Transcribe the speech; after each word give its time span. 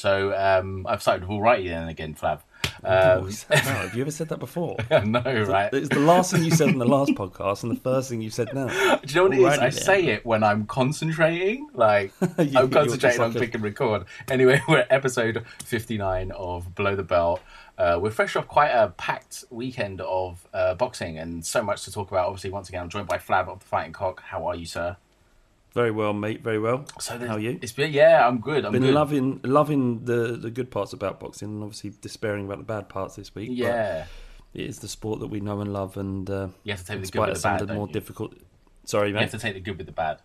So 0.00 0.34
um, 0.34 0.86
I've 0.88 1.02
started 1.02 1.28
then 1.28 1.88
again, 1.88 2.14
Flav. 2.14 2.40
Oh, 2.82 3.18
Um, 3.18 3.30
that? 3.30 3.58
Have 3.58 3.94
you 3.94 4.00
ever 4.00 4.10
said 4.10 4.30
that 4.30 4.38
before? 4.38 4.76
no, 5.04 5.20
right? 5.46 5.68
It's 5.74 5.90
the 5.90 6.00
last 6.00 6.32
thing 6.32 6.42
you 6.42 6.50
said 6.50 6.68
in 6.70 6.78
the 6.78 6.86
last 6.86 7.10
podcast 7.12 7.64
and 7.64 7.72
the 7.76 7.80
first 7.80 8.08
thing 8.08 8.22
you 8.22 8.30
said 8.30 8.54
now. 8.54 8.68
Do 9.04 9.14
you 9.14 9.14
know 9.16 9.24
what 9.24 9.34
it 9.34 9.40
is? 9.40 9.58
I 9.58 9.68
then. 9.68 9.72
say 9.72 10.06
it 10.06 10.24
when 10.24 10.42
I'm 10.42 10.64
concentrating. 10.64 11.68
Like 11.74 12.12
You- 12.38 12.58
I'm 12.58 12.70
concentrating 12.70 13.20
on 13.20 13.34
like 13.34 13.54
a- 13.54 13.56
and 13.56 13.62
record. 13.62 14.06
Anyway, 14.30 14.62
we're 14.66 14.78
at 14.78 14.90
episode 14.90 15.44
59 15.64 16.32
of 16.32 16.74
Below 16.74 16.96
the 16.96 17.02
Belt. 17.02 17.40
Uh, 17.76 17.98
we're 18.00 18.10
fresh 18.10 18.36
off 18.36 18.48
quite 18.48 18.70
a 18.70 18.88
packed 18.96 19.44
weekend 19.50 20.00
of 20.00 20.46
uh, 20.54 20.74
boxing 20.74 21.18
and 21.18 21.44
so 21.44 21.62
much 21.62 21.84
to 21.84 21.92
talk 21.92 22.10
about. 22.10 22.26
Obviously, 22.26 22.48
once 22.50 22.70
again, 22.70 22.82
I'm 22.82 22.88
joined 22.88 23.06
by 23.08 23.18
Flav 23.18 23.48
of 23.48 23.58
the 23.60 23.66
Fighting 23.66 23.92
Cock. 23.92 24.22
How 24.22 24.46
are 24.46 24.54
you, 24.54 24.64
sir? 24.66 24.96
Very 25.72 25.90
well, 25.92 26.12
mate. 26.12 26.42
Very 26.42 26.58
well. 26.58 26.84
So 26.98 27.16
How 27.18 27.34
are 27.34 27.38
you? 27.38 27.58
It's 27.62 27.72
been 27.72 27.92
yeah, 27.92 28.26
I'm 28.26 28.40
good. 28.40 28.64
I'm 28.64 28.72
Been 28.72 28.82
good. 28.82 28.94
loving 28.94 29.40
loving 29.44 30.04
the 30.04 30.36
the 30.36 30.50
good 30.50 30.70
parts 30.70 30.92
about 30.92 31.20
boxing, 31.20 31.48
and 31.48 31.62
obviously 31.62 31.92
despairing 32.00 32.46
about 32.46 32.58
the 32.58 32.64
bad 32.64 32.88
parts 32.88 33.16
this 33.16 33.34
week. 33.34 33.50
Yeah, 33.52 34.06
it 34.52 34.62
is 34.66 34.80
the 34.80 34.88
sport 34.88 35.20
that 35.20 35.28
we 35.28 35.40
know 35.40 35.60
and 35.60 35.72
love, 35.72 35.96
and 35.96 36.28
uh, 36.28 36.48
you 36.64 36.72
have 36.72 36.80
to 36.80 36.86
take 36.86 37.00
the 37.02 37.10
good 37.10 37.20
with 37.20 37.34
the 37.34 37.40
some 37.40 37.52
bad. 37.54 37.62
of 37.62 37.68
the 37.68 37.74
more 37.74 37.86
you? 37.86 37.92
difficult. 37.92 38.34
Sorry, 38.84 39.12
mate. 39.12 39.18
You 39.18 39.22
have 39.22 39.30
to 39.30 39.38
take 39.38 39.54
the 39.54 39.60
good 39.60 39.76
with 39.78 39.86
the 39.86 39.92
bad. 39.92 40.20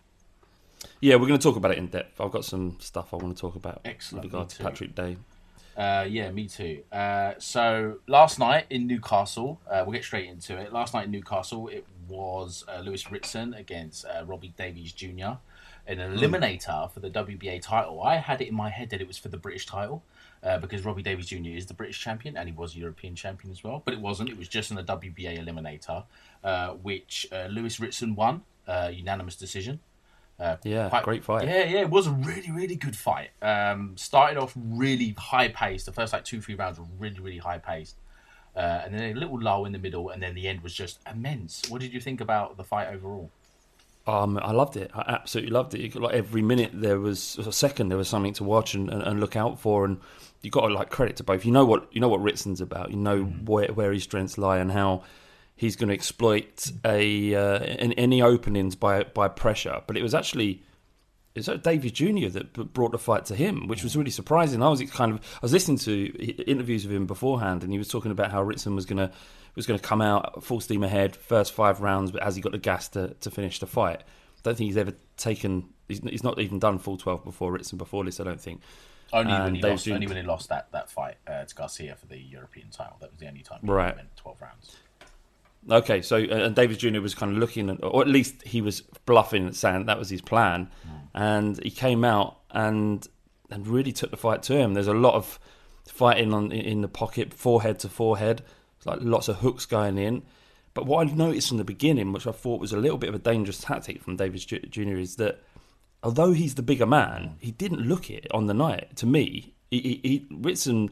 Yeah, 1.00 1.14
we're 1.16 1.28
going 1.28 1.38
to 1.38 1.42
talk 1.42 1.56
about 1.56 1.70
it 1.70 1.78
in 1.78 1.86
depth. 1.88 2.20
I've 2.20 2.30
got 2.32 2.44
some 2.44 2.78
stuff 2.80 3.12
I 3.14 3.16
want 3.16 3.36
to 3.36 3.40
talk 3.40 3.54
about 3.56 3.80
Excellent, 3.84 4.24
with 4.24 4.32
regard 4.32 4.48
to. 4.50 4.62
Patrick 4.62 4.94
Day. 4.94 5.16
Uh, 5.76 6.06
yeah, 6.08 6.30
me 6.30 6.48
too. 6.48 6.82
Uh, 6.90 7.34
so 7.38 7.98
last 8.08 8.38
night 8.38 8.64
in 8.70 8.86
Newcastle, 8.86 9.60
uh, 9.70 9.82
we'll 9.86 9.92
get 9.92 10.04
straight 10.04 10.26
into 10.28 10.56
it. 10.56 10.72
Last 10.72 10.94
night 10.94 11.04
in 11.04 11.10
Newcastle, 11.10 11.68
it 11.68 11.84
was 12.08 12.64
uh, 12.68 12.80
Lewis 12.80 13.10
Ritson 13.10 13.54
against 13.54 14.04
uh, 14.04 14.24
Robbie 14.24 14.54
Davies 14.56 14.92
Jr. 14.92 15.38
in 15.86 16.00
an 16.00 16.16
eliminator 16.16 16.90
for 16.90 17.00
the 17.00 17.10
WBA 17.10 17.62
title. 17.62 18.02
I 18.02 18.16
had 18.16 18.40
it 18.40 18.48
in 18.48 18.54
my 18.54 18.70
head 18.70 18.90
that 18.90 19.00
it 19.00 19.06
was 19.08 19.18
for 19.18 19.28
the 19.28 19.36
British 19.36 19.66
title 19.66 20.02
uh, 20.42 20.58
because 20.58 20.84
Robbie 20.84 21.02
Davies 21.02 21.26
Jr. 21.26 21.48
is 21.50 21.66
the 21.66 21.74
British 21.74 22.00
champion 22.00 22.36
and 22.36 22.48
he 22.48 22.54
was 22.54 22.74
a 22.74 22.78
European 22.78 23.14
champion 23.14 23.50
as 23.52 23.62
well. 23.64 23.82
But 23.84 23.94
it 23.94 24.00
wasn't. 24.00 24.28
It 24.30 24.38
was 24.38 24.48
just 24.48 24.70
in 24.70 24.76
the 24.76 24.84
WBA 24.84 25.38
eliminator, 25.44 26.04
uh, 26.44 26.70
which 26.74 27.26
uh, 27.32 27.46
Lewis 27.46 27.78
Ritson 27.80 28.14
won, 28.14 28.42
uh, 28.66 28.90
unanimous 28.92 29.36
decision. 29.36 29.80
Uh, 30.38 30.56
Yeah, 30.64 30.90
quite- 30.90 31.02
great 31.04 31.24
fight. 31.24 31.48
Yeah, 31.48 31.64
yeah, 31.64 31.80
it 31.80 31.88
was 31.90 32.06
a 32.06 32.10
really, 32.10 32.50
really 32.50 32.76
good 32.76 32.94
fight. 32.94 33.30
Um, 33.40 33.96
started 33.96 34.36
off 34.38 34.52
really 34.54 35.14
high 35.16 35.48
paced. 35.48 35.86
The 35.86 35.92
first 35.92 36.12
like 36.12 36.24
two, 36.26 36.42
three 36.42 36.54
rounds 36.54 36.78
were 36.78 36.84
really, 36.98 37.18
really 37.20 37.38
high 37.38 37.56
paced, 37.56 37.96
uh, 38.56 38.82
and 38.84 38.94
then 38.94 39.16
a 39.16 39.18
little 39.18 39.40
lull 39.40 39.66
in 39.66 39.72
the 39.72 39.78
middle, 39.78 40.10
and 40.10 40.22
then 40.22 40.34
the 40.34 40.48
end 40.48 40.62
was 40.62 40.72
just 40.72 40.98
immense. 41.10 41.62
What 41.68 41.80
did 41.80 41.92
you 41.92 42.00
think 42.00 42.20
about 42.20 42.56
the 42.56 42.64
fight 42.64 42.88
overall? 42.88 43.30
Um, 44.06 44.38
I 44.38 44.52
loved 44.52 44.76
it. 44.76 44.90
I 44.94 45.04
absolutely 45.08 45.50
loved 45.50 45.74
it. 45.74 45.94
Like 45.96 46.14
every 46.14 46.42
minute 46.42 46.70
there 46.72 47.00
was 47.00 47.38
a 47.38 47.52
second, 47.52 47.88
there 47.88 47.98
was 47.98 48.08
something 48.08 48.32
to 48.34 48.44
watch 48.44 48.74
and, 48.74 48.88
and, 48.88 49.02
and 49.02 49.20
look 49.20 49.34
out 49.34 49.58
for, 49.58 49.84
and 49.84 49.98
you 50.42 50.50
got 50.50 50.68
to 50.68 50.72
like 50.72 50.90
credit 50.90 51.16
to 51.16 51.24
both. 51.24 51.44
You 51.44 51.52
know 51.52 51.66
what 51.66 51.88
you 51.92 52.00
know 52.00 52.08
what 52.08 52.20
Ritson's 52.20 52.60
about. 52.60 52.90
You 52.90 52.96
know 52.96 53.24
where 53.24 53.68
where 53.68 53.92
his 53.92 54.04
strengths 54.04 54.38
lie 54.38 54.58
and 54.58 54.70
how 54.70 55.02
he's 55.56 55.74
going 55.74 55.88
to 55.88 55.94
exploit 55.94 56.70
a 56.84 57.34
uh, 57.34 57.58
in, 57.64 57.92
any 57.94 58.22
openings 58.22 58.76
by 58.76 59.02
by 59.02 59.26
pressure. 59.28 59.82
But 59.86 59.96
it 59.96 60.02
was 60.02 60.14
actually 60.14 60.62
it's 61.36 61.48
Davies 61.62 61.92
Jr. 61.92 62.28
that 62.30 62.72
brought 62.72 62.92
the 62.92 62.98
fight 62.98 63.26
to 63.26 63.34
him, 63.34 63.68
which 63.68 63.82
was 63.82 63.96
really 63.96 64.10
surprising. 64.10 64.62
I 64.62 64.68
was 64.68 64.80
kind 64.90 65.12
of 65.12 65.18
I 65.36 65.38
was 65.42 65.52
listening 65.52 65.78
to 65.78 66.06
interviews 66.50 66.86
with 66.86 66.94
him 66.96 67.06
beforehand, 67.06 67.62
and 67.62 67.72
he 67.72 67.78
was 67.78 67.88
talking 67.88 68.10
about 68.10 68.30
how 68.32 68.42
Ritson 68.42 68.74
was 68.74 68.86
gonna 68.86 69.10
was 69.54 69.66
gonna 69.66 69.78
come 69.78 70.00
out 70.02 70.42
full 70.44 70.60
steam 70.60 70.82
ahead, 70.82 71.16
first 71.16 71.52
five 71.52 71.80
rounds, 71.80 72.10
but 72.10 72.22
as 72.22 72.36
he 72.36 72.42
got 72.42 72.52
the 72.52 72.58
gas 72.58 72.88
to, 72.88 73.14
to 73.20 73.30
finish 73.30 73.58
the 73.58 73.66
fight, 73.66 74.00
I 74.00 74.04
don't 74.42 74.56
think 74.56 74.68
he's 74.68 74.76
ever 74.76 74.92
taken. 75.16 75.70
He's, 75.88 76.00
he's 76.00 76.24
not 76.24 76.38
even 76.40 76.58
done 76.58 76.78
full 76.78 76.96
twelve 76.96 77.24
before 77.24 77.52
Ritson 77.52 77.78
before 77.78 78.04
this. 78.04 78.20
I 78.20 78.24
don't 78.24 78.40
think. 78.40 78.60
Only 79.12 79.32
when 79.32 79.54
he 79.54 79.62
lost. 79.62 79.84
Jr. 79.84 79.94
Only 79.94 80.06
when 80.08 80.16
he 80.16 80.22
lost 80.24 80.48
that 80.48 80.72
that 80.72 80.90
fight 80.90 81.16
uh, 81.26 81.44
to 81.44 81.54
Garcia 81.54 81.94
for 81.94 82.06
the 82.06 82.18
European 82.18 82.70
title. 82.70 82.96
That 83.00 83.12
was 83.12 83.20
the 83.20 83.28
only 83.28 83.42
time. 83.42 83.60
He 83.62 83.70
Right. 83.70 83.94
went 83.94 84.16
twelve 84.16 84.40
rounds. 84.42 84.76
Okay, 85.70 86.00
so 86.02 86.16
and 86.16 86.54
Davies 86.54 86.78
Jr. 86.78 87.00
was 87.00 87.14
kind 87.14 87.32
of 87.32 87.38
looking, 87.38 87.70
at, 87.70 87.82
or 87.82 88.02
at 88.02 88.08
least 88.08 88.42
he 88.42 88.60
was 88.60 88.82
bluffing, 89.04 89.52
saying 89.52 89.86
that 89.86 89.98
was 89.98 90.10
his 90.10 90.20
plan, 90.20 90.70
hmm. 90.82 90.96
and 91.14 91.62
he 91.62 91.70
came 91.70 92.04
out 92.04 92.38
and 92.50 93.06
and 93.50 93.66
really 93.66 93.92
took 93.92 94.10
the 94.10 94.16
fight 94.16 94.42
to 94.44 94.56
him. 94.56 94.74
There's 94.74 94.86
a 94.86 94.94
lot 94.94 95.14
of 95.14 95.38
fighting 95.88 96.32
on 96.32 96.52
in 96.52 96.80
the 96.80 96.88
pocket, 96.88 97.32
forehead 97.32 97.78
to 97.80 97.88
forehead, 97.88 98.42
It's 98.76 98.86
like 98.86 98.98
lots 99.02 99.28
of 99.28 99.36
hooks 99.36 99.66
going 99.66 99.98
in. 99.98 100.22
But 100.74 100.86
what 100.86 101.06
I 101.06 101.10
noticed 101.10 101.48
from 101.48 101.56
the 101.56 101.64
beginning, 101.64 102.12
which 102.12 102.26
I 102.26 102.32
thought 102.32 102.60
was 102.60 102.72
a 102.72 102.76
little 102.76 102.98
bit 102.98 103.08
of 103.08 103.14
a 103.14 103.18
dangerous 103.18 103.58
tactic 103.58 104.02
from 104.02 104.16
Davies 104.16 104.44
Jr., 104.44 104.96
is 104.96 105.16
that 105.16 105.42
although 106.02 106.32
he's 106.32 106.54
the 106.54 106.62
bigger 106.62 106.86
man, 106.86 107.22
hmm. 107.22 107.34
he 107.40 107.50
didn't 107.50 107.80
look 107.80 108.10
it 108.10 108.26
on 108.32 108.46
the 108.46 108.54
night. 108.54 108.96
To 108.96 109.06
me, 109.06 109.54
he, 109.70 109.80
he, 109.80 110.00
he 110.02 110.26
Ritson 110.30 110.90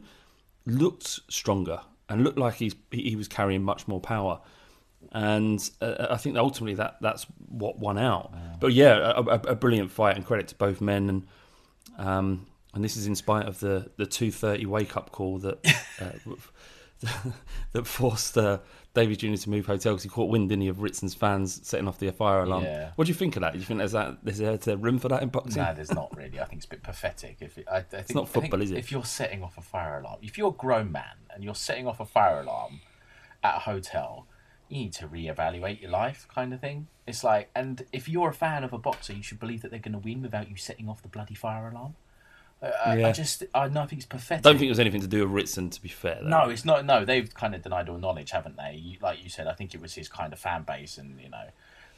looked 0.65 1.19
stronger 1.29 1.81
and 2.09 2.23
looked 2.23 2.39
like 2.39 2.55
he's 2.55 2.75
he 2.91 3.09
he 3.09 3.15
was 3.15 3.27
carrying 3.27 3.63
much 3.63 3.87
more 3.87 3.99
power. 3.99 4.41
And 5.15 5.69
uh, 5.79 6.07
I 6.09 6.17
think 6.17 6.35
ultimately 6.35 6.73
that 6.73 6.97
that's 6.99 7.25
what 7.47 7.79
won 7.79 7.97
out. 7.97 8.33
But 8.59 8.73
yeah, 8.73 9.13
a, 9.15 9.21
a, 9.21 9.39
a 9.51 9.55
brilliant 9.55 9.89
fight 9.89 10.17
and 10.17 10.25
credit 10.25 10.49
to 10.49 10.55
both 10.55 10.81
men. 10.81 11.09
And 11.09 11.27
um, 11.97 12.47
and 12.73 12.83
this 12.83 12.97
is 12.97 13.07
in 13.07 13.15
spite 13.15 13.47
of 13.47 13.61
the 13.61 13.89
the 13.95 14.05
two 14.05 14.29
thirty 14.29 14.65
wake 14.65 14.97
up 14.97 15.13
call 15.13 15.37
that 15.37 15.65
uh, 16.01 16.35
that 17.71 17.87
forced 17.87 18.37
uh, 18.37 18.59
David 18.93 19.19
Junior 19.19 19.37
to 19.37 19.49
move 19.49 19.65
hotel 19.67 19.93
because 19.93 20.03
he 20.03 20.09
caught 20.09 20.29
wind, 20.29 20.49
didn't 20.49 20.63
he, 20.63 20.67
of 20.67 20.77
Ritson's 20.79 21.13
fans 21.13 21.65
setting 21.65 21.87
off 21.87 21.97
the 21.97 22.11
fire 22.11 22.43
alarm. 22.43 22.65
Yeah. 22.65 22.91
What 22.97 23.05
do 23.05 23.09
you 23.09 23.15
think 23.15 23.37
of 23.37 23.41
that? 23.41 23.53
Do 23.53 23.59
you 23.59 23.63
think 23.63 23.77
there's 23.77 23.93
that 23.93 24.17
there's 24.21 24.41
a, 24.41 24.43
there's 24.43 24.67
a 24.67 24.75
room 24.75 24.99
for 24.99 25.07
that 25.07 25.23
in 25.23 25.29
boxing? 25.29 25.63
No, 25.63 25.73
there's 25.73 25.93
not 25.93 26.13
really. 26.17 26.41
I 26.41 26.43
think 26.43 26.57
it's 26.57 26.65
a 26.65 26.69
bit 26.69 26.83
pathetic. 26.83 27.37
If 27.39 27.57
it, 27.57 27.69
I, 27.71 27.77
I 27.77 27.81
think, 27.83 28.15
not 28.15 28.23
I 28.23 28.25
think 28.25 28.45
football, 28.45 28.61
is 28.61 28.71
it? 28.71 28.79
If 28.79 28.91
you're 28.91 29.05
setting 29.05 29.43
off 29.43 29.57
a 29.57 29.61
fire 29.61 29.99
alarm, 29.99 30.19
if 30.21 30.37
you're 30.37 30.49
a 30.49 30.51
grown 30.51 30.91
man 30.91 31.15
and 31.33 31.41
you're 31.41 31.55
setting 31.55 31.87
off 31.87 32.01
a 32.01 32.05
fire 32.05 32.41
alarm 32.41 32.81
at 33.43 33.55
a 33.55 33.59
hotel, 33.59 34.27
you 34.69 34.77
need 34.77 34.93
to 34.93 35.07
reevaluate 35.07 35.81
your 35.81 35.91
life, 35.91 36.27
kind 36.33 36.53
of 36.53 36.61
thing. 36.61 36.87
It's 37.05 37.23
like, 37.23 37.49
and 37.55 37.85
if 37.91 38.09
you're 38.09 38.29
a 38.29 38.33
fan 38.33 38.63
of 38.63 38.73
a 38.73 38.77
boxer, 38.77 39.13
you 39.13 39.23
should 39.23 39.39
believe 39.39 39.61
that 39.61 39.71
they're 39.71 39.79
going 39.79 39.93
to 39.93 39.99
win 39.99 40.21
without 40.21 40.49
you 40.49 40.55
setting 40.55 40.89
off 40.89 41.01
the 41.01 41.07
bloody 41.07 41.35
fire 41.35 41.67
alarm. 41.69 41.95
I, 42.61 43.03
I 43.03 43.11
just, 43.11 43.43
I 43.53 43.67
know, 43.67 43.81
I 43.81 43.85
think 43.85 43.99
it's 43.99 44.07
pathetic. 44.07 44.45
I 44.45 44.49
don't 44.49 44.57
think 44.57 44.67
it 44.67 44.71
was 44.71 44.79
anything 44.79 45.01
to 45.01 45.07
do 45.07 45.21
with 45.21 45.31
Ritson. 45.31 45.69
To 45.69 45.81
be 45.81 45.89
fair, 45.89 46.19
though. 46.21 46.29
No, 46.29 46.49
it's 46.49 46.65
not. 46.65 46.85
No, 46.85 47.05
they've 47.05 47.31
kind 47.33 47.53
of 47.53 47.61
denied 47.61 47.89
all 47.89 47.97
knowledge, 47.97 48.31
haven't 48.31 48.57
they? 48.57 48.75
You, 48.81 48.97
like 49.01 49.23
you 49.23 49.29
said, 49.29 49.47
I 49.47 49.53
think 49.53 49.75
it 49.75 49.81
was 49.81 49.93
his 49.93 50.07
kind 50.07 50.33
of 50.33 50.39
fan 50.39 50.63
base, 50.63 50.97
and 50.97 51.19
you 51.19 51.29
know, 51.29 51.49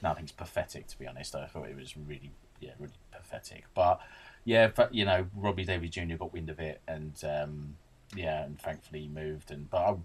nothing's 0.02 0.32
pathetic. 0.32 0.88
To 0.88 1.00
be 1.00 1.08
honest, 1.08 1.36
I 1.36 1.46
thought 1.46 1.70
it 1.70 1.76
was 1.76 1.96
really, 1.96 2.32
yeah, 2.60 2.72
really 2.80 2.94
pathetic. 3.12 3.66
But 3.76 4.02
yeah, 4.46 4.70
but 4.76 4.94
you 4.94 5.06
know, 5.06 5.28
Robbie 5.36 5.64
Davies 5.64 5.92
Jr. 5.92 6.16
got 6.16 6.34
wind 6.34 6.50
of 6.50 6.60
it, 6.60 6.82
and 6.88 7.14
um, 7.24 7.76
yeah, 8.16 8.44
and 8.44 8.60
thankfully 8.60 9.02
he 9.02 9.08
moved. 9.08 9.52
And 9.52 9.70
but 9.70 9.78
I, 9.78 9.96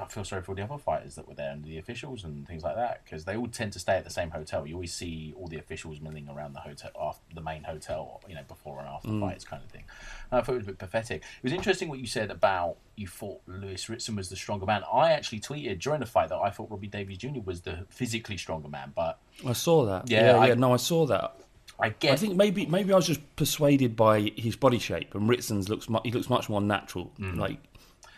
I 0.00 0.04
feel 0.06 0.24
sorry 0.24 0.42
for 0.42 0.52
all 0.52 0.54
the 0.54 0.62
other 0.62 0.78
fighters 0.78 1.14
that 1.16 1.28
were 1.28 1.34
there 1.34 1.50
and 1.50 1.64
the 1.64 1.78
officials 1.78 2.24
and 2.24 2.46
things 2.46 2.62
like 2.62 2.76
that 2.76 3.04
because 3.04 3.24
they 3.24 3.36
all 3.36 3.48
tend 3.48 3.72
to 3.74 3.78
stay 3.78 3.94
at 3.94 4.04
the 4.04 4.10
same 4.10 4.30
hotel. 4.30 4.66
You 4.66 4.74
always 4.74 4.94
see 4.94 5.34
all 5.36 5.46
the 5.46 5.58
officials 5.58 6.00
milling 6.00 6.28
around 6.28 6.54
the 6.54 6.60
hotel, 6.60 6.90
after 6.98 7.34
the 7.34 7.42
main 7.42 7.64
hotel, 7.64 8.22
you 8.28 8.34
know, 8.34 8.42
before 8.48 8.78
and 8.78 8.88
after 8.88 9.08
mm. 9.08 9.20
fights, 9.20 9.44
kind 9.44 9.62
of 9.62 9.70
thing. 9.70 9.84
And 10.30 10.40
I 10.40 10.42
thought 10.42 10.54
it 10.54 10.58
was 10.58 10.66
a 10.66 10.70
bit 10.70 10.78
pathetic. 10.78 11.22
It 11.22 11.42
was 11.42 11.52
interesting 11.52 11.88
what 11.88 11.98
you 11.98 12.06
said 12.06 12.30
about 12.30 12.76
you 12.96 13.06
thought 13.06 13.40
Lewis 13.46 13.88
Ritson 13.88 14.16
was 14.16 14.30
the 14.30 14.36
stronger 14.36 14.66
man. 14.66 14.82
I 14.92 15.12
actually 15.12 15.40
tweeted 15.40 15.80
during 15.80 16.00
the 16.00 16.06
fight 16.06 16.30
that 16.30 16.38
I 16.38 16.50
thought 16.50 16.70
Robbie 16.70 16.88
Davies 16.88 17.18
Jr. 17.18 17.40
was 17.44 17.62
the 17.62 17.86
physically 17.90 18.36
stronger 18.38 18.68
man, 18.68 18.92
but 18.94 19.18
I 19.46 19.52
saw 19.52 19.84
that. 19.86 20.10
Yeah, 20.10 20.32
Yeah, 20.32 20.38
I- 20.38 20.46
yeah. 20.48 20.54
No, 20.54 20.72
I 20.72 20.76
saw 20.78 21.06
that. 21.06 21.36
I 21.82 21.88
get 21.90 22.12
I 22.12 22.16
think 22.16 22.36
maybe 22.36 22.66
maybe 22.66 22.92
I 22.92 22.96
was 22.96 23.06
just 23.06 23.20
persuaded 23.36 23.96
by 23.96 24.32
his 24.36 24.56
body 24.56 24.78
shape, 24.78 25.14
and 25.14 25.28
Ritson's 25.28 25.68
looks 25.68 25.88
mu- 25.88 26.00
he 26.04 26.10
looks 26.12 26.28
much 26.28 26.48
more 26.48 26.60
natural. 26.60 27.12
Like 27.18 27.58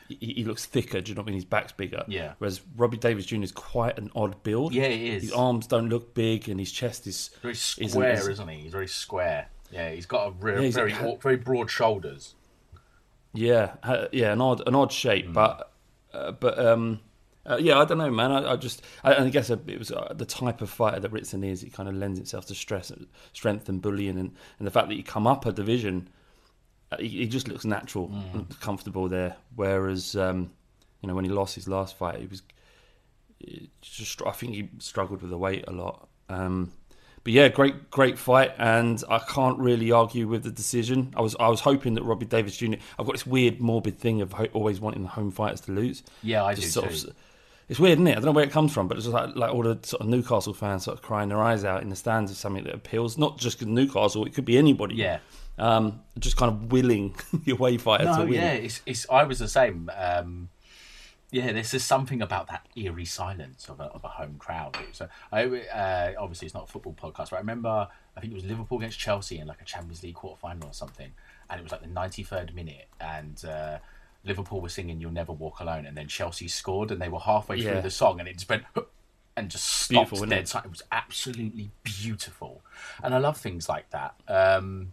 he, 0.08 0.16
he 0.34 0.44
looks 0.44 0.66
thicker. 0.66 1.00
Do 1.00 1.10
you 1.10 1.14
know 1.14 1.20
what 1.22 1.26
I 1.26 1.30
mean? 1.30 1.34
His 1.36 1.44
back's 1.44 1.72
bigger. 1.72 1.98
Mm. 1.98 2.04
Yeah. 2.08 2.32
Whereas 2.38 2.60
Robbie 2.76 2.96
Davies 2.98 3.24
Jr. 3.26 3.42
is 3.42 3.52
quite 3.52 3.98
an 3.98 4.10
odd 4.14 4.42
build. 4.42 4.74
Yeah, 4.74 4.88
he 4.88 5.10
is. 5.10 5.22
His 5.22 5.32
arms 5.32 5.66
don't 5.66 5.88
look 5.88 6.12
big, 6.14 6.48
and 6.48 6.58
his 6.60 6.70
chest 6.72 7.06
is 7.06 7.30
very 7.40 7.52
isn't 7.52 7.88
square, 7.90 8.12
as- 8.12 8.28
isn't 8.28 8.48
he? 8.48 8.56
He's 8.62 8.72
very 8.72 8.88
square. 8.88 9.48
Yeah, 9.70 9.90
he's 9.90 10.04
got 10.06 10.26
a 10.26 10.30
re- 10.32 10.66
Yeah, 10.66 10.70
very 10.72 10.92
very 11.22 11.36
broad 11.36 11.70
shoulders. 11.70 12.34
Yeah, 13.32 13.74
uh, 13.82 14.08
yeah, 14.12 14.32
an 14.32 14.40
odd, 14.42 14.66
an 14.66 14.74
odd 14.74 14.92
shape, 14.92 15.28
Mm. 15.28 15.32
but, 15.32 15.72
uh, 16.12 16.32
but 16.32 16.58
um, 16.58 17.00
uh, 17.46 17.58
yeah, 17.60 17.78
I 17.78 17.84
don't 17.84 17.98
know, 17.98 18.10
man. 18.10 18.30
I, 18.32 18.52
I 18.52 18.56
just, 18.56 18.82
I, 19.02 19.14
I 19.16 19.28
guess 19.30 19.50
it 19.50 19.78
was 19.78 19.90
uh, 19.90 20.12
the 20.16 20.24
type 20.26 20.60
of 20.62 20.70
fighter 20.70 21.00
that 21.00 21.10
Ritson 21.12 21.42
is. 21.44 21.62
It 21.62 21.72
kind 21.72 21.88
of 21.88 21.94
lends 21.94 22.18
itself 22.18 22.46
to 22.46 22.54
stress, 22.54 22.92
strength, 23.32 23.68
and 23.68 23.80
bullying, 23.82 24.18
and, 24.18 24.32
and 24.58 24.66
the 24.66 24.70
fact 24.70 24.88
that 24.88 24.94
you 24.94 25.02
come 25.04 25.26
up 25.26 25.44
a 25.46 25.52
division, 25.52 26.08
uh, 26.92 26.98
he, 26.98 27.26
just 27.26 27.48
looks 27.48 27.64
natural, 27.64 28.08
Mm. 28.08 28.34
and 28.34 28.60
comfortable 28.60 29.08
there. 29.08 29.36
Whereas, 29.56 30.14
um, 30.16 30.50
you 31.00 31.08
know, 31.08 31.14
when 31.14 31.24
he 31.24 31.30
lost 31.30 31.54
his 31.54 31.66
last 31.68 31.96
fight, 31.96 32.20
he 32.20 32.26
was 32.26 32.42
just, 33.80 34.22
I 34.26 34.30
think 34.32 34.54
he 34.54 34.68
struggled 34.78 35.20
with 35.22 35.30
the 35.30 35.38
weight 35.38 35.64
a 35.66 35.72
lot. 35.72 36.08
Um, 36.28 36.72
but 37.24 37.32
yeah, 37.32 37.48
great, 37.48 37.90
great 37.90 38.18
fight, 38.18 38.52
and 38.58 39.02
I 39.08 39.18
can't 39.20 39.58
really 39.58 39.92
argue 39.92 40.26
with 40.26 40.42
the 40.42 40.50
decision. 40.50 41.12
I 41.16 41.20
was, 41.20 41.36
I 41.38 41.48
was 41.48 41.60
hoping 41.60 41.94
that 41.94 42.02
Robbie 42.02 42.26
Davies 42.26 42.56
Jr. 42.56 42.74
I've 42.98 43.06
got 43.06 43.12
this 43.12 43.26
weird, 43.26 43.60
morbid 43.60 43.98
thing 43.98 44.20
of 44.20 44.32
ho- 44.32 44.48
always 44.52 44.80
wanting 44.80 45.02
the 45.02 45.08
home 45.08 45.30
fighters 45.30 45.60
to 45.62 45.72
lose. 45.72 46.02
Yeah, 46.22 46.44
I 46.44 46.54
do 46.54 46.62
sort 46.62 46.90
too. 46.90 47.08
Of, 47.08 47.14
it's 47.68 47.78
weird, 47.80 47.98
isn't 47.98 48.06
it? 48.06 48.12
I 48.12 48.14
don't 48.16 48.24
know 48.26 48.32
where 48.32 48.44
it 48.44 48.50
comes 48.50 48.72
from, 48.72 48.88
but 48.88 48.96
it's 48.96 49.06
just 49.06 49.14
like, 49.14 49.34
like 49.36 49.52
all 49.52 49.62
the 49.62 49.78
sort 49.82 50.02
of 50.02 50.08
Newcastle 50.08 50.52
fans 50.54 50.84
sort 50.84 50.96
of 50.98 51.02
crying 51.02 51.28
their 51.28 51.42
eyes 51.42 51.64
out 51.64 51.82
in 51.82 51.88
the 51.88 51.96
stands 51.96 52.30
of 52.30 52.36
something 52.36 52.64
that 52.64 52.74
appeals. 52.74 53.16
Not 53.18 53.38
just 53.38 53.58
'cause 53.58 53.68
Newcastle; 53.68 54.24
it 54.26 54.34
could 54.34 54.44
be 54.44 54.58
anybody. 54.58 54.96
Yeah. 54.96 55.18
um, 55.58 56.00
just 56.18 56.36
kind 56.36 56.50
of 56.50 56.72
willing 56.72 57.14
your 57.44 57.56
way 57.56 57.76
fighter 57.78 58.04
to 58.04 58.10
No, 58.16 58.24
win. 58.24 58.32
yeah, 58.34 58.52
it's, 58.52 58.80
it's. 58.86 59.06
I 59.10 59.24
was 59.24 59.38
the 59.38 59.48
same. 59.48 59.90
Um, 59.96 60.48
yeah, 61.30 61.50
there's 61.52 61.70
just 61.70 61.86
something 61.88 62.20
about 62.20 62.48
that 62.48 62.66
eerie 62.76 63.06
silence 63.06 63.66
of 63.70 63.80
a, 63.80 63.84
of 63.84 64.04
a 64.04 64.08
home 64.08 64.36
crowd. 64.38 64.76
So 64.92 65.08
I 65.32 65.44
uh, 65.44 66.12
obviously 66.18 66.44
it's 66.46 66.54
not 66.54 66.64
a 66.64 66.66
football 66.66 66.92
podcast, 66.94 67.30
but 67.30 67.36
I 67.36 67.38
remember 67.38 67.88
I 68.16 68.20
think 68.20 68.32
it 68.32 68.36
was 68.36 68.44
Liverpool 68.44 68.76
against 68.78 68.98
Chelsea 68.98 69.38
in 69.38 69.46
like 69.46 69.62
a 69.62 69.64
Champions 69.64 70.02
League 70.02 70.14
quarter 70.14 70.38
final 70.38 70.68
or 70.68 70.74
something, 70.74 71.10
and 71.48 71.58
it 71.58 71.62
was 71.62 71.72
like 71.72 71.80
the 71.80 71.88
93rd 71.88 72.52
minute, 72.54 72.86
and 73.00 73.42
uh, 73.46 73.78
Liverpool 74.24 74.60
were 74.60 74.68
singing 74.68 75.00
"You'll 75.00 75.10
Never 75.12 75.32
Walk 75.32 75.60
Alone," 75.60 75.86
and 75.86 75.96
then 75.96 76.08
Chelsea 76.08 76.48
scored, 76.48 76.90
and 76.90 77.00
they 77.00 77.08
were 77.08 77.20
halfway 77.20 77.56
Yeah. 77.56 77.72
through 77.72 77.82
the 77.82 77.90
song, 77.90 78.20
and 78.20 78.28
it 78.28 78.34
just 78.34 78.48
went. 78.48 78.64
And 79.34 79.50
just 79.50 79.64
stopped 79.66 80.10
Beautiful, 80.10 80.26
dead. 80.28 80.40
it? 80.42 80.54
It 80.54 80.70
was 80.70 80.82
absolutely 80.92 81.70
beautiful, 81.82 82.60
and 83.02 83.14
I 83.14 83.18
love 83.18 83.38
things 83.38 83.66
like 83.66 83.88
that. 83.90 84.14
Um, 84.28 84.92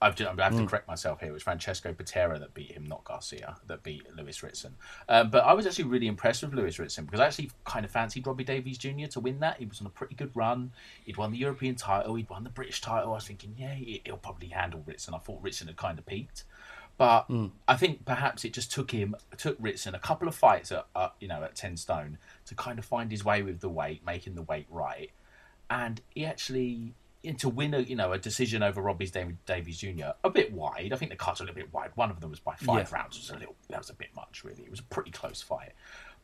I've 0.00 0.14
just, 0.16 0.30
I 0.38 0.42
have 0.44 0.56
to 0.56 0.66
correct 0.66 0.86
myself 0.88 1.18
here. 1.20 1.30
It 1.30 1.32
was 1.32 1.42
Francesco 1.44 1.92
Patera 1.92 2.38
that 2.38 2.54
beat 2.54 2.72
him, 2.72 2.84
not 2.86 3.02
Garcia, 3.04 3.56
that 3.66 3.82
beat 3.84 4.04
Lewis 4.16 4.40
Ritson. 4.42 4.74
Um, 5.08 5.30
but 5.30 5.44
I 5.44 5.52
was 5.52 5.66
actually 5.66 5.84
really 5.84 6.06
impressed 6.08 6.42
with 6.42 6.54
Lewis 6.54 6.78
Ritson 6.78 7.04
because 7.06 7.18
I 7.20 7.26
actually 7.26 7.50
kind 7.64 7.84
of 7.84 7.90
fancied 7.90 8.24
Robbie 8.26 8.42
Davies 8.44 8.78
Jr. 8.78 9.06
to 9.10 9.20
win 9.20 9.40
that. 9.40 9.58
He 9.58 9.66
was 9.66 9.80
on 9.80 9.86
a 9.86 9.90
pretty 9.90 10.14
good 10.16 10.30
run. 10.34 10.72
He'd 11.04 11.16
won 11.16 11.30
the 11.32 11.38
European 11.38 11.74
title. 11.76 12.14
He'd 12.16 12.28
won 12.30 12.42
the 12.44 12.50
British 12.50 12.80
title. 12.80 13.10
I 13.10 13.14
was 13.14 13.26
thinking, 13.26 13.54
yeah, 13.56 13.74
he- 13.74 14.02
he'll 14.04 14.16
probably 14.16 14.48
handle 14.48 14.82
Ritson. 14.86 15.14
I 15.14 15.18
thought 15.18 15.40
Ritson 15.42 15.68
had 15.68 15.76
kind 15.76 15.98
of 15.98 16.06
peaked. 16.06 16.44
But 16.98 17.26
I 17.66 17.76
think 17.76 18.04
perhaps 18.04 18.44
it 18.44 18.52
just 18.52 18.70
took 18.70 18.90
him, 18.92 19.16
took 19.36 19.56
Ritson 19.58 19.94
a 19.94 19.98
couple 19.98 20.28
of 20.28 20.34
fights 20.34 20.70
at, 20.70 20.86
uh, 20.94 21.08
you 21.20 21.26
know, 21.28 21.42
at 21.42 21.54
ten 21.56 21.76
stone 21.76 22.18
to 22.46 22.54
kind 22.54 22.78
of 22.78 22.84
find 22.84 23.10
his 23.10 23.24
way 23.24 23.42
with 23.42 23.60
the 23.60 23.68
weight, 23.68 24.04
making 24.06 24.34
the 24.34 24.42
weight 24.42 24.66
right 24.70 25.10
and 25.70 26.02
he 26.10 26.26
actually 26.26 26.92
and 27.24 27.38
to 27.38 27.48
win 27.48 27.72
a 27.72 27.78
you 27.78 27.96
know 27.96 28.12
a 28.12 28.18
decision 28.18 28.62
over 28.62 28.82
Robbie's 28.82 29.10
David 29.10 29.38
Davies 29.46 29.78
Jr. 29.78 30.10
a 30.22 30.28
bit 30.28 30.52
wide. 30.52 30.92
I 30.92 30.96
think 30.96 31.10
the 31.10 31.16
cards 31.16 31.40
were 31.40 31.44
a 31.44 31.46
little 31.46 31.62
bit 31.62 31.72
wide. 31.72 31.90
One 31.94 32.10
of 32.10 32.20
them 32.20 32.30
was 32.30 32.40
by 32.40 32.56
five 32.56 32.90
Yeah. 32.90 32.98
rounds. 32.98 33.16
Was 33.16 33.30
a 33.30 33.38
little 33.38 33.54
that 33.70 33.78
was 33.78 33.88
a 33.88 33.94
bit 33.94 34.08
much 34.14 34.44
really. 34.44 34.64
It 34.64 34.70
was 34.70 34.80
a 34.80 34.84
pretty 34.84 35.12
close 35.12 35.40
fight, 35.40 35.72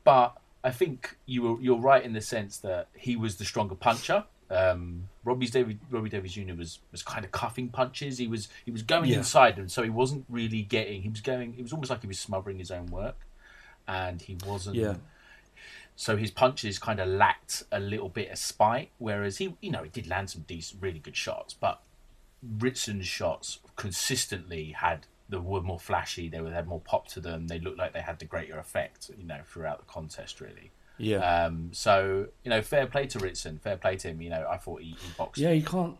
but 0.04 0.36
I 0.62 0.70
think 0.70 1.16
you 1.24 1.42
were 1.42 1.60
you're 1.62 1.78
right 1.80 2.04
in 2.04 2.12
the 2.12 2.20
sense 2.20 2.58
that 2.58 2.88
he 2.94 3.16
was 3.16 3.36
the 3.36 3.44
stronger 3.44 3.74
puncher. 3.76 4.24
Um, 4.50 5.08
Robbie's 5.24 5.50
David 5.50 5.78
Robbie 5.90 6.08
Davies 6.08 6.32
Jr. 6.32 6.54
was 6.54 6.78
was 6.90 7.02
kind 7.02 7.24
of 7.24 7.32
cuffing 7.32 7.68
punches. 7.68 8.18
He 8.18 8.26
was 8.26 8.48
he 8.64 8.70
was 8.70 8.82
going 8.82 9.10
Yeah. 9.10 9.18
inside 9.18 9.56
them, 9.56 9.68
so 9.68 9.82
he 9.82 9.90
wasn't 9.90 10.24
really 10.28 10.62
getting. 10.62 11.02
He 11.02 11.08
was 11.08 11.20
going. 11.20 11.54
It 11.58 11.62
was 11.62 11.72
almost 11.72 11.90
like 11.90 12.00
he 12.00 12.06
was 12.06 12.18
smothering 12.18 12.58
his 12.58 12.70
own 12.70 12.86
work, 12.86 13.16
and 13.86 14.22
he 14.22 14.36
wasn't. 14.46 14.76
Yeah. 14.76 14.96
So 15.96 16.16
his 16.16 16.30
punches 16.30 16.78
kind 16.78 17.00
of 17.00 17.08
lacked 17.08 17.64
a 17.72 17.80
little 17.80 18.08
bit 18.08 18.30
of 18.30 18.38
spite, 18.38 18.90
whereas 18.98 19.38
he, 19.38 19.56
you 19.60 19.70
know, 19.72 19.82
he 19.82 19.88
did 19.88 20.06
land 20.06 20.30
some 20.30 20.42
decent, 20.42 20.80
really 20.80 21.00
good 21.00 21.16
shots, 21.16 21.54
but 21.54 21.82
Ritson's 22.58 23.08
shots 23.08 23.58
consistently 23.74 24.72
had 24.72 25.06
the 25.28 25.40
were 25.40 25.60
more 25.60 25.80
flashy. 25.80 26.28
They 26.28 26.40
were 26.40 26.52
had 26.52 26.68
more 26.68 26.80
pop 26.80 27.08
to 27.08 27.20
them. 27.20 27.48
They 27.48 27.58
looked 27.58 27.78
like 27.78 27.92
they 27.92 28.00
had 28.00 28.18
the 28.20 28.24
greater 28.24 28.58
effect, 28.58 29.10
you 29.18 29.24
know, 29.24 29.40
throughout 29.44 29.80
the 29.80 29.84
contest, 29.86 30.40
really. 30.40 30.70
Yeah, 30.98 31.44
Um, 31.46 31.70
so 31.72 32.26
you 32.44 32.50
know, 32.50 32.60
fair 32.62 32.86
play 32.86 33.06
to 33.06 33.18
Ritson, 33.18 33.58
fair 33.58 33.76
play 33.76 33.96
to 33.96 34.08
him. 34.08 34.20
You 34.20 34.30
know, 34.30 34.46
I 34.50 34.56
thought 34.56 34.82
he, 34.82 34.90
he 34.90 35.10
boxed. 35.16 35.40
yeah. 35.40 35.50
You 35.52 35.62
can't, 35.62 35.96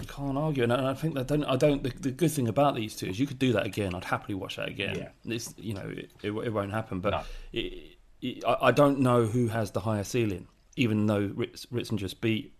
you 0.00 0.06
can't 0.06 0.36
argue, 0.38 0.62
and 0.62 0.72
I 0.72 0.94
think 0.94 1.14
that 1.14 1.26
don't. 1.26 1.44
I 1.44 1.56
don't. 1.56 1.82
The, 1.82 1.90
the 1.90 2.10
good 2.10 2.30
thing 2.30 2.46
about 2.48 2.74
these 2.76 2.94
two 2.94 3.06
is 3.06 3.18
you 3.18 3.26
could 3.26 3.38
do 3.38 3.52
that 3.54 3.66
again. 3.66 3.94
I'd 3.94 4.04
happily 4.04 4.34
watch 4.34 4.56
that 4.56 4.68
again. 4.68 4.96
Yeah. 4.96 5.34
It's 5.34 5.54
you 5.56 5.74
know 5.74 5.88
it, 5.88 6.10
it, 6.22 6.30
it 6.30 6.52
won't 6.52 6.72
happen, 6.72 7.00
but 7.00 7.10
No. 7.10 7.22
it, 7.52 7.96
it, 8.22 8.44
I, 8.46 8.56
I 8.68 8.70
don't 8.72 9.00
know 9.00 9.24
who 9.26 9.48
has 9.48 9.70
the 9.72 9.80
higher 9.80 10.04
ceiling. 10.04 10.46
Even 10.76 11.06
though 11.06 11.32
Ritz, 11.34 11.66
Ritson 11.72 11.98
just 11.98 12.20
beat 12.20 12.54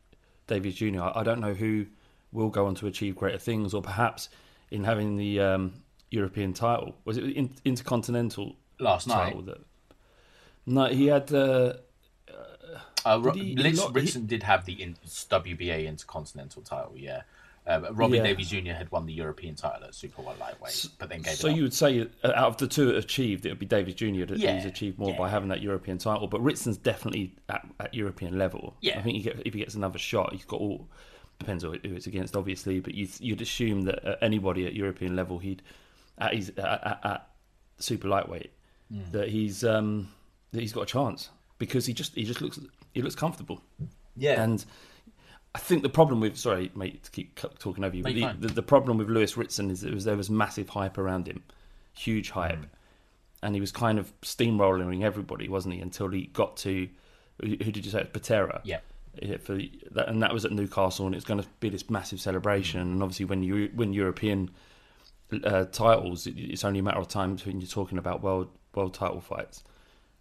Davies 0.48 0.74
Jr., 0.74 1.00
I, 1.02 1.20
I 1.20 1.22
don't 1.22 1.40
know 1.40 1.54
who 1.54 1.86
will 2.32 2.48
go 2.50 2.66
on 2.66 2.74
to 2.76 2.86
achieve 2.86 3.14
greater 3.14 3.38
things, 3.38 3.72
or 3.74 3.82
perhaps 3.82 4.28
in 4.70 4.82
having 4.84 5.16
the 5.16 5.38
um, 5.40 5.72
European 6.10 6.52
title. 6.52 6.96
Was 7.04 7.16
it 7.18 7.24
in, 7.24 7.54
intercontinental 7.64 8.56
Last 8.80 9.06
night, 9.06 9.24
title 9.26 9.42
that? 9.42 9.58
No, 10.68 10.86
he 10.86 11.06
had. 11.06 11.32
Uh, 11.32 11.74
uh, 13.04 13.18
Did 13.18 13.34
he- 13.36 13.54
he- 13.54 13.62
Ritson 13.92 14.26
did 14.26 14.42
have 14.42 14.64
the 14.66 14.80
in- 14.82 14.96
WBA 15.04 15.86
Intercontinental 15.86 16.62
title, 16.62 16.92
yeah. 16.96 17.22
Um, 17.66 17.86
Robbie 17.94 18.16
Yeah. 18.16 18.22
Davies 18.22 18.48
Jr. 18.48 18.72
had 18.72 18.90
won 18.90 19.04
the 19.04 19.12
European 19.12 19.54
title 19.54 19.84
at 19.84 19.94
super 19.94 20.22
one 20.22 20.38
lightweight, 20.38 20.86
but 20.98 21.10
then 21.10 21.20
gave 21.20 21.34
So 21.34 21.48
you 21.48 21.62
would 21.64 21.74
say 21.74 22.00
uh, 22.24 22.32
out 22.34 22.48
of 22.48 22.56
the 22.56 22.66
two 22.66 22.90
achieved, 22.96 23.44
it 23.44 23.50
would 23.50 23.58
be 23.58 23.66
Davies 23.66 23.94
Jr. 23.94 24.24
that 24.24 24.38
Yeah, 24.38 24.54
he's 24.56 24.64
achieved 24.64 24.98
more 24.98 25.10
yeah. 25.10 25.18
by 25.18 25.28
having 25.28 25.50
that 25.50 25.60
European 25.60 25.98
title. 25.98 26.28
But 26.28 26.40
Ritson's 26.42 26.78
definitely 26.78 27.34
at, 27.50 27.66
at 27.78 27.92
European 27.92 28.38
level. 28.38 28.74
Yeah. 28.80 28.98
I 28.98 29.02
think 29.02 29.16
he 29.18 29.22
get, 29.22 29.42
if 29.46 29.52
he 29.52 29.60
gets 29.60 29.74
another 29.74 29.98
shot, 29.98 30.32
he's 30.32 30.46
got 30.46 30.60
all. 30.60 30.88
Depends 31.38 31.62
on 31.62 31.78
who 31.84 31.94
it's 31.94 32.06
against, 32.06 32.36
obviously. 32.36 32.80
But 32.80 32.94
you'd, 32.94 33.20
you'd 33.20 33.42
assume 33.42 33.82
that 33.82 34.02
uh, 34.04 34.16
anybody 34.22 34.66
at 34.66 34.72
European 34.74 35.14
level, 35.14 35.38
he'd 35.38 35.60
at 36.16 36.34
his 36.34 36.48
at, 36.56 36.58
at, 36.86 37.00
at 37.04 37.28
super 37.78 38.08
lightweight, 38.08 38.50
Hmm. 38.90 39.02
that 39.12 39.28
he's 39.28 39.62
um, 39.62 40.08
that 40.52 40.60
he's 40.60 40.72
got 40.72 40.82
a 40.82 40.86
chance 40.86 41.30
because 41.58 41.86
he 41.86 41.92
just 41.92 42.14
he 42.14 42.24
just 42.24 42.40
looks 42.40 42.58
he 42.92 43.02
looks 43.02 43.14
comfortable. 43.14 43.62
yeah, 44.16 44.42
And 44.42 44.64
I 45.54 45.58
think 45.58 45.82
the 45.82 45.88
problem 45.88 46.20
with 46.20 46.36
sorry, 46.36 46.70
mate, 46.74 47.04
to 47.04 47.10
keep 47.10 47.38
talking 47.58 47.84
over 47.84 47.96
you, 47.96 48.02
but 48.02 48.14
the, 48.14 48.46
the, 48.46 48.54
the 48.54 48.62
problem 48.62 48.98
with 48.98 49.08
Lewis 49.08 49.36
Ritson 49.36 49.70
is 49.70 49.84
it 49.84 49.92
was 49.92 50.04
there 50.04 50.16
was 50.16 50.30
massive 50.30 50.68
hype 50.68 50.98
around 50.98 51.26
him, 51.26 51.42
huge 51.92 52.30
hype, 52.30 52.66
and 53.42 53.54
he 53.54 53.60
was 53.60 53.72
kind 53.72 53.98
of 53.98 54.12
steamrolling 54.22 55.02
everybody, 55.02 55.48
wasn't 55.48 55.74
he? 55.74 55.80
Until 55.80 56.08
he 56.08 56.26
got 56.26 56.56
to 56.58 56.88
who 57.40 57.56
did 57.56 57.84
you 57.84 57.90
say? 57.90 58.04
Patera. 58.04 58.60
Yeah. 58.64 58.80
For 59.42 59.58
that, 59.92 60.08
and 60.08 60.22
that 60.22 60.32
was 60.32 60.44
at 60.44 60.52
Newcastle, 60.52 61.06
and 61.06 61.14
it's 61.14 61.24
going 61.24 61.40
to 61.40 61.48
be 61.60 61.68
this 61.68 61.90
massive 61.90 62.20
celebration. 62.20 62.80
And 62.80 63.02
obviously, 63.02 63.24
when 63.24 63.42
you 63.42 63.70
win 63.74 63.92
European 63.92 64.50
uh, 65.44 65.64
titles, 65.64 66.26
it, 66.26 66.34
it's 66.36 66.64
only 66.64 66.78
a 66.78 66.82
matter 66.82 66.98
of 67.00 67.08
time 67.08 67.36
when 67.38 67.60
you're 67.60 67.68
talking 67.68 67.98
about 67.98 68.22
world 68.22 68.48
world 68.74 68.94
title 68.94 69.20
fights. 69.20 69.64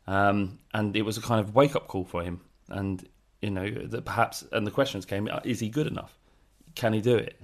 Um, 0.08 0.60
and 0.74 0.96
it 0.96 1.04
was 1.04 1.18
a 1.18 1.22
kind 1.22 1.42
of 1.42 1.54
wake 1.54 1.76
up 1.76 1.88
call 1.88 2.06
for 2.06 2.24
him. 2.24 2.42
And 2.70 3.08
you 3.42 3.52
know 3.52 3.70
that 3.70 4.06
perhaps, 4.06 4.44
and 4.52 4.66
the 4.66 4.72
questions 4.72 5.06
came: 5.06 5.30
Is 5.44 5.60
he 5.60 5.70
good 5.70 5.88
enough? 5.88 6.18
Can 6.76 6.94
he 6.94 7.02
do 7.02 7.16
it? 7.16 7.40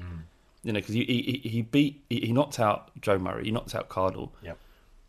You 0.64 0.72
know, 0.72 0.80
because 0.80 0.96
he, 0.96 1.04
he 1.04 1.50
he 1.50 1.62
beat 1.62 2.04
he 2.10 2.32
knocked 2.32 2.60
out 2.60 2.92
Joe 3.02 3.18
Murray, 3.18 3.46
he 3.46 3.52
knocked 3.52 3.76
out 3.76 3.90
Cardle. 3.90 4.32
Yep. 4.42 4.58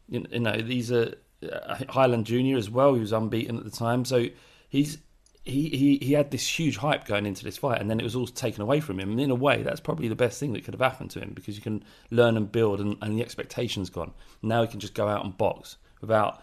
You, 0.09 0.27
you 0.31 0.41
know, 0.41 0.61
these 0.61 0.93
are 0.93 1.15
uh, 1.51 1.77
Hyland 1.89 2.27
Junior 2.27 2.57
as 2.57 2.69
well. 2.69 2.95
He 2.95 3.01
was 3.01 3.13
unbeaten 3.13 3.57
at 3.57 3.65
the 3.65 3.71
time, 3.71 4.05
so 4.05 4.27
he's 4.69 4.99
he, 5.45 5.69
he 5.69 5.99
he 5.99 6.13
had 6.15 6.31
this 6.31 6.47
huge 6.47 6.77
hype 6.79 7.05
going 7.05 7.27
into 7.27 7.45
this 7.45 7.59
fight, 7.59 7.81
and 7.81 7.91
then 7.91 8.01
it 8.01 8.03
was 8.03 8.17
all 8.17 8.27
taken 8.27 8.63
away 8.63 8.81
from 8.81 8.99
him. 8.99 9.11
And 9.11 9.21
in 9.21 9.31
a 9.31 9.35
way, 9.35 9.63
that's 9.63 9.81
probably 9.81 10.09
the 10.09 10.17
best 10.17 10.41
thing 10.41 10.55
that 10.55 10.65
could 10.65 10.75
have 10.75 10.81
happened 10.81 11.11
to 11.13 11.21
him 11.21 11.33
because 11.35 11.55
you 11.57 11.63
can 11.63 11.85
learn 12.11 12.37
and 12.37 12.51
build, 12.51 12.81
and, 12.81 12.97
and 13.01 13.19
the 13.19 13.23
expectations 13.23 13.91
gone. 13.91 14.13
Now 14.43 14.63
he 14.63 14.69
can 14.69 14.81
just 14.81 14.95
go 14.95 15.07
out 15.07 15.25
and 15.25 15.37
box 15.37 15.77
without 16.01 16.43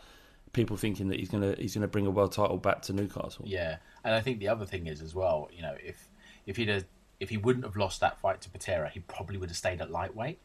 people 0.53 0.77
thinking 0.77 1.07
that 1.09 1.19
he's 1.19 1.29
gonna 1.29 1.55
he's 1.57 1.73
gonna 1.73 1.87
bring 1.87 2.07
a 2.07 2.11
world 2.11 2.31
title 2.31 2.57
back 2.57 2.81
to 2.83 2.93
Newcastle. 2.93 3.45
Yeah, 3.45 3.77
and 4.03 4.13
I 4.13 4.21
think 4.21 4.39
the 4.39 4.47
other 4.49 4.65
thing 4.65 4.87
is 4.87 5.01
as 5.01 5.15
well, 5.15 5.49
you 5.53 5.61
know, 5.61 5.75
if 5.83 6.09
if 6.45 6.57
he'd 6.57 6.69
have, 6.69 6.85
if 7.19 7.29
he 7.29 7.37
wouldn't 7.37 7.65
have 7.65 7.75
lost 7.77 7.99
that 8.01 8.19
fight 8.19 8.41
to 8.41 8.49
Patera, 8.49 8.89
he 8.89 8.99
probably 9.01 9.37
would 9.37 9.49
have 9.49 9.57
stayed 9.57 9.81
at 9.81 9.91
lightweight. 9.91 10.39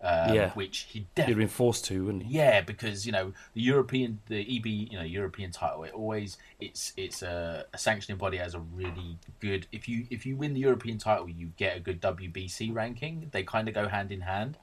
Um, 0.00 0.32
Yeah. 0.32 0.50
which 0.52 0.86
he 0.90 1.00
He'd 1.00 1.14
definitely 1.16 1.42
been 1.42 1.48
forced 1.48 1.84
to, 1.86 2.04
wouldn't 2.04 2.22
he? 2.22 2.34
Yeah, 2.36 2.60
because 2.60 3.04
you 3.04 3.10
know 3.10 3.32
the 3.54 3.60
European, 3.60 4.20
the 4.26 4.42
EB, 4.42 4.66
you 4.66 4.96
know 4.96 5.04
European 5.04 5.50
title. 5.50 5.82
It 5.82 5.92
always 5.92 6.38
it's 6.60 6.92
it's 6.96 7.20
a, 7.22 7.64
a 7.74 7.78
sanctioning 7.78 8.16
body 8.16 8.36
has 8.36 8.54
a 8.54 8.60
really 8.60 9.18
good. 9.40 9.66
If 9.72 9.88
you 9.88 10.06
if 10.08 10.24
you 10.24 10.36
win 10.36 10.54
the 10.54 10.60
European 10.60 10.98
title, 10.98 11.28
you 11.28 11.48
get 11.56 11.76
a 11.76 11.80
good 11.80 12.00
WBC 12.00 12.72
ranking. 12.72 13.28
They 13.32 13.42
kind 13.42 13.66
of 13.66 13.74
go 13.74 13.88
hand 13.88 14.12
in 14.12 14.20
hand. 14.20 14.56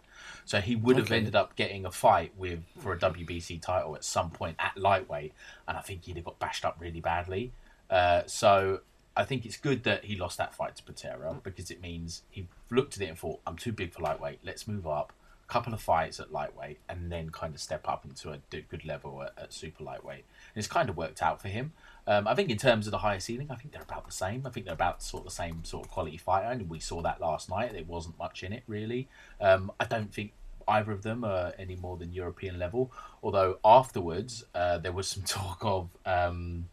So 0.45 0.61
he 0.61 0.75
would 0.75 0.97
have 0.97 1.07
Okay. 1.07 1.17
ended 1.17 1.35
up 1.35 1.55
getting 1.55 1.85
a 1.85 1.91
fight 1.91 2.31
with 2.37 2.63
for 2.77 2.93
a 2.93 2.97
WBC 2.97 3.59
title 3.61 3.95
at 3.95 4.03
some 4.03 4.29
point 4.29 4.55
at 4.59 4.77
lightweight, 4.77 5.33
and 5.67 5.77
I 5.77 5.81
think 5.81 6.05
he'd 6.05 6.15
have 6.17 6.25
got 6.25 6.39
bashed 6.39 6.63
up 6.63 6.77
really 6.79 7.01
badly. 7.01 7.51
Uh, 7.89 8.23
so 8.27 8.81
I 9.17 9.23
think 9.25 9.45
it's 9.45 9.57
good 9.57 9.83
that 9.83 10.05
he 10.05 10.15
lost 10.15 10.37
that 10.37 10.53
fight 10.53 10.75
to 10.75 10.83
Patera 10.83 11.39
because 11.43 11.71
it 11.71 11.81
means 11.81 12.23
he 12.29 12.47
looked 12.69 12.95
at 12.95 13.01
it 13.01 13.07
and 13.07 13.17
thought, 13.17 13.39
"I'm 13.47 13.57
too 13.57 13.71
big 13.71 13.91
for 13.93 14.01
lightweight. 14.01 14.39
Let's 14.43 14.67
move 14.67 14.87
up." 14.87 15.13
A 15.47 15.51
Couple 15.51 15.73
of 15.75 15.81
fights 15.81 16.19
at 16.19 16.31
lightweight 16.31 16.79
and 16.89 17.11
then 17.11 17.29
kind 17.29 17.53
of 17.53 17.61
step 17.61 17.87
up 17.87 18.03
into 18.03 18.31
a 18.31 18.39
good 18.49 18.83
level 18.83 19.21
at, 19.21 19.33
at 19.37 19.53
super 19.53 19.83
lightweight. 19.83 20.25
And 20.25 20.57
it's 20.57 20.67
kind 20.67 20.89
of 20.89 20.97
worked 20.97 21.21
out 21.21 21.39
for 21.39 21.49
him. 21.49 21.73
Um, 22.07 22.27
I 22.27 22.35
think 22.35 22.49
in 22.49 22.57
terms 22.57 22.85
of 22.87 22.91
the 22.91 22.99
higher 22.99 23.19
ceiling, 23.19 23.47
I 23.49 23.55
think 23.55 23.71
they're 23.73 23.81
about 23.81 24.05
the 24.05 24.11
same. 24.11 24.45
I 24.45 24.49
think 24.51 24.65
they're 24.65 24.75
about 24.75 25.01
sort 25.01 25.21
of 25.21 25.25
the 25.25 25.35
same 25.35 25.63
sort 25.63 25.85
of 25.85 25.91
quality 25.91 26.17
fighter, 26.17 26.47
and 26.49 26.69
we 26.69 26.79
saw 26.79 27.01
that 27.01 27.19
last 27.19 27.49
night. 27.49 27.73
There 27.73 27.83
wasn't 27.83 28.17
much 28.19 28.43
in 28.43 28.53
it 28.53 28.63
really. 28.67 29.07
Um, 29.41 29.71
I 29.79 29.85
don't 29.85 30.13
think 30.13 30.33
either 30.67 30.91
of 30.91 31.01
them 31.03 31.23
are 31.23 31.53
any 31.57 31.75
more 31.75 31.97
than 31.97 32.13
European 32.13 32.59
level. 32.59 32.91
Although 33.23 33.59
afterwards 33.65 34.43
uh, 34.53 34.77
there 34.77 34.91
was 34.91 35.07
some 35.07 35.23
talk 35.27 35.59
of. 35.63 35.89
Um, 36.05 36.69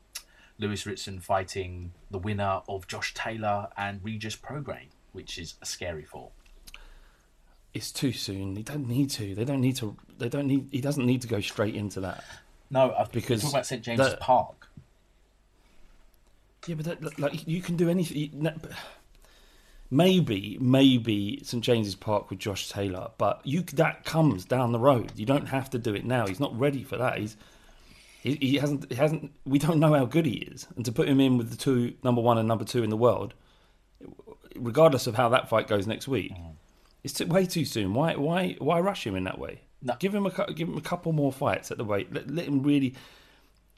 Lewis 0.59 0.87
Ritson 0.87 1.19
fighting 1.19 1.93
the 2.11 2.19
winner 2.19 2.61
of 2.69 2.87
Josh 2.87 3.15
Taylor 3.15 3.69
and 3.77 3.99
Regis 4.05 4.37
Prograis, 4.37 4.91
which 5.11 5.37
is 5.37 5.55
a 5.61 5.67
scary 5.67 6.05
thought. 6.05 6.31
It's 7.75 7.91
too 7.91 8.13
soon. 8.13 8.55
He 8.55 8.63
don't 8.63 8.87
need 8.87 9.11
to. 9.11 9.35
They 9.35 9.45
don't 9.45 9.61
need 9.63 9.77
to. 9.77 9.97
They 10.19 10.29
don't 10.29 10.47
need. 10.47 10.69
He 10.71 10.81
doesn't 10.81 11.05
need 11.05 11.23
to 11.23 11.27
go 11.29 11.41
straight 11.41 11.75
into 11.75 12.01
that. 12.01 12.23
No, 12.71 12.95
I've 12.97 13.11
Because 13.11 13.41
talking 13.41 13.55
about 13.57 13.67
St 13.67 13.83
James's 13.83 14.11
that- 14.11 14.21
Park. 14.21 14.69
Yeah, 16.67 16.77
but 16.77 17.01
that, 17.01 17.19
like 17.19 17.47
you 17.47 17.61
can 17.61 17.77
do 17.77 17.89
anything. 17.89 18.49
Maybe, 19.91 20.57
maybe 20.59 21.43
St 21.45 21.63
James's 21.63 21.95
Park 21.95 22.31
with 22.31 22.39
Josh 22.39 22.71
Taylor, 22.71 23.11
but 23.19 23.41
you 23.45 23.63
that 23.75 24.05
comes 24.05 24.47
down 24.47 24.73
the 24.73 24.79
road. 24.79 25.13
You 25.17 25.27
don't 25.27 25.49
have 25.49 25.69
to 25.71 25.79
do 25.79 25.95
it 25.95 26.07
now. 26.07 26.27
He's 26.27 26.41
not 26.41 26.59
ready 26.59 26.83
for 26.83 26.97
that. 26.97 27.19
He's 27.19 27.37
he, 28.23 28.37
he 28.37 28.55
hasn't 28.57 28.91
he 28.91 28.95
hasn't. 28.95 29.33
We 29.45 29.59
don't 29.59 29.81
know 29.81 29.93
how 29.93 30.07
good 30.07 30.25
he 30.25 30.37
is, 30.37 30.67
and 30.77 30.85
to 30.87 30.93
put 30.93 31.09
him 31.09 31.21
in 31.21 31.37
with 31.37 31.51
the 31.51 31.57
two 31.57 31.95
number 32.03 32.23
one 32.23 32.39
and 32.39 32.49
number 32.49 32.65
two 32.65 32.83
in 32.83 32.89
the 32.89 32.97
world, 32.97 33.35
regardless 34.57 35.07
of 35.07 35.17
how 35.17 35.29
that 35.31 35.51
fight 35.51 35.69
goes 35.69 35.87
next 35.87 36.09
week, 36.09 36.33
mm-hmm. 36.33 36.53
it's 37.05 37.15
too, 37.15 37.27
way 37.27 37.45
too 37.45 37.65
soon. 37.65 37.93
Why 37.93 38.15
why 38.15 38.57
why 38.61 38.81
rush 38.81 39.07
him 39.07 39.17
in 39.17 39.25
that 39.25 39.39
way? 39.39 39.61
No. 39.83 39.97
Give 39.99 40.15
him 40.15 40.25
a 40.25 40.53
give 40.55 40.69
him 40.69 40.79
a 40.79 40.83
couple 40.83 41.13
more 41.13 41.33
fights 41.33 41.71
at 41.71 41.77
the 41.77 41.85
weight. 41.85 42.15
Let, 42.15 42.31
let 42.31 42.47
him 42.47 42.63
really. 42.63 42.95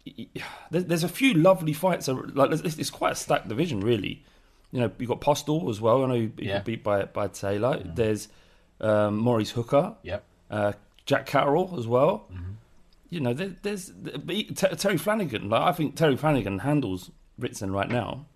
There's, 0.71 0.85
there's 0.85 1.05
a 1.05 1.09
few 1.09 1.35
lovely 1.35 1.73
fights. 1.73 2.09
Like 2.09 2.51
it's, 2.53 2.91
quite 2.91 3.13
a 3.13 3.17
stacked 3.17 3.49
division, 3.49 3.81
really. 3.81 4.25
You 4.71 4.81
know, 4.81 4.91
you 4.99 5.07
got 5.07 5.21
Postol 5.21 5.71
as 5.71 5.81
well. 5.81 6.05
I 6.05 6.09
know 6.09 6.15
he 6.15 6.31
Yeah. 6.39 6.55
got 6.55 6.65
beat 6.65 6.83
by 6.85 7.05
by 7.05 7.29
Taylor. 7.29 7.81
There's 7.85 8.29
um, 8.81 9.17
Maurice 9.19 9.51
Hooker, 9.51 9.95
Yep. 10.03 10.25
uh, 10.51 10.73
Jack 11.07 11.27
Catterall 11.27 11.79
as 11.79 11.87
well. 11.87 12.29
You 13.09 13.21
know, 13.21 13.33
there, 13.33 13.55
there's 13.63 13.91
but 13.91 14.35
he- 14.35 14.45
Ter- 14.45 14.75
Terry 14.75 14.99
Flanagan. 14.99 15.49
Like 15.49 15.63
I 15.63 15.73
think 15.73 15.95
Terry 15.97 16.17
Flanagan 16.17 16.59
handles 16.59 17.11
Ritson 17.39 17.73
right 17.73 17.89
now, 17.89 18.27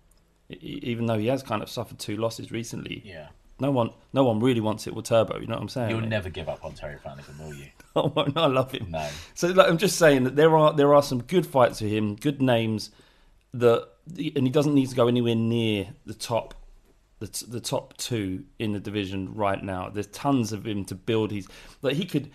even 0.49 1.05
though 1.07 1.17
he 1.17 1.27
has 1.27 1.43
kind 1.43 1.61
of 1.61 1.69
suffered 1.69 1.99
two 1.99 2.15
losses 2.15 2.51
recently. 2.51 3.01
Yeah. 3.05 3.27
No 3.59 3.71
one, 3.71 3.91
no 4.13 4.23
one 4.23 4.39
really 4.39 4.61
wants 4.61 4.87
it 4.87 4.95
with 4.95 5.05
Turbo. 5.05 5.39
You 5.39 5.47
know 5.47 5.55
what 5.55 5.61
I'm 5.61 5.69
saying? 5.69 5.89
You'll 5.89 6.01
never 6.01 6.29
give 6.29 6.47
up 6.47 6.63
on 6.63 6.73
Terry 6.73 6.97
Flanagan, 6.97 7.37
will 7.39 7.53
you? 7.53 7.67
Oh, 7.95 8.11
no, 8.35 8.43
I 8.43 8.47
love 8.47 8.71
him. 8.71 8.91
No. 8.91 9.09
So 9.33 9.47
like, 9.49 9.67
I'm 9.67 9.77
just 9.77 9.97
saying 9.97 10.23
that 10.23 10.35
there 10.35 10.55
are 10.55 10.71
there 10.73 10.93
are 10.93 11.01
some 11.03 11.23
good 11.23 11.45
fights 11.45 11.79
for 11.79 11.85
him, 11.85 12.15
good 12.15 12.41
names 12.41 12.91
that, 13.53 13.87
and 14.15 14.45
he 14.45 14.49
doesn't 14.49 14.75
need 14.75 14.89
to 14.89 14.95
go 14.95 15.07
anywhere 15.07 15.35
near 15.35 15.87
the 16.05 16.13
top, 16.13 16.53
the, 17.17 17.27
t- 17.27 17.47
the 17.49 17.59
top 17.59 17.97
two 17.97 18.45
in 18.59 18.71
the 18.73 18.79
division 18.79 19.33
right 19.33 19.61
now. 19.61 19.89
There's 19.89 20.07
tons 20.07 20.53
of 20.53 20.65
him 20.67 20.85
to 20.85 20.95
build. 20.95 21.31
He's 21.31 21.47
like 21.81 21.95
he 21.95 22.05
could. 22.05 22.31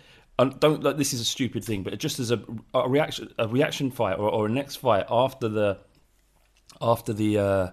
Don't 0.59 0.83
like 0.83 0.97
this 0.97 1.13
is 1.15 1.21
a 1.21 1.25
stupid 1.25 1.65
thing, 1.65 1.85
but 1.85 1.97
just 1.99 2.19
as 2.19 2.33
a, 2.33 2.43
a 2.75 2.89
reaction 2.89 3.33
a 3.39 3.47
reaction 3.47 3.93
fight 3.93 4.19
or, 4.19 4.29
or 4.29 4.47
a 4.47 4.51
next 4.51 4.77
fight 4.77 5.07
after 5.09 5.49
the 5.49 5.79
after 6.81 7.13
the 7.13 7.39
uh, 7.39 7.71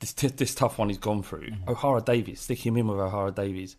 this 0.00 0.12
t- 0.12 0.28
this 0.28 0.54
tough 0.54 0.78
one 0.78 0.88
he's 0.88 0.98
gone 0.98 1.22
through, 1.22 1.48
O'Hara 1.66 2.02
Davies, 2.02 2.40
stick 2.40 2.64
him 2.64 2.76
in 2.76 2.86
with 2.88 2.98
O'Hara 2.98 3.30
Davies 3.32 3.76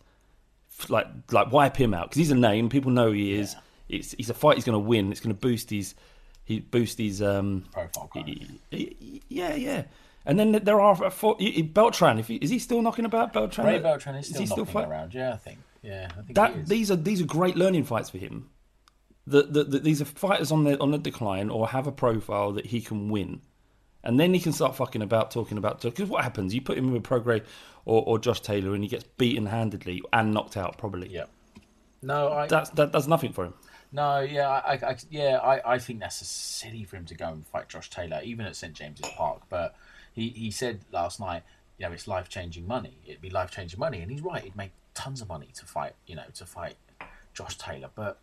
like 0.89 1.07
like 1.31 1.51
wipe 1.51 1.75
him 1.77 1.93
out 1.93 2.09
because 2.09 2.17
he's 2.19 2.31
a 2.31 2.35
name. 2.35 2.69
People 2.69 2.91
know 2.91 3.11
he 3.11 3.33
is. 3.33 3.55
It's 3.89 4.11
he's 4.13 4.29
a 4.29 4.33
fight 4.33 4.55
he's 4.55 4.63
going 4.65 4.73
to 4.73 4.79
win. 4.87 5.11
It's 5.11 5.21
going 5.21 5.33
to 5.35 5.39
boost 5.39 5.69
his 5.69 5.95
he 6.43 6.59
boost 6.59 6.97
his 6.97 7.21
um 7.21 7.65
Profile 7.71 8.07
card. 8.13 8.27
y- 8.27 8.47
y- 8.71 9.19
yeah 9.29 9.55
yeah. 9.55 9.83
And 10.25 10.37
then 10.37 10.51
there 10.51 10.81
are 10.81 11.09
four, 11.09 11.37
Beltran. 11.71 12.19
If 12.19 12.27
he, 12.27 12.35
is 12.35 12.49
he 12.49 12.59
still 12.59 12.81
knocking 12.81 13.05
about 13.05 13.31
Beltran? 13.31 13.65
Ray 13.65 13.79
Beltran 13.79 14.15
is 14.15 14.27
still 14.27 14.41
he 14.41 14.47
knocking 14.47 14.75
around. 14.91 15.13
Yeah, 15.13 15.33
I 15.33 15.37
think. 15.37 15.59
Yeah, 15.81 16.09
I 16.11 16.21
think 16.21 16.35
That 16.35 16.53
is. 16.55 16.67
these 16.67 16.91
are 16.91 16.97
these 16.97 17.21
are 17.21 17.25
great 17.25 17.55
learning 17.55 17.85
fights 17.85 18.09
for 18.09 18.17
him. 18.17 18.49
The, 19.25 19.43
the, 19.43 19.63
the, 19.65 19.79
these 19.79 20.01
are 20.01 20.05
fighters 20.05 20.51
on 20.51 20.63
the 20.65 20.77
on 20.79 20.91
the 20.91 20.97
decline 20.97 21.49
or 21.49 21.67
have 21.69 21.87
a 21.87 21.91
profile 21.93 22.51
that 22.53 22.65
he 22.67 22.81
can 22.81 23.09
win, 23.09 23.41
and 24.07 24.19
then 24.19 24.33
he 24.33 24.39
can 24.39 24.53
start 24.53 24.75
fucking 24.75 25.03
about 25.03 25.29
talking 25.29 25.57
about 25.59 25.81
because 25.81 26.09
what 26.09 26.23
happens? 26.23 26.55
You 26.55 26.61
put 26.61 26.77
him 26.77 26.91
with 26.91 27.03
Prograis 27.03 27.43
or, 27.85 28.01
or 28.07 28.17
Josh 28.17 28.41
Taylor, 28.41 28.73
and 28.73 28.83
he 28.83 28.89
gets 28.89 29.03
beaten 29.17 29.45
handedly 29.45 30.01
and 30.11 30.33
knocked 30.33 30.57
out 30.57 30.77
probably. 30.79 31.09
Yeah. 31.09 31.25
No, 32.01 32.31
I. 32.31 32.47
That's 32.47 32.69
that 32.71 32.91
does 32.91 33.07
nothing 33.07 33.33
for 33.33 33.45
him. 33.45 33.53
No, 33.91 34.19
yeah, 34.19 34.49
I, 34.49 34.73
I, 34.73 34.89
I- 34.89 34.97
yeah, 35.09 35.37
I, 35.37 35.73
I 35.75 35.79
think 35.79 35.99
that's 35.99 36.21
a 36.21 36.25
silly 36.25 36.83
for 36.83 36.97
him 36.97 37.05
to 37.05 37.15
go 37.15 37.27
and 37.29 37.45
fight 37.47 37.69
Josh 37.69 37.89
Taylor, 37.89 38.19
even 38.23 38.45
at 38.45 38.55
St 38.55 38.73
James's 38.73 39.07
Park. 39.15 39.43
But 39.49 39.75
he, 40.13 40.29
he 40.29 40.51
said 40.51 40.81
last 40.91 41.19
night, 41.21 41.43
you 41.77 41.85
know, 41.85 41.93
it's 41.93 42.07
life 42.07 42.27
changing 42.27 42.67
money. 42.67 42.97
It'd 43.05 43.21
be 43.21 43.29
life 43.29 43.51
changing 43.51 43.79
money, 43.79 44.01
and 44.01 44.11
he's 44.11 44.21
right. 44.21 44.43
He'd 44.43 44.55
make 44.57 44.71
tons 44.93 45.21
of 45.21 45.29
money 45.29 45.49
to 45.53 45.65
fight, 45.65 45.93
you 46.05 46.15
know, 46.15 46.25
to 46.33 46.45
fight 46.45 46.75
Josh 47.33 47.57
Taylor. 47.57 47.89
But 47.95 48.19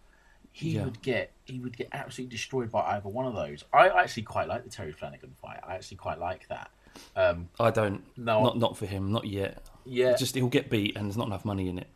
he 0.56 0.76
Yeah. 0.76 0.84
would 0.84 1.02
get 1.02 1.32
he 1.44 1.58
would 1.58 1.76
get 1.76 1.88
absolutely 1.92 2.30
destroyed 2.30 2.70
by 2.70 2.80
either 2.96 3.08
one 3.08 3.26
of 3.26 3.34
those. 3.34 3.64
I 3.72 3.88
actually 3.88 4.22
quite 4.22 4.46
like 4.46 4.62
the 4.62 4.70
Terry 4.70 4.92
Flanagan 4.92 5.34
fight. 5.42 5.58
I 5.66 5.74
actually 5.74 5.96
quite 5.96 6.20
like 6.20 6.46
that. 6.48 6.70
Um, 7.16 7.48
I 7.58 7.72
don't. 7.72 8.04
No. 8.16 8.44
not 8.44 8.58
not 8.58 8.76
for 8.78 8.86
him. 8.86 9.10
Not 9.10 9.24
yet. 9.26 9.58
Yeah. 9.84 10.14
just 10.14 10.36
he'll 10.36 10.46
get 10.48 10.70
beat, 10.70 10.96
and 10.96 11.06
there's 11.06 11.16
not 11.16 11.26
enough 11.26 11.44
money 11.44 11.68
in 11.68 11.78
it. 11.78 11.88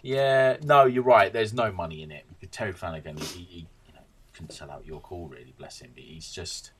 Yeah, 0.00 0.56
no, 0.62 0.86
you're 0.86 1.02
right. 1.02 1.30
There's 1.30 1.52
no 1.52 1.70
money 1.70 2.02
in 2.02 2.10
it. 2.10 2.24
Because 2.30 2.48
Terry 2.56 2.72
Flanagan, 2.72 3.18
he, 3.18 3.24
he, 3.24 3.44
he 3.44 3.58
you 3.86 3.92
know, 3.94 4.00
couldn't 4.32 4.52
sell 4.52 4.70
out 4.70 4.86
York 4.86 5.04
Hall, 5.04 5.28
really, 5.28 5.52
bless 5.58 5.80
him. 5.80 5.90
But 5.94 6.04
he's 6.04 6.32
just 6.32 6.70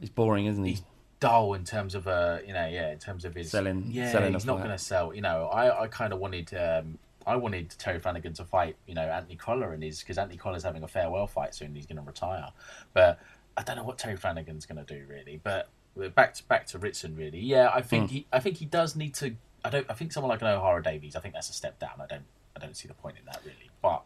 he's 0.00 0.08
boring, 0.10 0.46
isn't 0.46 0.64
he? 0.64 0.70
he's 0.70 0.82
dull 1.20 1.52
in 1.54 1.64
terms 1.64 1.94
of 1.94 2.08
uh, 2.08 2.38
you 2.46 2.52
know, 2.54 2.66
yeah, 2.66 2.90
in 2.90 2.98
terms 2.98 3.24
of 3.26 3.34
his 3.34 3.50
Selling- 3.50 3.90
Yeah, 3.90 4.10
selling 4.10 4.32
he's 4.32 4.46
not 4.46 4.58
going 4.58 4.70
to 4.70 4.78
sell. 4.78 5.14
You 5.14 5.20
know, 5.20 5.46
I, 5.46 5.82
I 5.82 5.88
kind 5.88 6.12
of 6.14 6.20
wanted, 6.20 6.54
um, 6.54 6.98
I 7.26 7.36
wanted 7.36 7.70
Terry 7.78 7.98
Flanagan 8.00 8.32
to 8.34 8.44
fight, 8.44 8.76
you 8.86 8.94
know, 8.94 9.02
Anthony 9.02 9.36
Crolla 9.36 9.70
and 9.70 9.82
his 9.82 10.00
because 10.00 10.18
Anthony 10.18 10.36
Crolla's 10.38 10.62
having 10.64 10.82
a 10.82 10.88
farewell 10.88 11.26
fight 11.26 11.54
soon. 11.54 11.74
He's 11.74 11.86
going 11.86 11.96
to 11.96 12.02
retire, 12.02 12.50
but 12.92 13.18
I 13.56 13.62
don't 13.62 13.76
know 13.76 13.84
what 13.84 13.98
Terry 13.98 14.16
Flanagan's 14.16 14.66
going 14.66 14.84
to 14.84 14.94
do 14.94 15.04
really. 15.08 15.40
But 15.42 15.68
back 16.14 16.34
to 16.34 16.44
back 16.44 16.66
to 16.68 16.78
Ritson, 16.78 17.16
really. 17.16 17.40
Yeah, 17.40 17.70
I 17.72 17.82
think 17.82 18.10
Hmm. 18.10 18.14
he, 18.16 18.26
I 18.32 18.40
think 18.40 18.56
he 18.58 18.66
does 18.66 18.94
need 18.96 19.14
to. 19.16 19.36
I 19.64 19.70
don't. 19.70 19.86
I 19.90 19.94
think 19.94 20.12
someone 20.12 20.28
like 20.30 20.42
an 20.42 20.48
O'Hara 20.48 20.82
Davies. 20.82 21.16
I 21.16 21.20
think 21.20 21.34
that's 21.34 21.48
a 21.50 21.54
step 21.54 21.78
down. 21.78 21.92
I 22.00 22.06
don't. 22.06 22.24
I 22.56 22.60
don't 22.60 22.76
see 22.76 22.86
the 22.88 22.94
point 22.94 23.16
in 23.18 23.24
that 23.26 23.40
really. 23.44 23.70
But 23.82 24.04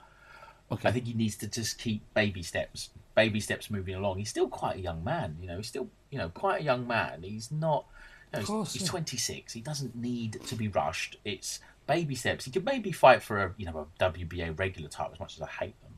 Okay. 0.71 0.87
I 0.89 0.93
think 0.93 1.07
he 1.07 1.15
needs 1.15 1.37
to 1.37 1.47
just 1.49 1.79
keep 1.79 2.03
baby 2.13 2.43
steps, 2.43 2.91
baby 3.15 3.41
steps 3.41 3.71
moving 3.71 3.95
along. 3.95 4.19
He's 4.19 4.29
still 4.29 4.49
quite 4.49 4.77
a 4.77 4.81
young 4.81 5.03
man, 5.03 5.37
you 5.41 5.49
know. 5.49 5.57
He's 5.57 5.67
still, 5.69 5.89
you 6.11 6.19
know, 6.19 6.29
quite 6.29 6.61
a 6.61 6.65
young 6.65 6.87
man. 6.87 7.23
He's 7.23 7.51
not. 7.51 7.87
You 7.89 8.33
know, 8.35 8.39
he's- 8.41 8.47
course, 8.47 8.73
he's 8.75 8.83
yeah. 8.83 8.89
26. 8.89 9.53
He 9.55 9.63
doesn't 9.63 9.97
need 9.97 10.43
to 10.47 10.55
be 10.55 10.69
rushed. 10.69 11.17
It's 11.25 11.61
baby 11.89 12.15
steps. 12.15 12.45
He 12.45 12.53
could 12.53 12.65
maybe 12.65 12.93
fight 12.93 13.21
for 13.23 13.43
a, 13.43 13.55
you 13.57 13.67
know, 13.67 13.89
a 13.99 14.11
WBA 14.11 14.57
regular 14.57 14.89
title 14.89 15.13
as 15.15 15.19
much 15.19 15.35
as 15.35 15.43
I 15.43 15.49
hate 15.49 15.81
them, 15.83 15.93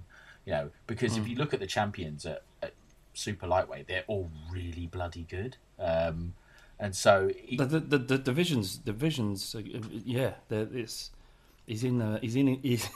you 0.47 0.53
know, 0.53 0.71
because 0.87 1.17
Hmm. 1.17 1.23
if 1.23 1.29
you 1.29 1.37
look 1.37 1.53
at 1.53 1.61
the 1.61 1.67
champions 1.67 2.25
at, 2.25 2.43
at 2.63 2.73
super 3.13 3.47
lightweight, 3.47 3.87
they're 3.89 4.05
all 4.07 4.31
really 4.51 4.87
bloody 4.87 5.27
good. 5.29 5.59
Um, 5.79 6.33
and 6.79 6.97
so 6.97 7.31
he, 7.37 7.57
The, 7.57 7.67
the, 7.67 7.81
the, 7.81 7.99
the 7.99 8.19
divisions, 8.19 8.77
divisions, 8.79 9.55
uh, 9.55 9.61
yeah, 10.05 10.35
it's 10.49 11.11
he's 11.67 11.85
in, 11.85 12.01
uh, 12.01 12.19
he's 12.23 12.37
in, 12.37 12.47
he's, 12.63 12.89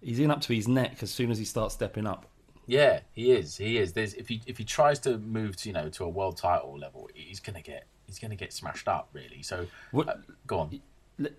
he's 0.00 0.18
in 0.18 0.30
up 0.32 0.40
to 0.40 0.52
his 0.54 0.66
neck 0.66 1.02
as 1.02 1.10
soon 1.12 1.30
as 1.30 1.38
he 1.38 1.44
starts 1.44 1.74
stepping 1.74 2.06
up. 2.06 2.26
Yeah, 2.66 3.00
he 3.12 3.32
is. 3.32 3.56
He 3.56 3.76
is. 3.76 3.92
There's 3.92 4.14
if 4.14 4.28
he 4.28 4.40
if 4.46 4.56
he 4.56 4.62
tries 4.64 5.00
to 5.00 5.18
move 5.18 5.56
to 5.56 5.68
you 5.68 5.72
know 5.72 5.88
to 5.90 6.04
a 6.04 6.08
world 6.08 6.36
title 6.36 6.78
level, 6.78 7.10
he's 7.12 7.40
gonna 7.40 7.60
get 7.60 7.86
he's 8.06 8.20
gonna 8.20 8.36
get 8.36 8.52
smashed 8.52 8.86
up 8.86 9.08
really. 9.12 9.42
So 9.42 9.66
What- 9.90 10.08
uh, 10.08 10.14
go 10.46 10.60
on. 10.60 10.80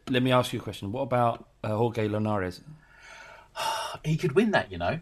Let, 0.09 0.23
me 0.23 0.31
ask 0.31 0.53
you 0.53 0.59
a 0.59 0.63
question. 0.63 0.91
What 0.91 1.01
about 1.01 1.47
uh, 1.63 1.75
Jorge 1.75 2.07
Linares? 2.07 2.61
He 4.03 4.17
could 4.17 4.33
win 4.33 4.51
that, 4.51 4.71
you 4.71 4.77
know, 4.77 4.99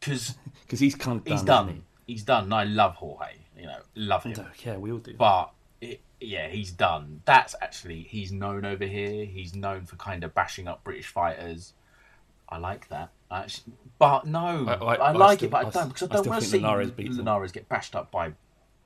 because 0.00 0.34
Because 0.62 0.80
he's 0.84 0.94
kind 0.94 1.18
of 1.18 1.24
done. 1.24 1.32
he's 1.36 1.42
done. 1.44 1.82
He's 2.06 2.22
done. 2.22 2.44
And 2.44 2.54
I 2.54 2.64
love 2.64 2.94
Jorge. 2.94 3.34
You 3.56 3.66
know, 3.66 3.78
love 3.94 4.24
him. 4.24 4.34
Yeah, 4.64 4.78
we 4.78 4.90
all 4.90 4.98
do. 4.98 5.14
But 5.14 5.52
it, 5.80 6.00
yeah, 6.20 6.48
he's 6.48 6.72
done. 6.72 7.20
That's 7.26 7.54
actually 7.60 8.00
he's 8.02 8.32
known 8.32 8.64
over 8.64 8.84
here. 8.84 9.24
He's 9.26 9.54
known 9.54 9.84
for 9.84 9.96
kind 9.96 10.24
of 10.24 10.34
bashing 10.34 10.66
up 10.66 10.82
British 10.82 11.06
fighters. 11.08 11.74
I 12.48 12.58
like 12.58 12.88
that. 12.88 13.10
Actually, 13.30 13.74
but 13.98 14.26
no, 14.26 14.66
I- 14.68 14.74
I, 14.74 14.94
I- 14.94 15.08
I 15.08 15.12
like 15.12 15.38
still- 15.38 15.48
it, 15.48 15.50
but 15.52 15.64
I 15.64 15.68
I 15.68 15.70
don't 15.70 15.88
because 15.88 16.02
I 16.02 16.06
I 16.06 16.16
don't 16.16 16.26
want 16.26 16.42
to 16.42 16.48
see 16.48 16.58
Linares. 16.58 16.92
Linares 16.98 17.52
get 17.52 17.68
bashed 17.68 17.94
up 17.94 18.10
by 18.10 18.32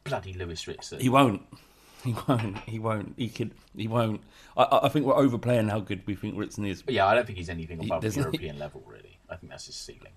bloody 0.04 0.32
Lewis 0.34 0.66
Ritson. 0.68 1.00
He 1.00 1.08
won't. 1.08 1.42
He 2.06 2.14
won't. 2.28 2.58
He 2.60 2.78
won't. 2.78 3.14
He 3.16 3.28
could. 3.28 3.52
He 3.76 3.88
won't. 3.88 4.22
I- 4.56 4.80
I, 4.84 4.88
think 4.88 5.06
we're 5.06 5.16
overplaying 5.16 5.68
how 5.68 5.80
good 5.80 6.02
we 6.06 6.14
think 6.14 6.38
Ritson 6.38 6.64
is. 6.64 6.82
But 6.82 6.94
yeah, 6.94 7.06
I 7.06 7.14
don't 7.14 7.26
think 7.26 7.38
he's 7.38 7.48
anything 7.48 7.80
above 7.80 8.04
European 8.16 8.58
level, 8.58 8.82
really. 8.86 9.18
I 9.28 9.36
think 9.36 9.50
that's 9.50 9.66
his 9.66 9.74
ceiling. 9.74 10.12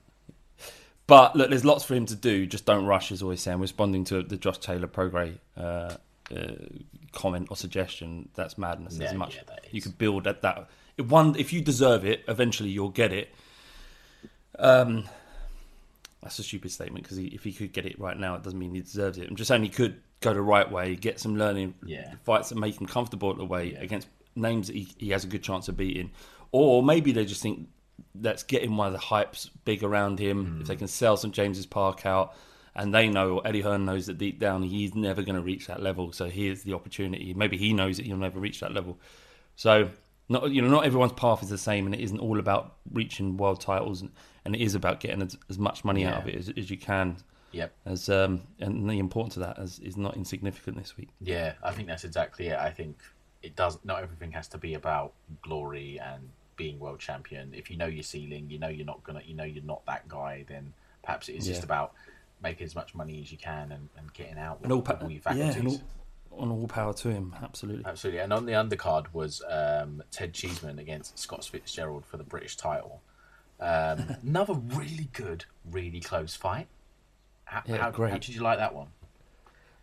But 1.07 1.35
look, 1.35 1.49
there's 1.49 1.65
lots 1.65 1.83
for 1.83 1.95
him 1.95 2.05
to 2.05 2.15
do. 2.15 2.45
Just 2.45 2.65
don't 2.65 2.85
rush, 2.85 3.11
as 3.11 3.23
always 3.23 3.41
saying. 3.41 3.59
Responding 3.59 4.03
to 4.05 4.21
the 4.21 4.37
Josh 4.37 4.59
Taylor 4.59 4.87
Progre 4.87 5.39
uh, 5.57 5.95
uh, 6.35 6.53
comment 7.11 7.47
or 7.49 7.57
suggestion, 7.57 8.29
that's 8.35 8.57
madness. 8.57 8.97
Yeah, 8.97 9.13
much 9.13 9.35
yeah, 9.35 9.41
that 9.47 9.65
you 9.71 9.81
could 9.81 9.97
build 9.97 10.27
at 10.27 10.43
that. 10.43 10.69
If 10.97 11.07
one, 11.07 11.35
if 11.35 11.51
you 11.51 11.61
deserve 11.61 12.05
it, 12.05 12.23
eventually 12.27 12.69
you'll 12.69 12.89
get 12.89 13.11
it. 13.11 13.33
Um, 14.59 15.05
that's 16.21 16.39
a 16.39 16.43
stupid 16.43 16.71
statement 16.71 17.03
because 17.03 17.17
he, 17.17 17.27
if 17.27 17.43
he 17.43 17.53
could 17.53 17.71
get 17.71 17.85
it 17.85 17.99
right 17.99 18.17
now, 18.17 18.35
it 18.35 18.43
doesn't 18.43 18.59
mean 18.59 18.73
he 18.73 18.81
deserves 18.81 19.17
it. 19.17 19.29
I'm 19.29 19.35
just 19.35 19.47
saying 19.47 19.63
he 19.63 19.69
could 19.69 20.01
go 20.19 20.33
the 20.33 20.41
right 20.41 20.69
way, 20.69 20.95
get 20.95 21.19
some 21.19 21.37
learning 21.37 21.75
Yeah. 21.85 22.13
fights 22.23 22.49
that 22.49 22.57
make 22.57 22.79
him 22.79 22.87
comfortable 22.87 23.31
at 23.31 23.37
the 23.37 23.45
way 23.45 23.75
against 23.75 24.07
names 24.35 24.67
that 24.67 24.75
he, 24.75 24.89
he 24.97 25.09
has 25.09 25.23
a 25.23 25.27
good 25.27 25.43
chance 25.43 25.67
of 25.69 25.77
beating. 25.77 26.11
Or 26.51 26.83
maybe 26.83 27.11
they 27.11 27.25
just 27.25 27.41
think 27.41 27.69
let's 28.19 28.43
get 28.43 28.63
him 28.63 28.77
while 28.77 28.91
the 28.91 28.97
hype's 28.97 29.49
big 29.65 29.83
around 29.83 30.19
him. 30.19 30.59
If 30.61 30.67
they 30.67 30.75
mm. 30.75 30.79
can 30.79 30.87
sell 30.87 31.15
St 31.15 31.33
James's 31.33 31.65
Park 31.65 32.05
out, 32.05 32.35
and 32.75 32.93
they 32.93 33.07
know, 33.09 33.35
or 33.35 33.47
Eddie 33.47 33.61
Hearn 33.61 33.85
knows 33.85 34.05
that 34.05 34.17
deep 34.17 34.39
down 34.39 34.63
he's 34.63 34.95
never 34.95 35.21
going 35.21 35.35
to 35.35 35.41
reach 35.41 35.67
that 35.67 35.81
level. 35.81 36.11
So 36.11 36.29
here's 36.29 36.63
the 36.63 36.73
opportunity. 36.73 37.33
Maybe 37.33 37.57
he 37.57 37.73
knows 37.73 37.97
that 37.97 38.05
he'll 38.05 38.17
never 38.17 38.39
reach 38.39 38.59
that 38.61 38.73
level. 38.73 38.99
So 39.55 39.89
not 40.29 40.51
you 40.51 40.61
know 40.61 40.69
not 40.69 40.85
everyone's 40.85 41.13
path 41.13 41.43
is 41.43 41.49
the 41.49 41.57
same, 41.57 41.85
and 41.85 41.95
it 41.95 42.01
isn't 42.01 42.19
all 42.19 42.39
about 42.39 42.77
reaching 42.91 43.37
world 43.37 43.59
titles, 43.61 44.01
and, 44.01 44.11
and 44.45 44.55
it 44.55 44.61
is 44.61 44.75
about 44.75 44.99
getting 44.99 45.21
as, 45.21 45.37
as 45.49 45.57
much 45.57 45.83
money 45.83 46.05
out 46.05 46.21
of 46.21 46.27
it 46.27 46.35
as, 46.35 46.51
as 46.57 46.69
you 46.69 46.77
can. 46.77 47.17
Yep. 47.51 47.73
As 47.85 48.09
um, 48.09 48.41
and 48.59 48.89
the 48.89 48.99
importance 48.99 49.35
of 49.37 49.43
that 49.43 49.57
is, 49.59 49.79
is 49.79 49.97
not 49.97 50.15
insignificant 50.15 50.77
this 50.77 50.95
week. 50.97 51.09
Yeah, 51.19 51.53
I 51.63 51.71
think 51.71 51.87
that's 51.87 52.03
exactly 52.03 52.47
it. 52.47 52.57
I 52.57 52.69
think 52.69 52.97
it 53.41 53.55
does. 53.55 53.79
Not 53.83 54.03
everything 54.03 54.31
has 54.33 54.47
to 54.49 54.57
be 54.57 54.75
about 54.75 55.13
glory 55.41 55.99
and 55.99 56.29
being 56.55 56.79
world 56.79 56.99
champion. 56.99 57.53
If 57.55 57.71
you 57.71 57.77
know 57.77 57.87
your 57.87 58.03
ceiling, 58.03 58.49
you 58.49 58.59
know 58.59 58.67
you're 58.67 58.85
not 58.85 59.03
gonna, 59.03 59.21
you 59.25 59.33
know 59.33 59.45
you're 59.45 59.63
not 59.63 59.85
that 59.87 60.07
guy. 60.07 60.45
Then 60.47 60.73
perhaps 61.01 61.29
it 61.29 61.35
is 61.35 61.47
just 61.47 61.63
about 61.63 61.93
making 62.41 62.65
as 62.65 62.75
much 62.75 62.93
money 62.95 63.21
as 63.21 63.31
you 63.31 63.37
can 63.37 63.71
and, 63.71 63.89
and 63.97 64.13
getting 64.13 64.37
out 64.37 64.59
with, 64.59 64.65
And 64.65 64.73
all, 64.73 64.81
pa- 64.81 64.97
all 65.01 65.09
your 65.09 65.21
yeah, 65.33 65.53
and 65.53 65.67
all, 65.67 65.81
on 66.37 66.51
all 66.51 66.67
power 66.67 66.93
to 66.93 67.09
him. 67.09 67.35
Absolutely. 67.41 67.85
Absolutely. 67.85 68.21
And 68.21 68.31
on 68.31 68.45
the 68.45 68.53
undercard 68.53 69.07
was 69.13 69.41
um, 69.49 70.03
Ted 70.11 70.33
Cheeseman 70.33 70.79
against 70.79 71.17
Scott 71.17 71.43
Fitzgerald 71.45 72.05
for 72.05 72.17
the 72.17 72.23
British 72.23 72.55
title. 72.55 73.01
Um, 73.59 74.15
another 74.23 74.53
really 74.53 75.09
good, 75.13 75.45
really 75.69 75.99
close 75.99 76.35
fight. 76.35 76.67
How, 77.45 77.61
Yeah, 77.65 77.77
how, 77.77 77.91
great. 77.91 78.11
how 78.11 78.17
did 78.17 78.29
you 78.29 78.41
like 78.41 78.57
that 78.59 78.73
one? 78.73 78.87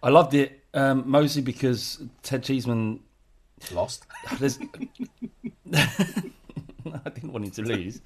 I 0.02 0.10
loved 0.10 0.34
it 0.34 0.62
um, 0.74 1.04
mostly 1.06 1.42
because 1.42 2.02
Ted 2.22 2.42
Cheeseman. 2.42 3.00
Lost. 3.72 4.06
I 5.74 7.08
didn't 7.14 7.32
want 7.32 7.44
him 7.46 7.50
to 7.52 7.62
lose. 7.62 8.00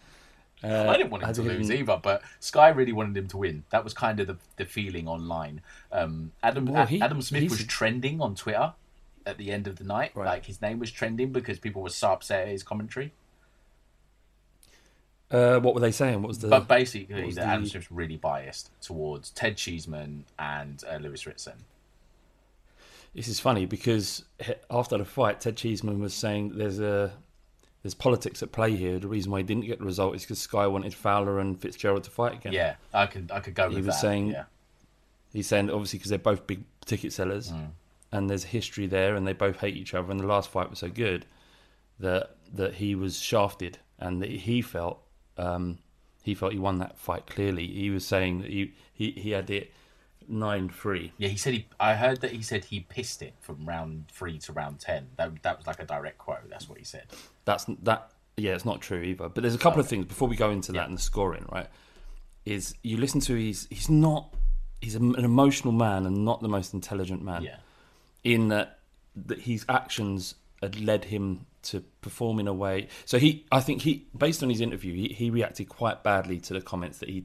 Uh, 0.63 0.87
I 0.89 0.97
didn't 0.97 1.11
want 1.11 1.23
him 1.23 1.31
I 1.31 1.33
to 1.33 1.43
lose 1.43 1.71
either, 1.71 1.99
but 2.03 2.23
Sky 2.39 2.69
really 2.69 2.93
wanted 2.93 3.17
him 3.17 3.27
to 3.29 3.37
win. 3.39 3.65
That 3.71 3.83
was 3.83 3.95
kind 3.95 4.21
of 4.21 4.27
the, 4.27 4.37
the 4.57 4.65
feeling 4.67 5.09
online. 5.09 5.63
Um, 5.91 6.33
Adam 6.43 6.67
Well, 6.67 6.87
he- 6.87 7.01
Adam 7.01 7.23
Smith 7.23 7.43
he's- 7.43 7.51
was 7.53 7.65
trending 7.65 8.21
on 8.21 8.35
Twitter 8.35 8.75
at 9.27 9.39
the 9.39 9.51
end 9.51 9.67
of 9.67 9.77
the 9.77 9.85
night. 9.85 10.13
Right. 10.15 10.27
Like 10.27 10.47
his 10.47 10.61
name 10.61 10.79
was 10.79 10.91
trending 10.91 11.33
because 11.33 11.59
people 11.59 11.83
were 11.83 11.89
so 11.91 12.13
upset 12.13 12.43
at 12.43 12.49
his 12.49 12.63
commentary. 12.63 13.13
Uh, 15.31 15.61
what 15.61 15.75
were 15.75 15.81
they 15.81 15.93
saying? 15.93 16.23
What 16.23 16.29
was 16.29 16.39
the? 16.41 16.49
But 16.49 16.67
basically, 16.67 17.25
was 17.25 17.39
Adam 17.39 17.63
the- 17.65 17.71
Smith's 17.71 17.91
really 17.93 18.17
biased 18.17 18.71
towards 18.81 19.31
Ted 19.31 19.57
Cheeseman 19.57 20.25
and 20.39 20.83
uh, 20.91 20.97
Lewis 20.97 21.27
Ritson. 21.27 21.65
This 23.15 23.27
is 23.29 23.41
funny 23.41 23.67
because 23.67 24.25
after 24.71 24.97
the 24.99 25.05
fight, 25.05 25.41
Ted 25.41 25.57
Cheeseman 25.57 26.01
was 26.01 26.15
saying 26.15 26.57
there's 26.57 26.79
a 26.81 27.13
there's 27.83 27.95
politics 27.95 28.43
at 28.43 28.53
play 28.53 28.77
here. 28.77 28.99
The 28.99 29.09
reason 29.09 29.33
why 29.33 29.39
he 29.39 29.45
didn't 29.45 29.67
get 29.67 29.79
the 29.79 29.85
result 29.85 30.15
is 30.15 30.23
because 30.23 30.39
Sky 30.41 30.67
wanted 30.67 30.95
Fowler 30.95 31.39
and 31.41 31.61
Fitzgerald 31.61 32.05
to 32.05 32.11
fight 32.11 32.35
again. 32.35 32.53
Yeah, 32.53 32.75
I 32.93 33.07
could 33.07 33.31
I 33.33 33.41
could 33.41 33.55
go 33.55 33.65
with 33.69 33.73
that. 33.75 33.81
He 33.81 33.87
was 33.87 33.95
that. 33.97 34.01
saying- 34.01 34.29
yeah. 34.29 34.45
He's 35.33 35.47
saying 35.47 35.71
obviously 35.71 36.01
because 36.01 36.11
they're 36.11 36.19
both 36.19 36.47
big 36.49 36.65
ticket 36.85 37.13
sellers, 37.13 37.53
Mm. 37.53 37.69
and 38.11 38.29
there's 38.29 38.43
history 38.45 38.87
there, 38.89 39.15
and 39.15 39.25
they 39.29 39.33
both 39.33 39.61
hate 39.61 39.77
each 39.77 39.95
other. 39.95 40.11
And 40.11 40.19
the 40.19 40.27
last 40.27 40.51
fight 40.51 40.71
was 40.71 40.81
so 40.81 40.89
good 40.89 41.25
that 42.01 42.35
that 42.53 42.75
he 42.75 42.97
was 42.97 43.21
shafted, 43.21 43.79
and 43.99 44.21
that 44.23 44.31
he 44.31 44.61
felt 44.61 45.01
um, 45.37 45.79
he 46.23 46.35
felt 46.35 46.53
he 46.53 46.59
won 46.59 46.79
that 46.79 46.99
fight 46.99 47.27
clearly. 47.27 47.67
He 47.67 47.91
was 47.91 48.07
saying 48.07 48.41
that 48.41 48.51
he 48.51 48.75
he, 48.93 49.13
he 49.13 49.31
had 49.31 49.51
it 49.51 49.73
nine 50.29 50.69
three. 50.69 51.13
Yeah, 51.19 51.29
he 51.29 51.37
said 51.37 51.55
he. 51.55 51.67
I 51.79 51.95
heard 51.95 52.21
that 52.21 52.33
he 52.33 52.43
said 52.43 52.67
he 52.67 52.81
pissed 52.81 53.23
it 53.23 53.35
from 53.41 53.67
round 53.67 54.07
three 54.13 54.39
to 54.41 54.53
round 54.53 54.81
ten. 54.81 55.09
That 55.17 55.43
that 55.43 55.59
was 55.59 55.67
like 55.67 55.81
a 55.81 55.87
direct 55.87 56.19
quote. 56.19 56.49
That's 56.49 56.69
what 56.69 56.79
he 56.79 56.85
said. 56.85 57.07
That's 57.45 57.67
that. 57.83 58.11
Yeah, 58.37 58.55
it's 58.55 58.65
not 58.65 58.81
true 58.81 59.03
either. 59.03 59.29
But 59.29 59.43
there's 59.43 59.55
a 59.55 59.59
couple 59.59 59.81
of 59.81 59.89
things 59.89 60.07
before 60.07 60.29
we 60.29 60.37
go 60.37 60.51
into 60.51 60.73
that 60.73 60.89
and 60.89 60.97
the 60.97 61.03
scoring. 61.03 61.47
Right, 61.51 61.69
is 62.45 62.75
you 62.83 62.97
listen 62.97 63.21
to 63.23 63.35
he's 63.35 63.67
he's 63.71 63.91
not 63.91 64.35
he's 64.81 64.95
an 64.95 65.15
emotional 65.17 65.73
man 65.73 66.07
and 66.07 66.25
not 66.25 66.41
the 66.41 66.49
most 66.49 66.73
intelligent 66.73 67.23
man. 67.23 67.43
Yeah, 67.43 67.57
in 68.25 68.49
that, 68.49 68.79
that 69.27 69.41
his 69.41 69.65
actions 69.69 70.35
had 70.63 70.79
led 70.81 71.07
him 71.07 71.47
to 71.63 71.81
perform 72.01 72.41
in 72.41 72.49
a 72.49 72.55
way. 72.55 72.89
So 73.05 73.19
he, 73.19 73.45
I 73.53 73.61
think 73.61 73.83
he, 73.83 74.07
based 74.17 74.43
on 74.43 74.51
his 74.51 74.61
interview, 74.61 74.95
he, 74.95 75.09
he 75.09 75.31
reacted 75.31 75.69
quite 75.69 76.03
badly 76.03 76.41
to 76.41 76.55
the 76.55 76.61
comments 76.61 76.99
that 76.99 77.09
he 77.09 77.25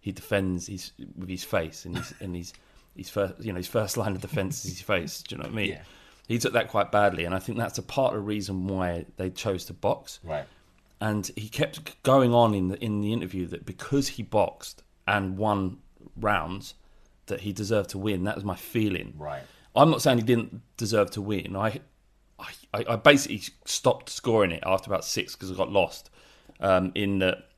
he 0.00 0.12
defends 0.12 0.68
his 0.68 0.92
with 1.16 1.28
his 1.28 1.44
face 1.44 1.84
and 1.84 1.96
his 1.96 2.14
and 2.20 2.36
his 2.36 2.52
his 2.96 3.10
first 3.10 3.34
you 3.44 3.52
know 3.52 3.56
his 3.56 3.68
first 3.68 3.96
line 3.96 4.14
of 4.14 4.20
defense 4.20 4.64
is 4.64 4.72
his 4.72 4.80
face. 4.80 5.22
Do 5.22 5.34
you 5.34 5.42
know 5.42 5.48
what 5.48 5.52
I 5.52 5.56
mean? 5.56 5.70
Yeah. 5.70 5.82
He 6.28 6.38
took 6.38 6.52
that 6.52 6.68
quite 6.68 6.92
badly, 6.92 7.24
and 7.24 7.34
I 7.34 7.38
think 7.38 7.58
that's 7.58 7.78
a 7.78 7.82
part 7.82 8.12
of 8.12 8.20
the 8.20 8.26
reason 8.26 8.66
why 8.66 9.06
they 9.16 9.30
chose 9.30 9.64
to 9.66 9.72
box 9.72 10.20
right. 10.22 10.46
and 11.00 11.30
he 11.36 11.48
kept 11.48 12.02
going 12.02 12.34
on 12.34 12.54
in 12.54 12.68
the 12.68 12.84
in 12.84 13.00
the 13.00 13.12
interview 13.12 13.46
that 13.46 13.64
because 13.64 14.08
he 14.08 14.22
boxed 14.22 14.82
and 15.06 15.38
won 15.38 15.78
rounds 16.16 16.74
that 17.26 17.40
he 17.40 17.52
deserved 17.52 17.90
to 17.90 17.98
win. 17.98 18.24
That 18.24 18.34
was 18.34 18.44
my 18.44 18.56
feeling. 18.56 19.14
Right. 19.16 19.42
I'm 19.74 19.90
not 19.90 20.02
saying 20.02 20.18
he 20.18 20.24
didn't 20.24 20.62
deserve 20.76 21.10
to 21.12 21.22
win. 21.22 21.54
I 21.56 21.80
I, 22.74 22.84
I 22.90 22.96
basically 22.96 23.42
stopped 23.64 24.10
scoring 24.10 24.50
it 24.50 24.62
after 24.66 24.90
about 24.90 25.04
six 25.04 25.34
because 25.34 25.50
I 25.50 25.54
got 25.54 25.70
lost. 25.72 26.10
Um, 26.60 26.92
in 26.94 27.20
that, 27.20 27.48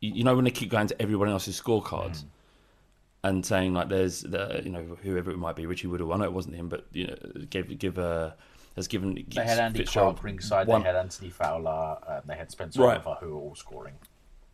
you 0.00 0.24
know, 0.24 0.34
when 0.34 0.44
they 0.44 0.50
keep 0.50 0.70
going 0.70 0.86
to 0.86 1.02
everyone 1.02 1.28
else's 1.28 1.60
scorecards 1.60 2.22
Mm. 2.22 2.24
and 3.24 3.46
saying 3.46 3.74
like, 3.74 3.88
"There's 3.88 4.20
the 4.22 4.60
you 4.64 4.70
know 4.70 4.96
whoever 5.02 5.30
it 5.30 5.38
might 5.38 5.56
be, 5.56 5.66
Richie 5.66 5.86
Woodhall. 5.88 6.12
I 6.12 6.18
know 6.18 6.24
it 6.24 6.32
wasn't 6.32 6.56
him, 6.56 6.68
but 6.68 6.86
you 6.92 7.06
know, 7.08 7.16
give 7.50 7.76
give 7.78 7.98
uh, 7.98 8.30
has 8.76 8.86
given. 8.88 9.14
They 9.34 9.44
had 9.44 9.58
Andy 9.58 9.78
Fitzgerald 9.80 10.16
Clark 10.16 10.24
ringside. 10.24 10.66
one- 10.66 10.82
They 10.82 10.88
had 10.88 10.96
Anthony 10.96 11.30
Fowler. 11.30 11.98
Um, 12.06 12.20
they 12.26 12.36
had 12.36 12.50
Spencer 12.50 12.82
Right. 12.82 13.04
Oliver, 13.04 13.16
who 13.20 13.34
were 13.34 13.40
all 13.40 13.54
scoring. 13.54 13.94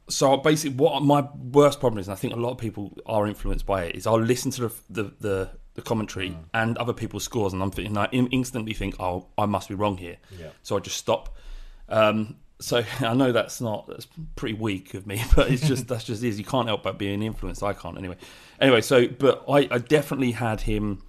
so 0.09 0.37
basically, 0.39 0.77
what 0.77 1.03
my 1.03 1.29
worst 1.53 1.79
problem 1.81 1.99
is, 2.01 2.09
and 2.09 2.13
I 2.15 2.17
think 2.17 2.33
a 2.33 2.37
lot 2.37 2.51
of 2.53 2.59
people 2.59 2.97
are 3.07 3.27
influenced 3.27 3.67
by 3.67 3.85
it, 3.85 3.97
is 3.97 4.07
I'll 4.07 4.21
listen 4.21 4.51
to 4.53 4.63
the 4.69 4.73
the, 4.91 5.13
the, 5.21 5.51
the 5.75 5.83
commentary 5.83 6.31
Mm. 6.31 6.45
and 6.55 6.79
other 6.79 6.93
people's 6.93 7.25
scores, 7.25 7.53
and 7.53 7.63
I'm 7.63 7.71
thinking, 7.71 7.97
I 7.97 8.07
instantly 8.11 8.75
think, 8.75 8.97
oh, 9.01 9.27
I 9.39 9.47
must 9.47 9.69
be 9.69 9.75
wrong 9.75 9.97
here. 9.97 10.17
Yeah. 10.39 10.49
So 10.63 10.77
I 10.77 10.81
just 10.81 10.97
stop. 10.97 11.37
Um, 11.89 12.37
so 12.59 12.83
I 13.01 13.15
know 13.15 13.33
that's 13.33 13.61
not 13.61 13.87
that's 13.87 14.07
pretty 14.37 14.55
weak 14.55 14.95
of 14.95 15.07
me, 15.07 15.23
but 15.37 15.51
it's 15.51 15.67
just 15.67 15.89
that's 15.89 16.05
just 16.05 16.23
is 16.23 16.39
you 16.39 16.45
can't 16.45 16.67
help 16.69 16.83
but 16.83 16.99
being 16.99 17.23
influenced. 17.23 17.63
I 17.63 17.73
can't 17.73 17.97
anyway. 17.97 18.17
Anyway, 18.61 18.81
so 18.81 19.07
but 19.09 19.45
I, 19.49 19.69
I 19.71 19.79
definitely 19.79 20.33
had 20.33 20.63
him. 20.63 21.03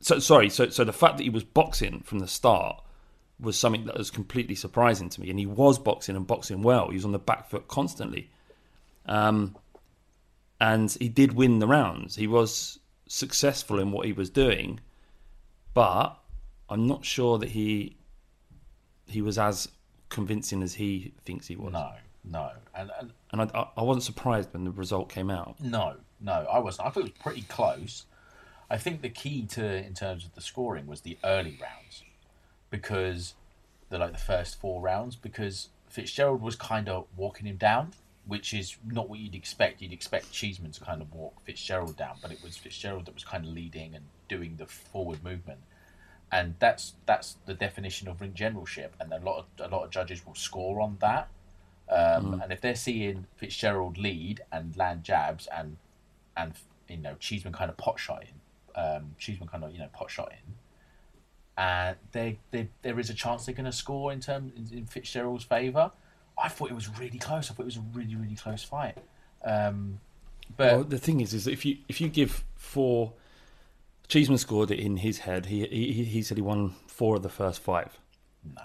So 0.00 0.18
sorry, 0.18 0.50
so 0.50 0.68
so 0.68 0.84
the 0.84 0.92
fact 0.92 1.16
that 1.18 1.22
he 1.22 1.30
was 1.30 1.44
boxing 1.44 2.00
from 2.00 2.18
the 2.18 2.26
start 2.28 2.82
was 3.38 3.58
something 3.58 3.84
that 3.86 3.96
was 3.96 4.10
completely 4.10 4.54
surprising 4.54 5.08
to 5.10 5.20
me, 5.20 5.30
and 5.30 5.38
he 5.38 5.46
was 5.46 5.78
boxing 5.78 6.16
and 6.16 6.26
boxing 6.26 6.62
well. 6.62 6.88
He 6.88 6.94
was 6.94 7.04
on 7.04 7.12
the 7.12 7.18
back 7.18 7.48
foot 7.48 7.68
constantly, 7.68 8.28
um, 9.06 9.56
and 10.68 10.90
he 11.00 11.08
did 11.08 11.32
win 11.34 11.58
the 11.58 11.66
rounds. 11.66 12.16
He 12.16 12.26
was 12.26 12.78
successful 13.08 13.78
in 13.78 13.90
what 13.92 14.06
he 14.06 14.12
was 14.12 14.30
doing, 14.30 14.80
but 15.74 16.18
I'm 16.70 16.86
not 16.86 17.04
sure 17.04 17.38
that 17.38 17.50
he 17.50 17.96
he 19.06 19.20
was 19.20 19.38
as 19.38 19.68
convincing 20.08 20.62
as 20.62 20.74
he 20.74 21.12
thinks 21.24 21.46
he 21.48 21.56
was. 21.56 21.72
No, 21.72 21.90
no, 22.24 22.50
and, 22.74 22.90
and 23.00 23.12
And 23.32 23.40
I, 23.54 23.66
I- 23.76 23.82
wasn't 23.82 24.04
surprised 24.04 24.52
when 24.52 24.64
the 24.64 24.70
result 24.70 25.08
came 25.08 25.30
out. 25.30 25.60
no, 25.60 25.96
no, 26.20 26.46
I 26.50 26.58
wasn't. 26.60 26.86
I 26.86 26.90
thought 26.90 27.00
it 27.00 27.12
was 27.14 27.22
pretty 27.22 27.42
close. 27.42 28.06
I 28.70 28.78
think 28.78 29.02
the 29.02 29.10
key 29.10 29.44
to 29.56 29.64
in 29.86 29.92
terms 29.94 30.24
of 30.24 30.34
the 30.34 30.40
scoring 30.40 30.86
was 30.86 31.00
the 31.02 31.18
early 31.24 31.58
rounds, 31.60 32.04
because 32.70 33.34
the 33.90 33.98
like 33.98 34.12
the 34.12 34.18
first 34.18 34.58
four 34.60 34.80
rounds, 34.80 35.16
because 35.16 35.68
Fitzgerald 35.88 36.40
was 36.40 36.56
kind 36.56 36.88
of 36.88 37.06
walking 37.16 37.46
him 37.46 37.56
down, 37.56 37.92
which 38.26 38.54
is 38.54 38.76
not 38.84 39.08
what 39.08 39.18
you'd 39.18 39.34
expect. 39.34 39.82
You'd 39.82 39.92
expect 39.92 40.32
Cheeseman 40.32 40.72
to 40.72 40.80
kind 40.80 41.02
of 41.02 41.12
walk 41.12 41.42
Fitzgerald 41.44 41.96
down, 41.96 42.16
but 42.22 42.32
it 42.32 42.42
was 42.42 42.56
Fitzgerald 42.56 43.06
that 43.06 43.14
was 43.14 43.24
kind 43.24 43.44
of 43.44 43.52
leading 43.52 43.94
and 43.94 44.06
doing 44.28 44.56
the 44.56 44.66
forward 44.66 45.22
movement. 45.24 45.60
and 46.30 46.54
that's 46.58 46.94
that's 47.06 47.36
the 47.46 47.54
definition 47.54 48.08
of 48.08 48.20
ring 48.20 48.34
generalship, 48.34 48.94
and 49.00 49.12
a 49.12 49.18
lot 49.18 49.38
of 49.38 49.70
a 49.72 49.74
lot 49.74 49.84
of 49.84 49.90
judges 49.90 50.24
will 50.26 50.34
score 50.34 50.80
on 50.80 50.96
that. 51.00 51.28
Um, 51.88 52.34
And 52.42 52.52
if 52.52 52.60
they're 52.60 52.74
seeing 52.76 53.26
Fitzgerald 53.36 53.98
lead 53.98 54.42
and 54.50 54.76
land 54.76 55.04
jabs 55.04 55.46
and 55.48 55.76
and 56.36 56.54
you 56.88 56.96
know 56.98 57.16
Cheeseman 57.20 57.52
kind 57.52 57.70
of 57.70 57.76
pot 57.76 57.98
shotting, 58.00 58.40
um, 58.74 59.14
Cheeseman 59.18 59.48
kind 59.48 59.64
of 59.64 59.72
you 59.72 59.78
know 59.78 59.88
pot 59.92 60.10
shotting, 60.10 60.56
and 61.56 61.96
they, 62.12 62.38
they 62.50 62.68
there 62.82 62.98
is 62.98 63.10
a 63.10 63.14
chance 63.14 63.44
they're 63.46 63.54
going 63.54 63.66
to 63.66 63.72
score 63.72 64.12
in 64.12 64.20
terms 64.20 64.52
in, 64.56 64.78
in 64.78 64.86
Fitzgerald's 64.86 65.44
favour. 65.44 65.90
I 66.40 66.48
thought 66.48 66.70
it 66.70 66.74
was 66.74 66.88
really 66.98 67.18
close. 67.18 67.50
I 67.50 67.54
thought 67.54 67.62
it 67.62 67.66
was 67.66 67.76
a 67.76 67.84
really 67.92 68.14
really 68.16 68.34
close 68.36 68.62
fight. 68.64 68.96
Um, 69.44 70.00
but 70.56 70.72
Well, 70.72 70.84
the 70.84 70.98
thing 70.98 71.20
is, 71.20 71.34
is 71.34 71.46
if 71.46 71.64
you 71.64 71.78
if 71.88 72.00
you 72.00 72.08
give 72.08 72.44
four, 72.56 73.12
Cheeseman 74.08 74.38
scored 74.38 74.70
it 74.70 74.78
in 74.78 74.98
his 74.98 75.20
head. 75.20 75.46
He 75.46 75.66
he, 75.66 76.04
he 76.04 76.22
said 76.22 76.36
he 76.36 76.42
won 76.42 76.74
four 76.86 77.16
of 77.16 77.22
the 77.22 77.28
first 77.28 77.60
five. 77.60 77.98
no, 78.44 78.62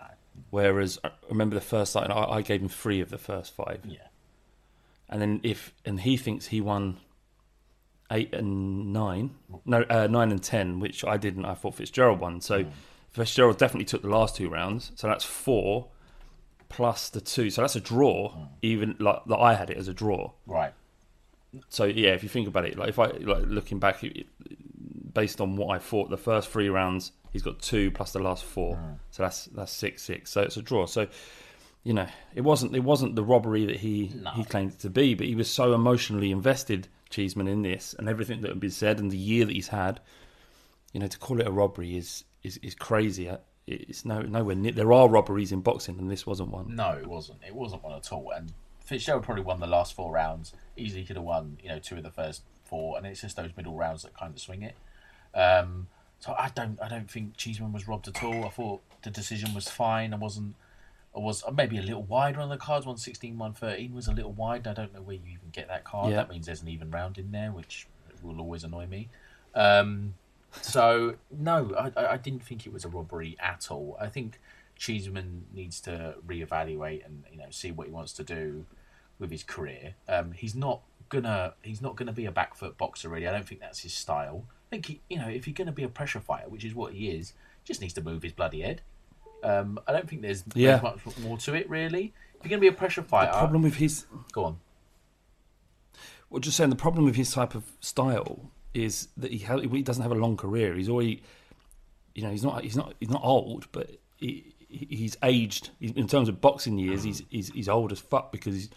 Whereas 0.50 1.00
I 1.04 1.12
remember 1.30 1.56
the 1.56 1.62
first 1.62 1.94
fight, 1.94 2.10
I, 2.10 2.24
I 2.24 2.42
gave 2.42 2.62
him 2.62 2.70
three 2.70 3.02
of 3.02 3.10
the 3.10 3.18
first 3.18 3.54
five. 3.54 3.82
yeah, 3.86 4.08
And 5.10 5.22
then 5.22 5.40
if 5.44 5.74
and 5.86 6.02
he 6.02 6.18
thinks 6.18 6.48
he 6.48 6.62
won 6.62 6.98
eight 8.12 8.34
and 8.34 8.94
nine, 8.94 9.36
no 9.66 9.82
uh, 9.90 10.08
nine 10.08 10.32
and 10.32 10.42
ten, 10.42 10.80
which 10.80 11.04
I 11.04 11.18
didn't. 11.18 11.46
I 11.46 11.54
thought 11.56 11.76
Fitzgerald 11.76 12.20
won. 12.20 12.42
So 12.42 12.66
Fitzgerald 13.10 13.58
definitely 13.58 13.86
took 13.86 14.02
the 14.02 14.10
last 14.10 14.36
two 14.36 14.50
rounds. 14.50 14.92
So 14.96 15.08
that's 15.08 15.24
four 15.26 15.88
plus 16.70 17.10
the 17.10 17.22
two. 17.22 17.50
So 17.50 17.62
that's 17.62 17.76
a 17.76 17.82
draw. 17.82 18.30
Hmm. 18.30 18.44
Even 18.62 18.96
like 19.00 19.24
that, 19.26 19.38
I 19.38 19.54
had 19.54 19.70
it 19.70 19.78
as 19.78 19.88
a 19.88 19.94
draw. 19.94 20.32
right. 20.46 20.74
So 21.70 21.86
yeah, 21.86 22.10
if 22.10 22.24
you 22.24 22.30
think 22.30 22.48
about 22.48 22.66
it, 22.66 22.78
like 22.78 22.90
if 22.90 23.00
I 23.00 23.08
like 23.08 23.44
looking 23.48 23.80
back, 23.80 24.04
it, 24.04 24.28
based 25.14 25.42
on 25.42 25.56
what 25.56 25.76
I 25.76 25.80
thought, 25.80 26.10
the 26.10 26.18
first 26.18 26.50
three 26.50 26.70
rounds 26.70 27.14
he's 27.32 27.42
got 27.42 27.60
two 27.62 27.92
plus 27.92 28.12
the 28.12 28.20
last 28.20 28.44
four, 28.44 28.76
hmm. 28.76 28.94
so 29.12 29.24
that's 29.24 29.46
that's 29.46 29.72
six 29.72 30.04
six. 30.04 30.32
So 30.32 30.42
it's 30.42 30.58
a 30.58 30.62
draw. 30.62 30.86
So 30.86 31.08
you 31.84 31.94
know, 31.94 32.08
it 32.36 32.42
wasn't 32.42 32.76
it 32.76 32.84
wasn't 32.84 33.16
the 33.16 33.24
robbery 33.24 33.66
that 33.66 33.78
he 33.78 34.14
he 34.36 34.44
claimed 34.44 34.74
it 34.74 34.80
to 34.80 34.90
be, 34.90 35.14
but 35.14 35.26
he 35.26 35.36
was 35.36 35.50
so 35.50 35.74
emotionally 35.74 36.32
invested, 36.32 36.88
Cheeseman, 37.10 37.48
in 37.48 37.62
this 37.62 37.96
and 37.98 38.10
everything 38.10 38.42
that 38.42 38.50
had 38.50 38.60
been 38.60 38.72
said 38.72 39.00
and 39.00 39.10
the 39.10 39.18
year 39.18 39.46
that 39.46 39.54
he's 39.54 39.70
had. 39.70 40.02
You 40.94 41.00
know, 41.00 41.08
to 41.08 41.18
call 41.18 41.40
it 41.40 41.48
a 41.48 41.52
robbery 41.52 41.96
is 41.96 42.24
is 42.44 42.58
is 42.58 42.76
crazy. 42.76 43.32
It's 43.68 44.06
no 44.06 44.22
nowhere 44.22 44.56
near. 44.56 44.72
There 44.72 44.94
are 44.94 45.10
robberies 45.10 45.52
in 45.52 45.60
boxing, 45.60 46.00
and 46.00 46.10
this 46.10 46.26
wasn't 46.26 46.50
one. 46.50 46.76
No, 46.76 46.92
it 46.92 47.06
wasn't. 47.06 47.40
It 47.46 47.54
wasn't 47.54 47.84
one 47.84 47.94
at 47.94 48.12
all. 48.14 48.32
And 48.32 48.54
Fitzgerald 48.80 49.24
probably 49.24 49.44
won 49.44 49.60
the 49.60 49.68
last 49.68 49.94
four 49.94 50.14
rounds. 50.14 50.54
Easily 50.78 51.04
could 51.04 51.18
have 51.18 51.26
won, 51.26 51.58
you 51.62 51.68
know, 51.68 51.78
two 51.78 51.98
of 51.98 52.04
the 52.04 52.10
first 52.10 52.44
four. 52.64 52.98
And 52.98 53.06
it's 53.06 53.20
just 53.20 53.36
those 53.36 53.52
middle 53.58 53.76
rounds 53.76 54.04
that 54.04 54.16
kind 54.18 54.34
of 54.34 54.40
swing 54.40 54.64
it. 54.64 54.76
Um, 55.36 55.88
so 56.20 56.34
I 56.38 56.50
don't, 56.56 56.82
I 56.82 56.88
don't 56.88 57.12
think 57.12 57.36
Cheeseman 57.36 57.74
was 57.74 57.88
robbed 57.88 58.08
at 58.08 58.24
all. 58.24 58.46
I 58.46 58.50
thought 58.50 58.82
the 59.04 59.10
decision 59.12 59.54
was 59.54 59.68
fine. 59.68 60.14
I 60.14 60.18
wasn't. 60.18 60.56
I 61.16 61.20
was 61.20 61.44
maybe 61.54 61.78
a 61.78 61.82
little 61.82 62.04
wide 62.04 62.38
on 62.38 62.48
the 62.48 62.58
cards. 62.58 62.86
116, 62.86 63.38
113 63.38 63.94
was 63.94 64.08
a 64.08 64.14
little 64.14 64.32
wide. 64.32 64.68
I 64.68 64.74
don't 64.74 64.94
know 64.94 65.02
where 65.02 65.16
you 65.16 65.24
even 65.26 65.50
get 65.52 65.68
that 65.68 65.84
card. 65.84 66.12
Yeah. 66.12 66.18
That 66.18 66.30
means 66.30 66.46
there's 66.46 66.62
an 66.62 66.70
even 66.70 66.90
round 66.92 67.18
in 67.18 67.32
there, 67.32 67.52
which 67.52 67.88
will 68.22 68.40
always 68.40 68.64
annoy 68.64 68.86
me. 68.86 69.10
Um, 69.56 70.14
so 70.62 71.16
no, 71.32 71.74
I, 71.78 72.14
I 72.14 72.18
didn't 72.18 72.44
think 72.44 72.66
it 72.66 72.74
was 72.74 72.86
a 72.86 72.90
robbery 72.90 73.36
at 73.40 73.70
all. 73.70 73.98
I 74.00 74.08
think 74.08 74.40
Cheeseman 74.76 75.46
needs 75.54 75.82
to 75.82 76.16
reevaluate 76.26 77.06
and 77.06 77.24
you 77.32 77.38
know 77.38 77.46
see 77.50 77.72
what 77.72 77.88
he 77.88 77.94
wants 77.94 78.14
to 78.14 78.24
do 78.24 78.66
with 79.20 79.32
his 79.32 79.44
career. 79.44 79.96
Um, 80.08 80.32
he's 80.32 80.56
not 80.56 80.82
gonna 81.10 81.54
he's 81.62 81.82
not 81.82 81.96
gonna 81.96 82.14
be 82.14 82.26
a 82.26 82.32
back 82.32 82.56
foot 82.56 82.78
boxer 82.78 83.10
really. 83.10 83.28
I 83.28 83.32
don't 83.32 83.48
think 83.48 83.62
that's 83.62 83.80
his 83.80 83.94
style. 83.94 84.46
I 84.68 84.70
think 84.72 84.86
he, 84.86 85.02
you 85.10 85.18
know 85.18 85.28
if 85.28 85.48
you're 85.48 85.54
gonna 85.54 85.72
be 85.72 85.84
a 85.84 85.90
pressure 85.90 86.20
fighter, 86.20 86.50
which 86.50 86.64
is 86.64 86.74
what 86.76 86.94
he 86.94 87.10
is, 87.10 87.34
just 87.64 87.82
needs 87.82 87.94
to 87.94 88.02
move 88.02 88.24
his 88.24 88.34
bloody 88.34 88.62
head. 88.62 88.82
Um, 89.44 89.80
I 89.88 89.92
don't 89.94 90.10
think 90.10 90.24
there's, 90.24 90.44
Yeah. 90.56 90.80
much 90.82 91.00
more 91.20 91.38
to 91.40 91.54
it 91.54 91.70
really. 91.70 92.14
If 92.36 92.44
you're 92.44 92.50
gonna 92.50 92.62
be 92.62 92.68
a 92.68 92.72
pressure 92.74 93.04
fighter, 93.04 93.32
The 93.32 93.38
problem 93.38 93.62
with 93.64 93.76
his 93.76 94.06
go 94.32 94.46
on. 94.46 94.60
Well, 96.30 96.40
just 96.40 96.58
saying 96.58 96.70
the 96.70 96.76
problem 96.76 97.06
with 97.06 97.16
his 97.16 97.32
type 97.32 97.56
of 97.56 97.72
style 97.80 98.52
is 98.74 99.08
that 99.18 99.32
he 99.32 99.40
ha- 99.40 99.60
he 99.60 99.82
doesn't 99.82 100.04
have 100.04 100.12
a 100.12 100.16
long 100.16 100.38
career. 100.38 100.76
He's 100.76 100.90
already, 100.90 101.24
you 102.16 102.24
know, 102.24 102.30
he's 102.32 102.44
not 102.44 102.64
he's 102.64 102.76
not 102.76 102.94
he's 103.00 103.10
not 103.10 103.22
old, 103.24 103.68
but 103.72 103.90
he, 104.18 104.54
he- 104.70 104.88
he's 104.90 105.18
aged 105.24 105.70
in 105.80 106.08
terms 106.08 106.30
of 106.30 106.42
boxing 106.42 106.78
years. 106.78 107.04
He's, 107.04 107.24
he's 107.30 107.50
he's 107.50 107.70
old 107.70 107.92
as 107.92 108.00
fuck 108.00 108.32
because 108.32 108.54
he's 108.56 108.70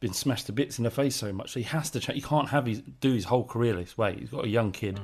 been 0.00 0.12
smashed 0.12 0.46
to 0.46 0.52
bits 0.52 0.78
in 0.78 0.84
the 0.84 0.90
face 0.90 1.16
so 1.16 1.32
much. 1.32 1.52
So 1.52 1.60
he 1.60 1.64
has 1.64 1.90
to 1.90 2.00
change. 2.00 2.16
He 2.16 2.22
can't 2.28 2.48
have 2.50 2.66
his 2.66 2.80
do 3.00 3.12
his 3.12 3.24
whole 3.24 3.44
career 3.44 3.74
this 3.74 3.96
way. 3.96 4.16
He's 4.18 4.30
got 4.30 4.44
a 4.44 4.48
young 4.48 4.70
kid. 4.72 5.00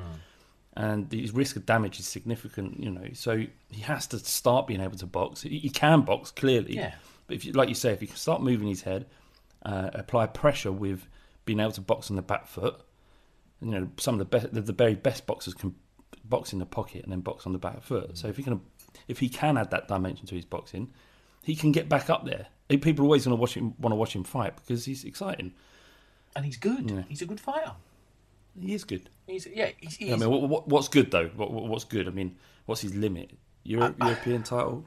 And 0.77 1.11
his 1.13 1.33
risk 1.33 1.57
of 1.57 1.67
damage 1.67 1.99
is 1.99 2.07
significant, 2.07 2.79
you 2.79 2.91
know. 2.91 3.09
So 3.15 3.45
he 3.71 3.81
has 3.83 4.07
to 4.09 4.19
start 4.21 4.69
being 4.69 4.81
able 4.81 4.97
to 4.99 5.07
box. 5.07 5.43
He, 5.43 5.59
he 5.59 5.69
can 5.69 6.03
box 6.03 6.31
clearly, 6.31 6.77
Yeah. 6.77 6.95
but 7.27 7.37
if 7.37 7.45
you, 7.45 7.53
like 7.53 7.69
you 7.69 7.75
say, 7.75 7.93
if 7.93 8.01
you 8.01 8.07
can 8.07 8.17
start 8.17 8.41
moving 8.41 8.69
his 8.69 8.83
head, 8.83 9.07
uh, 9.65 9.91
apply 9.95 10.27
pressure 10.27 10.71
with 10.71 11.07
being 11.45 11.59
able 11.59 11.73
to 11.73 11.81
box 11.81 12.09
on 12.09 12.15
the 12.17 12.23
back 12.23 12.47
foot. 12.47 12.81
You 13.63 13.71
know, 13.71 13.89
some 13.99 14.15
of 14.15 14.19
the 14.21 14.25
best, 14.25 14.55
the, 14.55 14.61
the 14.61 14.73
very 14.73 14.95
best 14.95 15.27
boxers 15.27 15.55
can 15.55 15.75
box 16.25 16.53
in 16.53 16.59
the 16.59 16.67
pocket 16.67 17.03
and 17.05 17.13
then 17.13 17.21
box 17.21 17.47
on 17.47 17.53
the 17.53 17.59
back 17.59 17.83
foot. 17.83 18.17
So 18.17 18.29
if 18.29 18.37
he 18.37 18.43
can, 18.43 18.61
if 19.09 19.19
he 19.19 19.29
can 19.29 19.59
add 19.59 19.71
that 19.71 19.89
dimension 19.89 20.27
to 20.27 20.35
his 20.35 20.45
boxing, 20.45 20.91
he 21.43 21.55
can 21.57 21.73
get 21.73 21.89
back 21.89 22.09
up 22.09 22.25
there. 22.25 22.47
People 22.69 23.03
are 23.05 23.07
always 23.07 23.25
going 23.25 23.37
to 23.37 23.41
watch 23.41 23.55
him, 23.55 23.75
want 23.79 23.93
to 23.93 23.97
watch 23.97 24.15
him 24.15 24.25
fight 24.25 24.55
because 24.57 24.85
he's 24.85 25.05
exciting. 25.05 25.53
And 26.37 26.45
he's 26.45 26.57
good. 26.57 26.89
Yeah. 26.91 27.03
He's 27.09 27.23
a 27.23 27.27
good 27.27 27.41
fighter. 27.41 27.73
He 28.59 28.75
is 28.75 28.85
good. 28.85 29.09
He's 29.27 29.47
yeah. 29.47 29.71
He's, 29.79 29.97
he's 29.97 30.13
I 30.13 30.17
mean, 30.17 30.31
what, 30.31 30.43
what, 30.43 30.69
what's 30.69 30.89
good 30.89 31.11
though? 31.11 31.29
What, 31.37 31.51
what- 31.51 31.67
what's 31.69 31.85
good? 31.85 32.07
I 32.07 32.11
mean, 32.11 32.37
what's 32.67 32.81
his 32.81 32.95
limit? 32.95 33.31
Euro, 33.65 33.87
uh, 33.87 33.93
uh, 34.01 34.07
European 34.07 34.43
title? 34.43 34.85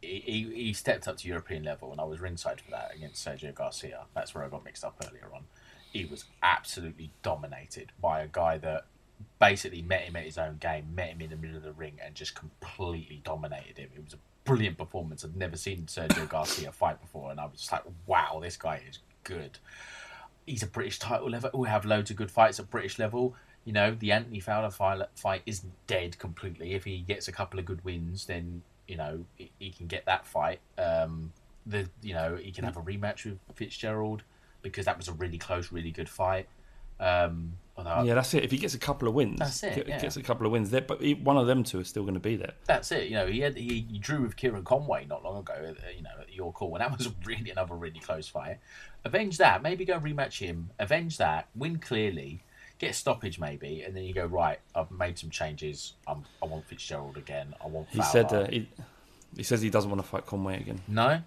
he, 0.00 0.20
he 0.20 0.54
he 0.64 0.72
stepped 0.72 1.06
up 1.08 1.16
to 1.18 1.28
European 1.28 1.62
level, 1.62 1.92
and 1.92 2.00
I 2.00 2.04
was 2.04 2.20
ringside 2.20 2.60
for 2.60 2.70
that 2.72 2.92
against 2.94 3.24
Sergio 3.26 3.54
Garcia. 3.54 4.00
That's 4.14 4.34
where 4.34 4.44
I 4.44 4.48
got 4.48 4.64
mixed 4.64 4.84
up 4.84 4.96
earlier 5.08 5.28
on. 5.34 5.44
He 5.92 6.04
was 6.04 6.24
absolutely 6.42 7.10
dominated 7.22 7.92
by 8.00 8.22
a 8.22 8.28
guy 8.28 8.58
that 8.58 8.86
basically 9.38 9.82
met 9.82 10.02
him 10.02 10.16
at 10.16 10.24
his 10.24 10.38
own 10.38 10.56
game, 10.58 10.94
met 10.94 11.08
him 11.08 11.20
in 11.20 11.30
the 11.30 11.36
middle 11.36 11.56
of 11.56 11.62
the 11.62 11.72
ring, 11.72 11.98
and 12.04 12.14
just 12.14 12.34
completely 12.34 13.20
dominated 13.24 13.78
him. 13.78 13.90
It 13.94 14.04
was 14.04 14.14
a 14.14 14.18
brilliant 14.44 14.78
performance. 14.78 15.24
I'd 15.24 15.36
never 15.36 15.56
seen 15.56 15.86
Sergio 15.86 16.28
Garcia 16.28 16.72
fight 16.72 17.00
before, 17.00 17.30
and 17.30 17.40
I 17.40 17.44
was 17.44 17.60
just 17.60 17.72
like, 17.72 17.82
wow, 18.06 18.40
this 18.42 18.56
guy 18.56 18.82
is 18.88 18.98
good. 19.24 19.58
He's 20.46 20.62
a 20.62 20.66
British 20.66 20.98
title 20.98 21.30
level. 21.30 21.50
We 21.54 21.68
have 21.68 21.84
loads 21.84 22.10
of 22.10 22.16
good 22.16 22.30
fights 22.30 22.58
at 22.58 22.70
British 22.70 22.98
level. 22.98 23.34
You 23.64 23.72
know, 23.72 23.94
the 23.94 24.10
Anthony 24.10 24.40
Fowler 24.40 24.70
fight, 24.70 25.42
isn't 25.46 25.72
dead 25.86 26.18
completely. 26.18 26.74
If 26.74 26.84
he 26.84 26.98
gets 26.98 27.28
a 27.28 27.32
couple 27.32 27.60
of 27.60 27.64
good 27.64 27.84
wins, 27.84 28.26
then 28.26 28.62
you 28.88 28.96
know 28.96 29.24
he, 29.36 29.52
he 29.58 29.70
can 29.70 29.86
get 29.86 30.04
that 30.06 30.26
fight. 30.26 30.58
Um, 30.78 31.32
the 31.64 31.88
you 32.02 32.14
know 32.14 32.36
he 32.36 32.50
can 32.50 32.64
have 32.64 32.76
a 32.76 32.82
rematch 32.82 33.24
with 33.24 33.38
Fitzgerald 33.54 34.24
because 34.62 34.86
that 34.86 34.96
was 34.96 35.08
a 35.08 35.12
really 35.12 35.38
close, 35.38 35.72
really 35.72 35.90
good 35.90 36.08
fight. 36.08 36.48
Um, 37.00 37.54
although 37.76 38.02
Yeah, 38.04 38.14
that's 38.14 38.32
it. 38.34 38.44
If 38.44 38.50
he 38.52 38.58
gets 38.58 38.74
a 38.74 38.78
couple 38.78 39.08
of 39.08 39.14
wins, 39.14 39.38
That's 39.38 39.62
it, 39.64 39.88
yeah. 39.88 40.00
gets 40.00 40.16
a 40.16 40.22
couple 40.22 40.46
of 40.46 40.52
wins 40.52 40.70
there, 40.70 40.82
but 40.82 41.00
he, 41.00 41.14
one 41.14 41.36
of 41.36 41.46
them 41.48 41.64
two 41.64 41.80
is 41.80 41.88
still 41.88 42.02
going 42.04 42.14
to 42.14 42.20
be 42.20 42.36
there. 42.36 42.52
that's 42.64 42.92
it. 42.92 43.08
You 43.08 43.16
know, 43.16 43.26
he 43.26 43.40
had 43.40 43.56
he, 43.56 43.84
he 43.90 43.98
drew 43.98 44.22
with 44.22 44.36
Kieran 44.36 44.62
Conway 44.64 45.06
not 45.06 45.24
long 45.24 45.38
ago. 45.38 45.54
uh, 45.54 45.90
You 45.96 46.02
know, 46.02 46.10
at 46.20 46.32
York 46.32 46.56
Hall, 46.56 46.74
and 46.76 46.80
that 46.80 46.96
was 46.96 47.08
really 47.24 47.50
another 47.50 47.74
really 47.74 47.98
close 47.98 48.28
fight. 48.28 48.58
Avenge 49.04 49.38
that. 49.38 49.62
Maybe 49.62 49.84
go 49.84 49.98
rematch 49.98 50.38
him. 50.38 50.70
Avenge 50.78 51.18
that. 51.18 51.48
Win 51.56 51.78
clearly. 51.78 52.42
Get 52.78 52.94
stoppage 52.94 53.38
maybe, 53.38 53.82
and 53.82 53.96
then 53.96 54.02
you 54.04 54.12
go 54.12 54.26
right. 54.26 54.58
I've 54.74 54.90
made 54.90 55.18
some 55.18 55.30
changes. 55.30 55.94
I'm, 56.06 56.24
I 56.42 56.46
want 56.46 56.66
Fitzgerald 56.66 57.16
again. 57.16 57.54
I 57.62 57.68
want. 57.68 57.88
He 57.90 58.02
said 58.02 58.32
uh, 58.32 58.46
he, 58.48 58.68
He 59.36 59.42
says 59.44 59.62
he 59.62 59.70
doesn't 59.70 59.90
want 59.90 60.02
to 60.02 60.08
fight 60.08 60.26
Conway 60.26 60.60
again. 60.60 60.80
No, 60.88 61.20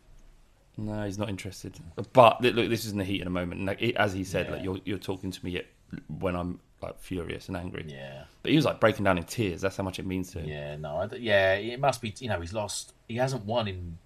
No, 0.77 1.05
he's 1.05 1.17
not 1.17 1.29
interested. 1.29 1.77
But 2.13 2.41
look, 2.41 2.69
this 2.69 2.85
is 2.85 2.91
in 2.91 2.97
the 2.97 3.03
heat 3.05 3.21
of 3.21 3.25
the 3.25 3.29
moment. 3.31 3.59
And 3.59 3.67
like, 3.67 3.81
it- 3.81 3.95
as 3.95 4.13
he 4.13 4.23
said, 4.23 4.47
Yeah. 4.47 4.51
like 4.53 4.63
you're 4.63 4.79
you're 4.85 4.97
talking 4.97 5.31
to 5.31 5.45
me 5.45 5.61
when 6.07 6.35
I'm 6.35 6.59
like 6.81 6.99
furious 6.99 7.47
and 7.47 7.55
angry. 7.55 7.85
yeah, 7.87 8.25
But 8.43 8.51
he 8.51 8.55
was 8.57 8.65
like 8.65 8.79
breaking 8.79 9.05
down 9.05 9.17
in 9.17 9.23
tears. 9.23 9.61
That's 9.61 9.77
how 9.77 9.83
much 9.83 9.99
it 9.99 10.05
means 10.05 10.31
to 10.31 10.39
him. 10.39 10.49
yeah, 10.49 10.75
no, 10.75 10.97
I 10.97 11.15
yeah. 11.15 11.53
It 11.53 11.79
must 11.79 12.01
be. 12.01 12.13
You 12.19 12.27
know, 12.29 12.41
he's 12.41 12.53
lost. 12.53 12.93
He 13.07 13.15
hasn't 13.15 13.45
won 13.45 13.67
in, 13.67 13.97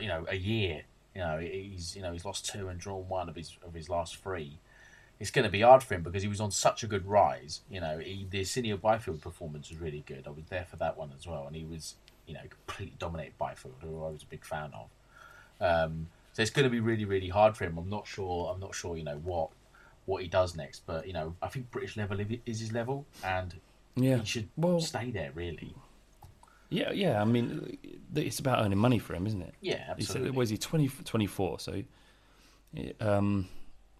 you 0.00 0.08
know, 0.08 0.24
a 0.28 0.36
year. 0.36 0.82
You 1.14 1.20
know, 1.20 1.38
he's 1.38 1.96
you 1.96 2.02
know 2.02 2.12
he's 2.12 2.24
lost 2.24 2.46
two 2.46 2.68
and 2.68 2.78
drawn 2.80 3.08
one 3.08 3.28
of 3.28 3.34
his 3.36 3.56
of 3.66 3.74
his 3.74 3.88
last 3.88 4.16
three. 4.16 4.58
It's 5.20 5.30
going 5.30 5.44
to 5.44 5.50
be 5.50 5.60
hard 5.60 5.82
for 5.84 5.94
him 5.94 6.02
because 6.02 6.22
he 6.22 6.28
was 6.28 6.40
on 6.40 6.50
such 6.50 6.82
a 6.82 6.86
good 6.88 7.06
rise. 7.06 7.60
You 7.70 7.80
know, 7.80 7.98
he, 7.98 8.26
the 8.28 8.40
Asinia 8.40 8.80
Byfield 8.80 9.20
performance 9.20 9.70
was 9.70 9.78
really 9.78 10.02
good. 10.06 10.24
I 10.26 10.30
was 10.30 10.44
there 10.48 10.64
for 10.64 10.76
that 10.76 10.96
one 10.96 11.12
as 11.16 11.26
well, 11.26 11.46
and 11.46 11.54
he 11.54 11.64
was 11.64 11.94
you 12.26 12.34
know 12.34 12.40
completely 12.48 12.94
dominated 12.98 13.36
Byfield, 13.38 13.74
who 13.82 14.04
I 14.04 14.08
was 14.10 14.22
a 14.22 14.26
big 14.26 14.44
fan 14.44 14.70
of. 14.74 14.88
Um, 15.60 16.08
so 16.32 16.42
it's 16.42 16.50
going 16.50 16.64
to 16.64 16.70
be 16.70 16.80
really, 16.80 17.04
really 17.04 17.28
hard 17.28 17.56
for 17.56 17.64
him. 17.64 17.76
I'm 17.78 17.90
not 17.90 18.06
sure. 18.06 18.50
I'm 18.52 18.60
not 18.60 18.74
sure. 18.74 18.96
You 18.96 19.04
know 19.04 19.18
what 19.18 19.50
what 20.06 20.22
he 20.22 20.28
does 20.28 20.56
next, 20.56 20.82
but 20.86 21.06
you 21.06 21.12
know, 21.12 21.34
I 21.40 21.48
think 21.48 21.70
British 21.70 21.96
level 21.96 22.18
is 22.46 22.58
his 22.60 22.72
level, 22.72 23.06
and 23.22 23.54
Yeah. 23.94 24.18
he 24.18 24.24
should 24.24 24.48
Well- 24.56 24.80
stay 24.80 25.10
there. 25.12 25.30
Really, 25.32 25.74
Yeah, 26.70 26.90
yeah. 26.90 27.20
I 27.20 27.24
mean, 27.24 27.78
it's 28.14 28.38
about 28.40 28.64
earning 28.64 28.78
money 28.78 28.98
for 28.98 29.14
him, 29.14 29.26
isn't 29.26 29.42
it? 29.42 29.54
yeah, 29.60 29.94
He 29.96 30.02
said, 30.02 30.16
absolutely. 30.16 30.30
was 30.30 30.48
he 30.50 30.56
20, 30.56 30.88
24, 30.88 31.60
So, 31.60 31.82
um, 33.00 33.48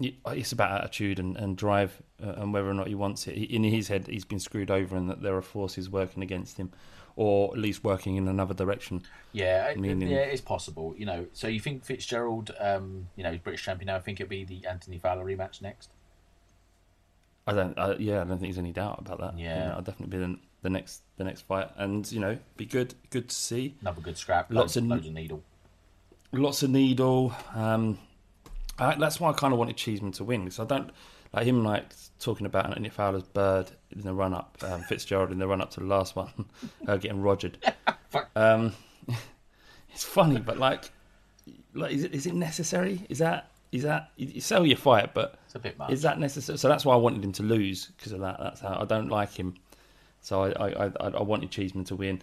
it's 0.01 0.53
about 0.53 0.73
attitude 0.81 1.19
and, 1.19 1.37
and 1.37 1.57
drive 1.57 2.03
uh, 2.23 2.31
and 2.39 2.53
whether 2.53 2.69
or 2.69 2.75
not 2.75 2.89
he 2.89 2.95
wants 2.95 3.27
it. 3.29 3.33
In 3.37 3.63
his 3.63 3.89
head, 3.89 4.07
he's 4.09 4.25
been 4.25 4.41
screwed 4.41 4.71
over 4.71 4.97
and 4.97 5.09
that 5.11 5.23
there 5.23 5.37
are 5.37 5.43
forces 5.43 5.89
working 5.91 6.23
against 6.23 6.57
him, 6.57 6.73
or 7.17 7.53
at 7.53 7.59
least 7.59 7.85
working 7.85 8.17
in 8.17 8.27
another 8.29 8.55
direction. 8.55 9.03
Yeah, 9.33 9.69
I- 9.71 9.75
meaning- 9.79 10.09
yeah, 10.09 10.19
it's 10.19 10.41
possible. 10.41 10.95
You 10.97 11.07
know, 11.07 11.27
so 11.33 11.47
you 11.49 11.61
think 11.61 11.85
Fitzgerald, 11.85 12.51
um, 12.59 13.09
you 13.17 13.23
know, 13.23 13.31
he's 13.33 13.41
British 13.41 13.63
champion 13.65 13.87
now. 13.87 13.97
I 13.97 14.01
think 14.01 14.21
it'd 14.21 14.31
be 14.31 14.45
the 14.45 14.67
Anthony 14.67 14.99
Fowler 14.99 15.25
rematch 15.25 15.61
next. 15.63 15.91
I 17.47 17.53
don't. 17.53 17.77
Uh, 17.77 17.97
yeah, 17.99 18.21
I 18.21 18.25
don't 18.25 18.39
think 18.39 18.43
there's 18.43 18.59
any 18.59 18.73
doubt 18.73 19.01
about 19.01 19.19
that. 19.21 19.39
You 19.39 19.47
Yeah. 19.47 19.69
know, 19.69 19.75
I'll 19.75 19.83
definitely 19.83 20.17
be 20.17 20.25
the, 20.25 20.39
the 20.63 20.71
next 20.71 21.03
the 21.17 21.25
next 21.25 21.43
fight, 21.43 21.71
and 21.77 22.11
you 22.13 22.21
know, 22.21 22.39
be 22.57 22.65
good. 22.67 22.95
Good 23.11 23.29
to 23.31 23.35
see. 23.35 23.75
Another 23.81 24.01
good 24.01 24.17
scrap. 24.17 24.51
Lots 24.53 24.77
of- 24.77 24.85
of 24.85 24.91
loads 24.91 25.07
of 25.09 25.13
needle. 25.13 25.43
Lots 26.33 26.63
of 26.63 26.71
needle. 26.71 27.35
Um, 27.55 27.99
I, 28.79 28.95
that's 28.95 29.19
why 29.21 29.31
I 29.31 29.33
kind 29.35 29.53
of 29.53 29.59
wanted 29.59 29.77
Cheeseman 29.77 30.13
to 30.13 30.25
win 30.25 30.45
because 30.45 30.61
I 30.61 30.65
don't 30.65 30.91
like 31.33 31.47
him 31.47 31.65
like 31.65 31.85
talking 32.19 32.47
about 32.47 32.67
Anthony 32.67 32.89
Fowler's 32.89 33.23
bird 33.25 33.71
in 33.91 34.03
the 34.03 34.13
run 34.15 34.35
up, 34.35 34.57
um, 34.63 34.83
Fitzgerald 34.83 35.31
in 35.33 35.39
the 35.39 35.47
run 35.47 35.61
up 35.61 35.71
to 35.73 35.81
the 35.81 35.87
last 35.87 36.15
one, 36.17 36.31
uh, 36.87 36.97
getting 36.97 37.23
rogered. 37.23 37.55
um, 38.37 38.73
it's 39.93 40.05
funny, 40.05 40.39
but 40.41 40.59
like, 40.59 40.91
like 41.75 41.93
is 41.93 42.05
it 42.05 42.15
is 42.15 42.27
it 42.27 42.35
necessary? 42.35 43.05
Is 43.09 43.19
that 43.19 43.51
is 43.73 43.83
that 43.85 44.11
you, 44.17 44.41
sell 44.41 44.67
your 44.67 44.77
fight, 44.77 45.15
but 45.15 45.39
It's 45.47 45.55
a 45.55 45.59
bit 45.59 45.79
much. 45.79 45.91
is 45.91 46.03
that 46.03 46.19
necessary? 46.21 46.59
So 46.59 46.69
that's 46.69 46.85
why 46.85 46.93
I 46.95 46.99
wanted 46.99 47.25
him 47.25 47.33
to 47.33 47.43
lose 47.43 47.87
because 47.97 48.13
of 48.13 48.21
that. 48.21 48.37
That's 48.39 48.61
how 48.61 48.79
I 48.81 48.85
don't 48.85 49.09
like 49.09 49.33
him. 49.33 49.55
So 50.21 50.43
I 50.45 50.51
I, 50.51 50.87
I, 51.01 51.09
I 51.09 51.23
wanted 51.23 51.51
Cheeseman 51.51 51.85
to 51.87 51.97
win, 51.97 52.21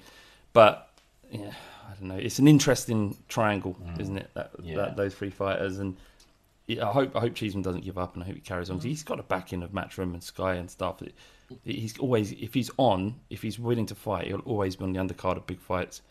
but 0.53 0.89
yeah, 1.31 1.51
I 1.89 1.93
don't 1.99 2.09
know. 2.09 2.15
It's 2.15 2.39
an 2.39 2.47
interesting 2.47 3.17
triangle, 3.27 3.75
isn't 3.99 4.17
it? 4.17 4.29
That, 4.35 4.53
Mm. 4.57 4.65
Yeah. 4.65 4.75
that 4.77 4.95
those 4.95 5.13
three 5.15 5.31
fighters, 5.31 5.79
and 5.79 5.97
I 6.69 6.91
hope 6.91 7.15
I 7.15 7.19
hope 7.21 7.35
Cheeseman 7.35 7.63
doesn't 7.63 7.83
give 7.83 7.97
up, 7.97 8.13
and 8.13 8.23
I 8.23 8.27
hope 8.27 8.35
he 8.35 8.41
carries 8.41 8.69
on. 8.69 8.77
'cause 8.77 8.83
he's 8.83 9.03
got 9.03 9.19
a 9.19 9.23
backing 9.23 9.63
of 9.63 9.71
Matchroom 9.71 10.13
and 10.13 10.23
Sky 10.23 10.55
and 10.55 10.69
stuff. 10.69 11.01
He's 11.63 11.97
always 11.97 12.31
if 12.33 12.53
he's 12.53 12.69
on, 12.77 13.15
if 13.29 13.41
he's 13.41 13.57
willing 13.57 13.87
to 13.87 13.95
fight, 13.95 14.27
he'll 14.27 14.39
always 14.39 14.75
be 14.75 14.83
on 14.83 14.93
the 14.93 14.99
undercard 14.99 15.37
of 15.37 15.47
big 15.47 15.59
fights 15.59 16.01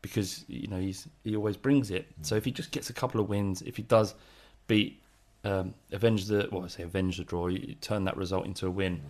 because 0.00 0.44
you 0.48 0.66
know 0.68 0.78
he's 0.78 1.08
he 1.24 1.36
always 1.36 1.56
brings 1.56 1.90
it. 1.90 2.06
So 2.22 2.36
if 2.36 2.44
he 2.44 2.50
just 2.50 2.70
gets 2.70 2.88
a 2.88 2.94
couple 2.94 3.20
of 3.20 3.28
wins, 3.28 3.62
if 3.62 3.76
he 3.76 3.82
does 3.82 4.14
beat 4.66 5.02
um, 5.44 5.74
avenge 5.92 6.26
the 6.26 6.48
well, 6.50 6.64
I 6.64 6.68
say 6.68 6.84
avenge 6.84 7.18
the 7.18 7.24
draw, 7.24 7.48
you 7.48 7.74
turn 7.80 8.04
that 8.04 8.16
result 8.16 8.46
into 8.46 8.66
a 8.66 8.70
win, 8.70 9.02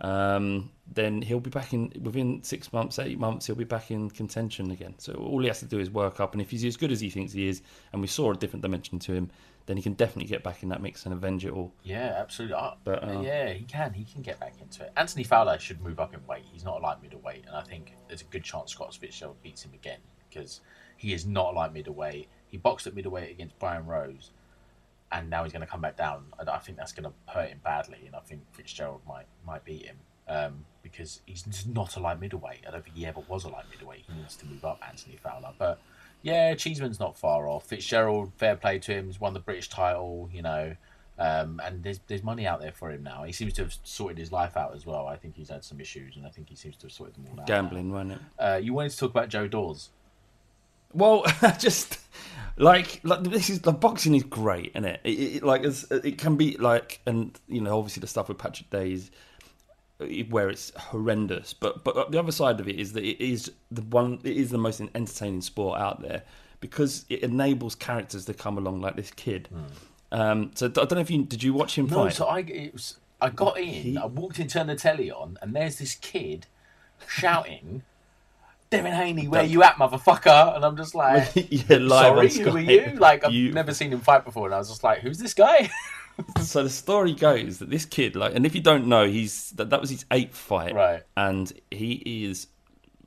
um, 0.00 0.70
then 0.92 1.22
he'll 1.22 1.40
be 1.40 1.50
back 1.50 1.72
in 1.72 1.92
within 2.02 2.42
six 2.42 2.72
months, 2.72 2.98
eight 2.98 3.18
months. 3.18 3.46
He'll 3.46 3.56
be 3.56 3.64
back 3.64 3.90
in 3.90 4.10
contention 4.10 4.70
again. 4.70 4.94
So 4.98 5.12
all 5.14 5.40
he 5.40 5.48
has 5.48 5.60
to 5.60 5.66
do 5.66 5.78
is 5.78 5.90
work 5.90 6.20
up, 6.20 6.32
and 6.32 6.42
if 6.42 6.50
he's 6.50 6.64
as 6.64 6.76
good 6.76 6.92
as 6.92 7.00
he 7.00 7.10
thinks 7.10 7.32
he 7.32 7.48
is, 7.48 7.62
and 7.92 8.00
we 8.00 8.08
saw 8.08 8.32
a 8.32 8.36
different 8.36 8.62
dimension 8.62 8.98
to 9.00 9.12
him, 9.12 9.30
then 9.68 9.76
he 9.76 9.82
can 9.82 9.92
definitely 9.92 10.24
get 10.28 10.42
back 10.42 10.62
in 10.62 10.70
that 10.70 10.80
mix 10.80 11.04
and 11.04 11.12
avenge 11.12 11.44
it 11.44 11.52
all. 11.52 11.72
Yeah, 11.82 12.14
absolutely. 12.16 12.54
Uh, 12.54 12.70
But, 12.84 13.04
uh, 13.06 13.20
yeah, 13.20 13.50
he 13.52 13.64
can. 13.64 13.92
He 13.92 14.02
can 14.04 14.22
get 14.22 14.40
back 14.40 14.54
into 14.62 14.82
it. 14.82 14.92
Anthony 14.96 15.24
Fowler 15.24 15.58
should 15.58 15.82
move 15.82 16.00
up 16.00 16.14
in 16.14 16.26
weight. 16.26 16.44
He's 16.50 16.64
not 16.64 16.80
a 16.80 16.82
light 16.82 17.02
middleweight, 17.02 17.44
and 17.46 17.54
I 17.54 17.60
think 17.62 17.92
there's 18.08 18.22
a 18.22 18.30
good 18.32 18.42
chance 18.42 18.72
Scott 18.72 18.94
Fitzgerald 18.94 19.36
beats 19.42 19.62
him 19.62 19.74
again 19.74 19.98
because 20.28 20.62
he 20.96 21.12
is 21.12 21.26
not 21.26 21.52
a 21.52 21.56
light 21.56 21.74
middleweight. 21.74 22.28
He 22.46 22.56
boxed 22.56 22.86
at 22.86 22.94
middleweight 22.94 23.30
against 23.30 23.58
Brian 23.58 23.84
Rose, 23.84 24.30
and 25.12 25.28
now 25.28 25.44
he's 25.44 25.52
going 25.52 25.60
to 25.60 25.66
come 25.70 25.82
back 25.82 25.98
down. 25.98 26.24
I, 26.38 26.50
I 26.50 26.58
think 26.60 26.78
that's 26.78 26.92
going 26.92 27.04
to 27.04 27.32
hurt 27.32 27.50
him 27.50 27.60
badly, 27.62 27.98
and 28.06 28.16
I 28.16 28.20
think 28.20 28.40
Fitzgerald 28.52 29.02
might 29.06 29.26
might 29.46 29.66
beat 29.66 29.84
him 29.84 29.98
um, 30.28 30.64
because 30.82 31.20
he's 31.26 31.66
not 31.66 31.94
a 31.96 32.00
light 32.00 32.20
middleweight. 32.20 32.64
I 32.66 32.70
don't 32.70 32.82
think 32.82 32.96
he 32.96 33.04
ever 33.04 33.20
was 33.28 33.44
a 33.44 33.48
light 33.48 33.66
middleweight. 33.70 34.04
He 34.08 34.14
needs 34.18 34.34
to 34.36 34.46
move 34.46 34.64
up, 34.64 34.80
Anthony 34.88 35.18
Fowler, 35.22 35.52
but. 35.58 35.78
Yeah, 36.22 36.54
Cheeseman's 36.54 36.98
not 36.98 37.16
far 37.16 37.48
off. 37.48 37.66
Fitzgerald, 37.66 38.32
fair 38.36 38.56
play 38.56 38.78
to 38.80 38.92
him. 38.92 39.06
He's 39.06 39.20
won 39.20 39.34
the 39.34 39.40
British 39.40 39.68
title, 39.68 40.28
you 40.32 40.42
know, 40.42 40.74
um, 41.18 41.60
and 41.64 41.82
there's 41.82 42.00
there's 42.06 42.22
money 42.22 42.46
out 42.46 42.60
there 42.60 42.72
for 42.72 42.90
him 42.90 43.02
now. 43.02 43.24
He 43.24 43.32
seems 43.32 43.52
to 43.54 43.62
have 43.62 43.74
sorted 43.82 44.18
his 44.18 44.30
life 44.30 44.56
out 44.56 44.74
as 44.74 44.86
well. 44.86 45.06
I 45.06 45.16
think 45.16 45.36
he's 45.36 45.48
had 45.48 45.64
some 45.64 45.80
issues, 45.80 46.16
and 46.16 46.24
I 46.26 46.30
think 46.30 46.48
he 46.48 46.54
seems 46.54 46.76
to 46.76 46.86
have 46.86 46.92
sorted 46.92 47.16
them 47.16 47.26
all 47.32 47.40
out. 47.40 47.46
Gambling, 47.46 47.90
wasn't 47.90 48.12
it? 48.12 48.18
Uh, 48.38 48.60
you 48.62 48.72
wanted 48.72 48.90
to 48.90 48.98
talk 48.98 49.10
about 49.10 49.28
Joe 49.28 49.48
Dawes. 49.48 49.90
Well, 50.92 51.24
just 51.58 51.98
like 52.56 53.00
like 53.02 53.24
this 53.24 53.50
is 53.50 53.60
the 53.60 53.72
boxing 53.72 54.14
is 54.14 54.22
great, 54.22 54.70
isn't 54.74 54.84
it? 54.84 55.00
It, 55.02 55.10
it 55.10 55.42
like 55.42 55.64
it's, 55.64 55.90
it 55.90 56.18
can 56.18 56.36
be 56.36 56.56
like, 56.56 57.00
and 57.04 57.38
you 57.48 57.60
know, 57.60 57.78
obviously 57.78 58.00
the 58.00 58.06
stuff 58.06 58.28
with 58.28 58.38
Patrick 58.38 58.70
Day 58.70 58.92
is 58.92 59.10
where 60.30 60.48
it's 60.48 60.72
horrendous. 60.76 61.52
But 61.54 61.84
but 61.84 62.10
the 62.12 62.18
other 62.18 62.32
side 62.32 62.60
of 62.60 62.68
it 62.68 62.76
is 62.78 62.92
that 62.92 63.04
it 63.04 63.22
is 63.24 63.50
the 63.70 63.82
one. 63.82 64.20
It 64.24 64.36
is 64.36 64.50
the 64.50 64.58
most 64.58 64.80
entertaining 64.94 65.40
sport 65.42 65.80
out 65.80 66.00
there 66.02 66.22
because 66.60 67.04
it 67.08 67.22
enables 67.22 67.74
characters 67.74 68.24
to 68.26 68.34
come 68.34 68.58
along 68.58 68.80
like 68.80 68.96
this 68.96 69.10
kid. 69.10 69.48
Um, 70.10 70.52
so 70.54 70.66
I 70.66 70.70
don't 70.70 70.92
know 70.92 71.00
if 71.00 71.10
you 71.10 71.24
did 71.24 71.42
you 71.42 71.52
watch 71.52 71.76
him 71.76 71.86
No, 71.86 72.04
fight? 72.04 72.14
so 72.14 72.26
I 72.26 72.40
it 72.40 72.72
was, 72.72 72.98
I 73.20 73.28
got 73.30 73.58
in, 73.58 73.98
I 73.98 74.06
walked 74.06 74.38
in, 74.38 74.48
turned 74.48 74.68
the 74.70 74.76
telly 74.76 75.10
on, 75.10 75.36
and 75.42 75.54
there's 75.54 75.78
this 75.78 75.94
kid 75.96 76.46
shouting, 77.06 77.82
"Devin 78.70 78.92
Haney, 78.92 79.28
where 79.28 79.42
you 79.42 79.62
at, 79.62 79.74
motherfucker?" 79.74 80.54
And 80.56 80.64
I'm 80.64 80.76
just 80.76 80.94
like, 81.04 81.28
yeah, 81.34 81.76
live 81.76 82.32
"Sorry, 82.32 82.44
who 82.50 82.56
are 82.56 82.60
you?" 82.60 82.92
Like 82.98 83.24
I've 83.24 83.32
You- 83.32 83.52
never 83.52 83.74
seen 83.74 83.92
him 83.92 84.00
fight 84.00 84.24
before, 84.24 84.46
and 84.46 84.54
I 84.54 84.58
was 84.58 84.68
just 84.68 84.82
like, 84.84 85.00
"Who's 85.00 85.18
this 85.18 85.34
guy?" 85.34 85.68
so 86.42 86.62
the 86.62 86.70
story 86.70 87.12
goes 87.12 87.58
that 87.58 87.70
this 87.70 87.84
kid, 87.84 88.16
like, 88.16 88.34
and 88.34 88.44
if 88.46 88.54
you 88.54 88.60
don't 88.60 88.86
know, 88.86 89.06
he's 89.06 89.50
that, 89.52 89.70
that 89.70 89.80
was 89.80 89.90
his 89.90 90.04
eighth 90.10 90.36
fight, 90.36 90.74
Right. 90.74 91.02
And 91.16 91.52
he 91.70 92.24
is 92.24 92.46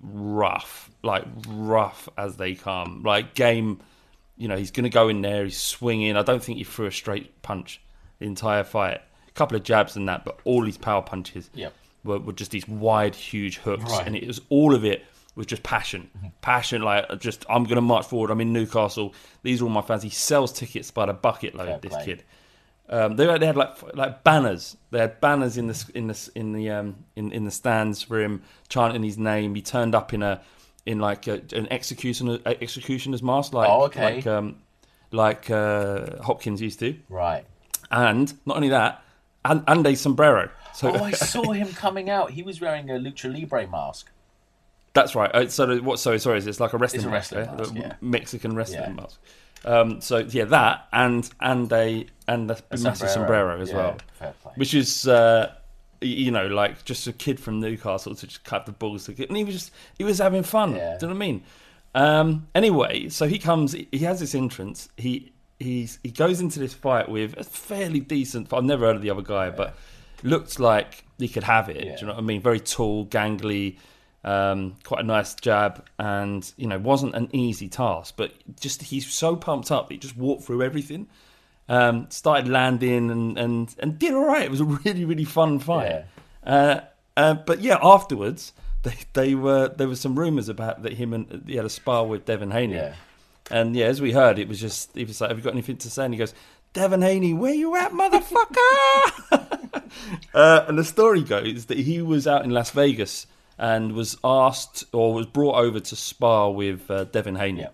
rough, 0.01 0.89
like 1.03 1.25
rough 1.47 2.09
as 2.17 2.37
they 2.37 2.55
come. 2.55 3.03
Like 3.03 3.33
game, 3.33 3.79
you 4.37 4.47
know, 4.47 4.57
he's 4.57 4.71
going 4.71 4.83
to 4.85 4.89
go 4.89 5.09
in 5.09 5.21
there, 5.21 5.43
he's 5.45 5.59
swinging. 5.59 6.15
I 6.17 6.23
don't 6.23 6.43
think 6.43 6.57
he 6.57 6.63
threw 6.63 6.87
a 6.87 6.91
straight 6.91 7.41
punch 7.41 7.81
the 8.19 8.25
entire 8.25 8.63
fight. 8.63 9.01
A 9.27 9.31
couple 9.33 9.55
of 9.55 9.63
jabs 9.63 9.95
and 9.95 10.07
that, 10.09 10.25
but 10.25 10.39
all 10.43 10.63
his 10.65 10.77
power 10.77 11.01
punches 11.01 11.49
Yep. 11.53 11.73
were, 12.03 12.19
were 12.19 12.33
just 12.33 12.51
these 12.51 12.67
wide, 12.67 13.15
huge 13.15 13.57
hooks, 13.57 13.83
Right. 13.91 14.05
and 14.05 14.15
it 14.15 14.27
was 14.27 14.41
all 14.49 14.75
of 14.75 14.83
it 14.83 15.05
was 15.35 15.45
just 15.45 15.63
passion, 15.63 16.09
mm-hmm. 16.17 16.27
passion. 16.41 16.81
Like 16.81 17.19
just, 17.19 17.45
I'm 17.49 17.63
going 17.63 17.75
to 17.75 17.81
march 17.81 18.05
forward. 18.05 18.31
I'm 18.31 18.41
in 18.41 18.51
Newcastle. 18.51 19.13
These 19.43 19.61
are 19.61 19.65
all 19.65 19.71
my 19.71 19.81
fans. 19.81 20.03
He 20.03 20.09
sells 20.09 20.51
tickets 20.51 20.91
by 20.91 21.05
the 21.05 21.13
bucket 21.13 21.55
load. 21.55 21.67
Fair 21.67 21.79
this 21.79 21.91
play. 21.93 22.05
kid. 22.05 22.23
Um, 22.91 23.15
they, 23.15 23.25
they 23.37 23.45
had 23.45 23.55
like 23.55 23.95
like 23.95 24.23
banners. 24.23 24.75
They 24.91 24.99
had 24.99 25.21
banners 25.21 25.57
in 25.57 25.67
the 25.67 25.91
in 25.95 26.07
the 26.07 26.29
in 26.35 26.51
the 26.53 26.69
um, 26.71 26.95
in 27.15 27.31
in 27.31 27.45
the 27.45 27.51
stands 27.51 28.03
for 28.03 28.19
him 28.21 28.41
chanting 28.67 29.01
his 29.03 29.17
name. 29.17 29.55
He 29.55 29.61
turned 29.61 29.95
up 29.95 30.13
in 30.13 30.21
a 30.21 30.41
in 30.85 30.99
like 30.99 31.25
a, 31.27 31.41
an 31.53 31.67
executioner 31.71 32.39
executioner's 32.45 33.23
mask, 33.23 33.53
like 33.53 33.69
Oh, 33.69 33.83
okay. 33.85 34.15
like 34.15 34.27
um, 34.27 34.57
like 35.11 35.49
uh, 35.49 36.21
Hopkins 36.21 36.61
used 36.61 36.79
to. 36.79 36.95
right. 37.09 37.45
And 37.89 38.33
not 38.45 38.55
only 38.55 38.69
that, 38.69 39.03
and, 39.43 39.63
and 39.67 39.85
a 39.85 39.95
sombrero. 39.95 40.49
So 40.73 40.91
Oh, 40.95 41.03
I 41.03 41.11
saw 41.33 41.51
him 41.51 41.67
coming 41.73 42.09
out. 42.09 42.31
He 42.31 42.41
was 42.41 42.61
wearing 42.61 42.89
a 42.89 42.93
lucha 42.93 43.33
libre 43.33 43.67
mask. 43.67 44.09
That's 44.93 45.13
right. 45.15 45.29
Uh, 45.33 45.47
So 45.49 45.77
what? 45.79 45.99
Sorry, 45.99 46.19
sorry. 46.19 46.39
It's 46.39 46.59
like 46.59 46.73
a 46.73 46.77
wrestling, 46.77 46.99
It's 47.01 47.07
a 47.07 47.09
mask, 47.11 47.31
wrestling 47.33 47.45
yeah? 47.45 47.57
mask, 47.57 47.73
The 47.73 47.79
yeah. 47.79 47.93
Mexican 48.01 48.55
wrestling 48.55 48.81
Yeah. 48.81 49.01
mask. 49.01 49.19
Um, 49.63 50.01
so 50.01 50.19
yeah, 50.19 50.45
that 50.45 50.87
and 50.91 51.29
and 51.39 51.71
a 51.71 52.07
and 52.27 52.49
a, 52.51 52.57
massive 52.79 53.09
sombrero 53.09 53.61
as 53.61 53.69
Yeah, 53.69 53.75
well, 53.75 53.97
which 54.55 54.73
is 54.73 55.07
uh, 55.07 55.53
you 56.01 56.31
know 56.31 56.47
like 56.47 56.83
just 56.83 57.07
a 57.07 57.13
kid 57.13 57.39
from 57.39 57.59
Newcastle 57.59 58.15
to 58.15 58.27
just 58.27 58.43
cut 58.43 58.65
the 58.65 58.71
balls 58.71 59.05
to 59.05 59.13
get, 59.13 59.29
and 59.29 59.37
he 59.37 59.43
was 59.43 59.53
just 59.53 59.71
he 59.97 60.03
was 60.03 60.17
having 60.17 60.43
fun. 60.43 60.75
Yeah. 60.75 60.97
Do 60.97 61.05
you 61.05 61.13
know 61.13 61.17
what 61.17 61.23
I 61.23 61.27
mean? 61.27 61.43
Um, 61.93 62.47
anyway, 62.55 63.09
so 63.09 63.27
he 63.27 63.37
comes. 63.37 63.73
He 63.73 63.99
has 63.99 64.19
this 64.19 64.33
entrance. 64.33 64.89
He 64.97 65.31
he's 65.59 65.99
he 66.03 66.09
goes 66.09 66.41
into 66.41 66.59
this 66.59 66.73
fight 66.73 67.09
with 67.09 67.37
a 67.37 67.43
fairly 67.43 67.99
decent. 67.99 68.51
I've 68.51 68.63
never 68.63 68.87
heard 68.87 68.95
of 68.95 69.01
the 69.01 69.09
other 69.09 69.21
guy, 69.21 69.51
but 69.51 69.75
looked 70.23 70.59
like 70.59 71.05
he 71.17 71.27
could 71.27 71.43
have 71.43 71.69
it. 71.69 71.85
Yeah. 71.85 71.95
Do 71.95 72.01
you 72.01 72.07
know 72.07 72.13
what 72.13 72.23
I 72.23 72.25
mean? 72.25 72.41
Very 72.41 72.59
tall, 72.59 73.05
gangly. 73.05 73.77
Um, 74.23 74.75
quite 74.83 75.01
a 75.01 75.07
nice 75.07 75.33
jab, 75.33 75.83
and 75.97 76.51
you 76.55 76.67
know, 76.67 76.77
wasn't 76.77 77.15
an 77.15 77.29
easy 77.31 77.67
task, 77.67 78.13
but 78.17 78.33
just 78.59 78.83
he's 78.83 79.11
so 79.11 79.35
pumped 79.35 79.71
up, 79.71 79.91
he 79.91 79.97
just 79.97 80.15
walked 80.15 80.43
through 80.43 80.61
everything. 80.61 81.07
Um, 81.67 82.07
started 82.09 82.49
landing 82.49 83.09
and, 83.09 83.37
and, 83.37 83.73
and 83.79 83.97
did 83.97 84.13
all 84.13 84.25
right. 84.25 84.43
It 84.43 84.51
was 84.51 84.59
a 84.59 84.65
really 84.85 85.05
really 85.05 85.23
fun 85.23 85.59
fight. 85.59 86.05
Uh, 86.43 86.81
uh, 87.15 87.33
but 87.33 87.61
yeah, 87.61 87.79
afterwards 87.81 88.53
they 88.83 88.95
they 89.13 89.35
were 89.35 89.69
there 89.69 89.87
was 89.87 90.01
some 90.01 90.17
rumours 90.17 90.49
about 90.49 90.83
that 90.83 90.93
him 90.93 91.13
and 91.13 91.43
he 91.47 91.55
had 91.55 91.65
a 91.65 91.69
spar 91.69 92.05
with 92.05 92.25
Devin 92.25 92.51
Haney. 92.51 92.75
Yeah. 92.75 92.95
And 93.49 93.75
yeah, 93.75 93.85
as 93.87 94.01
we 94.01 94.11
heard, 94.11 94.39
it 94.39 94.47
was 94.47 94.59
just 94.59 94.95
he 94.95 95.03
was 95.03 95.19
like, 95.19 95.29
"Have 95.29 95.37
you 95.37 95.43
got 95.43 95.53
anything 95.53 95.77
to 95.77 95.89
say?" 95.89 96.05
And 96.05 96.13
he 96.13 96.17
goes, 96.17 96.33
"Devin 96.73 97.01
Haney, 97.01 97.33
where 97.33 97.53
you 97.53 97.75
at, 97.75 97.91
motherfucker?" 97.91 99.83
uh, 100.33 100.65
and 100.67 100.77
the 100.77 100.83
story 100.83 101.21
goes 101.23 101.65
that 101.65 101.77
he 101.77 102.01
was 102.01 102.27
out 102.27 102.45
in 102.45 102.51
Las 102.51 102.69
Vegas 102.71 103.27
and 103.61 103.93
was 103.93 104.17
asked 104.23 104.83
or 104.91 105.13
was 105.13 105.27
brought 105.27 105.55
over 105.55 105.79
to 105.79 105.95
spar 105.95 106.51
with 106.51 106.89
uh, 106.89 107.03
Devin 107.05 107.35
Haney. 107.35 107.61
Yeah. 107.61 107.69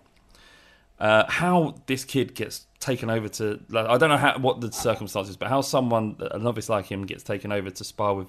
Uh, 1.00 1.24
how 1.30 1.76
this 1.86 2.04
kid 2.04 2.34
gets 2.34 2.66
taken 2.78 3.08
over 3.08 3.28
to 3.28 3.58
like, 3.70 3.86
I 3.86 3.96
don't 3.96 4.10
know 4.10 4.18
how 4.18 4.38
what 4.38 4.60
the 4.60 4.70
circumstances, 4.70 5.36
but 5.36 5.48
how 5.48 5.62
someone 5.62 6.16
a 6.20 6.38
novice 6.38 6.68
like 6.68 6.86
him 6.86 7.06
gets 7.06 7.22
taken 7.22 7.52
over 7.52 7.70
to 7.70 7.84
spar 7.84 8.14
with 8.14 8.28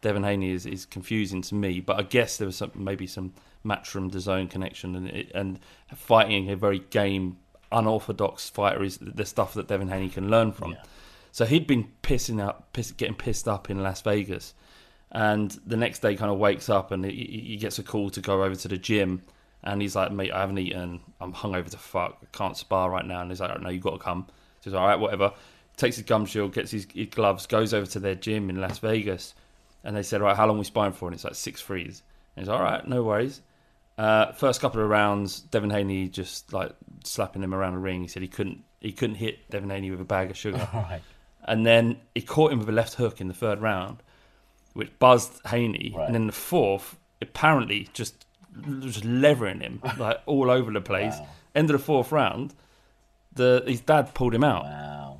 Devin 0.00 0.22
Haney 0.22 0.52
is, 0.52 0.64
is 0.64 0.86
confusing 0.86 1.42
to 1.42 1.56
me. 1.56 1.80
But 1.80 1.98
I 1.98 2.02
guess 2.02 2.36
there 2.36 2.46
was 2.46 2.56
some, 2.56 2.70
maybe 2.76 3.08
some 3.08 3.34
matchroom 3.64 4.16
zone 4.20 4.46
connection 4.46 4.94
and 4.94 5.08
it, 5.08 5.32
and 5.34 5.58
fighting 5.94 6.50
a 6.50 6.56
very 6.56 6.78
game 6.90 7.38
unorthodox 7.72 8.48
fighter 8.48 8.84
is 8.84 8.98
the 9.00 9.26
stuff 9.26 9.54
that 9.54 9.66
Devin 9.66 9.88
Haney 9.88 10.08
can 10.08 10.30
learn 10.30 10.52
from. 10.52 10.76
So 11.32 11.46
he'd 11.46 11.66
been 11.66 11.88
pissing 12.02 12.40
up, 12.40 12.72
piss, 12.72 12.92
getting 12.92 13.16
pissed 13.16 13.48
up 13.48 13.70
in 13.70 13.82
Las 13.82 14.02
Vegas, 14.02 14.54
and 15.12 15.50
the 15.66 15.76
next 15.76 16.00
day 16.00 16.16
kind 16.16 16.30
of 16.30 16.38
wakes 16.38 16.68
up 16.68 16.90
and 16.90 17.04
he, 17.04 17.44
he 17.46 17.56
gets 17.56 17.78
a 17.78 17.82
call 17.82 18.10
to 18.10 18.20
go 18.20 18.42
over 18.42 18.54
to 18.56 18.68
the 18.68 18.78
gym. 18.78 19.22
And 19.62 19.80
he's 19.80 19.94
like, 19.94 20.10
mate, 20.10 20.32
I 20.32 20.40
haven't 20.40 20.58
eaten. 20.58 21.00
I'm 21.20 21.32
hungover 21.32 21.70
to 21.70 21.78
fuck. 21.78 22.18
I 22.22 22.36
can't 22.36 22.56
spar 22.56 22.90
right 22.90 23.04
now. 23.04 23.20
And 23.20 23.30
he's 23.30 23.40
like, 23.40 23.60
no, 23.60 23.68
you've 23.68 23.82
got 23.82 23.92
to 23.92 23.98
come. 23.98 24.26
So 24.60 24.70
he's 24.70 24.74
all 24.74 24.86
right, 24.86 24.98
whatever. 24.98 25.32
Takes 25.76 25.96
his 25.96 26.04
gum 26.04 26.26
shield, 26.26 26.52
gets 26.52 26.72
his, 26.72 26.86
his 26.92 27.08
gloves, 27.08 27.46
goes 27.46 27.72
over 27.72 27.86
to 27.86 28.00
their 28.00 28.16
gym 28.16 28.50
in 28.50 28.60
Las 28.60 28.78
Vegas. 28.78 29.34
And 29.84 29.94
they 29.94 30.02
said, 30.02 30.20
all 30.20 30.28
right, 30.28 30.36
how 30.36 30.46
long 30.46 30.58
we 30.58 30.64
sparring 30.64 30.92
for? 30.92 31.06
And 31.06 31.14
it's 31.14 31.24
like 31.24 31.34
six 31.34 31.60
threes. 31.60 32.02
And 32.34 32.44
he's 32.44 32.48
all 32.48 32.62
right, 32.62 32.86
no 32.88 33.02
worries. 33.02 33.40
Uh, 33.98 34.32
first 34.32 34.60
couple 34.60 34.82
of 34.82 34.88
rounds, 34.88 35.40
Devin 35.40 35.70
Haney 35.70 36.08
just 36.08 36.52
like 36.52 36.72
slapping 37.04 37.42
him 37.42 37.54
around 37.54 37.74
the 37.74 37.78
ring. 37.78 38.00
He 38.00 38.08
said 38.08 38.22
he 38.22 38.28
couldn't 38.28 38.64
he 38.80 38.92
couldn't 38.92 39.16
hit 39.16 39.48
Devin 39.50 39.70
Haney 39.70 39.90
with 39.90 40.00
a 40.00 40.04
bag 40.04 40.30
of 40.30 40.36
sugar. 40.36 40.66
Right. 40.74 41.02
And 41.44 41.66
then 41.66 41.98
he 42.14 42.22
caught 42.22 42.52
him 42.52 42.60
with 42.60 42.68
a 42.68 42.72
left 42.72 42.94
hook 42.94 43.20
in 43.20 43.26
the 43.26 43.34
third 43.34 43.60
round, 43.60 44.00
which 44.74 44.90
buzzed 44.98 45.40
Haney. 45.46 45.92
Right. 45.96 46.06
And 46.06 46.14
then 46.14 46.26
the 46.26 46.32
fourth, 46.32 46.96
apparently 47.20 47.88
just 47.92 48.26
just 48.80 49.04
levering 49.04 49.60
him 49.60 49.80
like 49.98 50.20
all 50.26 50.50
over 50.50 50.70
the 50.72 50.80
place. 50.80 51.14
Wow. 51.18 51.26
End 51.54 51.70
of 51.70 51.78
the 51.78 51.84
fourth 51.84 52.12
round, 52.12 52.54
the 53.34 53.62
his 53.66 53.80
dad 53.80 54.14
pulled 54.14 54.34
him 54.34 54.44
out, 54.44 54.64
Wow. 54.64 55.18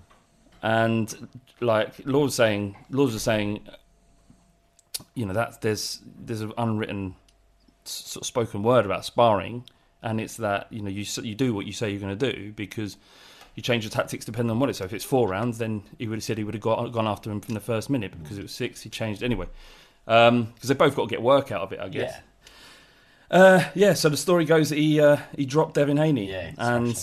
and 0.62 1.28
like 1.60 1.94
Lord's 2.04 2.34
saying, 2.34 2.76
Lord's 2.90 3.12
was 3.14 3.22
saying, 3.22 3.66
you 5.14 5.26
know 5.26 5.34
that 5.34 5.60
there's 5.60 6.00
there's 6.04 6.40
an 6.40 6.52
unwritten 6.58 7.14
sort 7.84 8.22
of 8.22 8.26
spoken 8.26 8.62
word 8.62 8.84
about 8.86 9.04
sparring, 9.04 9.64
and 10.02 10.20
it's 10.20 10.36
that 10.38 10.66
you 10.72 10.80
know 10.82 10.90
you 10.90 11.04
you 11.22 11.34
do 11.34 11.52
what 11.54 11.66
you 11.66 11.72
say 11.72 11.90
you're 11.90 12.00
going 12.00 12.16
to 12.18 12.32
do 12.32 12.52
because 12.52 12.96
you 13.54 13.62
change 13.62 13.84
your 13.84 13.90
tactics 13.90 14.24
depending 14.24 14.50
on 14.50 14.58
what 14.60 14.68
it's. 14.68 14.78
So 14.78 14.84
if 14.84 14.92
it's 14.92 15.04
four 15.04 15.28
rounds, 15.28 15.58
then 15.58 15.82
he 15.98 16.08
would 16.08 16.16
have 16.16 16.24
said 16.24 16.38
he 16.38 16.44
would 16.44 16.54
have 16.54 16.62
got, 16.62 16.92
gone 16.92 17.06
after 17.06 17.30
him 17.30 17.40
from 17.40 17.54
the 17.54 17.60
first 17.60 17.90
minute. 17.90 18.12
But 18.12 18.22
because 18.22 18.38
it 18.38 18.42
was 18.42 18.52
six, 18.52 18.80
he 18.82 18.88
changed 18.88 19.22
anyway. 19.22 19.46
Because 20.04 20.68
they 20.68 20.74
both 20.74 20.96
got 20.96 21.04
to 21.04 21.10
get 21.10 21.22
work 21.22 21.52
out 21.52 21.62
of 21.62 21.72
it, 21.72 21.80
I 21.80 21.88
guess. 21.88 22.14
Yeah. 23.30 23.38
Uh, 23.38 23.64
yeah. 23.74 23.94
So 23.94 24.08
the 24.08 24.16
story 24.16 24.44
goes 24.44 24.70
that 24.70 24.78
he 24.78 25.00
uh, 25.00 25.16
he 25.36 25.46
dropped 25.46 25.74
Devin 25.74 25.96
Haney, 25.96 26.30
Yeah, 26.30 26.52
and, 26.58 26.96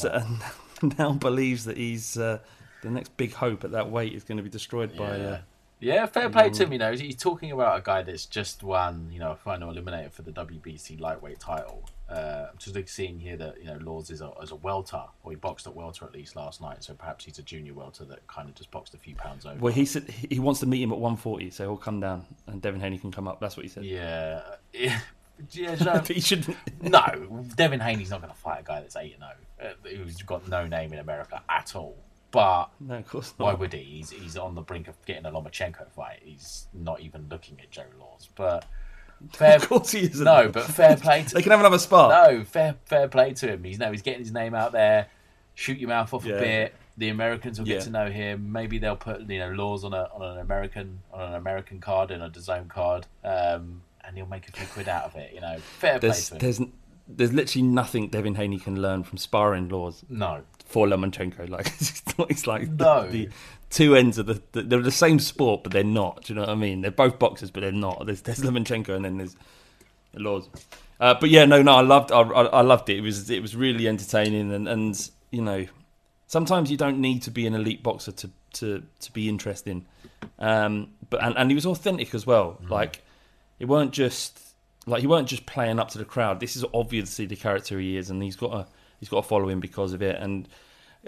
and 0.82 0.98
now 1.00 1.14
believes 1.14 1.66
that 1.66 1.78
he's 1.78 2.18
uh, 2.18 2.40
the 2.84 2.90
next 2.90 3.16
big 3.18 3.34
hope 3.34 3.64
at 3.64 3.72
that 3.72 3.90
weight 3.90 4.14
is 4.14 4.24
going 4.24 4.38
to 4.38 4.44
be 4.44 4.50
destroyed 4.50 4.96
by. 4.96 5.18
Yeah. 5.18 5.24
Uh, 5.24 5.40
Yeah, 5.80 6.06
fair 6.06 6.30
play 6.30 6.50
to 6.50 6.64
him. 6.64 6.74
You 6.74 6.80
know, 6.80 6.94
he's 6.94 7.16
talking 7.16 7.52
about 7.52 7.80
a 7.80 7.82
guy 7.82 8.04
that's 8.04 8.26
just 8.26 8.64
won, 8.64 9.10
you 9.12 9.20
know, 9.20 9.32
a 9.32 9.36
final 9.36 9.74
eliminator 9.74 10.12
for 10.12 10.22
the 10.24 10.32
WBC 10.32 11.00
lightweight 11.00 11.40
title. 11.40 11.84
Uh, 12.10 12.48
just 12.58 12.76
like 12.76 12.90
seeing 12.90 13.20
here 13.20 13.38
that 13.38 13.60
you 13.60 13.66
know 13.68 13.78
Laws 13.82 14.10
is 14.10 14.22
a, 14.22 14.32
is 14.42 14.50
a 14.52 14.56
welter, 14.56 15.04
or 15.24 15.32
he 15.32 15.36
boxed 15.36 15.68
at 15.68 15.76
welter 15.76 16.06
at 16.06 16.14
least 16.14 16.36
last 16.36 16.60
night. 16.60 16.84
So 16.84 16.94
perhaps 16.96 17.26
he's 17.26 17.38
a 17.38 17.44
junior 17.44 17.74
welter 17.76 18.04
that 18.06 18.26
kind 18.28 18.50
of 18.50 18.56
just 18.56 18.72
boxed 18.72 18.94
a 18.96 18.98
few 18.98 19.16
pounds 19.16 19.46
over. 19.46 19.60
well, 19.60 19.74
he 19.74 19.86
said 19.86 20.10
he 20.10 20.40
wants 20.40 20.60
to 20.62 20.66
meet 20.66 20.82
him 20.82 20.92
at 20.92 20.98
140, 20.98 21.52
so 21.52 21.64
he'll 21.66 21.78
come 21.78 22.00
down 22.00 22.26
and 22.48 22.62
Devin 22.62 22.82
Haney 22.82 22.98
can 22.98 23.12
come 23.12 23.28
up. 23.28 23.40
That's 23.40 23.56
what 23.56 23.64
he 23.64 23.70
said. 23.70 23.86
yeah, 23.86 24.42
yeah, 24.74 25.00
yeah. 25.52 25.76
so- 26.04 26.14
he 26.14 26.20
shouldn't. 26.20 26.58
no, 26.82 27.46
Devin 27.56 27.80
Haney's 27.80 28.10
not 28.10 28.22
going 28.22 28.34
to 28.34 28.40
fight 28.40 28.62
a 28.62 28.64
guy 28.64 28.82
that's 28.82 28.96
eight 28.96 29.16
and 29.20 29.24
zero, 29.84 30.04
who's 30.04 30.22
got 30.24 30.48
no 30.48 30.66
name 30.66 30.92
in 30.94 31.00
America 31.00 31.44
at 31.48 31.76
all. 31.76 31.96
But 32.32 32.70
No, 32.80 32.96
of 32.96 33.08
course 33.08 33.34
not. 33.40 33.46
Why 33.46 33.54
would 33.56 33.74
he? 33.74 33.82
He's, 33.84 34.12
he's 34.12 34.38
on 34.38 34.54
the 34.56 34.62
brink 34.62 34.88
of 34.88 34.96
getting 35.06 35.26
a 35.26 35.32
Lomachenko 35.32 35.90
fight. 35.92 36.20
He's 36.24 36.68
not 36.74 37.02
even 37.02 37.28
looking 37.30 37.60
at 37.60 37.72
Joe 37.72 37.86
Laws. 38.00 38.30
But 38.36 38.66
fair, 39.34 39.56
Of 39.58 39.68
course 39.70 39.92
he 39.92 40.00
isn't. 40.02 40.24
no, 40.24 40.50
but 40.50 40.64
fair 40.66 40.96
play 40.98 41.24
to 41.24 41.34
They 41.36 41.42
can 41.42 41.52
have 41.52 41.60
another 41.60 41.80
spar. 41.80 42.10
no 42.30 42.44
fair 42.44 42.76
fair 42.86 43.08
play 43.08 43.34
to 43.34 43.48
him. 43.54 43.64
He's 43.64 43.80
no, 43.80 43.92
he's 43.92 44.02
getting 44.02 44.20
his 44.22 44.32
name 44.32 44.54
out 44.56 44.72
there. 44.72 45.08
Shoot 45.56 45.78
your 45.80 45.90
mouth 45.90 46.14
off 46.14 46.26
Yeah. 46.26 46.36
a 46.36 46.40
bit. 46.40 46.76
The 46.98 47.10
Americans 47.10 47.60
will 47.60 47.68
Yeah. 47.68 47.76
get 47.76 47.84
to 47.86 47.90
know 47.92 48.10
him. 48.10 48.52
Maybe 48.52 48.78
they'll 48.78 48.96
put 48.96 49.22
you 49.30 49.40
know 49.40 49.52
Laws 49.52 49.84
on 49.84 49.94
a 49.94 50.10
on 50.14 50.22
an 50.22 50.38
American 50.40 51.00
on 51.14 51.22
an 51.30 51.34
American 51.36 51.80
card 51.80 52.12
and 52.12 52.22
a 52.24 52.30
DAZN 52.30 52.68
card, 52.70 53.08
um, 53.24 53.82
and 54.04 54.16
he'll 54.18 54.26
make 54.26 54.48
a 54.48 54.52
few 54.52 54.68
quid 54.68 54.88
out 54.90 55.06
of 55.06 55.16
it. 55.16 55.34
You 55.34 55.42
know, 55.42 55.58
fair 55.60 56.00
There's 56.00 56.30
play 56.30 56.40
to 56.40 56.46
him. 56.46 56.52
there's 56.58 56.70
there's 57.12 57.34
literally 57.34 57.68
nothing 57.68 58.08
Devin 58.10 58.36
Haney 58.36 58.60
can 58.60 58.82
learn 58.82 59.04
from 59.04 59.18
sparring 59.18 59.68
laws 59.70 60.04
no, 60.10 60.44
for 60.70 60.88
Lomachenko. 60.88 61.50
Like 61.50 61.68
it's, 61.68 62.18
not- 62.18 62.32
it's 62.32 62.48
like 62.48 62.70
No. 62.70 63.08
the, 63.08 63.26
the 63.26 63.32
two 63.70 63.96
ends 63.96 64.18
of 64.18 64.26
the, 64.28 64.42
the 64.54 64.62
they're 64.64 64.82
the 64.82 64.92
same 64.92 65.20
sport, 65.20 65.64
but 65.64 65.74
they're 65.74 65.84
not. 65.84 66.24
Do 66.24 66.34
you 66.34 66.36
know 66.40 66.46
what 66.46 66.50
I 66.52 66.56
mean? 66.56 66.82
They're 66.82 66.92
both 66.92 67.20
boxers, 67.20 67.52
but 67.52 67.62
they're 67.62 67.72
not. 67.72 68.06
There's 68.06 68.22
there's 68.22 68.40
Lomachenko 68.40 68.96
and 68.96 69.04
then 69.04 69.18
there's 69.18 69.36
laws. 70.16 70.50
Uh, 71.00 71.16
but 71.20 71.30
yeah, 71.30 71.46
no, 71.46 71.62
no, 71.62 71.74
I 71.74 71.82
loved 71.82 72.12
I, 72.12 72.20
I, 72.22 72.62
loved 72.62 72.90
it. 72.90 72.98
It 72.98 73.02
was 73.02 73.30
it 73.30 73.42
was 73.42 73.56
really 73.56 73.88
entertaining 73.88 74.52
and 74.54 74.68
and 74.68 75.10
you 75.32 75.42
know 75.42 75.66
sometimes 76.28 76.70
you 76.72 76.78
don't 76.78 77.00
need 77.00 77.22
to 77.24 77.32
be 77.32 77.46
an 77.48 77.54
elite 77.56 77.84
boxer 77.84 78.12
to 78.12 78.30
to 78.54 78.84
to 79.00 79.12
be 79.12 79.30
interesting. 79.30 79.86
Um, 80.40 80.92
but 81.10 81.24
and, 81.24 81.38
and 81.38 81.52
he 81.52 81.56
was 81.56 81.66
authentic 81.66 82.14
as 82.14 82.26
well. 82.28 82.60
Like 82.70 83.02
it 83.60 83.66
weren't 83.66 83.92
just 83.94 84.40
like 84.86 85.02
he 85.02 85.08
weren't 85.08 85.28
just 85.28 85.46
playing 85.46 85.80
up 85.80 85.90
to 85.90 85.98
the 85.98 86.06
crowd. 86.06 86.40
This 86.40 86.56
is 86.56 86.66
obviously 86.74 87.26
the 87.26 87.36
character 87.36 87.80
he 87.80 87.98
is, 87.98 88.10
and 88.10 88.22
he's 88.22 88.36
got 88.36 88.54
a 88.54 88.68
he's 89.00 89.10
got 89.10 89.18
a 89.18 89.24
following 89.24 89.60
because 89.60 89.94
of 89.94 90.02
it. 90.02 90.18
And 90.20 90.48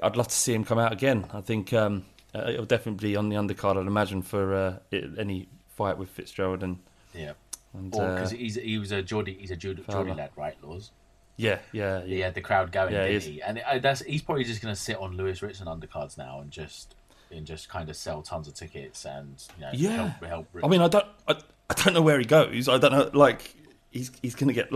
I'd 0.02 0.16
love 0.16 0.28
to 0.28 0.36
see 0.36 0.54
him 0.54 0.64
come 0.64 0.80
out 0.80 0.92
again. 0.94 1.26
I 1.34 1.42
think 1.42 1.74
um, 1.74 2.06
uh, 2.34 2.46
it'll 2.50 2.66
definitely 2.66 3.10
be 3.10 3.16
on 3.16 3.30
the 3.30 3.36
undercard. 3.36 3.80
I'd 3.80 3.88
imagine 3.88 4.22
for 4.22 4.54
uh, 4.56 4.78
it, 4.92 5.12
any 5.18 5.48
fight 5.70 5.98
with 5.98 6.10
Fitzgerald 6.10 6.64
and, 6.64 6.80
yeah. 7.14 7.34
and 7.74 7.94
uh, 7.96 8.14
because 8.16 8.32
he's 8.32 8.56
he 8.56 8.78
was 8.78 8.92
a 8.92 9.02
Geordie, 9.02 9.38
he's 9.40 9.52
a 9.52 9.56
Geordie, 9.56 9.84
Geordie 9.90 10.14
lad, 10.14 10.32
right, 10.36 10.56
Laws? 10.64 10.92
yeah, 11.38 11.60
yeah, 11.72 12.00
yeah. 12.00 12.06
he 12.06 12.20
had 12.20 12.34
the 12.36 12.42
crowd 12.42 12.72
going, 12.72 12.94
Yeah, 12.94 13.04
didn't 13.04 13.16
is. 13.18 13.26
he? 13.26 13.42
And 13.42 13.60
uh, 13.66 13.80
that's 13.80 14.02
he's 14.02 14.22
probably 14.22 14.44
just 14.44 14.62
going 14.62 14.74
to 14.76 14.80
sit 14.80 14.98
on 14.98 15.18
Lewis 15.18 15.42
Ritson 15.42 15.68
undercards 15.68 16.18
now 16.18 16.40
and 16.42 16.52
just 16.52 16.96
and 17.32 17.46
just 17.46 17.70
kind 17.70 17.90
of 17.90 17.96
sell 17.96 18.22
tons 18.22 18.48
of 18.48 18.54
tickets 18.54 19.06
and 19.06 19.42
you 19.58 19.62
know 19.62 19.70
Yeah. 19.74 20.08
help 20.20 20.24
help. 20.26 20.48
I 20.64 20.68
mean, 20.68 20.82
I 20.82 20.88
don't, 20.90 21.06
I, 21.28 21.36
I 21.70 21.74
don't 21.74 21.94
know 21.94 22.02
where 22.02 22.20
he 22.20 22.26
goes. 22.26 22.68
I 22.68 22.78
don't 22.78 22.92
know. 22.92 23.10
Like, 23.14 23.56
he's 23.90 24.12
he's 24.22 24.36
going 24.36 24.50
to 24.50 24.54
get 24.54 24.70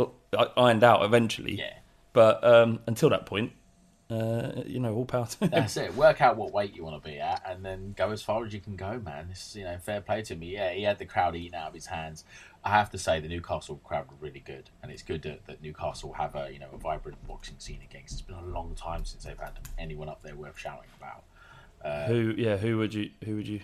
ironed 0.58 0.84
out 0.84 1.04
eventually. 1.04 1.56
Yeah. 1.56 1.74
But 2.16 2.46
um, 2.46 2.80
until 2.88 3.10
that 3.10 3.26
point, 3.26 3.52
uh, 4.10 4.62
you 4.66 4.80
know, 4.80 4.96
all 4.96 5.04
power 5.04 5.26
to 5.26 5.38
him. 5.40 5.50
that's 5.50 5.76
it. 5.76 5.94
Work 5.96 6.22
out 6.22 6.38
what 6.38 6.54
weight 6.54 6.74
you 6.74 6.82
want 6.86 7.04
to 7.04 7.10
be 7.10 7.20
at, 7.20 7.44
and 7.46 7.66
then 7.66 7.94
go 7.98 8.12
as 8.12 8.22
far 8.22 8.46
as 8.46 8.54
you 8.54 8.62
can 8.62 8.78
go, 8.78 9.02
man. 9.04 9.28
This 9.28 9.50
is, 9.50 9.56
you 9.58 9.66
know, 9.66 9.78
fair 9.80 10.00
play 10.00 10.22
to 10.22 10.36
me. 10.36 10.54
Yeah, 10.54 10.72
he 10.72 10.84
had 10.84 10.98
the 10.98 11.06
crowd 11.06 11.36
eating 11.36 11.56
out 11.56 11.68
of 11.68 11.74
his 11.74 11.88
hands. 11.88 12.24
I 12.64 12.70
have 12.70 12.90
to 12.92 12.98
say, 12.98 13.20
the 13.20 13.28
Newcastle 13.28 13.82
crowd 13.84 14.08
were 14.10 14.16
really 14.22 14.40
good, 14.40 14.70
and 14.82 14.94
it's 14.94 15.04
good 15.04 15.24
that, 15.24 15.46
that 15.48 15.62
Newcastle 15.62 16.14
have 16.14 16.36
a 16.36 16.50
you 16.54 16.60
know 16.60 16.70
a 16.74 16.78
vibrant 16.78 17.18
boxing 17.28 17.58
scene 17.60 17.82
again. 17.84 18.04
it's 18.06 18.22
been 18.22 18.38
a 18.38 18.46
long 18.46 18.76
time 18.76 19.04
since 19.04 19.26
they've 19.26 19.38
had 19.38 19.60
anyone 19.78 20.08
up 20.08 20.24
there 20.24 20.36
worth 20.36 20.58
shouting 20.58 20.90
about. 20.98 22.08
who? 22.08 22.34
Yeah. 22.38 22.56
Who 22.56 22.78
would 22.78 22.94
you? 22.94 23.10
Who 23.26 23.36
would 23.36 23.48
you? 23.50 23.60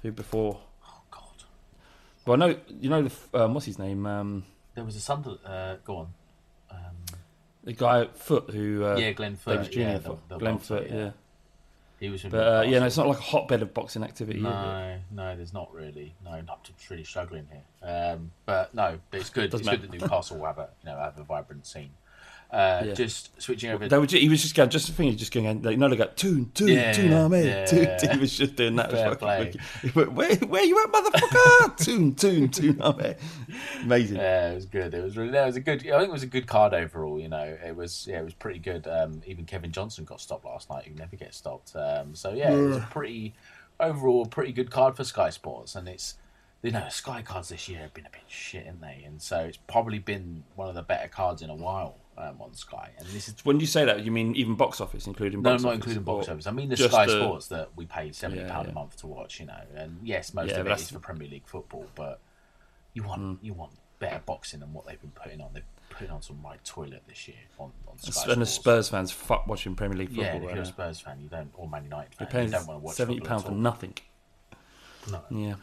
Who 0.00 0.10
before? 0.10 0.58
Oh 0.86 1.02
God, 1.10 1.44
Well, 2.24 2.38
no. 2.38 2.56
You 2.80 2.88
know 2.88 3.02
the 3.02 3.44
um, 3.44 3.52
what's 3.52 3.66
his 3.66 3.78
name? 3.78 4.06
Um, 4.06 4.44
there 4.74 4.84
was 4.84 4.96
a 4.96 5.00
Sunderland. 5.00 5.40
Uh, 5.44 5.76
go 5.84 5.96
on. 5.98 6.14
The 7.64 7.72
guy 7.72 8.06
Foot 8.06 8.50
who. 8.50 8.84
Uh, 8.84 8.96
Yeah, 8.96 9.12
Glenn 9.12 9.36
Foot, 9.36 9.56
Davies 9.58 9.68
Jr. 9.74 9.80
yeah, 9.80 9.98
the- 9.98 10.00
Foot. 10.10 10.18
the 10.28 10.38
Glenn 10.38 10.58
Foot. 10.58 10.86
yeah. 10.88 10.96
Yeah. 10.96 11.10
He 12.00 12.08
was. 12.08 12.22
But 12.24 12.34
uh, 12.34 12.62
yeah, 12.62 12.80
no, 12.80 12.86
it's 12.86 12.96
not 12.96 13.06
like 13.06 13.18
a 13.18 13.22
hotbed 13.22 13.62
of 13.62 13.72
boxing 13.72 14.02
activity. 14.02 14.40
is 14.40 14.44
it? 14.44 14.48
No, 14.48 14.98
no, 15.12 15.36
there's 15.36 15.52
not 15.54 15.72
really. 15.72 16.14
No, 16.24 16.40
not 16.40 16.68
really 16.90 17.04
struggling 17.04 17.46
here. 17.52 17.88
Um, 17.88 18.32
but 18.44 18.74
no, 18.74 18.98
but 19.12 19.20
it's 19.20 19.30
good. 19.30 19.50
Doesn't 19.50 19.68
it's 19.68 19.76
good 19.82 19.88
that 19.92 20.00
Newcastle 20.00 20.44
have 20.44 20.58
a 20.58 20.68
you 20.82 20.90
know 20.90 20.98
have 20.98 21.16
a 21.18 21.22
vibrant 21.22 21.64
scene. 21.64 21.90
Uh, 22.52 22.82
Yeah. 22.88 22.92
Just 22.92 23.40
switching 23.40 23.70
over. 23.70 23.88
They 23.88 23.96
were 23.96 24.06
ju- 24.06 24.18
he 24.18 24.28
was 24.28 24.42
just 24.42 24.54
going, 24.54 24.68
just 24.68 24.86
the 24.86 24.92
thing, 24.92 25.06
he 25.06 25.12
was 25.12 25.18
just 25.20 25.32
going, 25.32 25.62
like, 25.62 25.72
you 25.72 25.78
know, 25.78 25.88
they 25.88 25.96
go, 25.96 26.06
tune, 26.14 26.50
tune, 26.52 26.68
Yeah, 26.68 26.92
tune, 26.92 27.12
army, 27.14 27.46
yeah. 27.46 27.64
tune, 27.64 27.88
tune. 27.98 28.10
He 28.10 28.18
was 28.18 28.36
just 28.36 28.56
doing 28.56 28.76
that. 28.76 28.90
Fair 28.90 29.14
play. 29.14 29.54
went, 29.94 30.12
where, 30.12 30.36
where 30.36 30.62
you 30.62 30.82
at, 30.84 30.92
motherfucker? 30.92 31.76
tune, 31.82 32.14
tune, 32.14 32.48
tune, 32.50 32.82
army. 32.82 33.14
Amazing. 33.80 34.18
Yeah, 34.18 34.50
it 34.50 34.54
was 34.56 34.66
good. 34.66 34.92
It 34.92 35.02
was 35.02 35.16
really. 35.16 35.36
It 35.36 35.46
was 35.46 35.56
a 35.56 35.60
good. 35.60 35.80
I 35.80 35.98
think 35.98 36.08
it 36.08 36.12
was 36.12 36.22
a 36.22 36.26
good 36.26 36.46
card 36.46 36.74
overall. 36.74 37.18
You 37.18 37.28
know, 37.28 37.56
it 37.64 37.74
was. 37.74 38.06
Yeah, 38.08 38.20
it 38.20 38.24
was 38.24 38.34
pretty 38.34 38.58
good. 38.58 38.86
Um, 38.86 39.22
even 39.26 39.46
Kevin 39.46 39.72
Johnson 39.72 40.04
got 40.04 40.20
stopped 40.20 40.44
last 40.44 40.68
night. 40.68 40.84
Who 40.86 40.94
never 40.94 41.16
gets 41.16 41.38
stopped. 41.38 41.74
Um, 41.74 42.14
so 42.14 42.32
yeah, 42.34 42.52
it 42.52 42.56
was 42.62 42.76
a 42.76 42.88
pretty 42.90 43.34
overall 43.80 44.26
pretty 44.26 44.52
good 44.52 44.70
card 44.70 44.94
for 44.96 45.04
Sky 45.04 45.30
Sports, 45.30 45.74
and 45.74 45.88
it's 45.88 46.16
you 46.62 46.70
know 46.70 46.86
Sky 46.90 47.22
cards 47.22 47.48
this 47.48 47.66
year 47.68 47.80
have 47.80 47.94
been 47.94 48.06
a 48.06 48.10
bit 48.10 48.22
shit, 48.28 48.66
haven't 48.66 48.82
they? 48.82 49.02
And 49.06 49.20
so 49.22 49.38
it's 49.40 49.56
probably 49.56 49.98
been 49.98 50.44
one 50.54 50.68
of 50.68 50.74
the 50.74 50.82
better 50.82 51.08
cards 51.08 51.40
in 51.42 51.48
a 51.50 51.54
while 51.54 51.96
um, 52.18 52.40
on 52.40 52.54
Sky. 52.54 52.90
And 52.98 53.06
this 53.08 53.28
is 53.28 53.34
When 53.44 53.58
you 53.60 53.66
say 53.66 53.84
that, 53.84 54.04
you 54.04 54.10
mean 54.10 54.34
even 54.36 54.54
box 54.54 54.80
office, 54.80 55.06
including 55.06 55.42
no, 55.42 55.50
box 55.52 55.62
not 55.62 55.68
office? 55.70 55.76
including 55.78 56.02
box 56.02 56.28
office. 56.28 56.46
I 56.46 56.50
mean 56.50 56.68
the 56.68 56.76
Sky 56.76 57.06
the- 57.06 57.20
Sports 57.20 57.48
that 57.48 57.70
we 57.76 57.86
pay 57.86 58.12
seventy 58.12 58.44
pound 58.44 58.66
yeah. 58.66 58.72
a 58.72 58.74
month 58.74 58.96
to 58.98 59.06
watch. 59.06 59.40
You 59.40 59.46
know, 59.46 59.60
and 59.74 59.98
yes, 60.02 60.34
most 60.34 60.48
Yeah, 60.50 60.54
of 60.56 60.60
it 60.60 60.64
that's- 60.64 60.82
is 60.82 60.90
for 60.90 60.98
Premier 60.98 61.28
League 61.28 61.46
football, 61.46 61.86
but 61.94 62.20
you 62.94 63.02
want 63.02 63.38
you 63.42 63.54
want 63.54 63.72
better 63.98 64.20
boxing 64.26 64.60
than 64.60 64.72
what 64.72 64.86
they've 64.86 65.00
been 65.00 65.10
putting 65.12 65.40
on. 65.40 65.50
They've 65.54 65.62
putting 65.90 66.10
on 66.10 66.22
some 66.22 66.40
right 66.42 66.62
toilet 66.64 67.02
this 67.06 67.28
year 67.28 67.36
on, 67.58 67.70
on 67.86 67.98
Sky 67.98 68.32
And 68.32 68.40
the 68.40 68.46
Sports. 68.46 68.50
Spurs 68.52 68.88
fans 68.88 69.12
fuck 69.12 69.46
watching 69.46 69.74
Premier 69.74 69.98
League 69.98 70.08
football. 70.08 70.24
Yeah, 70.24 70.36
if 70.36 70.42
right 70.44 70.54
you're 70.54 70.62
a. 70.62 70.66
Spurs 70.66 71.00
fan, 71.00 71.20
you 71.20 71.28
don't, 71.28 71.50
or 71.54 71.68
Man 71.68 71.84
United 71.84 72.14
fan, 72.14 72.28
paying 72.28 72.50
don't 72.50 72.66
want 72.66 72.80
to 72.80 72.84
watch 72.86 72.94
seventy 72.96 73.20
pound 73.20 73.44
for 73.44 73.52
nothing. 73.52 73.94
No. 75.10 75.20
Yeah. 75.30 75.54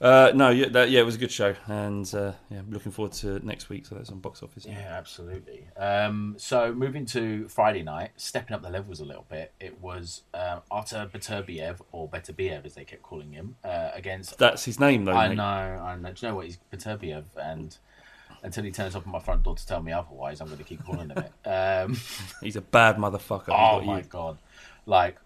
Uh, 0.00 0.32
no, 0.34 0.48
yeah, 0.48 0.66
that, 0.70 0.88
yeah, 0.88 1.00
it 1.00 1.04
was 1.04 1.16
a 1.16 1.18
good 1.18 1.30
show, 1.30 1.54
and 1.66 2.14
uh, 2.14 2.32
yeah, 2.50 2.62
looking 2.70 2.90
forward 2.90 3.12
to 3.12 3.38
next 3.46 3.68
week. 3.68 3.84
So 3.84 3.96
that's 3.96 4.08
on 4.10 4.18
box 4.20 4.42
office. 4.42 4.64
Yeah, 4.64 4.94
absolutely. 4.96 5.66
Um, 5.76 6.36
so 6.38 6.72
moving 6.72 7.04
to 7.06 7.46
Friday 7.48 7.82
night, 7.82 8.12
stepping 8.16 8.54
up 8.54 8.62
the 8.62 8.70
levels 8.70 9.00
a 9.00 9.04
little 9.04 9.26
bit, 9.28 9.52
it 9.60 9.78
was 9.82 10.22
um, 10.32 10.60
Artur 10.70 11.06
Beterbiev, 11.12 11.80
or 11.92 12.08
Beterbiev 12.08 12.64
as 12.64 12.74
they 12.76 12.84
kept 12.84 13.02
calling 13.02 13.32
him, 13.32 13.56
uh, 13.62 13.90
against. 13.92 14.38
That's 14.38 14.64
his 14.64 14.80
name, 14.80 15.04
though. 15.04 15.12
I 15.12 15.28
mate. 15.28 15.34
know, 15.36 15.42
I 15.44 15.96
know. 15.96 16.12
Do 16.12 16.14
you 16.26 16.28
know 16.30 16.36
what? 16.36 16.46
He's 16.46 16.58
Beterbiev, 16.72 17.24
and 17.36 17.76
until 18.42 18.64
he 18.64 18.70
turns 18.70 18.96
up 18.96 19.02
at 19.02 19.08
my 19.12 19.20
front 19.20 19.42
door 19.42 19.54
to 19.54 19.66
tell 19.66 19.82
me 19.82 19.92
otherwise, 19.92 20.40
I'm 20.40 20.46
going 20.46 20.58
to 20.58 20.64
keep 20.64 20.82
calling 20.82 21.10
him 21.10 21.18
it. 21.18 21.46
Um, 21.46 21.98
He's 22.40 22.56
a 22.56 22.62
bad 22.62 22.96
motherfucker. 22.96 23.50
Oh 23.50 23.82
my 23.82 23.98
you. 23.98 24.04
god! 24.04 24.38
Like, 24.86 25.18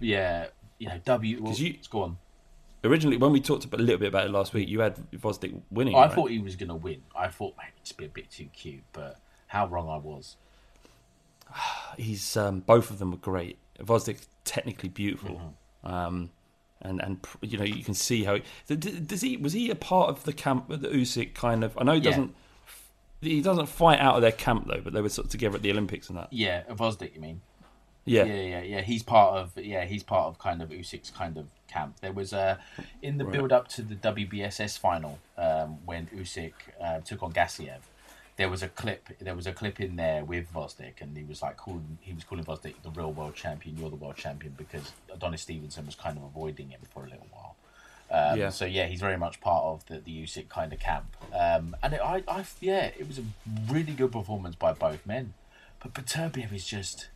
yeah, 0.00 0.46
you 0.78 0.88
know, 0.88 0.98
W. 1.04 1.42
Well, 1.42 1.52
you- 1.52 1.76
go 1.90 2.00
on. 2.02 2.16
Originally, 2.84 3.16
when 3.16 3.32
we 3.32 3.40
talked 3.40 3.64
a 3.64 3.76
little 3.76 3.98
bit 3.98 4.08
about 4.08 4.26
it 4.26 4.30
last 4.30 4.54
week, 4.54 4.68
you 4.68 4.80
had 4.80 4.96
Gvozdyk 5.10 5.60
winning. 5.70 5.94
I 5.96 6.02
right? 6.02 6.12
thought 6.12 6.30
he 6.30 6.38
was 6.38 6.54
going 6.56 6.68
to 6.68 6.74
win. 6.74 7.02
I 7.16 7.28
thought 7.28 7.54
maybe 7.58 7.72
just 7.82 7.96
be 7.96 8.04
a 8.04 8.08
bit 8.08 8.30
too 8.30 8.46
cute, 8.52 8.84
but 8.92 9.18
how 9.48 9.66
wrong 9.66 9.88
I 9.88 9.96
was. 9.96 10.36
he's 11.96 12.36
um, 12.36 12.60
both 12.60 12.90
of 12.90 12.98
them 12.98 13.10
were 13.10 13.16
great. 13.16 13.58
Gvozdyk's 13.78 14.28
technically 14.44 14.88
beautiful, 14.88 15.54
Mm-hmm. 15.84 15.94
um, 15.94 16.30
and 16.82 17.00
and 17.02 17.26
you 17.40 17.56
know 17.58 17.64
you 17.64 17.82
can 17.82 17.94
see 17.94 18.24
how 18.24 18.38
d- 18.66 18.76
does 18.76 19.20
he 19.22 19.36
was 19.36 19.52
he 19.54 19.70
a 19.70 19.74
part 19.74 20.10
of 20.10 20.24
the 20.24 20.32
camp 20.32 20.68
the 20.68 20.76
Usyk 20.88 21.34
kind 21.34 21.64
of? 21.64 21.76
I 21.78 21.84
know 21.84 21.92
he 21.92 21.98
Yeah. 22.00 22.10
doesn't 22.10 22.34
he 23.22 23.40
doesn't 23.40 23.66
fight 23.66 23.98
out 23.98 24.14
of 24.16 24.22
their 24.22 24.32
camp 24.32 24.68
though, 24.68 24.80
but 24.82 24.92
they 24.92 25.00
were 25.00 25.08
sort 25.08 25.24
of 25.26 25.30
together 25.30 25.56
at 25.56 25.62
the 25.62 25.70
Olympics 25.70 26.08
and 26.08 26.18
that. 26.18 26.32
Yeah, 26.32 26.62
Gvozdyk, 26.70 27.14
you 27.14 27.20
mean? 27.20 27.40
Yeah, 28.06 28.24
Yeah, 28.24 28.34
yeah, 28.34 28.62
yeah. 28.62 28.80
He's 28.82 29.02
part 29.02 29.34
of 29.36 29.58
yeah, 29.58 29.84
he's 29.84 30.02
part 30.02 30.28
of 30.28 30.38
kind 30.38 30.62
of 30.62 30.70
Usyk's 30.70 31.10
kind 31.10 31.36
of 31.36 31.48
camp. 31.68 31.96
There 32.00 32.12
was 32.12 32.32
a 32.32 32.58
in 33.02 33.18
the 33.18 33.24
build 33.24 33.52
up 33.52 33.68
to 33.68 33.82
the 33.82 33.96
WBSS 33.96 34.78
final 34.78 35.18
um, 35.36 35.78
when 35.84 36.06
Usyk 36.06 36.54
uh, 36.80 37.00
took 37.00 37.22
on 37.22 37.32
Gassiev. 37.32 37.80
There 38.36 38.48
was 38.48 38.62
a 38.62 38.68
clip. 38.68 39.08
There 39.18 39.34
was 39.34 39.46
a 39.46 39.52
clip 39.52 39.80
in 39.80 39.96
there 39.96 40.24
with 40.24 40.52
Gvozdyk, 40.52 41.00
and 41.00 41.16
he 41.16 41.24
was 41.24 41.42
like 41.42 41.56
calling. 41.56 41.98
He 42.00 42.12
was 42.12 42.22
calling 42.22 42.44
Gvozdyk 42.44 42.74
the 42.82 42.90
real 42.90 43.12
world 43.12 43.34
champion. 43.34 43.76
You're 43.76 43.90
the 43.90 43.96
world 43.96 44.16
champion 44.16 44.54
because 44.56 44.92
Adonis 45.12 45.42
Stevenson 45.42 45.84
was 45.86 45.94
kind 45.94 46.16
of 46.16 46.24
avoiding 46.24 46.68
him 46.70 46.80
for 46.92 47.04
a 47.04 47.08
little 47.08 47.26
while. 47.32 47.56
Um, 48.10 48.38
Yeah. 48.38 48.50
So 48.50 48.66
yeah, 48.66 48.86
he's 48.86 49.00
very 49.00 49.16
much 49.16 49.40
part 49.40 49.64
of 49.64 49.86
the, 49.86 49.98
the 49.98 50.22
Usyk 50.22 50.48
kind 50.48 50.72
of 50.72 50.78
camp. 50.78 51.16
Um, 51.34 51.74
and 51.82 51.94
it, 51.94 52.00
I, 52.00 52.22
I, 52.28 52.44
yeah, 52.60 52.90
it 52.98 53.08
was 53.08 53.18
a 53.18 53.24
really 53.68 53.94
good 53.94 54.12
performance 54.12 54.54
by 54.54 54.72
both 54.72 55.04
men. 55.06 55.34
But 55.82 55.94
Beterbiev 55.94 56.52
is 56.52 56.66
just 56.66 57.08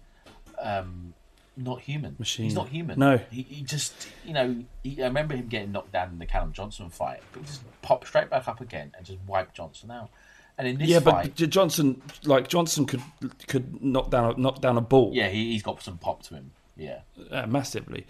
um, 0.63 1.15
not 1.57 1.81
human. 1.81 2.17
Machine. 2.19 2.45
He's 2.45 2.55
not 2.55 2.69
human. 2.69 2.99
No. 2.99 3.19
he, 3.31 3.43
he 3.43 3.63
just 3.63 4.09
you 4.25 4.33
know. 4.33 4.65
He, 4.83 5.03
I 5.03 5.07
remember 5.07 5.35
him 5.35 5.49
getting 5.49 5.73
knocked 5.73 5.93
down 5.93 6.11
in 6.11 6.19
the 6.19 6.27
Callum 6.27 6.53
Johnson 6.53 6.91
fight, 6.91 7.21
but 7.33 7.41
he 7.41 7.47
just 7.47 7.63
popped 7.83 8.07
straight 8.07 8.31
back 8.31 8.49
up 8.49 8.61
again 8.61 8.93
and 8.97 9.05
just 9.05 9.19
wiped 9.27 9.55
Johnson 9.55 9.91
out. 9.91 10.11
And 10.59 10.69
in 10.69 10.79
this 10.79 10.89
yeah, 10.89 11.01
fight, 11.01 11.33
but 11.37 11.49
Johnson 11.51 12.03
like 12.25 12.49
Johnson 12.49 12.87
could 12.87 13.03
could 13.47 13.83
knock 13.83 14.11
down 14.11 14.35
a, 14.35 14.41
knock 14.41 14.61
down 14.61 14.77
a 14.77 14.83
ball. 14.83 15.11
yeah, 15.15 15.29
he, 15.29 15.53
he's 15.53 15.63
got 15.63 15.83
some 15.83 15.99
pop 15.99 16.23
to 16.25 16.35
him. 16.35 16.51
Yeah, 16.77 17.01
uh, 17.31 17.47
massively. 17.47 18.07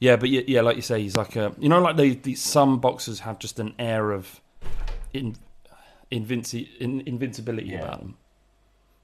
Yeah, 0.00 0.16
but 0.16 0.28
yeah, 0.28 0.42
yeah, 0.46 0.60
like 0.60 0.76
you 0.76 0.82
say, 0.82 1.00
he's 1.00 1.16
like 1.16 1.34
a 1.36 1.54
you 1.58 1.68
know, 1.68 1.80
like 1.80 1.96
they, 1.96 2.10
the 2.10 2.34
some 2.34 2.78
boxers 2.78 3.20
have 3.20 3.38
just 3.38 3.58
an 3.58 3.74
air 3.78 4.10
of 4.12 4.40
in, 5.14 5.36
invinci, 6.12 6.68
in, 6.78 7.00
invincibility 7.06 7.68
Yeah. 7.68 7.78
about 7.82 8.00
them. 8.00 8.16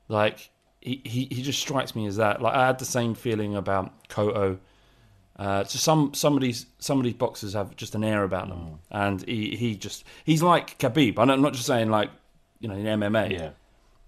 Like 0.08 0.50
he, 0.80 1.00
he, 1.04 1.28
he 1.30 1.42
just 1.42 1.58
strikes 1.60 1.94
me 1.94 2.06
as 2.06 2.16
that. 2.16 2.40
Like 2.40 2.54
I 2.54 2.66
had 2.66 2.78
the 2.78 2.84
same 2.84 3.14
feeling 3.14 3.54
about 3.56 4.08
Cotto. 4.08 4.58
Uh, 5.36 5.64
so 5.64 5.78
some 5.78 6.12
some 6.14 6.34
of 6.34 6.40
these 6.42 6.66
some 6.78 6.98
of 6.98 7.04
these 7.04 7.14
boxers 7.14 7.54
have 7.54 7.74
just 7.76 7.94
an 7.94 8.04
air 8.04 8.24
about 8.24 8.46
Mm. 8.46 8.48
them, 8.50 8.78
and 8.90 9.22
he, 9.26 9.56
he 9.56 9.74
just 9.74 10.04
he's 10.24 10.42
like 10.42 10.78
Khabib. 10.78 11.18
I'm 11.18 11.40
not- 11.40 11.52
just 11.54 11.66
saying 11.66 11.88
like 11.90 12.10
you 12.60 12.68
know 12.68 12.74
in 12.74 12.84
MMA 12.84 13.30
yeah, 13.32 13.50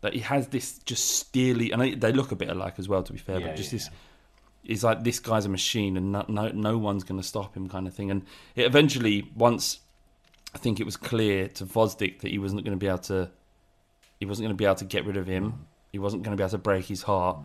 that 0.02 0.12
he 0.12 0.20
has 0.20 0.48
this 0.48 0.78
just 0.80 1.04
steely, 1.18 1.70
and 1.72 1.80
they- 1.80 1.94
they 1.94 2.12
look 2.12 2.32
a 2.32 2.36
bit 2.36 2.50
alike 2.50 2.74
as 2.78 2.88
well. 2.88 3.02
To 3.02 3.12
be 3.12 3.18
fair, 3.18 3.40
Yeah, 3.40 3.46
but 3.48 3.56
just 3.56 3.72
yeah, 3.72 3.78
this, 3.78 3.90
he's 4.62 4.84
like 4.84 5.04
this 5.04 5.20
guy's 5.20 5.46
a 5.46 5.48
machine, 5.48 5.96
and 5.96 6.12
no 6.12 6.24
no, 6.28 6.48
no 6.48 6.76
one's 6.76 7.04
going 7.04 7.20
to 7.20 7.26
stop 7.26 7.56
him, 7.56 7.68
kind 7.68 7.86
of 7.86 7.94
thing. 7.94 8.10
And 8.10 8.24
it 8.54 8.66
eventually, 8.66 9.30
once 9.34 9.80
I 10.54 10.58
think 10.58 10.80
it 10.80 10.84
was 10.84 10.98
clear 10.98 11.48
to 11.48 11.64
Gvozdyk 11.64 12.20
that 12.20 12.30
he 12.30 12.38
wasn't 12.38 12.62
going 12.64 12.76
to 12.78 12.80
be 12.80 12.88
able 12.88 12.98
to, 12.98 13.30
he 14.20 14.26
wasn't 14.26 14.44
going 14.44 14.54
to 14.54 14.58
be 14.58 14.66
able 14.66 14.74
to 14.76 14.84
get 14.84 15.06
rid 15.06 15.16
of 15.16 15.26
him. 15.26 15.66
He 15.92 15.98
wasn't 15.98 16.22
going 16.22 16.36
to 16.36 16.40
be 16.40 16.42
able 16.42 16.50
to 16.50 16.58
break 16.58 16.86
his 16.86 17.02
heart. 17.02 17.38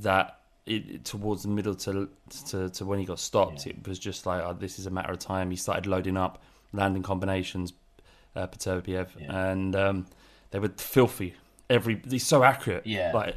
That 0.00 0.40
it, 0.66 1.04
towards 1.04 1.42
the 1.42 1.48
middle 1.48 1.74
to, 1.74 2.08
to 2.48 2.68
to 2.70 2.84
when 2.84 2.98
he 2.98 3.04
got 3.04 3.18
stopped, 3.18 3.66
it 3.66 3.86
was 3.86 3.98
just 3.98 4.26
like 4.26 4.42
oh, 4.42 4.52
this 4.52 4.78
is 4.78 4.86
a 4.86 4.90
matter 4.90 5.12
of 5.12 5.18
time. 5.18 5.50
He 5.50 5.56
started 5.56 5.86
loading 5.86 6.16
up, 6.16 6.42
landing 6.72 7.02
combinations, 7.02 7.72
uh, 8.36 8.46
Beterbiev, 8.46 9.08
Yeah. 9.18 9.50
and 9.50 9.74
um, 9.74 10.06
they 10.50 10.58
were 10.58 10.68
filthy. 10.76 11.34
Every 11.70 12.00
he's 12.08 12.26
so 12.26 12.42
accurate, 12.42 12.86
Yeah. 12.86 13.12
like 13.14 13.36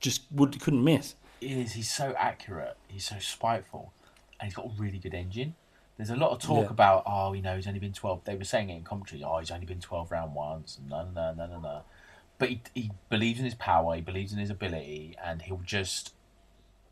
just 0.00 0.22
would 0.32 0.60
couldn't 0.60 0.82
miss. 0.82 1.14
he 1.40 1.60
is. 1.60 1.72
He's 1.72 1.90
so 1.92 2.14
accurate. 2.18 2.76
He's 2.88 3.04
so 3.06 3.18
spiteful, 3.20 3.92
and 4.40 4.46
he's 4.48 4.54
got 4.54 4.66
a 4.66 4.70
really 4.76 4.98
good 4.98 5.14
engine. 5.14 5.54
There's 5.96 6.10
a 6.10 6.16
lot 6.16 6.32
of 6.32 6.40
talk 6.40 6.64
Yeah. 6.64 6.70
about, 6.70 7.04
oh, 7.06 7.34
you 7.34 7.42
know, 7.42 7.54
he's 7.54 7.68
only 7.68 7.78
been 7.78 7.92
12. 7.92 8.24
They 8.24 8.34
were 8.34 8.42
saying 8.42 8.68
it 8.68 8.74
in 8.74 8.82
commentary, 8.82 9.22
oh, 9.22 9.38
he's 9.38 9.52
only 9.52 9.64
been 9.66 9.78
12 9.78 10.10
round 10.10 10.34
once, 10.34 10.76
and 10.76 10.88
no, 10.88 11.08
no, 11.14 11.32
no, 11.34 11.46
no, 11.46 11.60
no. 11.60 11.82
But 12.44 12.50
he, 12.50 12.60
he 12.74 12.90
believes 13.08 13.38
in 13.38 13.46
his 13.46 13.54
power, 13.54 13.94
he 13.94 14.02
believes 14.02 14.32
in 14.32 14.38
his 14.38 14.50
ability, 14.50 15.16
and 15.24 15.40
he'll 15.40 15.62
just, 15.64 16.12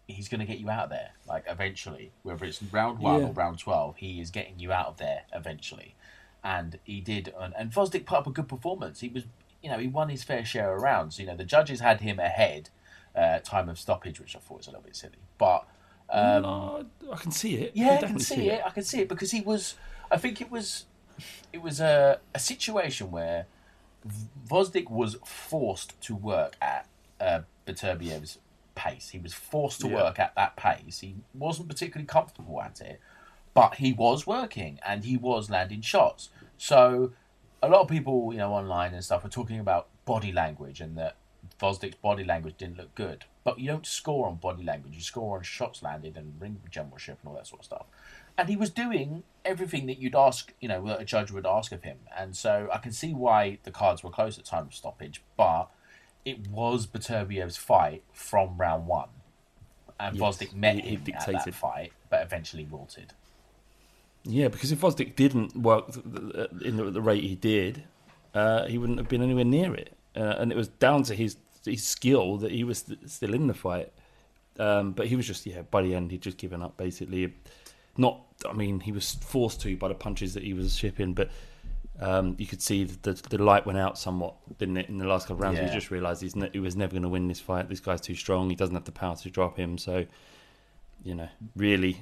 he's 0.09 0.29
going 0.29 0.41
to 0.41 0.47
get 0.47 0.59
you 0.59 0.71
out 0.71 0.85
of 0.85 0.91
there, 0.91 1.11
like, 1.29 1.45
eventually. 1.47 2.13
Whether 2.23 2.47
it's 2.47 2.63
round 2.63 3.01
one 3.01 3.21
Yeah. 3.21 3.29
or 3.29 3.33
round 3.33 3.59
12, 3.59 3.97
he 3.99 4.21
is 4.21 4.31
getting 4.31 4.59
you 4.59 4.73
out 4.73 4.87
of 4.87 4.97
there 4.97 5.25
eventually. 5.35 5.95
And 6.43 6.79
he 6.85 7.01
did, 7.03 7.35
and, 7.39 7.53
and 7.57 7.71
Gvozdyk 7.71 8.07
put 8.07 8.19
up 8.19 8.27
a 8.27 8.31
good 8.31 8.49
performance. 8.49 9.01
He 9.01 9.09
was, 9.09 9.25
you 9.63 9.71
know, 9.71 9.79
he 9.79 9.89
won 9.89 10.09
his 10.09 10.25
fair 10.25 10.45
share 10.45 10.75
of 10.75 10.83
rounds. 10.83 11.19
You 11.19 11.27
know, 11.27 11.37
the 11.37 11.45
judges 11.45 11.81
had 11.81 12.01
him 12.01 12.19
ahead, 12.19 12.71
uh, 13.15 13.41
time 13.41 13.69
of 13.69 13.79
stoppage, 13.79 14.19
which 14.21 14.35
I 14.35 14.39
thought 14.39 14.59
was 14.59 14.67
a 14.69 14.71
little 14.71 14.83
bit 14.85 14.97
silly. 14.97 15.19
But 15.37 15.67
um, 16.09 16.43
No, 16.43 16.87
I 17.13 17.17
can 17.17 17.31
see 17.31 17.57
it. 17.57 17.73
yeah, 17.75 17.85
I 17.85 17.89
can 17.91 18.01
definitely 18.01 18.25
see 18.25 18.49
it. 18.49 18.63
I 18.65 18.71
can 18.71 18.85
see 18.85 19.01
it 19.03 19.09
because 19.09 19.31
he 19.31 19.43
was. 19.43 19.75
I 20.11 20.17
think 20.17 20.41
it 20.41 20.51
was. 20.51 20.87
It 21.53 21.61
was 21.63 21.79
a, 21.79 22.21
a 22.35 22.39
situation 22.39 23.11
where 23.11 23.47
Gvozdyk 24.49 24.91
was 24.91 25.17
forced 25.25 26.01
to 26.03 26.15
work 26.15 26.57
at 26.61 26.87
uh, 27.21 27.41
Beterbiev's 27.67 28.39
pace. 28.75 29.11
He 29.11 29.19
was 29.19 29.33
forced 29.35 29.81
to 29.83 29.89
Yeah. 29.89 29.97
work 29.97 30.19
at 30.19 30.35
that 30.35 30.57
pace. 30.57 31.01
He 31.01 31.17
wasn't 31.35 31.69
particularly 31.69 32.07
comfortable 32.07 32.61
at 32.61 32.81
it, 32.81 33.01
but 33.55 33.77
he 33.77 33.93
was 33.93 34.27
working 34.27 34.81
and 34.85 35.05
he 35.05 35.17
was 35.17 35.51
landing 35.51 35.83
shots. 35.83 36.31
So 36.59 37.13
a 37.63 37.69
lot 37.69 37.83
of 37.83 37.89
people, 37.89 38.33
you 38.33 38.39
know, 38.39 38.53
online 38.53 38.95
and 38.95 39.05
stuff 39.05 39.25
are 39.25 39.29
talking 39.29 39.61
about 39.61 39.89
body 40.05 40.33
language 40.33 40.81
and 40.81 40.97
that 40.99 41.17
Gvozdyk's 41.61 41.97
body 41.97 42.25
language 42.25 42.57
didn't 42.57 42.79
look 42.79 42.95
good. 42.95 43.25
But 43.45 43.59
you 43.59 43.69
don't 43.69 43.87
score 43.87 44.27
on 44.29 44.37
body 44.37 44.63
language. 44.65 44.95
You 44.95 45.01
score 45.01 45.37
on 45.37 45.43
shots 45.43 45.83
landed 45.83 46.17
and 46.17 46.41
ring 46.41 46.61
generalship 46.71 47.19
and 47.21 47.29
all 47.29 47.35
that 47.37 47.47
sort 47.47 47.61
of 47.61 47.65
stuff. 47.67 47.87
And 48.43 48.49
he 48.49 48.57
was 48.57 48.71
doing 48.71 49.23
everything 49.45 49.87
that 49.87 49.99
you'd 49.99 50.17
ask, 50.17 50.53
you 50.61 50.67
know, 50.67 50.85
that 50.89 51.01
a 51.01 51.05
judge 51.05 51.31
would 51.31 51.47
ask 51.47 51.71
of 51.71 51.85
him. 51.85 51.99
And 52.19 52.37
so 52.37 52.69
I 52.73 52.79
can 52.79 52.91
see 52.91 53.15
why 53.15 53.59
the 53.63 53.71
cards 53.71 54.03
were 54.03 54.11
close 54.11 54.37
at 54.37 54.45
time 54.45 54.67
of 54.67 54.75
stoppage. 54.75 55.23
But 55.37 55.69
it 56.25 56.49
was 56.49 56.89
Beterbiev's 56.89 57.57
fight 57.57 58.03
from 58.13 58.57
round 58.59 58.89
one. 58.89 59.11
And 60.01 60.17
Yes, 60.17 60.39
Gvozdyk 60.39 60.55
met 60.55 60.81
he- 60.81 60.97
him 60.97 61.03
at 61.03 61.05
that 61.05 61.27
dictated. 61.27 61.55
fight, 61.55 61.93
but 62.11 62.21
eventually 62.21 62.65
wilted. 62.65 63.13
Yeah, 64.25 64.49
because 64.49 64.73
if 64.73 64.81
Gvozdyk 64.81 65.15
didn't 65.15 65.55
work 65.57 65.93
th- 65.93 66.49
in 66.65 66.79
the, 66.79 66.91
the 66.91 67.01
rate 67.01 67.23
he 67.23 67.37
did, 67.37 67.85
uh, 68.35 68.67
he 68.67 68.77
wouldn't 68.77 68.99
have 68.99 69.07
been 69.09 69.23
anywhere 69.23 69.45
near 69.45 69.73
it. 69.73 69.93
Uh, 70.17 70.35
and 70.39 70.51
it 70.51 70.57
was 70.57 70.67
down 70.67 71.05
to 71.05 71.15
his 71.15 71.37
his 71.65 71.85
skill 71.87 72.39
that 72.39 72.51
he 72.51 72.65
was 72.65 72.79
st- 72.79 73.09
still 73.09 73.35
in 73.35 73.47
the 73.47 73.55
fight. 73.55 73.93
Um, 74.59 74.91
but 74.93 75.07
he 75.07 75.15
was 75.15 75.29
just 75.29 75.47
yeah. 75.47 75.63
By 75.63 75.83
the 75.83 75.95
end, 75.95 76.11
he'd 76.11 76.23
just 76.23 76.39
given 76.39 76.61
up 76.61 76.77
basically. 76.77 77.33
Not, 77.97 78.21
I 78.49 78.53
mean, 78.53 78.81
he 78.81 78.93
was 78.93 79.15
forced 79.17 79.61
to 79.63 79.77
by 79.77 79.89
the 79.89 79.95
punches 79.95 80.35
that 80.35 80.43
he 80.43 80.55
was 80.55 80.75
shipping, 80.77 81.13
but 81.15 81.31
um, 82.01 82.35
you 82.39 82.47
could 82.47 82.63
see 82.63 82.85
the, 82.85 83.13
the 83.31 83.39
light 83.39 83.67
went 83.67 83.79
out 83.79 83.99
somewhat, 83.99 84.35
didn't 84.59 84.77
it? 84.79 84.89
In 84.89 84.99
the 84.99 85.07
last 85.07 85.25
couple 85.29 85.37
of 85.37 85.41
rounds, 85.43 85.59
Yeah. 85.59 85.69
he 85.69 85.75
just 85.75 85.91
realised 85.91 86.23
he's 86.23 86.35
ne- 86.35 86.51
he 86.53 86.59
was 86.59 86.75
never 86.75 86.93
going 86.93 87.03
to 87.03 87.09
win 87.09 87.29
this 87.29 87.39
fight. 87.41 87.69
This 87.69 87.81
guy's 87.81 88.01
too 88.01 88.15
strong. 88.15 88.49
He 88.51 88.57
doesn't 88.57 88.75
have 88.75 88.85
the 88.85 88.93
power 88.93 89.15
to 89.17 89.31
drop 89.31 89.57
him. 89.57 89.79
So, 89.79 90.07
you 91.05 91.15
know, 91.15 91.29
really, 91.55 92.01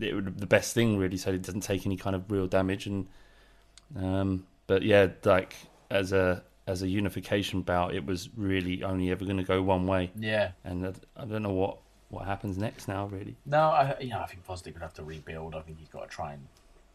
it 0.00 0.38
the 0.38 0.46
best 0.46 0.74
thing 0.74 0.98
really, 0.98 1.16
so 1.16 1.32
he 1.32 1.38
doesn't 1.38 1.62
take 1.62 1.86
any 1.86 1.96
kind 1.96 2.14
of 2.16 2.30
real 2.30 2.46
damage. 2.46 2.86
And 2.86 3.06
um, 3.96 4.46
but 4.66 4.82
yeah, 4.82 5.08
like 5.24 5.54
as 5.90 6.12
a 6.12 6.42
as 6.66 6.82
a 6.82 6.88
unification 6.88 7.62
bout, 7.62 7.94
it 7.94 8.04
was 8.04 8.28
really 8.36 8.82
only 8.82 9.10
ever 9.10 9.24
going 9.24 9.38
to 9.38 9.42
go 9.44 9.62
one 9.62 9.86
way. 9.86 10.10
Yeah. 10.16 10.50
And 10.64 10.86
I, 10.86 10.92
I 11.16 11.24
don't 11.24 11.42
know 11.42 11.52
what 11.54 11.78
what 12.10 12.24
happens 12.26 12.56
next 12.58 12.88
now, 12.88 13.06
really. 13.06 13.36
No, 13.46 13.60
I 13.70 13.96
you 14.00 14.10
know 14.10 14.20
I 14.20 14.26
think 14.26 14.46
Gvozdyk 14.46 14.72
would 14.74 14.82
have 14.82 14.94
to 14.94 15.02
rebuild. 15.04 15.54
I 15.54 15.60
think 15.60 15.78
he's 15.78 15.88
got 15.88 16.02
to 16.02 16.08
try 16.08 16.32
and 16.32 16.46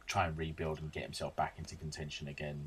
try 0.07 0.25
and 0.27 0.37
rebuild 0.37 0.79
and 0.79 0.91
get 0.91 1.03
himself 1.03 1.35
back 1.35 1.55
into 1.57 1.75
contention 1.75 2.27
again. 2.27 2.59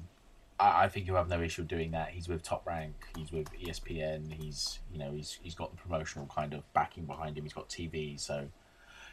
I, 0.59 0.85
I 0.85 0.89
think 0.89 1.07
he'll 1.07 1.17
have 1.17 1.29
no 1.29 1.41
issue 1.43 1.65
doing 1.65 1.91
that. 1.91 2.11
He's 2.11 2.29
with 2.29 2.43
Top 2.43 2.67
Rank. 2.67 2.95
He's 3.17 3.31
with 3.33 3.49
ESPN. 3.53 4.33
He's 4.33 4.79
you 4.93 4.99
know 4.99 5.13
he's 5.13 5.39
he's 5.43 5.55
got 5.55 5.71
the 5.71 5.77
promotional 5.77 6.27
kind 6.35 6.55
of 6.55 6.63
backing 6.73 7.05
behind 7.05 7.37
him. 7.37 7.45
He's 7.45 7.53
got 7.53 7.69
TV, 7.69 8.19
so 8.19 8.47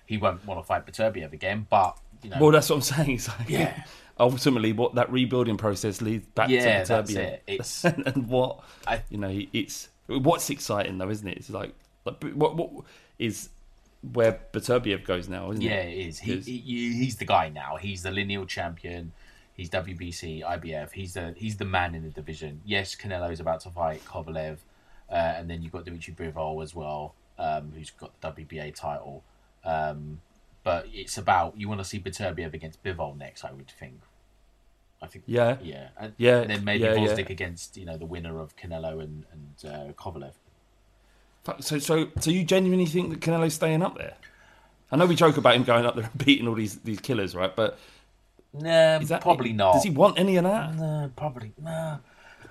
he 0.06 0.18
won't 0.18 0.46
want 0.46 0.60
to 0.60 0.66
fight 0.66 0.86
Beterbiev 0.86 1.34
again. 1.34 1.66
But 1.70 1.98
you 2.22 2.30
know, 2.30 2.38
Well, 2.40 2.52
that's 2.52 2.70
what 2.70 2.78
I'm 2.78 2.82
saying. 2.82 3.12
It's 3.16 3.28
like, 3.28 3.50
Yeah. 3.50 3.84
ultimately, 4.20 4.74
what 4.74 4.96
that 4.96 5.12
rebuilding 5.12 5.58
process 5.58 6.02
leads 6.02 6.26
back 6.28 6.50
Yeah, 6.50 6.84
to 6.84 6.88
that's 6.88 7.12
Beterbiev. 7.12 7.18
it. 7.18 7.44
It's- 7.48 7.84
and, 7.86 8.04
and 8.08 8.28
what 8.30 8.60
I- 8.88 9.04
you 9.10 9.18
know, 9.18 9.42
it's 9.54 9.90
what's 10.08 10.50
exciting 10.50 10.98
though, 10.98 11.10
isn't 11.10 11.28
it? 11.28 11.38
It's 11.38 11.50
like, 11.50 11.74
like 12.06 12.22
what 12.36 12.56
what 12.56 12.70
is 13.20 13.50
where 14.12 14.40
Beterbiev 14.52 15.06
goes 15.06 15.30
now, 15.30 15.52
isn't 15.52 15.62
Yeah, 15.62 15.82
it? 15.82 15.98
it 15.98 16.08
is. 16.08 16.20
He, 16.20 16.38
he 16.40 16.94
he's 16.94 17.16
the 17.18 17.26
guy 17.26 17.50
now. 17.50 17.78
He's 17.78 18.04
the 18.04 18.12
lineal 18.12 18.46
champion. 18.46 19.14
He's 19.56 19.70
WBC, 19.70 20.44
IBF. 20.44 20.92
He's 20.92 21.14
the 21.14 21.34
he's 21.38 21.58
the 21.58 21.66
man 21.66 21.96
in 21.96 22.04
the 22.04 22.10
division. 22.10 22.62
Yes, 22.66 22.96
Canelo's 22.96 23.40
about 23.40 23.62
to 23.62 23.70
fight 23.70 24.04
Kovalev, 24.06 24.58
uh, 25.10 25.14
and 25.14 25.50
then 25.50 25.62
you've 25.62 25.72
got 25.72 25.86
Dimitri 25.86 26.14
Bivol 26.14 26.64
as 26.64 26.74
well, 26.74 27.14
um, 27.38 27.72
who's 27.76 27.92
got 27.92 28.20
the 28.20 28.32
WBA 28.32 28.74
title. 28.76 29.24
Um, 29.64 30.22
but 30.64 30.88
it's 30.92 31.18
about 31.18 31.58
you 31.58 31.70
want 31.70 31.80
to 31.82 31.86
see 31.86 32.00
Beterbiev 32.00 32.54
against 32.54 32.84
Bivol 32.84 33.18
next. 33.18 33.46
I 33.46 33.52
would 33.52 33.70
think. 33.70 34.02
I 35.02 35.08
think. 35.08 35.26
Yeah. 35.28 35.58
Yeah. 35.62 35.90
And, 36.00 36.14
Yeah, 36.18 36.42
And 36.42 36.50
then 36.50 36.64
maybe 36.64 36.84
yeah, 36.86 36.96
yeah. 36.96 37.12
Against 37.12 37.78
you 37.78 37.86
know 37.86 37.98
the 37.98 38.06
winner 38.06 38.40
of 38.40 38.56
Canelo 38.56 39.04
and 39.04 39.26
and 39.32 39.72
uh, 39.72 39.94
Kovalev. 39.94 40.34
So, 41.60 41.80
so, 41.80 42.08
so 42.20 42.32
you 42.32 42.44
genuinely 42.44 42.86
think 42.86 43.10
that 43.10 43.20
Canelo's 43.20 43.54
staying 43.54 43.82
up 43.82 43.98
there? 43.98 44.14
I 44.92 44.96
know 44.96 45.06
we 45.06 45.16
joke 45.16 45.38
about 45.38 45.56
him 45.56 45.64
going 45.64 45.86
up 45.86 45.96
there 45.96 46.06
and 46.06 46.18
beating 46.26 46.48
all 46.48 46.54
these 46.56 46.78
these 46.80 47.00
killers, 47.00 47.36
right? 47.36 47.54
But 47.54 47.78
Nah, 48.54 49.00
that 49.00 49.22
probably 49.22 49.52
not. 49.52 49.74
Does 49.74 49.84
he 49.84 49.90
want 49.90 50.20
any 50.20 50.38
of 50.38 50.44
that? 50.44 50.76
Nah, 50.76 51.08
probably 51.16 51.54
nah. 51.60 51.98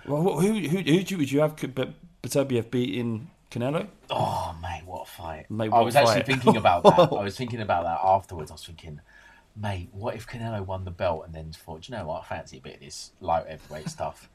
Well, 0.04 0.40
who 0.40 0.52
who 0.52 0.78
who 0.78 0.82
do 0.82 1.14
you, 1.14 1.18
would 1.18 1.30
you 1.30 1.40
have 1.40 1.54
Be- 1.56 1.94
Beterbiev 2.22 2.70
beating 2.70 3.30
Canelo? 3.52 3.86
Oh 4.10 4.56
mate, 4.60 4.82
what 4.84 5.02
a 5.02 5.10
fight! 5.10 5.48
Mate, 5.48 5.70
I 5.72 5.80
was 5.80 5.94
a 5.94 6.00
actually 6.00 6.22
thinking 6.22 6.56
about 6.56 6.82
that. 6.82 6.98
I 7.12 7.22
was 7.22 7.36
thinking 7.36 7.60
about 7.60 7.84
that 7.84 8.00
afterwards. 8.02 8.50
I 8.50 8.54
was 8.54 8.64
thinking, 8.64 9.00
mate, 9.56 9.90
what 9.92 10.16
if 10.16 10.26
Canelo 10.26 10.66
won 10.66 10.84
the 10.84 10.90
belt 10.90 11.24
and 11.24 11.32
then 11.32 11.52
thought, 11.52 11.82
"Do 11.82 11.92
you 11.92 11.98
know 11.98 12.06
what, 12.06 12.22
I 12.22 12.24
fancy 12.24 12.58
a 12.58 12.60
bit 12.60 12.74
of 12.74 12.80
this 12.80 13.12
light 13.20 13.46
heavyweight 13.46 13.88
stuff. 13.88 14.28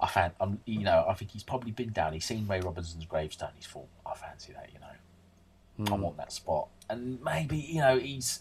I 0.00 0.06
fan, 0.06 0.30
I'm, 0.40 0.60
you 0.64 0.80
know, 0.84 1.04
I 1.08 1.14
think 1.14 1.30
he's 1.32 1.42
probably 1.42 1.72
been 1.72 1.90
down. 1.92 2.12
He's 2.12 2.24
seen 2.24 2.46
Ray 2.46 2.60
Robinson's 2.60 3.04
gravestone. 3.06 3.50
He's 3.56 3.66
thought, 3.66 3.88
I 4.06 4.14
fancy 4.14 4.52
that, 4.52 4.70
you 4.72 4.78
know, 4.78 5.92
I 5.92 5.96
Hmm. 5.96 6.02
want 6.02 6.16
that 6.18 6.32
spot. 6.32 6.68
And 6.88 7.20
maybe, 7.22 7.56
you 7.58 7.80
know, 7.80 7.98
he's, 7.98 8.40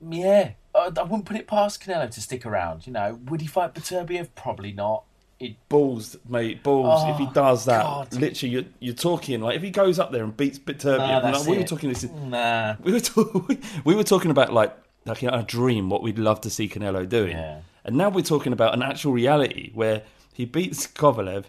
yeah, 0.00 0.52
I, 0.74 0.90
I 0.96 1.02
wouldn't 1.02 1.24
put 1.24 1.36
it 1.36 1.46
past 1.46 1.82
Canelo 1.82 2.10
to 2.10 2.20
stick 2.20 2.46
around. 2.46 2.86
You 2.86 2.92
know, 2.92 3.18
would 3.26 3.40
he 3.40 3.46
fight 3.46 3.74
Beterbiev? 3.74 4.28
Probably 4.34 4.72
not. 4.72 5.04
It, 5.40 5.54
Balls, 5.68 6.16
mate, 6.28 6.64
balls. 6.64 7.04
if 7.08 7.16
he 7.18 7.26
Oh, 7.26 7.32
does 7.32 7.64
that, 7.66 7.84
God. 7.84 8.12
literally, 8.12 8.52
you're, 8.54 8.64
you're 8.80 8.94
talking 8.94 9.40
like 9.40 9.54
if 9.54 9.62
he 9.62 9.70
goes 9.70 10.00
up 10.00 10.10
there 10.10 10.24
and 10.24 10.36
beats 10.36 10.58
Beterbiev. 10.58 11.22
Nah, 11.22 11.30
like, 11.38 11.46
we 11.46 11.58
were 11.58 11.62
talking 11.64 11.90
this. 11.90 12.02
nah. 12.10 12.74
We 12.82 12.92
were 12.92 12.98
talking. 13.00 13.62
We 13.84 13.94
were 13.94 14.02
talking 14.02 14.32
about 14.32 14.52
like 14.52 14.76
like 15.06 15.22
a 15.22 15.42
dream, 15.44 15.90
what 15.90 16.02
we'd 16.02 16.18
love 16.18 16.40
to 16.40 16.50
see 16.50 16.68
Canelo 16.68 17.08
doing, 17.08 17.36
Yeah. 17.36 17.60
and 17.84 17.96
now 17.96 18.08
we're 18.08 18.24
talking 18.24 18.52
about 18.52 18.74
an 18.74 18.82
actual 18.82 19.12
reality 19.12 19.70
where 19.74 20.02
he 20.38 20.44
beats 20.46 20.86
Kovalev. 20.86 21.44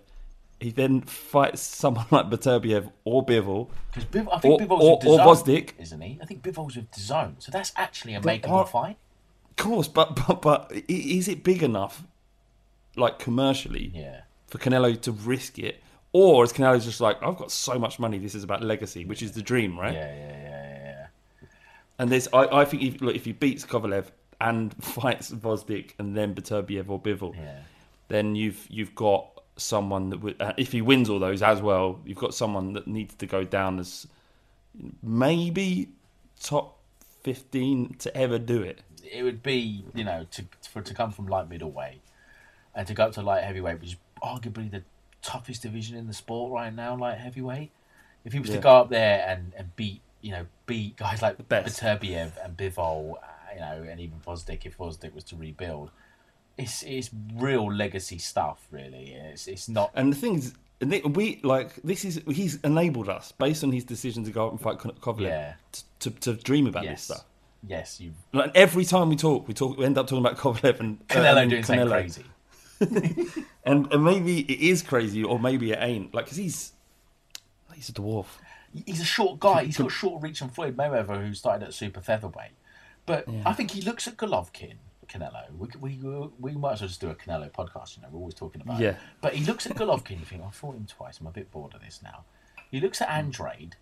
He 0.59 0.71
then 0.71 1.01
fights 1.01 1.61
someone 1.61 2.07
like 2.11 2.29
Beterbiev 2.29 2.91
or 3.05 3.25
Bivol. 3.25 3.69
Because 3.93 4.05
Biv, 4.09 4.27
I 4.33 4.39
think 4.39 4.53
Or- 4.61 4.67
Bivol's 4.67 4.83
or- 4.83 4.97
with 4.97 5.07
or 5.07 5.19
Gvozdyk. 5.19 5.69
isn't 5.79 6.01
he? 6.01 6.19
I 6.21 6.25
think 6.25 6.41
Bivol's 6.43 6.75
with 6.75 6.91
DAZN, 6.91 7.35
so 7.39 7.51
that's 7.51 7.71
actually 7.77 8.15
a 8.15 8.19
But 8.19 8.41
makeable 8.41 8.49
are- 8.51 8.65
fight. 8.67 8.97
Of 9.51 9.55
course, 9.55 9.87
but 9.87 10.15
but 10.27 10.41
but 10.41 10.71
is 10.89 11.27
it 11.27 11.43
big 11.43 11.61
enough, 11.63 12.03
like 12.95 13.19
commercially, 13.19 13.91
Yeah, 13.93 14.21
for 14.47 14.57
Canelo 14.57 14.99
to 15.01 15.11
risk 15.11 15.59
it, 15.59 15.81
or 16.13 16.43
is 16.45 16.51
Canelo 16.53 16.81
just 16.83 16.99
like, 17.01 17.21
I've 17.21 17.37
got 17.37 17.51
so 17.51 17.77
much 17.77 17.99
money, 17.99 18.17
this 18.17 18.35
is 18.35 18.43
about 18.43 18.61
legacy, 18.63 19.05
which 19.05 19.21
is 19.21 19.31
the 19.33 19.41
dream, 19.41 19.77
right? 19.79 19.93
yeah, 19.93 20.13
yeah, 20.15 20.27
yeah, 20.27 20.43
yeah. 20.43 21.07
yeah. 21.41 21.47
And 21.99 22.09
there's, 22.11 22.27
I, 22.31 22.61
I 22.61 22.65
think, 22.65 22.81
if, 22.83 23.01
look, 23.01 23.15
if 23.15 23.25
he 23.25 23.33
beats 23.33 23.65
Kovalev 23.65 24.05
and 24.39 24.73
fights 24.83 25.29
Gvozdyk 25.31 25.91
and 25.99 26.15
then 26.17 26.33
Beterbiev 26.33 26.89
or 26.89 26.99
Bivol, 26.99 27.35
Yeah. 27.35 27.59
Then 28.09 28.35
you've 28.35 28.67
you've 28.69 28.93
got 28.93 29.41
someone 29.55 30.09
that 30.09 30.21
would, 30.21 30.41
uh, 30.41 30.53
if 30.57 30.71
he 30.71 30.81
wins 30.81 31.09
all 31.09 31.19
those 31.19 31.41
as 31.41 31.61
well, 31.61 31.99
you've 32.05 32.17
got 32.17 32.33
someone 32.33 32.73
that 32.73 32.87
needs 32.87 33.15
to 33.15 33.25
go 33.25 33.43
down 33.43 33.79
as 33.79 34.07
maybe 35.01 35.89
top 36.41 36.77
fifteen 37.23 37.95
to 37.99 38.15
ever 38.15 38.37
do 38.37 38.61
it. 38.61 38.81
It 39.11 39.23
would 39.23 39.41
be, 39.41 39.83
you 39.95 40.03
know, 40.03 40.25
to 40.31 40.45
for 40.69 40.81
to 40.81 40.93
come 40.93 41.11
from 41.11 41.27
light 41.27 41.49
middleweight 41.49 42.01
and 42.75 42.87
to 42.87 42.93
go 42.93 43.05
up 43.05 43.13
to 43.13 43.21
light 43.21 43.43
heavyweight, 43.43 43.79
which 43.79 43.91
is 43.91 43.95
arguably 44.23 44.69
the 44.69 44.83
toughest 45.21 45.63
division 45.63 45.97
in 45.97 46.07
the 46.07 46.13
sport 46.13 46.51
right 46.51 46.73
now, 46.73 46.95
light 46.95 47.17
heavyweight. 47.17 47.71
If 48.25 48.33
he 48.33 48.39
was 48.39 48.49
Yeah. 48.49 48.57
to 48.57 48.61
go 48.61 48.77
up 48.77 48.89
there 48.89 49.25
and, 49.27 49.53
and 49.57 49.75
beat, 49.75 50.01
you 50.21 50.31
know, 50.31 50.45
beat 50.65 50.97
guys 50.97 51.21
like 51.21 51.47
best. 51.47 51.81
Beterbiev 51.81 52.31
and 52.43 52.55
Bivol, 52.57 53.15
uh, 53.15 53.53
you 53.53 53.59
know, 53.59 53.85
and 53.89 53.99
even 53.99 54.19
Gvozdyk, 54.19 54.65
if 54.65 54.77
Gvozdyk 54.77 55.13
was 55.13 55.23
to 55.25 55.35
rebuild, 55.35 55.91
it's 56.59 56.83
it's 56.83 57.09
real 57.35 57.71
legacy 57.73 58.17
stuff, 58.17 58.65
really. 58.71 59.13
It's 59.13 59.47
it's 59.47 59.67
not. 59.69 59.91
And 59.95 60.11
the 60.13 60.17
thing 60.17 60.35
is, 60.35 60.53
we 61.05 61.39
like 61.43 61.75
this 61.83 62.05
is 62.05 62.21
he's 62.27 62.59
enabled 62.63 63.09
us 63.09 63.31
based 63.31 63.63
on 63.63 63.71
his 63.71 63.83
decision 63.83 64.23
to 64.25 64.31
go 64.31 64.45
up 64.47 64.51
and 64.51 64.61
fight 64.61 64.79
Ko- 64.79 64.91
Kovalev 65.01 65.21
Yeah. 65.21 65.53
to, 65.71 65.83
to 66.01 66.11
to 66.19 66.33
dream 66.33 66.67
about 66.67 66.83
this 66.83 66.89
Yes, 66.91 67.03
stuff. 67.03 67.25
yes, 67.67 68.01
you 68.01 68.13
Like 68.33 68.51
every 68.55 68.85
time 68.85 69.09
we 69.09 69.15
talk, 69.15 69.47
we 69.47 69.53
talk, 69.53 69.77
we 69.77 69.85
end 69.85 69.97
up 69.97 70.07
talking 70.07 70.25
about 70.25 70.37
Kovalev 70.37 70.79
and 70.79 70.99
uh, 71.09 71.13
Canelo 71.13 71.41
and 71.41 71.49
doing 71.51 71.63
something 71.63 71.87
crazy. 71.87 72.23
and 73.65 73.91
and 73.91 74.03
maybe 74.05 74.41
it 74.41 74.59
is 74.59 74.81
crazy, 74.81 75.23
or 75.23 75.39
maybe 75.39 75.71
it 75.71 75.79
ain't. 75.81 76.13
Like, 76.13 76.27
cause 76.27 76.37
he's 76.37 76.73
he's 77.73 77.89
a 77.89 77.93
dwarf. 77.93 78.25
He's 78.85 79.01
a 79.01 79.05
short 79.05 79.39
guy. 79.39 79.65
He's 79.65 79.77
got 79.77 79.91
short 79.91 80.21
reach 80.21 80.41
on 80.41 80.49
Floyd 80.49 80.77
Mayweather, 80.77 81.25
who 81.25 81.33
started 81.33 81.65
at 81.67 81.73
super 81.73 82.01
featherweight. 82.01 82.51
But 83.05 83.27
I 83.45 83.53
think 83.53 83.71
he 83.71 83.81
looks 83.81 84.07
at 84.07 84.15
Golovkin, 84.15 84.75
Canelo. 85.09 85.43
We, 85.57 85.67
we, 85.79 86.15
uh, 86.15 86.27
we 86.39 86.51
might 86.53 86.73
as 86.73 86.81
well 86.81 86.87
just 86.87 87.01
do 87.01 87.09
a 87.09 87.15
Canelo 87.15 87.51
podcast. 87.51 87.97
You 87.97 88.03
know, 88.03 88.09
we're 88.11 88.19
always 88.19 88.35
talking 88.35 88.61
about 88.61 88.79
Yeah. 88.79 88.89
it. 88.91 88.97
But 89.21 89.33
he 89.33 89.43
looks 89.45 89.65
at 89.65 89.75
Golovkin. 89.75 90.19
You 90.19 90.25
think 90.25 90.43
I've 90.45 90.55
fought 90.55 90.75
him 90.75 90.85
twice. 90.85 91.19
I'm 91.19 91.27
a 91.27 91.31
bit 91.31 91.51
bored 91.51 91.73
of 91.73 91.81
this 91.81 92.01
now. 92.03 92.23
He 92.71 92.79
looks 92.79 93.01
at 93.01 93.09
hmm. 93.09 93.15
Andrade, 93.15 93.75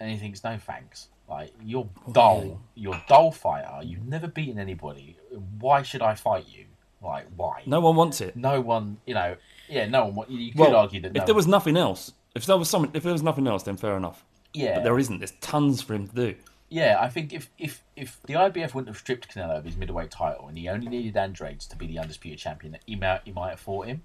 and 0.00 0.10
he 0.10 0.16
thinks, 0.16 0.42
no 0.44 0.58
thanks. 0.58 1.08
Like 1.28 1.52
you're 1.64 1.88
dull. 2.12 2.60
You're 2.74 2.94
a 2.94 3.04
dull 3.08 3.32
fighter. 3.32 3.82
You've 3.82 4.04
never 4.04 4.26
beaten 4.26 4.58
anybody. 4.58 5.16
Why 5.58 5.82
should 5.82 6.02
I 6.02 6.14
fight 6.14 6.46
you? 6.48 6.66
Like 7.00 7.26
why? 7.36 7.62
No 7.66 7.80
one 7.80 7.96
wants 7.96 8.20
it. 8.20 8.36
No 8.36 8.60
one. 8.60 8.98
You 9.06 9.14
know. 9.14 9.36
Yeah. 9.68 9.86
No 9.86 10.06
one. 10.06 10.26
You 10.28 10.52
could 10.52 10.60
Well, 10.60 10.76
argue 10.76 11.00
that. 11.00 11.08
if 11.08 11.22
no 11.22 11.24
there 11.26 11.34
was 11.34 11.46
nothing 11.46 11.76
else, 11.76 12.12
if 12.34 12.44
there 12.46 12.56
was 12.58 12.68
some, 12.68 12.90
if 12.92 13.02
there 13.02 13.12
was 13.12 13.22
nothing 13.22 13.46
else, 13.46 13.62
then 13.62 13.76
fair 13.76 13.96
enough. 13.96 14.24
Yeah. 14.52 14.74
But 14.76 14.84
there 14.84 14.98
isn't. 14.98 15.18
There's 15.18 15.32
tons 15.40 15.80
for 15.80 15.94
him 15.94 16.08
to 16.08 16.14
do. 16.14 16.34
Yeah, 16.72 16.96
I 16.98 17.08
think 17.10 17.34
if, 17.34 17.50
if, 17.58 17.84
if 17.96 18.18
the 18.26 18.32
IBF 18.32 18.72
wouldn't 18.72 18.88
have 18.88 18.96
stripped 18.96 19.28
Canelo 19.28 19.58
of 19.58 19.64
his 19.66 19.76
middleweight 19.76 20.10
title 20.10 20.48
and 20.48 20.56
he 20.56 20.70
only 20.70 20.88
needed 20.88 21.14
Andrade 21.18 21.60
to 21.60 21.76
be 21.76 21.86
the 21.86 21.98
undisputed 21.98 22.38
champion, 22.38 22.78
he 22.86 22.96
might, 22.96 23.20
he 23.26 23.32
might 23.32 23.50
have 23.50 23.60
fought 23.60 23.88
him. 23.88 24.04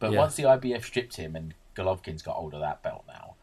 But 0.00 0.10
Yeah. 0.10 0.18
once 0.18 0.34
the 0.34 0.42
IBF 0.42 0.82
stripped 0.82 1.16
him 1.16 1.36
and 1.36 1.54
Golovkin's 1.76 2.22
got 2.22 2.34
hold 2.34 2.54
of 2.54 2.60
that 2.60 2.82
belt 2.82 3.04
now, 3.06 3.36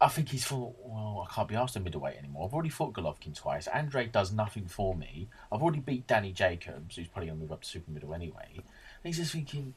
I 0.00 0.08
think 0.08 0.30
he's 0.30 0.46
thought, 0.46 0.74
well, 0.82 1.26
I 1.28 1.34
can't 1.34 1.46
be 1.46 1.56
asked 1.56 1.74
to 1.74 1.80
middleweight 1.80 2.16
anymore. 2.16 2.46
I've 2.46 2.54
already 2.54 2.70
fought 2.70 2.94
Golovkin 2.94 3.34
twice. 3.34 3.66
Andrade 3.66 4.12
does 4.12 4.32
nothing 4.32 4.66
for 4.66 4.94
me. 4.94 5.28
I've 5.52 5.62
already 5.62 5.80
beat 5.80 6.06
Danny 6.06 6.32
Jacobs, 6.32 6.96
who's 6.96 7.08
probably 7.08 7.26
going 7.28 7.38
to 7.38 7.42
move 7.42 7.52
up 7.52 7.62
to 7.62 7.68
super 7.68 7.90
middle 7.90 8.14
anyway. 8.14 8.48
And 8.54 8.64
he's 9.04 9.18
just 9.18 9.32
thinking, 9.32 9.74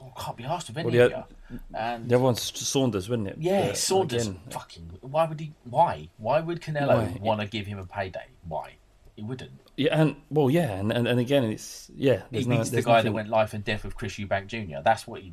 well, 0.00 0.12
can't 0.18 0.36
be 0.36 0.44
asked 0.44 0.68
of 0.68 0.76
any 0.78 0.90
Well, 0.96 1.06
of 1.06 1.10
the- 1.50 1.60
And 1.78 2.08
The 2.08 2.16
other 2.16 2.24
one's 2.24 2.42
Saunders, 2.42 3.08
wasn't 3.08 3.28
it? 3.28 3.36
yeah, 3.38 3.66
But 3.68 3.76
Saunders. 3.76 4.26
again, 4.28 4.40
fucking. 4.50 4.98
Why 5.02 5.26
would 5.26 5.40
he? 5.40 5.52
Why? 5.64 6.08
Why 6.18 6.40
would 6.40 6.60
Canelo 6.60 6.88
Why? 6.88 7.18
want 7.20 7.40
to 7.40 7.46
give 7.46 7.66
him 7.66 7.78
a 7.78 7.86
payday? 7.86 8.26
Why? 8.48 8.74
He 9.16 9.22
wouldn't. 9.22 9.52
yeah, 9.76 10.00
and 10.00 10.16
well, 10.30 10.50
yeah, 10.50 10.72
and, 10.72 10.90
and, 10.92 11.06
and 11.06 11.20
again, 11.20 11.44
it's 11.44 11.90
yeah. 11.96 12.22
He 12.30 12.42
There's 12.42 12.46
beats 12.46 12.70
the 12.70 12.82
guy 12.82 13.02
that 13.02 13.12
went 13.12 13.28
life 13.28 13.54
and 13.54 13.64
death 13.64 13.84
with 13.84 13.94
Chris 13.94 14.14
Eubank 14.14 14.48
Jr. 14.48 14.82
That's 14.82 15.06
what 15.06 15.20
he. 15.22 15.32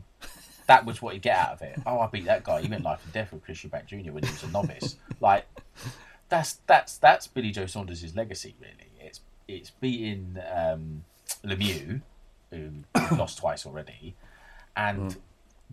that 0.67 0.85
was 0.85 1.01
what 1.01 1.15
you 1.15 1.19
get 1.19 1.35
out 1.37 1.53
of 1.53 1.61
it. 1.63 1.79
Oh, 1.85 1.99
I 1.99 2.07
beat 2.07 2.25
that 2.25 2.43
guy. 2.43 2.61
He 2.61 2.67
went 2.69 2.83
life 2.83 3.03
and 3.03 3.11
death 3.13 3.31
with 3.33 3.43
Chris 3.43 3.57
Eubank 3.63 3.87
Jr. 3.87 4.11
when 4.11 4.23
he 4.23 4.29
was 4.29 4.43
a 4.43 4.47
novice. 4.51 4.97
like 5.19 5.47
that's 6.29 6.59
that's 6.67 6.97
that's 6.99 7.25
Billy 7.27 7.49
Joe 7.51 7.65
Saunders' 7.65 8.15
legacy. 8.15 8.53
Really, 8.61 8.91
it's 8.99 9.21
it's 9.47 9.71
beating 9.71 10.37
um, 10.55 11.03
Lemieux, 11.43 12.01
who 12.51 12.69
lost 13.17 13.39
twice 13.39 13.65
already, 13.65 14.15
and 14.75 15.15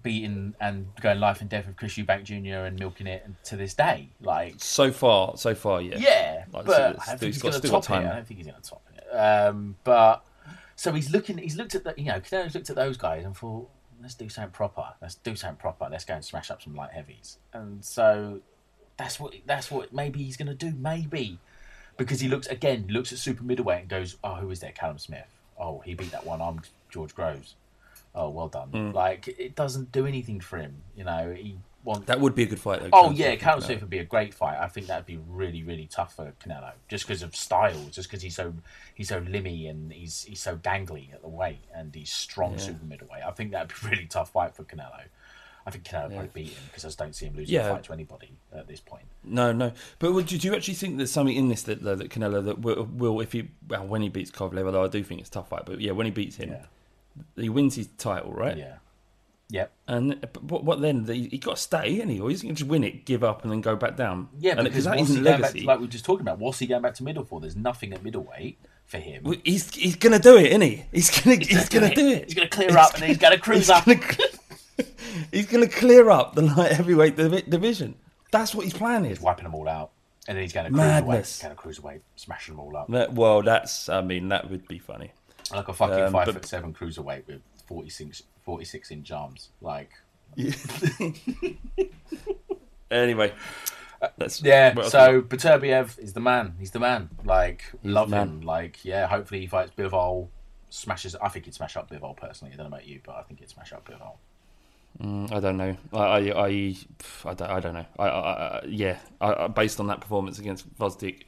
beating 0.03 0.55
and 0.61 0.87
going 1.01 1.19
life 1.19 1.41
and 1.41 1.51
death 1.51 1.67
with 1.67 1.77
Chris 1.77 1.95
Eubank 1.95 2.23
Jr. 2.25 2.65
and 2.67 2.79
milking 2.79 3.07
it 3.07 3.27
to 3.45 3.57
this 3.57 3.75
day. 3.75 4.11
Like 4.21 4.55
So 4.59 4.93
far, 4.93 5.37
so 5.37 5.55
far, 5.55 5.81
yeah. 5.83 5.97
yeah, 5.99 6.45
Like, 6.53 6.67
but 6.67 6.77
so 6.77 6.83
I 6.83 6.87
don't 6.87 6.95
think 7.19 7.21
he's 7.21 7.35
he's 7.35 7.43
got- 7.43 7.51
going 7.51 7.63
to 7.63 7.69
top 7.69 7.91
it. 7.91 7.93
I 8.07 8.15
don't 8.15 8.27
think 8.27 8.39
he's 8.39 8.47
going 8.47 8.61
to 8.63 8.69
top 8.71 8.83
it. 8.97 9.15
Um, 9.15 9.77
but 9.85 10.25
so 10.77 10.93
he's 10.93 11.11
looking. 11.11 11.39
He's 11.39 11.57
looked 11.57 11.75
at 11.75 11.85
the. 11.85 11.95
You 11.97 12.05
know, 12.07 12.21
Canelo's 12.21 12.55
looked 12.55 12.71
at 12.71 12.77
those 12.77 12.97
guys 12.97 13.25
and 13.25 13.37
thought, 13.37 13.69
let's 14.01 14.15
do 14.15 14.29
something 14.29 14.53
proper. 14.53 14.85
Let's 15.03 15.17
do 15.17 15.35
something 15.35 15.57
proper. 15.57 15.89
Let's 15.91 16.05
go 16.05 16.15
and 16.15 16.25
smash 16.25 16.51
up 16.51 16.63
some 16.63 16.75
light 16.77 16.93
heavies. 16.93 17.39
And 17.53 17.85
so 17.85 18.41
that's 18.97 19.19
what 19.19 19.35
that's 19.47 19.71
what 19.71 19.93
maybe 19.93 20.23
he's 20.23 20.37
going 20.37 20.47
to 20.49 20.55
do. 20.55 20.73
Maybe 20.79 21.39
because 21.97 22.21
he 22.21 22.29
looks 22.29 22.47
again. 22.47 22.87
Looks 22.89 23.13
at 23.13 23.19
super 23.19 23.43
middleweight 23.43 23.81
and 23.81 23.89
goes, 23.89 24.17
oh, 24.23 24.37
who 24.37 24.51
is 24.51 24.61
that? 24.61 24.77
Callum 24.77 24.99
Smith. 24.99 25.27
Oh, 25.59 25.81
he 25.81 25.95
beat 25.95 26.13
that 26.13 26.25
one 26.25 26.41
armed 26.41 26.69
George 26.91 27.13
Groves. 27.15 27.57
Oh, 28.19 28.31
well 28.31 28.49
done. 28.49 28.71
Mm. 28.73 28.95
Like 28.95 29.29
it 29.29 29.55
doesn't 29.55 29.93
do 29.93 30.07
anything 30.07 30.41
for 30.41 30.59
him. 30.59 30.83
You 30.97 31.05
know, 31.05 31.33
he 31.37 31.59
wants 31.85 32.07
That 32.07 32.21
would 32.21 32.35
be 32.35 32.43
a 32.43 32.47
good 32.47 32.61
fight. 32.61 32.81
Though, 32.83 32.91
Oh 32.93 33.11
yeah, 33.13 33.37
Callum 33.37 33.61
Smith 33.61 33.81
would 33.81 33.91
be 33.91 34.01
a 34.01 34.05
great 34.05 34.35
fight. 34.35 34.59
I 34.61 34.67
think 34.69 34.89
that'd 34.89 35.07
be 35.07 35.19
really, 35.29 35.63
really 35.63 35.87
tough 35.87 36.17
for 36.17 36.33
Canelo, 36.45 36.73
just 36.89 37.07
because 37.07 37.23
of 37.23 37.35
style, 37.37 37.87
just 37.91 38.09
because 38.11 38.23
he's 38.23 38.35
so 38.37 38.55
he's 38.95 39.09
so 39.09 39.21
limmy 39.21 39.71
and 39.71 39.93
he's 39.93 40.25
he's 40.25 40.41
so 40.41 40.57
gangly 40.57 41.13
at 41.15 41.23
the 41.23 41.29
weight, 41.29 41.65
and 41.75 41.95
he's 41.95 42.11
strong 42.11 42.59
super 42.59 42.85
middleweight. 42.85 43.23
I 43.25 43.31
think 43.31 43.53
that'd 43.53 43.69
be 43.69 43.87
a 43.87 43.91
really 43.91 44.07
tough 44.07 44.31
fight 44.33 44.55
for 44.55 44.65
Canelo. 44.65 45.03
I 45.67 45.71
think 45.71 45.85
Canelo 45.85 46.05
would 46.05 46.13
probably 46.13 46.31
beat 46.45 46.53
him 46.53 46.63
because 46.69 46.85
I 46.85 46.89
just 46.89 46.99
don't 46.99 47.15
see 47.15 47.27
him 47.27 47.37
losing 47.37 47.55
Yeah. 47.55 47.69
a 47.69 47.73
fight 47.75 47.83
to 47.85 47.93
anybody 47.93 48.31
at 48.55 48.67
this 48.67 48.81
point. 48.81 49.05
No, 49.23 49.53
no. 49.53 49.73
But 49.99 50.15
would 50.15 50.33
you, 50.33 50.39
do 50.39 50.49
you 50.49 50.55
actually 50.57 50.75
think 50.75 50.97
there's 50.97 51.11
something 51.11 51.37
in 51.37 51.49
this 51.49 51.63
that, 51.65 51.83
though, 51.83 51.95
that 51.95 52.09
Canelo 52.11 52.43
that 52.47 52.61
will, 52.61 52.85
will, 52.91 53.21
if 53.21 53.33
he, 53.33 53.51
well, 53.69 53.87
when 53.87 54.01
he 54.01 54.09
beats 54.09 54.31
Kovalev, 54.31 54.65
although 54.65 54.85
I 54.85 54.89
do 54.89 55.03
think 55.05 55.21
it's 55.21 55.29
a 55.29 55.33
tough 55.33 55.51
fight, 55.51 55.67
but 55.67 55.79
yeah, 55.83 55.93
when 55.93 56.07
he 56.07 56.11
beats 56.11 56.37
him, 56.37 56.53
Yeah, 56.53 56.65
he 57.37 57.49
wins 57.49 57.75
his 57.77 57.87
title, 57.99 58.33
right? 58.33 58.57
yeah, 58.57 58.77
yep. 59.51 59.73
And 59.87 60.21
but 60.21 60.43
what, 60.45 60.65
what 60.65 60.81
then? 60.81 61.05
He, 61.07 61.29
he 61.29 61.39
got 61.39 61.57
to 61.57 61.63
stay, 61.63 61.97
isn't 61.97 62.09
he? 62.09 62.21
Or 62.21 62.31
he's 62.31 62.43
going 62.43 62.55
to 62.55 62.59
just 62.59 62.71
win 62.71 62.85
it, 62.85 63.05
give 63.05 63.23
up, 63.25 63.43
and 63.43 63.53
then 63.53 63.61
go 63.61 63.77
back 63.77 63.97
down. 63.97 64.29
Yeah, 64.39 64.55
and, 64.57 64.65
because 64.65 64.85
that 64.85 64.99
isn't 64.99 65.17
he 65.17 65.23
going 65.23 65.41
back 65.41 65.41
legacy. 65.43 65.61
to, 65.61 65.67
like 65.67 65.79
we 65.79 65.87
were 65.87 65.91
just 65.93 66.05
talking 66.05 66.23
about, 66.23 66.39
what's 66.39 66.59
he 66.59 66.67
going 66.67 66.83
back 66.83 66.95
to 66.95 67.05
middle 67.05 67.25
for? 67.25 67.41
There's 67.41 67.57
nothing 67.57 67.93
at 67.93 68.03
middleweight 68.03 68.59
for 68.87 68.99
him. 68.99 69.23
Well, 69.25 69.37
he's 69.45 69.75
he's 69.75 69.97
going 69.97 70.13
to 70.15 70.19
do 70.19 70.37
it, 70.37 70.47
isn't 70.47 70.61
he? 70.63 70.85
He's 70.93 71.11
going 71.23 71.41
to 71.41 71.47
he's 71.47 71.69
going 71.69 71.89
to 71.89 71.95
do 71.95 72.09
it. 72.09 72.25
He's 72.25 72.35
going 72.35 72.49
to 72.49 72.55
clear 72.55 72.77
up 72.77 72.95
and 72.95 73.05
he's 73.05 73.19
going 73.19 73.33
to 73.37 73.41
cruise 73.41 73.69
up. 73.71 73.85
Gonna, 73.85 74.01
he's 75.33 75.47
going 75.47 75.67
to 75.67 75.75
clear 75.75 76.11
up 76.11 76.35
the 76.35 76.43
light 76.43 76.73
heavyweight 76.73 77.17
divi- 77.17 77.43
division. 77.43 77.95
That's 78.31 78.55
what 78.55 78.65
his 78.65 78.75
plan 78.75 79.05
is. 79.07 79.21
wiping 79.21 79.45
them 79.45 79.55
all 79.55 79.69
out, 79.69 79.91
and 80.27 80.37
then 80.37 80.43
he's 80.43 80.53
going 80.53 80.67
to 80.67 80.71
cruise 80.71 80.83
away, 80.83 81.01
Madness. 81.01 81.43
going 81.43 81.55
to 81.55 81.61
cruise 81.61 81.79
away, 81.79 82.01
smashing 82.17 82.55
them 82.55 82.61
all 82.61 82.77
up. 82.77 82.89
That- 82.89 83.15
well, 83.15 83.43
that's 83.43 83.89
I 83.89 84.03
mean 84.03 84.29
that 84.29 84.51
would 84.51 84.69
be 84.69 84.79
funny. 84.79 85.13
Like 85.53 85.69
a 85.69 85.73
fucking 85.73 86.01
Um, 86.01 86.13
five 86.13 86.27
but- 86.27 86.35
foot 86.35 86.45
seven 86.47 86.73
cruiserweight 86.75 87.27
with 87.27 87.41
46, 87.67 88.23
46 88.45 88.91
inch 88.91 89.11
arms. 89.11 89.51
Like, 89.61 89.91
Anyway, 92.91 93.33
that's 94.17 94.43
yeah. 94.43 94.75
So 94.83 95.21
Beterbiev 95.21 95.99
is 95.99 96.15
the 96.15 96.21
man. 96.21 96.55
He's 96.59 96.71
the 96.71 96.79
man. 96.81 97.11
Like, 97.25 97.63
love 97.83 98.09
man. 98.09 98.29
him. 98.29 98.41
Like, 98.41 98.83
yeah. 98.85 99.07
Hopefully 99.07 99.41
he 99.41 99.47
fights 99.47 99.73
Bivol, 99.77 100.29
smashes. 100.71 101.15
I 101.17 101.29
think 101.29 101.45
he'd 101.45 101.55
smash 101.55 101.77
up 101.77 101.91
Bivol 101.91 102.17
personally. 102.17 102.55
I 102.55 102.57
don't 102.57 102.71
know 102.71 102.77
about 102.77 102.87
you, 102.87 103.01
but 103.05 103.17
I 103.17 103.23
think 103.23 103.41
he'd 103.41 103.51
smash 103.51 103.73
up 103.75 103.87
Bivol. 103.87 104.15
Mm, 105.03 105.31
I 105.33 105.41
don't 105.41 105.59
know. 105.59 105.77
I 105.93 105.99
I 105.99 106.19
I, 106.47 106.77
I, 107.27 107.35
don't, 107.35 107.51
I 107.51 107.61
don't 107.61 107.75
know. 107.75 107.87
I, 107.99 108.05
I, 108.09 108.33
I 108.61 108.65
yeah. 108.67 109.49
Based 109.55 109.81
on 109.81 109.87
that 109.89 110.01
performance 110.01 110.39
against 110.39 110.75
Gvozdyk, 110.79 111.25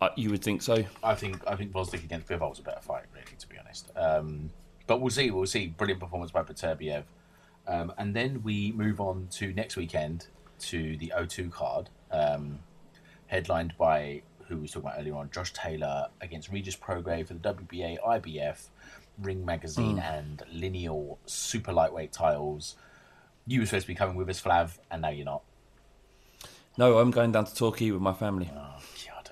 I, 0.00 0.10
you 0.16 0.30
would 0.30 0.42
think 0.42 0.62
so. 0.62 0.84
I 1.02 1.14
think 1.14 1.40
I 1.46 1.56
think 1.56 1.72
Gvozdyk 1.72 2.04
against 2.04 2.28
Bivol's 2.28 2.58
a 2.58 2.62
better 2.62 2.80
fight, 2.80 3.04
really, 3.12 3.36
to 3.38 3.48
be 3.48 3.56
honest. 3.58 3.90
Um, 3.96 4.50
but 4.86 5.00
we'll 5.00 5.10
see. 5.10 5.30
We'll 5.30 5.46
see. 5.46 5.68
Brilliant 5.68 6.00
performance 6.00 6.30
by 6.30 6.42
Beterbiev. 6.42 7.04
Um, 7.66 7.92
and 7.98 8.14
then 8.14 8.42
we 8.42 8.72
move 8.72 9.00
on 9.00 9.28
to 9.32 9.52
next 9.52 9.76
weekend 9.76 10.28
to 10.60 10.96
the 10.98 11.12
O2 11.16 11.50
card, 11.50 11.90
um, 12.12 12.60
headlined 13.26 13.74
by 13.76 14.22
who 14.48 14.56
we 14.56 14.62
was 14.62 14.70
talking 14.70 14.88
about 14.88 15.00
earlier 15.00 15.16
on, 15.16 15.30
Josh 15.30 15.52
Taylor 15.52 16.06
against 16.20 16.50
Regis 16.50 16.76
Prograis 16.76 17.26
for 17.26 17.34
the 17.34 17.54
WBA, 17.54 17.98
IBF, 18.06 18.68
Ring 19.18 19.44
Magazine, 19.44 19.98
and 19.98 20.42
Lineal 20.52 21.18
super 21.26 21.72
lightweight 21.72 22.12
titles. 22.12 22.76
You 23.46 23.60
were 23.60 23.66
supposed 23.66 23.86
to 23.86 23.88
be 23.88 23.94
coming 23.96 24.16
with 24.16 24.28
us, 24.28 24.40
Flav, 24.40 24.78
and 24.90 25.02
now 25.02 25.08
you're 25.08 25.24
not. 25.24 25.42
No, 26.78 26.98
I'm 26.98 27.10
going 27.10 27.32
down 27.32 27.46
to 27.46 27.54
Torquay 27.54 27.90
with 27.90 28.02
my 28.02 28.12
family. 28.12 28.50
Oh, 28.54 28.76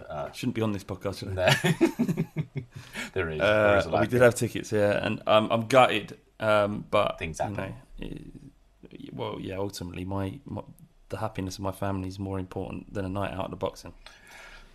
Uh, 0.09 0.31
Shouldn't 0.33 0.55
be 0.55 0.63
on 0.63 0.73
this 0.73 0.85
podcast. 0.85 1.19
Should 1.19 1.39
I? 1.39 1.55
there 3.15 3.29
is. 3.31 3.39
there 3.41 3.77
Uh, 3.77 3.79
is 3.79 3.87
a 3.87 3.91
we 4.01 4.07
did 4.07 4.23
have 4.23 4.35
tickets 4.35 4.71
here, 4.71 5.01
and 5.03 5.23
um, 5.27 5.49
I'm 5.51 5.67
gutted. 5.67 6.19
Um, 6.41 6.85
but 6.91 7.19
Things 7.19 7.39
you 7.39 7.45
happen. 7.47 7.75
know, 8.01 8.07
it- 8.07 8.23
well, 9.13 9.39
yeah. 9.41 9.57
Ultimately, 9.57 10.05
my, 10.05 10.39
my 10.45 10.63
the 11.09 11.17
happiness 11.19 11.57
of 11.57 11.61
my 11.63 11.73
family 11.73 12.09
is 12.09 12.19
more 12.19 12.39
important 12.39 12.93
than 12.93 13.05
a 13.05 13.09
night 13.09 13.33
out 13.33 13.45
at 13.45 13.51
the 13.51 13.57
boxing. 13.57 13.93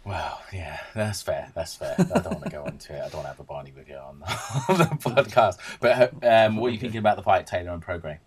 Well, 0.06 0.42
yeah, 0.54 0.80
that's 0.96 1.22
fair. 1.22 1.52
That's 1.54 1.76
fair. 1.76 1.94
I 1.98 2.04
don't 2.20 2.26
want 2.34 2.44
to 2.46 2.50
go 2.50 2.66
into 2.66 2.94
it. 2.96 3.00
I 3.00 3.10
don't 3.10 3.16
want 3.16 3.26
to 3.26 3.28
have 3.30 3.40
a 3.40 3.44
Barney 3.44 3.72
with 3.76 3.88
you 3.90 3.98
on, 3.98 4.24
on 4.70 4.78
the 4.78 4.86
podcast. 5.00 5.58
But 5.80 6.14
um, 6.24 6.58
what 6.58 6.68
are 6.68 6.72
you 6.72 6.80
thinking 6.80 7.00
about 7.00 7.18
the 7.18 7.24
fight, 7.24 7.46
Taylor 7.48 7.72
and 7.72 7.84
Prograis? 7.84 8.20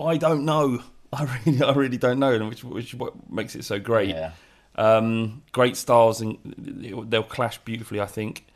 I 0.00 0.16
don't 0.16 0.44
know. 0.44 0.82
I 1.12 1.40
really, 1.46 1.62
I 1.62 1.72
really 1.72 1.96
don't 1.98 2.18
know, 2.18 2.38
which 2.48 2.64
which 2.64 2.94
what 2.94 3.30
makes 3.30 3.54
it 3.56 3.64
so 3.64 3.78
great. 3.78 4.10
Yeah, 4.10 4.32
Um, 4.78 5.42
great 5.50 5.76
styles, 5.76 6.20
and 6.20 6.38
they'll 6.56 7.22
clash 7.24 7.58
beautifully. 7.58 8.00
I 8.00 8.06
think. 8.06 8.46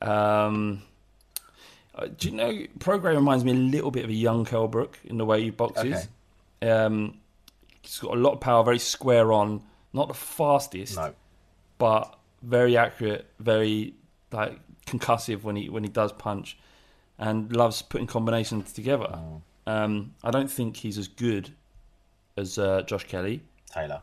Um, 0.00 0.82
uh, 1.94 2.06
do 2.16 2.28
you 2.28 2.34
know? 2.34 2.52
Prograis 2.78 3.14
reminds 3.14 3.44
me 3.44 3.52
a 3.52 3.54
little 3.54 3.90
bit 3.90 4.04
of 4.04 4.10
a 4.10 4.14
young 4.14 4.44
Kell 4.44 4.66
Brook 4.66 4.98
in 5.04 5.18
the 5.18 5.26
way 5.26 5.42
he 5.42 5.50
boxes. 5.50 6.08
Um, 6.62 7.18
he's 7.82 7.98
got 7.98 8.14
a 8.14 8.20
lot 8.20 8.32
of 8.32 8.40
power, 8.40 8.64
very 8.64 8.78
square 8.78 9.32
on, 9.32 9.62
not 9.92 10.08
the 10.08 10.14
fastest, 10.14 10.96
no, 10.96 11.14
but 11.76 12.18
very 12.42 12.76
accurate, 12.76 13.26
very 13.38 13.94
like 14.32 14.58
concussive 14.86 15.42
when 15.42 15.56
he 15.56 15.68
when 15.68 15.82
he 15.82 15.90
does 15.90 16.12
punch, 16.12 16.56
and 17.18 17.54
loves 17.54 17.82
putting 17.82 18.06
combinations 18.06 18.72
together. 18.72 19.08
Mm. 19.10 19.42
Um, 19.66 20.14
I 20.24 20.30
don't 20.30 20.50
think 20.50 20.78
he's 20.78 20.96
as 20.96 21.08
good 21.08 21.50
as 22.38 22.58
uh, 22.58 22.82
Josh 22.82 23.04
Kelly. 23.04 23.42
Taylor. 23.70 24.00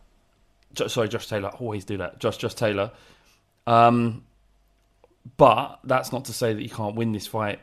Sorry, 0.87 1.07
Josh 1.07 1.27
Taylor. 1.27 1.49
I 1.49 1.57
always 1.57 1.85
do 1.85 1.97
that. 1.97 2.19
Josh, 2.19 2.37
Josh 2.37 2.53
Taylor. 2.53 2.91
Um, 3.67 4.23
but 5.37 5.79
that's 5.83 6.11
not 6.11 6.25
to 6.25 6.33
say 6.33 6.53
that 6.53 6.61
you 6.61 6.69
can't 6.69 6.95
win 6.95 7.11
this 7.11 7.27
fight. 7.27 7.59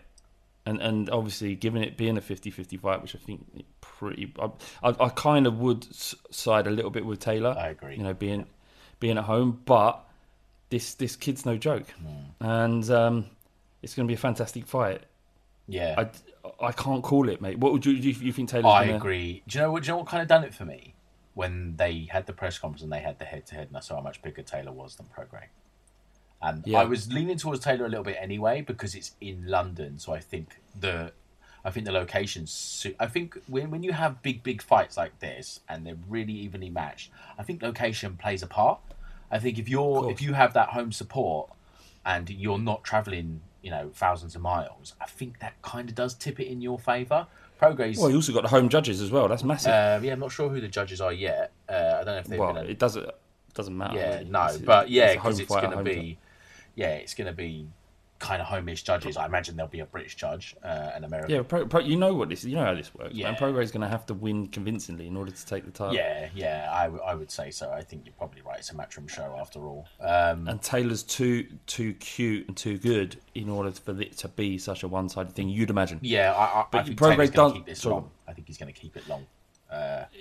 And 0.64 0.80
and 0.80 1.10
obviously, 1.10 1.56
given 1.56 1.82
it 1.82 1.96
being 1.96 2.16
a 2.16 2.20
50-50 2.20 2.80
fight, 2.80 3.02
which 3.02 3.16
I 3.16 3.18
think 3.18 3.64
pretty, 3.80 4.32
I, 4.38 4.50
I, 4.82 4.94
I 5.06 5.08
kind 5.08 5.46
of 5.46 5.58
would 5.58 5.86
side 5.94 6.66
a 6.66 6.70
little 6.70 6.90
bit 6.90 7.04
with 7.04 7.18
Taylor. 7.18 7.54
I 7.58 7.68
agree. 7.68 7.96
You 7.96 8.04
know, 8.04 8.14
being 8.14 8.46
being 9.00 9.18
at 9.18 9.24
home, 9.24 9.60
but 9.64 10.04
this 10.70 10.94
this 10.94 11.16
kid's 11.16 11.44
no 11.44 11.56
joke, 11.56 11.88
Hmm. 11.90 12.46
and 12.46 12.90
um, 12.90 13.26
it's 13.82 13.94
going 13.96 14.06
to 14.06 14.08
be 14.10 14.14
a 14.14 14.18
fantastic 14.18 14.66
fight. 14.66 15.02
Yeah, 15.66 15.94
I, 15.98 16.66
I 16.66 16.72
can't 16.72 17.02
call 17.02 17.28
it, 17.28 17.40
mate. 17.40 17.58
What 17.58 17.72
would 17.72 17.84
you 17.84 17.98
do? 18.00 18.08
You, 18.10 18.26
you 18.26 18.32
think 18.32 18.48
Taylor's 18.48 18.66
I 18.66 18.84
gonna... 18.86 18.98
agree. 18.98 19.42
Do 19.48 19.58
you 19.58 19.64
know 19.64 19.72
what? 19.72 19.82
Do 19.82 19.88
you 19.88 19.92
know 19.94 19.98
what 19.98 20.06
kind 20.06 20.22
of 20.22 20.28
done 20.28 20.44
it 20.44 20.54
for 20.54 20.64
me 20.64 20.94
when 21.34 21.76
they 21.76 22.08
had 22.10 22.26
the 22.26 22.32
press 22.32 22.58
conference 22.58 22.82
and 22.82 22.92
they 22.92 23.00
had 23.00 23.18
the 23.18 23.24
head 23.24 23.46
to 23.46 23.54
head, 23.54 23.68
and 23.68 23.76
I 23.76 23.80
saw 23.80 23.96
how 23.96 24.02
much 24.02 24.20
bigger 24.22 24.42
Taylor 24.42 24.72
was 24.72 24.96
than 24.96 25.06
Prograis. 25.06 25.48
And 26.40 26.66
Yeah. 26.66 26.80
I 26.80 26.84
was 26.84 27.12
leaning 27.12 27.38
towards 27.38 27.60
Taylor 27.60 27.86
a 27.86 27.88
little 27.88 28.04
bit 28.04 28.16
anyway 28.20 28.60
because 28.60 28.94
it's 28.94 29.12
in 29.20 29.46
London, 29.46 29.98
so 29.98 30.12
I 30.12 30.20
think 30.20 30.60
the 30.78 31.12
I 31.64 31.70
think 31.70 31.86
the 31.86 31.92
locations. 31.92 32.50
Su- 32.50 32.96
I 32.98 33.06
think 33.06 33.38
when 33.46 33.70
when 33.70 33.84
you 33.84 33.92
have 33.92 34.20
big 34.20 34.42
big 34.42 34.60
fights 34.60 34.96
like 34.96 35.20
this 35.20 35.60
and 35.68 35.86
they're 35.86 35.98
really 36.08 36.32
evenly 36.32 36.70
matched, 36.70 37.10
I 37.38 37.44
think 37.44 37.62
location 37.62 38.16
plays 38.16 38.42
a 38.42 38.48
part. 38.48 38.80
I 39.30 39.38
think 39.38 39.58
if 39.58 39.68
you're 39.68 40.10
if 40.10 40.20
you 40.20 40.32
have 40.34 40.52
that 40.54 40.70
home 40.70 40.90
support 40.90 41.50
and 42.04 42.28
you're 42.28 42.58
not 42.58 42.82
traveling, 42.82 43.42
you 43.62 43.70
know, 43.70 43.90
thousands 43.94 44.34
of 44.34 44.42
miles, 44.42 44.94
I 45.00 45.06
think 45.06 45.38
that 45.38 45.62
kind 45.62 45.88
of 45.88 45.94
does 45.94 46.14
tip 46.14 46.40
it 46.40 46.48
in 46.48 46.60
your 46.60 46.80
favour. 46.80 47.28
Prograis's 47.62 48.00
Well, 48.00 48.10
you 48.10 48.16
also 48.16 48.32
got 48.32 48.42
the 48.42 48.48
home 48.48 48.68
judges 48.68 49.00
as 49.00 49.10
well. 49.10 49.28
That's 49.28 49.44
massive. 49.44 49.72
uh, 49.72 50.00
yeah, 50.02 50.12
I'm 50.12 50.20
not 50.20 50.32
sure 50.32 50.48
who 50.48 50.60
the 50.60 50.68
judges 50.68 51.00
are 51.00 51.12
yet. 51.12 51.52
Uh, 51.68 51.72
I 51.72 52.04
don't 52.04 52.06
know 52.06 52.16
if 52.18 52.26
they've 52.26 52.38
well, 52.38 52.54
been. 52.54 52.66
it 52.66 52.78
doesn't 52.78 53.08
doesn't 53.54 53.76
matter. 53.76 53.96
yeah, 53.96 54.14
really. 54.18 54.30
no, 54.30 54.44
It's- 54.46 54.58
but 54.58 54.90
yeah, 54.90 55.10
a 55.10 55.14
because 55.14 55.38
it's 55.38 55.48
going 55.50 55.70
to 55.76 55.82
be, 55.84 56.18
yeah, 56.74 56.88
it's 56.94 57.14
going 57.14 57.26
to 57.26 57.32
be 57.34 57.68
kind 58.22 58.40
of 58.40 58.46
homish 58.46 58.84
judges. 58.84 59.16
I 59.16 59.26
imagine 59.26 59.56
there'll 59.56 59.68
be 59.70 59.80
a 59.80 59.84
British 59.86 60.14
judge, 60.14 60.54
uh, 60.62 60.90
an 60.94 61.02
American. 61.04 61.30
Yeah, 61.34 61.42
pro, 61.42 61.66
pro, 61.66 61.80
you 61.80 61.96
know 61.96 62.14
what 62.14 62.28
this. 62.28 62.44
You 62.44 62.54
know 62.54 62.64
how 62.64 62.74
this 62.74 62.94
works. 62.94 63.14
Yeah. 63.14 63.34
Prograis 63.34 63.64
is 63.64 63.70
going 63.72 63.80
to 63.82 63.88
have 63.88 64.06
to 64.06 64.14
win 64.14 64.46
convincingly 64.46 65.08
in 65.08 65.16
order 65.16 65.32
to 65.32 65.46
take 65.46 65.64
the 65.64 65.72
title. 65.72 65.94
Yeah, 65.94 66.28
yeah, 66.34 66.70
I, 66.72 66.84
w- 66.84 67.02
I 67.02 67.14
would 67.16 67.30
say 67.30 67.50
so. 67.50 67.70
I 67.70 67.82
think 67.82 68.02
you're 68.06 68.14
probably 68.16 68.40
right. 68.42 68.58
It's 68.60 68.70
a 68.70 68.74
matchroom 68.74 69.08
show 69.10 69.36
after 69.40 69.58
all. 69.60 69.86
Um, 70.00 70.46
And 70.48 70.62
Taylor's 70.62 71.02
too 71.02 71.46
too 71.66 71.94
cute 71.94 72.46
and 72.48 72.56
too 72.56 72.78
good 72.78 73.16
in 73.34 73.48
order 73.48 73.72
for 73.72 74.00
it 74.00 74.16
to 74.18 74.28
be 74.28 74.56
such 74.58 74.84
a 74.84 74.88
one 74.88 75.08
sided 75.08 75.34
thing. 75.34 75.48
You'd 75.48 75.70
imagine. 75.70 75.98
yeah, 76.02 76.32
I, 76.32 76.60
I, 76.60 76.66
But 76.70 76.78
I 76.78 76.82
think 76.84 76.98
Prograis 76.98 77.32
does- 77.32 77.52
keep 77.54 77.66
this 77.66 77.84
long. 77.84 78.10
I 78.28 78.32
think 78.32 78.46
he's 78.46 78.58
going 78.58 78.72
to 78.72 78.80
keep 78.80 78.96
it 78.96 79.06
long. 79.08 79.26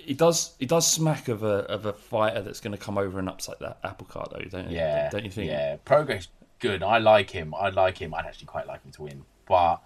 It 0.06 0.16
does. 0.18 0.54
It 0.58 0.68
does 0.68 0.86
smack 0.90 1.28
of 1.28 1.42
a 1.42 1.64
of 1.76 1.86
a 1.86 1.92
fighter 1.92 2.40
that's 2.42 2.60
going 2.60 2.72
to 2.72 2.78
come 2.82 2.96
over 2.98 3.18
and 3.18 3.28
upset 3.28 3.58
that 3.60 3.78
apple 3.84 4.06
cart, 4.06 4.30
though, 4.32 4.40
don't 4.48 4.70
you? 4.70 4.76
Yeah, 4.76 5.10
Don't 5.10 5.24
you 5.24 5.30
think? 5.30 5.50
Yeah, 5.50 5.76
Prograis 5.84 6.28
good. 6.62 6.82
I 6.82 6.98
like 6.98 7.30
him. 7.30 7.54
I 7.54 7.68
like 7.68 7.98
him. 7.98 8.14
I'd 8.14 8.24
actually 8.24 8.46
quite 8.46 8.66
like 8.66 8.82
him 8.84 8.92
to 8.92 9.02
win, 9.02 9.24
but 9.46 9.82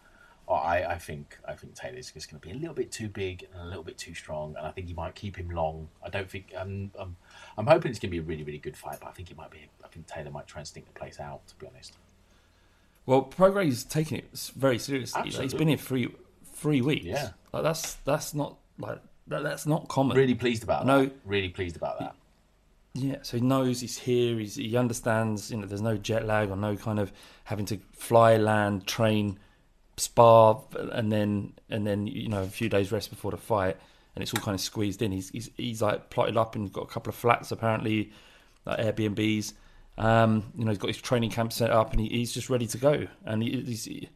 I, 0.48 0.84
I 0.84 0.98
think 0.98 1.36
I 1.46 1.54
think 1.54 1.74
Taylor's 1.74 2.12
just 2.12 2.30
going 2.30 2.40
to 2.40 2.46
be 2.46 2.52
a 2.52 2.58
little 2.58 2.74
bit 2.74 2.92
too 2.92 3.08
big 3.08 3.46
and 3.52 3.62
a 3.62 3.66
little 3.66 3.82
bit 3.82 3.98
too 3.98 4.14
strong, 4.14 4.54
and 4.56 4.66
I 4.66 4.70
think 4.70 4.86
he 4.86 4.94
might 4.94 5.14
keep 5.14 5.36
him 5.36 5.50
long. 5.50 5.88
I 6.04 6.08
don't 6.08 6.30
think. 6.30 6.52
I'm 6.56 6.92
I'm, 6.98 7.16
I'm 7.58 7.66
hoping 7.66 7.90
it's 7.90 7.98
going 7.98 8.10
to 8.10 8.16
be 8.16 8.18
a 8.18 8.22
really 8.22 8.44
really 8.44 8.58
good 8.58 8.76
fight, 8.76 8.98
but 9.00 9.08
I 9.08 9.12
think 9.12 9.30
it 9.30 9.36
might 9.36 9.50
be. 9.50 9.68
I 9.84 9.88
think 9.88 10.06
Taylor 10.06 10.30
might 10.30 10.46
try 10.46 10.60
and 10.60 10.68
stink 10.68 10.86
the 10.86 10.98
place 10.98 11.18
out. 11.18 11.46
To 11.48 11.54
be 11.56 11.66
honest. 11.66 11.94
Well, 13.06 13.22
Prograis 13.22 13.68
is 13.68 13.84
taking 13.84 14.18
it 14.18 14.52
very 14.56 14.78
seriously. 14.78 15.22
Like, 15.22 15.32
he's 15.32 15.54
been 15.54 15.68
here 15.68 15.76
three 15.76 16.08
three 16.54 16.80
weeks. 16.80 17.04
Yeah. 17.04 17.30
like 17.52 17.62
that's 17.62 17.94
that's 18.04 18.34
not 18.34 18.56
like 18.78 19.00
that, 19.28 19.42
that's 19.42 19.66
not 19.66 19.88
common. 19.88 20.16
Really 20.16 20.34
pleased 20.34 20.62
about 20.62 20.86
No. 20.86 21.10
Really 21.24 21.48
pleased 21.48 21.76
about 21.76 21.98
that. 22.00 22.14
Yeah, 22.98 23.18
so 23.20 23.36
he 23.36 23.42
knows 23.42 23.82
he's 23.82 23.98
here. 23.98 24.38
He's, 24.38 24.54
he 24.54 24.74
understands. 24.74 25.50
You 25.50 25.58
know, 25.58 25.66
there's 25.66 25.82
no 25.82 25.98
jet 25.98 26.24
lag 26.24 26.50
or 26.50 26.56
no 26.56 26.76
kind 26.76 26.98
of 26.98 27.12
having 27.44 27.66
to 27.66 27.78
fly, 27.92 28.38
land, 28.38 28.86
train, 28.86 29.38
spar, 29.98 30.62
and 30.92 31.12
then 31.12 31.52
and 31.68 31.86
then 31.86 32.06
you 32.06 32.28
know 32.28 32.42
a 32.42 32.46
few 32.46 32.70
days 32.70 32.90
rest 32.90 33.10
before 33.10 33.32
the 33.32 33.36
fight, 33.36 33.76
and 34.14 34.22
it's 34.22 34.32
all 34.32 34.40
kind 34.40 34.54
of 34.54 34.62
squeezed 34.62 35.02
in. 35.02 35.12
He's 35.12 35.28
he's, 35.28 35.50
he's 35.58 35.82
like 35.82 36.08
plotted 36.08 36.38
up 36.38 36.54
and 36.54 36.72
got 36.72 36.84
a 36.84 36.86
couple 36.86 37.10
of 37.10 37.16
flats 37.16 37.52
apparently, 37.52 38.12
like 38.64 38.78
Airbnbs. 38.78 39.52
Um, 39.98 40.52
you 40.56 40.64
know, 40.64 40.70
he's 40.70 40.78
got 40.78 40.88
his 40.88 40.96
training 40.96 41.30
camp 41.30 41.52
set 41.52 41.70
up, 41.70 41.92
and 41.92 42.00
he, 42.00 42.08
he's 42.08 42.32
just 42.32 42.48
ready 42.48 42.66
to 42.68 42.78
go. 42.78 43.06
And 43.26 43.42
he, 43.42 43.60
he's 43.60 43.84
he, 43.84 44.08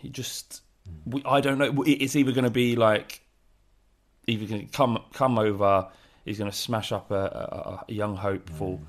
he 0.00 0.08
just 0.08 0.62
we, 1.04 1.22
I 1.26 1.42
don't 1.42 1.58
know. 1.58 1.84
It's 1.86 2.16
either 2.16 2.32
going 2.32 2.44
to 2.44 2.50
be 2.50 2.74
like 2.74 3.20
either 4.26 4.46
going 4.46 4.66
to 4.66 4.72
come 4.72 4.98
come 5.12 5.38
over. 5.38 5.88
He's 6.26 6.38
going 6.38 6.50
to 6.50 6.56
smash 6.56 6.90
up 6.92 7.10
a, 7.10 7.14
a, 7.14 7.84
a 7.88 7.92
young 7.92 8.16
hopeful, 8.16 8.80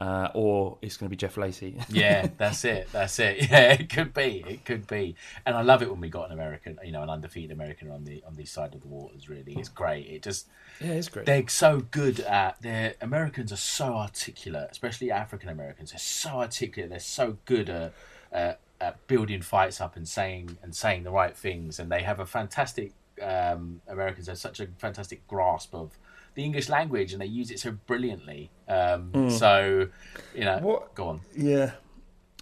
uh, 0.00 0.28
or 0.34 0.78
it's 0.82 0.96
going 0.96 1.06
to 1.06 1.10
be 1.10 1.16
Jeff 1.16 1.36
Lacy. 1.36 1.76
Yeah, 1.88 2.28
that's 2.38 2.64
it. 2.64 2.88
That's 2.92 3.18
it. 3.18 3.42
Yeah, 3.50 3.72
it 3.72 3.90
could 3.90 4.14
be. 4.14 4.44
It 4.46 4.64
could 4.64 4.86
be. 4.86 5.16
And 5.44 5.56
I 5.56 5.62
love 5.62 5.82
it 5.82 5.90
when 5.90 6.00
we 6.00 6.08
got 6.08 6.26
an 6.26 6.32
American, 6.32 6.78
you 6.84 6.92
know, 6.92 7.02
an 7.02 7.10
undefeated 7.10 7.50
American 7.50 7.90
on 7.90 8.04
the 8.04 8.22
on 8.24 8.36
the 8.36 8.44
side 8.44 8.74
of 8.74 8.82
the 8.82 8.86
waters. 8.86 9.28
Really, 9.28 9.54
it's 9.54 9.68
great. 9.68 10.06
It 10.06 10.22
just 10.22 10.46
yeah, 10.80 10.92
it's 10.92 11.08
great. 11.08 11.26
they're 11.26 11.48
so 11.48 11.80
good 11.90 12.20
at 12.20 12.62
their 12.62 12.94
Americans 13.00 13.52
are 13.52 13.56
so 13.56 13.94
articulate, 13.94 14.68
especially 14.70 15.10
African 15.10 15.48
Americans. 15.48 15.90
They're 15.90 15.98
so 15.98 16.38
articulate. 16.38 16.90
They're 16.90 17.00
so 17.00 17.36
good 17.44 17.68
at, 17.68 17.92
at 18.30 18.60
at 18.80 19.06
building 19.08 19.42
fights 19.42 19.80
up 19.80 19.96
and 19.96 20.06
saying 20.06 20.56
and 20.62 20.74
saying 20.74 21.02
the 21.02 21.10
right 21.10 21.36
things. 21.36 21.80
And 21.80 21.90
they 21.90 22.02
have 22.02 22.20
a 22.20 22.26
fantastic 22.26 22.92
um, 23.22 23.80
Americans 23.88 24.28
have 24.28 24.38
such 24.38 24.60
a 24.60 24.66
fantastic 24.78 25.26
grasp 25.26 25.74
of 25.74 25.98
the 26.34 26.44
English 26.44 26.68
language, 26.68 27.12
and 27.12 27.22
they 27.22 27.26
use 27.26 27.50
it 27.50 27.60
so 27.60 27.72
brilliantly. 27.86 28.50
Um, 28.68 29.30
So, 29.30 29.88
you 30.34 30.44
know, 30.44 30.58
What- 30.58 30.94
go 30.94 31.08
on. 31.08 31.20
Yeah, 31.36 31.72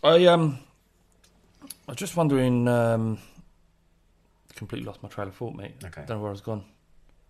I 0.03 0.27
um, 0.27 0.59
I 1.63 1.93
was 1.93 1.97
just 1.97 2.17
wondering. 2.17 2.69
Um, 2.69 3.19
completely 4.55 4.87
lost 4.87 5.03
my 5.03 5.09
trail 5.09 5.27
of 5.29 5.35
thought, 5.35 5.55
mate. 5.55 5.75
Okay. 5.85 6.03
don't 6.07 6.19
know 6.19 6.23
where 6.23 6.29
I 6.29 6.33
was 6.33 6.41
gone. 6.41 6.65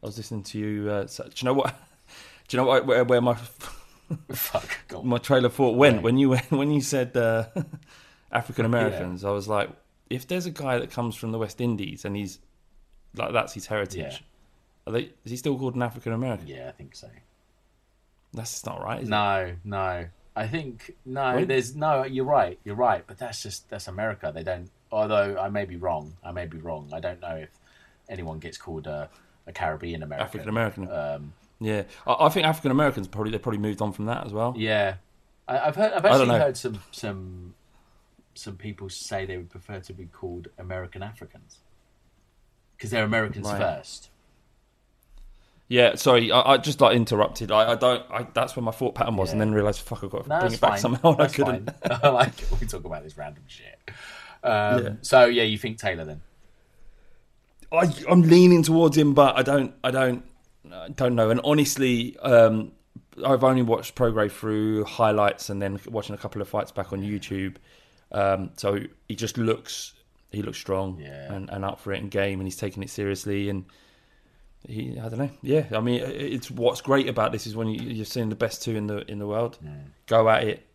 I 0.03 0.07
was 0.07 0.17
listening 0.17 0.43
to 0.45 0.59
you. 0.59 0.91
Uh, 0.91 1.07
so, 1.07 1.25
do 1.25 1.31
you 1.37 1.45
know 1.47 1.55
what? 1.55 1.75
Do 2.49 2.57
you 2.57 2.63
know 2.63 2.69
what, 2.69 2.85
where, 2.85 3.05
where 3.05 3.21
my 3.23 3.35
Fuck. 4.33 4.69
Go 4.89 4.99
on. 4.99 5.07
my 5.15 5.19
trail 5.19 5.45
of 5.47 5.55
thought 5.55 5.77
went 5.77 5.97
Right. 5.97 6.03
when 6.05 6.19
you 6.19 6.37
when 6.51 6.71
you 6.71 6.81
said 6.83 7.17
uh, 7.17 7.47
African 8.31 8.67
Americans? 8.67 9.25
I 9.25 9.31
was 9.31 9.49
like, 9.49 9.71
if 10.11 10.27
there's 10.27 10.45
a 10.45 10.51
guy 10.51 10.79
that 10.79 10.91
comes 10.91 11.15
from 11.17 11.33
the 11.33 11.39
West 11.39 11.61
Indies 11.61 12.05
and 12.05 12.15
he's 12.17 12.41
like 13.17 13.33
that's 13.33 13.55
his 13.55 13.67
heritage, 13.67 13.97
Yeah. 14.21 14.27
Are 14.87 14.93
they? 14.93 15.11
Is 15.25 15.31
he 15.31 15.37
still 15.37 15.59
called 15.59 15.75
an 15.75 15.83
African 15.83 16.13
American? 16.13 16.47
Yeah, 16.47 16.69
I 16.69 16.73
think 16.73 16.95
so. 16.95 17.09
That's 18.35 18.65
not 18.65 18.83
right. 18.83 19.01
Is 19.03 19.09
it? 19.09 19.11
No, 19.11 19.53
no. 19.65 20.07
I 20.35 20.47
think 20.47 20.95
no. 21.05 21.45
There's 21.45 21.77
no. 21.77 22.05
You're 22.05 22.25
right. 22.25 22.59
You're 22.65 22.75
right. 22.75 23.05
But 23.07 23.19
that's 23.19 23.43
just 23.43 23.69
that's 23.69 23.89
America. 23.89 24.33
They 24.35 24.43
don't. 24.43 24.71
Although 24.91 25.37
I 25.39 25.49
may 25.49 25.65
be 25.65 25.77
wrong. 25.77 26.15
I 26.25 26.33
may 26.33 26.47
be 26.47 26.59
wrong. 26.59 26.91
I 26.93 27.01
don't 27.01 27.21
know 27.21 27.37
if 27.37 27.51
anyone 28.09 28.39
gets 28.39 28.57
called 28.59 28.87
a, 28.87 29.09
a 29.47 29.53
Caribbean 29.53 30.03
American. 30.03 30.27
African 30.27 30.49
American. 30.49 30.91
Um, 30.91 31.33
Yeah, 31.61 31.83
I, 32.07 32.27
I 32.27 32.29
think 32.31 32.47
African 32.47 32.71
Americans 32.71 33.09
probably 33.09 33.31
they 33.33 33.39
probably 33.39 33.59
moved 33.61 33.83
on 33.83 33.93
from 33.93 34.07
that 34.07 34.27
as 34.27 34.33
well. 34.33 34.55
yeah, 34.57 34.95
I, 35.47 35.59
I've 35.61 35.77
heard. 35.77 35.93
I've 35.93 36.05
actually 36.05 36.29
heard 36.39 36.57
some 36.57 36.81
some 36.91 37.55
some 38.35 38.57
people 38.57 38.89
say 38.89 39.27
they 39.27 39.37
would 39.37 39.51
prefer 39.51 39.81
to 39.81 39.93
be 39.93 40.07
called 40.07 40.49
American 40.59 41.03
Africans 41.03 41.59
because 42.77 42.91
they're 42.91 43.05
Americans 43.05 43.47
Right. 43.47 43.59
first. 43.61 44.09
Yeah, 45.73 45.95
sorry, 45.95 46.31
I, 46.31 46.53
I 46.53 46.57
just 46.59 46.83
like 46.83 46.95
interrupted. 46.95 47.51
I, 47.51 47.73
I 47.73 47.75
don't. 47.77 48.03
I, 48.11 48.27
that's 48.35 48.55
where 48.55 48.63
my 48.63 48.73
thought 48.73 48.95
pattern 48.95 49.17
was, 49.17 49.33
and 49.33 49.41
then 49.41 49.53
realised, 49.53 49.81
fuck, 49.81 50.05
I've 50.05 50.11
got 50.11 50.25
to 50.25 50.29
No, 50.29 50.41
bring 50.41 50.53
it 50.53 50.61
back 50.61 50.71
fine. 50.73 50.79
somehow. 50.81 51.13
and 51.13 51.23
I 51.23 51.29
couldn't. 51.29 51.71
like. 52.05 52.33
We 52.61 52.67
talk 52.67 52.85
about 52.85 53.03
this 53.05 53.17
random 53.17 53.45
shit. 53.47 53.79
Um, 54.45 54.83
Yeah. 54.85 54.91
So 55.01 55.25
yeah, 55.25 55.45
you 55.45 55.57
think 55.57 55.79
Taylor 55.79 56.05
then? 56.05 56.21
I, 57.73 57.91
I'm 58.11 58.21
leaning 58.23 58.63
towards 58.63 58.99
him, 58.99 59.15
but 59.15 59.39
I 59.39 59.43
don't. 59.43 59.75
I 59.83 59.91
don't. 59.91 60.25
I 60.71 60.89
don't 60.91 61.15
know. 61.15 61.31
And 61.31 61.41
honestly, 61.43 62.19
um, 62.19 62.73
I've 63.25 63.43
only 63.45 63.63
watched 63.63 63.95
Prograis 63.95 64.31
through 64.33 64.85
highlights 64.85 65.49
and 65.49 65.61
then 65.63 65.81
watching 65.89 66.15
a 66.15 66.19
couple 66.19 66.43
of 66.43 66.49
fights 66.49 66.71
back 66.71 66.93
on 66.93 67.01
YouTube. 67.03 67.57
Um, 68.13 68.51
so 68.57 68.79
he 69.09 69.15
just 69.17 69.39
looks. 69.39 69.95
He 70.33 70.43
looks 70.43 70.59
strong 70.59 70.99
Yeah. 71.01 71.33
and, 71.33 71.49
and 71.51 71.65
up 71.65 71.81
for 71.81 71.93
it 71.93 72.01
in 72.01 72.09
game, 72.11 72.41
and 72.41 72.47
he's 72.47 72.57
taking 72.57 72.83
it 72.83 72.91
seriously. 72.91 73.49
And 73.49 73.65
he, 74.67 74.99
I 74.99 75.09
don't 75.09 75.19
know. 75.19 75.31
Yeah, 75.43 75.67
I 75.73 75.81
mean, 75.81 76.01
it's 76.05 76.51
what's 76.51 76.81
great 76.81 77.09
about 77.09 77.33
this 77.33 77.47
is 77.47 77.57
when 77.57 77.69
you, 77.69 77.81
you're 77.81 78.05
seeing 78.05 78.29
the 78.29 78.37
best 78.37 78.63
two 78.63 78.77
in 78.77 78.87
the 78.87 78.99
in 79.11 79.19
the 79.19 79.27
world 79.27 79.59
go 80.07 80.29
at 80.29 80.45
it 80.45 80.67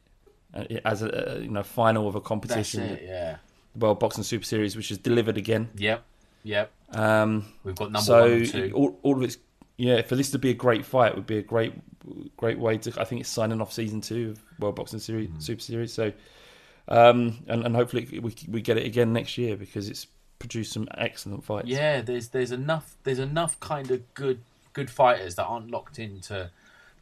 uh, 0.54 0.66
as 0.86 1.02
a, 1.02 1.10
a 1.10 1.40
you 1.40 1.50
know 1.50 1.64
final 1.64 2.08
of 2.08 2.16
a 2.16 2.20
That's 2.20 2.28
competition, 2.28 2.84
it. 2.84 3.04
Yeah. 3.06 3.38
the 3.76 3.86
World 3.86 4.00
Boxing 4.00 4.24
Super 4.24 4.46
Series, 4.46 4.76
which 4.76 4.92
is 4.92 4.98
delivered 4.98 5.38
again. 5.38 5.70
Yep. 5.78 6.04
Yep. 6.44 6.72
Um, 6.92 7.46
We've 7.64 7.76
got 7.76 7.92
number 7.92 8.00
so 8.06 8.22
one 8.22 8.32
and 8.34 8.50
two. 8.50 8.72
all, 8.74 9.00
all 9.04 9.18
of 9.18 9.24
it's 9.24 9.38
yeah. 9.78 10.02
For 10.02 10.16
this 10.16 10.32
to 10.32 10.40
be 10.40 10.50
a 10.52 10.54
great 10.54 10.86
fight 10.86 11.16
would 11.16 11.28
be 11.28 11.38
a 11.38 11.42
great, 11.42 11.74
great 12.38 12.58
way 12.60 12.78
to. 12.78 13.02
I 13.02 13.04
think 13.04 13.22
it's 13.22 13.30
signing 13.30 13.62
off 13.62 13.72
season 13.74 14.02
two 14.02 14.32
of 14.32 14.60
World 14.60 14.76
Boxing 14.76 15.00
Series 15.00 15.30
Mm. 15.30 15.42
Super 15.42 15.62
Series. 15.62 15.94
So, 15.94 16.14
um, 16.88 17.44
and, 17.48 17.66
and 17.66 17.76
hopefully 17.76 18.20
we 18.22 18.34
we 18.50 18.62
get 18.62 18.78
it 18.78 18.86
again 18.86 19.12
next 19.14 19.38
year 19.38 19.58
because 19.58 19.90
it's 19.90 20.08
produced 20.40 20.74
some 20.74 20.88
excellent 20.98 21.44
fights. 21.44 21.68
Yeah, 21.68 22.02
there's 22.02 22.30
there's 22.30 22.52
enough 22.52 22.96
there's 23.04 23.20
enough 23.20 23.60
kind 23.60 23.92
of 23.92 24.14
good 24.14 24.42
good 24.74 24.90
fighters 24.90 25.36
that 25.36 25.46
aren't 25.46 25.72
locked 25.72 26.00
into 26.00 26.52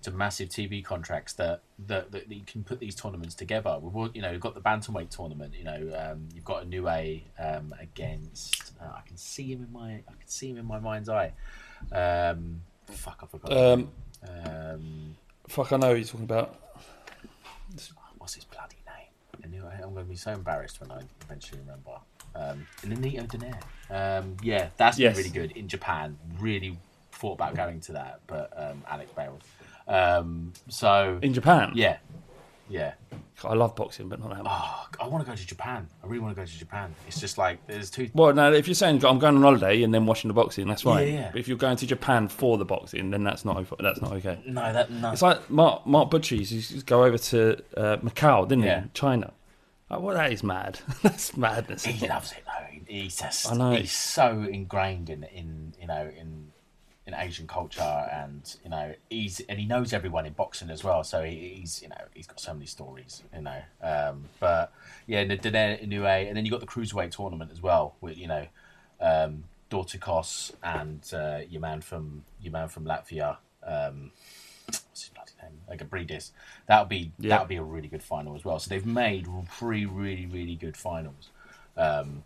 to 0.04 0.12
massive 0.12 0.50
TV 0.50 0.84
contracts 0.84 1.34
that 1.34 1.62
that, 1.88 2.12
that 2.12 2.32
you 2.32 2.44
can 2.46 2.64
put 2.64 2.80
these 2.80 2.96
tournaments 2.96 3.34
together. 3.34 3.78
We've 3.82 3.96
all, 3.96 4.10
you 4.14 4.22
know 4.22 4.32
you've 4.32 4.42
got 4.42 4.54
the 4.54 4.62
bantamweight 4.62 5.10
tournament. 5.10 5.54
You 5.58 5.64
know 5.64 6.12
um, 6.12 6.28
you've 6.34 6.46
got 6.46 6.64
a 6.64 6.66
new 6.68 6.88
A 6.88 7.24
um, 7.40 7.74
against. 7.80 8.72
Uh, 8.82 8.86
I 8.96 9.02
can 9.08 9.18
see 9.18 9.52
him 9.52 9.64
in 9.64 9.72
my 9.72 9.94
I 9.94 10.12
can 10.20 10.28
see 10.28 10.50
him 10.50 10.58
in 10.58 10.66
my 10.66 10.80
mind's 10.80 11.10
eye. 11.10 11.34
Um, 11.92 12.62
fuck, 12.88 13.20
I 13.24 13.26
forgot. 13.26 13.52
Um, 13.52 13.90
um, 14.28 15.16
Fuck, 15.48 15.74
I 15.74 15.78
know 15.78 15.90
what 15.90 15.98
you're 15.98 16.06
talking 16.06 16.24
about. 16.24 16.60
what's 18.18 18.34
his 18.34 18.46
bloody 18.46 18.78
name? 18.88 19.52
Knew 19.52 19.64
I'm 19.66 19.94
going 19.94 20.06
to 20.06 20.10
be 20.10 20.16
so 20.16 20.32
embarrassed 20.32 20.82
when 20.82 20.92
I 20.92 21.02
eventually 21.22 21.62
remember. 21.62 22.00
Um, 22.36 22.68
Nonito 22.84 23.28
Donaire. 23.28 23.62
Um, 23.90 24.36
yeah, 24.44 24.70
that's 24.78 24.98
Yes. 25.00 25.16
been 25.16 25.24
really 25.26 25.34
good 25.48 25.58
in 25.58 25.68
Japan. 25.68 26.18
Really 26.40 26.78
thought 27.12 27.34
about 27.34 27.56
going 27.56 27.80
to 27.82 27.94
that, 27.94 28.20
but 28.28 28.52
um, 28.58 28.84
Alex 28.90 29.12
bailed. 29.16 29.42
Um, 29.88 30.54
so 30.68 31.20
In 31.22 31.34
Japan, 31.34 31.72
yeah, 31.76 31.98
yeah. 32.70 32.94
I 33.44 33.54
love 33.54 33.76
boxing, 33.76 34.10
but 34.10 34.20
not 34.20 34.30
that 34.30 34.44
much. 34.44 34.52
Oh, 34.52 34.88
I 35.00 35.08
want 35.08 35.24
to 35.24 35.30
go 35.30 35.36
to 35.36 35.46
Japan. 35.46 35.88
I 36.04 36.08
really 36.08 36.20
want 36.22 36.36
to 36.36 36.42
go 36.42 36.46
to 36.46 36.58
Japan. 36.58 36.96
It's 37.08 37.20
just 37.20 37.38
like 37.38 37.66
there's 37.68 37.92
two. 37.92 38.10
Well, 38.14 38.34
now 38.34 38.52
if 38.52 38.68
you're 38.68 38.74
saying 38.76 39.06
I'm 39.06 39.20
going 39.20 39.36
on 39.36 39.42
holiday 39.44 39.84
and 39.84 39.94
then 39.94 40.06
watching 40.06 40.30
the 40.30 40.34
boxing, 40.34 40.68
that's 40.68 40.82
fine. 40.82 41.08
Yeah, 41.08 41.14
yeah. 41.14 41.30
But 41.32 41.40
if 41.42 41.48
you're 41.48 41.58
going 41.58 41.78
to 41.78 41.86
Japan 41.86 42.28
for 42.28 42.58
the 42.58 42.66
boxing, 42.66 43.12
then 43.12 43.24
that's 43.24 43.46
not 43.46 43.64
that's 43.80 44.02
not 44.02 44.14
okay. 44.14 44.40
No, 44.48 44.74
that 44.74 44.90
no. 44.90 45.12
It's 45.12 45.22
like 45.22 45.48
Mark 45.50 45.86
Mark 45.86 46.10
Butchie 46.10 46.40
used 46.50 46.72
to 46.72 46.84
go 46.86 47.04
over 47.04 47.18
to 47.18 47.62
uh, 47.78 47.98
Macau, 47.98 48.48
didn't 48.48 48.64
Yeah. 48.64 48.82
he? 48.84 48.90
China. 48.94 49.32
Like, 49.90 50.02
well, 50.02 50.16
that 50.16 50.32
is 50.32 50.44
mad. 50.44 50.80
That's 51.04 51.38
madness. 51.38 51.86
he 51.86 52.08
loves 52.08 52.32
it 52.32 52.44
though. 52.46 52.66
He- 52.66 52.82
He's 52.88 53.18
just 53.18 53.52
I 53.52 53.56
know. 53.56 53.72
he's 53.72 53.92
so 53.92 54.44
ingrained 54.44 55.10
in 55.10 55.24
in 55.24 55.74
you 55.82 55.88
know 55.88 56.10
in 56.16 56.52
in 57.08 57.14
Asian 57.16 57.48
culture, 57.48 57.82
and 57.82 58.56
you 58.64 58.70
know 58.70 58.94
he's 59.10 59.40
and 59.42 59.60
he 59.60 59.66
knows 59.66 59.92
everyone 59.94 60.26
in 60.28 60.34
boxing 60.34 60.70
as 60.70 60.84
well. 60.84 61.04
So 61.04 61.24
he, 61.24 61.56
he's 61.60 61.82
you 61.82 61.90
know 61.90 62.02
he's 62.14 62.28
got 62.28 62.40
so 62.40 62.54
many 62.54 62.66
stories, 62.68 63.24
you 63.34 63.42
know. 63.42 63.62
Um, 63.82 64.26
but 64.40 64.72
yeah, 65.08 65.24
the 65.24 65.36
Dene 65.36 65.78
Inoue, 65.80 66.28
and 66.28 66.38
then 66.38 66.46
you 66.46 66.52
got 66.52 66.60
the 66.62 66.68
cruiserweight 66.68 67.12
tournament 67.12 67.52
as 67.52 67.62
well 67.62 67.96
with 68.02 68.18
you 68.20 68.28
know 68.28 68.46
um, 69.02 69.46
Dorticos 69.72 70.52
and 70.64 71.02
uh, 71.14 71.40
your 71.50 71.62
man 71.62 71.82
from 71.82 72.24
your 72.42 72.52
man 72.54 72.68
from 72.68 72.86
Latvia. 72.86 73.38
Um, 73.64 74.12
what's 74.68 74.84
his? 75.04 75.12
Like 75.68 75.82
a 75.82 75.86
Briedis. 75.86 76.32
That 76.68 76.80
would 76.80 76.90
be 76.90 77.12
Yeah. 77.20 77.30
that 77.30 77.40
would 77.42 77.50
be 77.50 77.56
a 77.58 77.64
really 77.64 77.88
good 77.88 78.04
final 78.04 78.36
as 78.36 78.44
well. 78.46 78.60
So 78.60 78.70
they've 78.70 78.86
made 78.86 79.28
three 79.50 79.86
really 79.86 80.26
really 80.26 80.56
good 80.56 80.78
finals. 80.78 81.30
Um, 81.78 82.24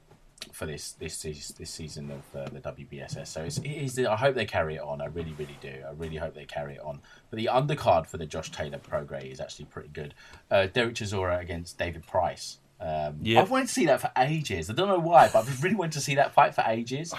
for 0.54 0.66
this 0.66 0.94
this 0.94 1.18
season, 1.18 1.56
this 1.60 1.70
season 1.70 2.12
of 2.12 2.40
uh, 2.40 2.46
the 2.50 2.60
WBSS. 2.62 3.28
So 3.28 3.44
it's, 3.44 3.58
it 3.58 3.68
is, 3.70 4.00
I 4.00 4.16
hope 4.16 4.36
they 4.36 4.46
carry 4.46 4.76
it 4.76 4.82
on. 4.82 5.02
I 5.02 5.06
really, 5.06 5.34
really 5.38 5.58
do. 5.62 5.74
I 5.86 5.92
really 5.92 6.16
hope 6.16 6.34
they 6.34 6.46
carry 6.46 6.76
it 6.76 6.80
on. 6.82 7.02
But 7.30 7.38
the 7.38 7.50
undercard 7.52 8.08
for 8.08 8.18
the 8.18 8.26
Josh 8.26 8.50
Taylor 8.50 8.78
Prograis 8.80 9.32
is 9.34 9.42
actually 9.42 9.66
pretty 9.66 9.90
good. 9.90 10.14
Uh, 10.50 10.68
Derek 10.68 10.96
Chisora 10.96 11.42
against 11.42 11.78
David 11.78 12.08
Price. 12.08 12.58
Um, 12.80 13.18
Yeah. 13.22 13.42
I've 13.42 13.52
wanted 13.52 13.68
to 13.68 13.74
see 13.74 13.86
that 13.88 14.00
for 14.00 14.12
ages. 14.18 14.70
I 14.70 14.74
don't 14.74 14.88
know 14.88 14.98
why, 15.00 15.28
but 15.28 15.40
I've 15.40 15.62
really 15.64 15.76
wanted 15.76 15.92
to 15.94 16.02
see 16.02 16.16
that 16.16 16.34
fight 16.34 16.56
for 16.56 16.64
ages. 16.66 17.14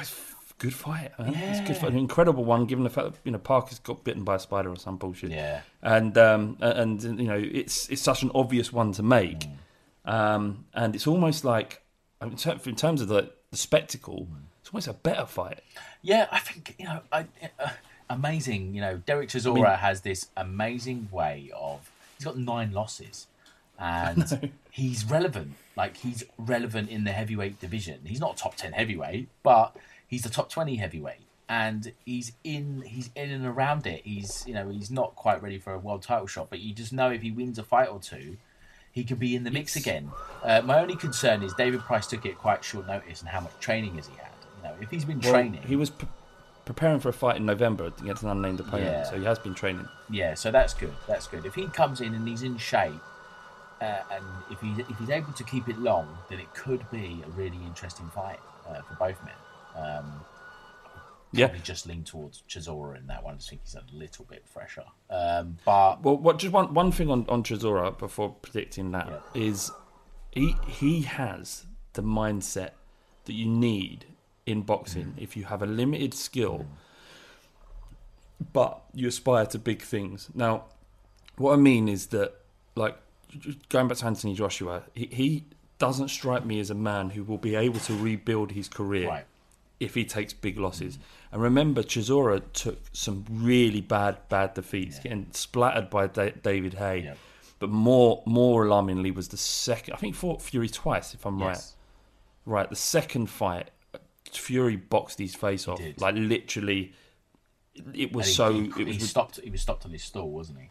Good 0.61 0.74
fight, 0.74 1.11
man. 1.18 1.34
It's 1.34 1.58
a 1.58 1.62
good 1.62 1.70
Yeah. 1.76 1.80
fight. 1.82 1.90
An 1.92 1.98
incredible 1.98 2.44
one, 2.44 2.66
given 2.66 2.84
the 2.84 2.90
fact 2.90 3.12
that 3.12 3.18
you 3.24 3.32
know 3.32 3.38
Parker's 3.38 3.78
got 3.80 4.04
bitten 4.04 4.22
by 4.24 4.36
a 4.36 4.38
spider 4.38 4.70
or 4.70 4.76
some 4.76 4.96
bullshit. 4.96 5.30
Yeah. 5.30 5.62
and 5.82 6.16
um, 6.18 6.56
and 6.61 7.02
you 7.02 7.26
know 7.26 7.38
it's 7.38 7.88
it's 7.88 8.02
such 8.02 8.22
an 8.22 8.30
obvious 8.34 8.72
one 8.72 8.92
to 8.92 9.02
make, 9.02 9.40
Mm. 10.06 10.12
um, 10.12 10.64
and 10.74 10.94
it's 10.94 11.06
almost 11.06 11.44
like 11.44 11.82
I 12.20 12.26
mean, 12.26 12.32
in 12.32 12.38
ter- 12.38 12.61
in 12.66 12.76
terms 12.76 13.00
of 13.00 13.08
the, 13.08 13.32
the 13.50 13.56
spectacle, 13.56 14.28
Mm. 14.30 14.42
it's 14.61 14.68
almost 14.70 14.86
a 14.88 14.92
better 14.92 15.24
fight. 15.26 15.61
Yeah, 16.02 16.28
I 16.30 16.38
think 16.40 16.74
you 16.78 16.84
know, 16.84 17.00
I, 17.11 17.26
uh, 17.58 17.70
amazing. 18.11 18.74
You 18.74 18.80
know, 18.82 18.96
Derek 18.98 19.30
Chisora 19.30 19.78
has 19.78 20.02
this 20.02 20.28
amazing 20.36 21.08
way 21.11 21.50
of. 21.56 21.90
He's 22.18 22.26
got 22.26 22.36
nine 22.36 22.72
losses, 22.72 23.28
and 23.78 24.50
he's 24.70 25.04
relevant. 25.06 25.54
Like 25.76 25.96
he's 25.96 26.22
relevant 26.36 26.90
in 26.90 27.04
the 27.04 27.12
heavyweight 27.12 27.58
division. 27.61 28.00
He's 28.04 28.20
not 28.20 28.36
top 28.36 28.56
ten 28.56 28.72
heavyweight, 28.72 29.28
but 29.42 29.74
he's 30.11 30.22
the 30.22 30.28
top 30.28 30.50
twenty 30.50 30.76
heavyweight, 30.76 31.24
and 31.48 31.92
he's 32.04 32.32
in. 32.44 32.82
He's 32.82 33.08
in 33.14 33.30
and 33.30 33.46
around 33.46 33.86
it. 33.86 34.02
He's 34.04 34.44
you 34.46 34.52
know 34.52 34.68
he's 34.68 34.90
not 34.90 35.16
quite 35.16 35.42
ready 35.42 35.58
for 35.58 35.72
a 35.72 35.78
world 35.78 36.02
title 36.02 36.26
shot, 36.26 36.50
but 36.50 36.61
you 36.61 36.74
just 36.74 36.92
know 36.92 37.11
if 37.11 37.22
he 37.22 37.30
wins 37.30 37.58
a 37.58 37.62
fight 37.62 37.88
or 37.88 38.00
two. 38.00 38.36
He 38.92 39.04
could 39.04 39.20
be 39.20 39.36
in 39.36 39.44
the 39.44 39.52
mix 39.52 39.76
again. 39.76 40.11
Uh, 40.42 40.62
my 40.62 40.80
only 40.80 40.96
concern 40.96 41.44
is 41.44 41.54
David 41.54 41.78
Price 41.82 42.08
took 42.08 42.26
it 42.26 42.36
quite 42.36 42.64
short 42.64 42.88
notice, 42.88 43.20
and 43.20 43.28
how 43.28 43.38
much 43.40 43.52
training 43.61 43.94
has 43.94 44.08
he 44.08 44.16
had? 44.16 44.32
You 44.56 44.68
know, 44.68 44.74
if 44.82 44.90
he's 44.90 45.04
been 45.04 45.20
Well, 45.20 45.30
training, 45.32 45.62
he 45.62 45.76
was 45.76 45.90
pre- 45.90 46.08
preparing 46.64 46.98
for 46.98 47.08
a 47.08 47.12
fight 47.12 47.36
in 47.36 47.46
November 47.46 47.84
against 48.02 48.24
an 48.24 48.30
unnamed 48.30 48.58
opponent, 48.58 48.86
Yeah. 48.90 49.04
so 49.04 49.16
he 49.16 49.24
has 49.24 49.38
been 49.38 49.54
training. 49.54 49.88
Yeah, 50.11 50.34
so 50.34 50.50
that's 50.50 50.74
good. 50.74 50.92
That's 51.06 51.28
good. 51.28 51.46
If 51.46 51.54
he 51.54 51.68
comes 51.68 52.00
in 52.00 52.14
and 52.14 52.26
he's 52.26 52.42
in 52.42 52.56
shape, 52.58 53.00
uh, 53.80 53.84
and 54.11 54.24
if 54.50 54.61
he 54.61 54.72
if 54.80 54.98
he's 54.98 55.08
able 55.11 55.32
to 55.34 55.44
keep 55.44 55.68
it 55.68 55.78
long, 55.78 56.18
then 56.28 56.40
it 56.40 56.52
could 56.54 56.84
be 56.90 57.22
a 57.24 57.30
really 57.30 57.58
interesting 57.64 58.11
fight 58.12 58.40
uh, 58.68 58.80
for 58.82 58.94
both 58.94 59.22
men. 59.24 59.34
Um, 59.77 60.25
Yeah. 61.33 61.55
just 61.62 61.87
lean 61.87 62.03
towards 62.03 62.43
Chisora 62.49 62.99
in 62.99 63.07
that 63.07 63.23
one. 63.23 63.35
I 63.35 63.39
think 63.39 63.61
he's 63.64 63.77
a 63.77 63.85
little 63.93 64.25
bit 64.25 64.45
fresher. 64.47 64.85
Um, 65.09 65.59
but 65.64 66.03
Well, 66.03 66.16
what 66.16 66.39
just 66.39 66.53
one 66.53 66.75
one 66.75 66.91
thing 66.91 67.09
on 67.11 67.25
on 67.29 67.43
Chisora 67.45 67.97
before 67.97 68.31
predicting 68.43 68.91
that 68.93 69.23
is 69.35 69.71
he 70.33 70.57
he 70.66 71.03
has 71.03 71.66
the 71.93 72.03
mindset 72.03 72.71
that 73.27 73.35
you 73.35 73.47
need 73.47 74.07
in 74.47 74.62
boxing 74.62 75.14
if 75.18 75.37
you 75.37 75.45
have 75.45 75.62
a 75.62 75.66
limited 75.66 76.14
skill, 76.14 76.66
but 78.53 78.83
you 78.95 79.09
aspire 79.09 79.47
to 79.47 79.59
big 79.59 79.83
things. 79.83 80.29
Now, 80.35 80.64
what 81.37 81.53
I 81.53 81.57
mean 81.57 81.89
is 81.89 82.07
that 82.09 82.35
like 82.75 82.97
going 83.68 83.89
back 83.89 83.99
to 83.99 84.07
Anthony 84.07 84.35
Joshua, 84.35 84.83
he, 84.95 85.07
he 85.07 85.45
doesn't 85.79 86.09
strike 86.09 86.45
me 86.45 86.59
as 86.61 86.71
a 86.71 86.75
man 86.75 87.11
who 87.11 87.23
will 87.23 87.39
be 87.39 87.55
able 87.55 87.81
to 87.81 87.95
rebuild 87.97 88.53
his 88.53 88.68
career 88.68 89.09
Right. 89.09 89.25
If 89.81 89.95
he 89.95 90.05
takes 90.05 90.33
big 90.35 90.59
losses. 90.59 90.99
And 91.33 91.41
remember, 91.41 91.83
Chisora 91.83 92.43
took 92.53 92.78
some 92.93 93.24
really 93.31 93.81
bad, 93.81 94.18
bad 94.28 94.55
defeats, 94.55 94.99
getting 94.99 95.26
splattered 95.33 95.89
by 95.89 96.07
da- 96.07 96.35
David 96.43 96.74
Haye. 96.74 97.03
Yeah. 97.07 97.14
But 97.59 97.70
more, 97.70 98.22
more 98.26 98.66
alarmingly 98.66 99.11
was 99.11 99.28
the 99.28 99.37
second. 99.37 99.95
I 99.95 99.97
think 99.97 100.14
fought 100.14 100.43
Fury 100.43 100.68
twice, 100.68 101.14
if 101.14 101.24
I'm 101.26 101.39
yes, 101.39 101.76
right. 102.47 102.59
Right, 102.61 102.70
the 102.70 102.76
second 102.76 103.26
fight, 103.31 103.70
Fury 104.31 104.76
boxed 104.76 105.18
his 105.18 105.35
face 105.35 105.66
off, 105.66 105.81
like 105.99 106.14
literally. 106.14 106.93
It 107.95 108.12
was 108.12 108.26
he- 108.26 108.33
so. 108.33 108.53
he, 108.53 108.64
it 108.83 108.87
was 108.87 108.97
he 108.97 109.01
stopped. 109.01 109.41
He 109.41 109.51
was 109.51 109.61
stopped 109.62 109.87
on 109.87 109.93
his 109.93 110.03
stool, 110.03 110.31
wasn't 110.31 110.59
he? 110.61 110.70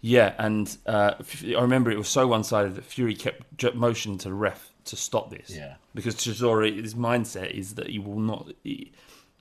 yeah, 0.00 0.34
and 0.38 0.76
uh, 0.86 1.14
I 1.44 1.60
remember 1.60 1.90
it 1.90 1.96
was 1.98 2.08
so 2.08 2.26
one 2.26 2.44
sided 2.44 2.74
that 2.74 2.84
Fury 2.84 3.14
kept 3.14 3.74
motion 3.74 4.18
to 4.18 4.28
the 4.28 4.34
ref 4.34 4.73
to 4.86 4.96
stop 4.96 5.30
this. 5.30 5.50
Yeah. 5.50 5.74
Because 5.94 6.14
Chisora, 6.16 6.74
his 6.82 6.94
mindset 6.94 7.50
is 7.50 7.74
that 7.74 7.88
he 7.88 7.98
will 7.98 8.18
not. 8.18 8.48
He, 8.62 8.92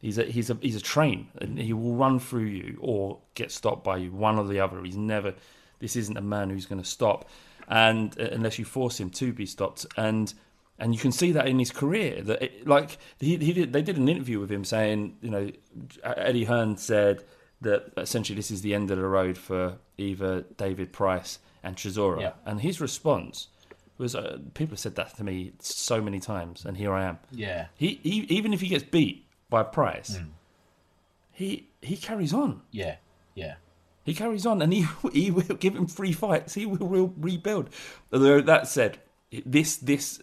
he's 0.01 0.17
a 0.17 0.23
he's 0.25 0.49
a 0.49 0.57
he's 0.61 0.75
a 0.75 0.81
train, 0.81 1.27
and 1.39 1.57
he 1.59 1.73
will 1.73 1.95
run 1.95 2.19
through 2.19 2.45
you 2.45 2.77
or 2.81 3.19
get 3.35 3.51
stopped 3.51 3.83
by 3.83 3.97
you, 3.97 4.11
one 4.11 4.37
or 4.37 4.45
the 4.47 4.59
other. 4.59 4.81
He's 4.83 4.97
never. 4.97 5.33
This 5.79 5.95
isn't 5.95 6.17
a 6.17 6.21
man 6.21 6.49
who's 6.49 6.65
going 6.65 6.81
to 6.81 6.87
stop, 6.87 7.27
and 7.67 8.17
uh, 8.19 8.29
unless 8.31 8.57
you 8.57 8.65
force 8.65 8.99
him 8.99 9.09
to 9.11 9.33
be 9.33 9.45
stopped, 9.45 9.85
and 9.97 10.33
and 10.79 10.93
you 10.93 10.99
can 10.99 11.11
see 11.11 11.31
that 11.33 11.47
in 11.47 11.59
his 11.59 11.71
career. 11.71 12.21
That 12.21 12.41
it, 12.41 12.67
like 12.67 12.97
he, 13.19 13.37
he 13.37 13.53
did, 13.53 13.73
they 13.73 13.81
did 13.81 13.97
an 13.97 14.07
interview 14.09 14.39
with 14.39 14.51
him 14.51 14.63
saying, 14.63 15.17
you 15.21 15.29
know, 15.29 15.51
Eddie 16.03 16.45
Hearn 16.45 16.77
said 16.77 17.23
that 17.61 17.91
essentially 17.97 18.35
this 18.35 18.51
is 18.51 18.61
the 18.61 18.73
end 18.73 18.91
of 18.91 18.97
the 18.97 19.05
road 19.05 19.37
for 19.37 19.77
either 19.97 20.41
David 20.57 20.91
Price 20.91 21.39
and 21.61 21.75
Chisora, 21.77 22.19
Yeah. 22.21 22.31
and 22.45 22.59
his 22.61 22.81
response 22.81 23.47
was, 23.97 24.15
uh, 24.15 24.39
people 24.53 24.73
have 24.73 24.79
said 24.79 24.95
that 24.95 25.15
to 25.17 25.23
me 25.23 25.53
so 25.59 26.01
many 26.01 26.19
times, 26.19 26.65
and 26.65 26.75
here 26.77 26.91
I 26.93 27.03
am. 27.05 27.19
Yeah. 27.31 27.67
He, 27.75 27.99
he 28.03 28.21
even 28.29 28.53
if 28.53 28.61
he 28.61 28.67
gets 28.67 28.83
beat 28.83 29.25
by 29.49 29.63
Price, 29.63 30.17
Hmm. 30.17 30.29
he 31.31 31.67
he 31.81 31.97
carries 31.97 32.33
on. 32.33 32.61
Yeah. 32.71 32.95
Yeah. 33.35 33.55
He 34.03 34.13
carries 34.13 34.45
on, 34.45 34.61
and 34.61 34.73
he 34.73 34.85
he 35.13 35.31
will 35.31 35.43
give 35.55 35.75
him 35.75 35.87
free 35.87 36.11
fights. 36.11 36.53
He 36.53 36.65
will, 36.65 36.87
will 36.87 37.13
rebuild. 37.17 37.69
Although 38.11 38.41
that 38.41 38.67
said, 38.67 38.99
this 39.45 39.77
this 39.77 40.21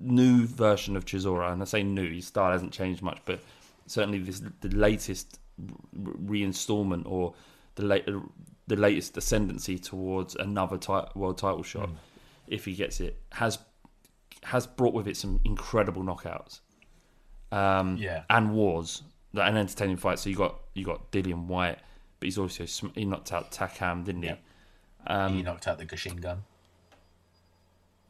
new 0.00 0.46
version 0.46 0.96
of 0.96 1.04
Chisora, 1.04 1.52
and 1.52 1.62
I 1.62 1.64
say 1.64 1.82
new, 1.82 2.10
his 2.10 2.26
style 2.26 2.52
hasn't 2.52 2.72
changed 2.72 3.02
much, 3.02 3.18
but 3.24 3.40
certainly 3.86 4.18
this 4.18 4.42
the 4.60 4.68
latest 4.70 5.38
re- 5.92 6.42
reinstallment 6.44 7.02
or 7.06 7.34
the 7.76 7.84
late 7.84 8.06
the 8.66 8.76
latest 8.76 9.16
ascendancy 9.16 9.78
towards 9.78 10.34
another 10.36 10.78
ti- 10.78 11.10
world 11.14 11.38
title 11.38 11.62
shot, 11.62 11.90
if 12.50 12.64
he 12.66 12.74
gets 12.74 13.00
it, 13.00 13.16
has 13.32 13.58
has 14.44 14.66
brought 14.66 14.94
with 14.94 15.06
it 15.08 15.16
some 15.16 15.40
incredible 15.44 16.02
knockouts 16.02 16.60
um, 17.52 17.96
Yeah. 17.98 18.22
and 18.30 18.52
wars, 18.54 19.02
like 19.32 19.50
an 19.50 19.56
entertaining 19.56 19.96
fight. 19.96 20.18
So 20.18 20.30
you 20.30 20.36
got 20.36 20.60
you 20.74 20.84
got 20.84 21.10
Dillian 21.12 21.46
Whyte, 21.46 21.78
but 22.18 22.26
he's 22.26 22.38
also 22.38 22.64
sm- 22.66 22.88
he 22.94 23.04
knocked 23.04 23.32
out 23.32 23.50
Takam, 23.50 24.04
didn't 24.04 24.22
he? 24.22 24.28
Yeah. 24.28 24.36
Um, 25.06 25.34
he 25.36 25.42
knocked 25.42 25.66
out 25.68 25.78
the 25.78 25.86
Gashin 25.86 26.16
gun. 26.20 26.42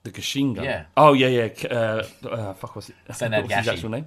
The 0.03 0.11
Kashinga. 0.11 0.63
Yeah. 0.65 0.85
Oh 0.97 1.13
yeah, 1.13 1.29
yeah. 1.29 1.49
Uh, 1.71 2.05
uh, 2.27 2.55
fuck, 2.55 2.75
what's, 2.75 2.89
it, 2.89 2.97
Senad 3.11 3.43
what's 3.43 3.55
his 3.55 3.69
actual 3.69 3.91
name? 3.91 4.07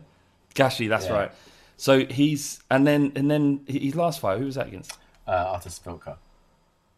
Gashi. 0.55 0.89
That's 0.89 1.05
Yeah. 1.05 1.13
right. 1.13 1.31
So 1.77 2.05
he's 2.05 2.59
and 2.71 2.85
then 2.87 3.11
and 3.15 3.29
then 3.29 3.61
his 3.67 3.95
last 3.95 4.19
fight. 4.19 4.39
Who 4.39 4.45
was 4.45 4.55
that 4.55 4.67
against? 4.67 4.97
Uh, 5.27 5.31
Artur 5.31 5.69
Szpilka. 5.69 6.17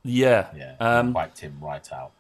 Yeah. 0.04 0.48
Yeah. 0.56 0.76
Um, 0.80 1.14
wiped 1.14 1.40
him 1.40 1.58
right 1.62 1.92
out. 1.92 2.12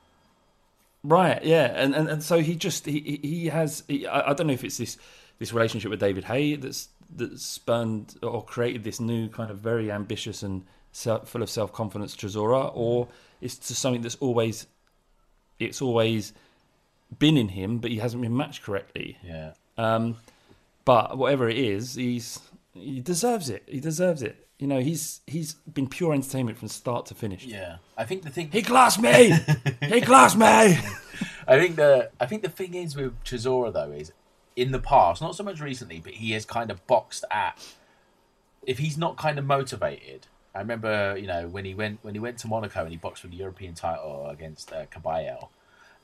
Right, 1.07 1.43
yeah, 1.43 1.65
and, 1.65 1.93
and 1.93 2.09
and 2.09 2.23
so 2.23 2.39
he 2.39 2.55
just 2.55 2.85
he 2.85 3.19
he 3.21 3.45
has 3.47 3.83
he, 3.87 4.07
I, 4.07 4.31
I 4.31 4.33
don't 4.33 4.47
know 4.47 4.53
if 4.53 4.63
it's 4.63 4.77
this 4.77 4.97
this 5.37 5.53
relationship 5.53 5.91
with 5.91 5.99
David 5.99 6.23
Haye 6.23 6.55
that's 6.55 6.89
that 7.17 7.39
spurned 7.39 8.15
or 8.23 8.43
created 8.43 8.83
this 8.83 8.99
new 8.99 9.29
kind 9.29 9.51
of 9.51 9.59
very 9.59 9.91
ambitious 9.91 10.41
and 10.41 10.65
self, 10.91 11.29
full 11.29 11.43
of 11.43 11.49
self 11.49 11.71
confidence 11.71 12.15
Chisora, 12.15 12.71
or 12.73 13.07
it's 13.39 13.55
just 13.55 13.79
something 13.79 14.01
that's 14.01 14.15
always 14.15 14.65
it's 15.59 15.81
always 15.81 16.33
been 17.19 17.37
in 17.37 17.49
him, 17.49 17.77
but 17.77 17.91
he 17.91 17.97
hasn't 17.97 18.21
been 18.21 18.35
matched 18.35 18.63
correctly. 18.63 19.17
Yeah. 19.23 19.53
Um, 19.77 20.17
but 20.85 21.17
whatever 21.17 21.47
it 21.49 21.57
is, 21.57 21.93
he's 21.95 22.39
he 22.73 22.99
deserves 22.99 23.49
it. 23.49 23.63
He 23.67 23.79
deserves 23.79 24.23
it. 24.23 24.44
You 24.59 24.67
know, 24.67 24.79
he's 24.79 25.21
he's 25.27 25.53
been 25.53 25.87
pure 25.87 26.13
entertainment 26.13 26.57
from 26.57 26.69
start 26.69 27.05
to 27.07 27.13
finish. 27.15 27.45
Yeah. 27.45 27.77
I 27.97 28.05
think 28.05 28.23
the 28.23 28.29
thing. 28.29 28.49
He 28.51 28.61
classed 28.61 29.01
me. 29.01 29.33
he 29.81 30.01
classed 30.01 30.37
me. 30.37 30.45
I 31.47 31.59
think 31.59 31.75
the 31.75 32.09
I 32.19 32.25
think 32.25 32.41
the 32.41 32.49
thing 32.49 32.73
is 32.73 32.95
with 32.95 33.21
Chisora 33.23 33.73
though 33.73 33.91
is 33.91 34.11
in 34.55 34.71
the 34.71 34.79
past, 34.79 35.21
not 35.21 35.35
so 35.35 35.43
much 35.43 35.59
recently, 35.59 35.99
but 35.99 36.13
he 36.13 36.31
has 36.31 36.45
kind 36.45 36.71
of 36.71 36.85
boxed 36.87 37.25
at. 37.29 37.61
If 38.65 38.79
he's 38.79 38.97
not 38.97 39.17
kind 39.17 39.37
of 39.37 39.45
motivated, 39.45 40.27
I 40.55 40.59
remember 40.59 41.17
you 41.17 41.27
know 41.27 41.47
when 41.47 41.65
he 41.65 41.73
went 41.75 41.99
when 42.01 42.13
he 42.15 42.19
went 42.19 42.37
to 42.39 42.47
Monaco 42.47 42.81
and 42.83 42.91
he 42.91 42.97
boxed 42.97 43.21
for 43.21 43.27
the 43.27 43.35
European 43.35 43.73
title 43.73 44.27
against 44.29 44.71
uh, 44.71 44.85
Kabayel, 44.85 45.49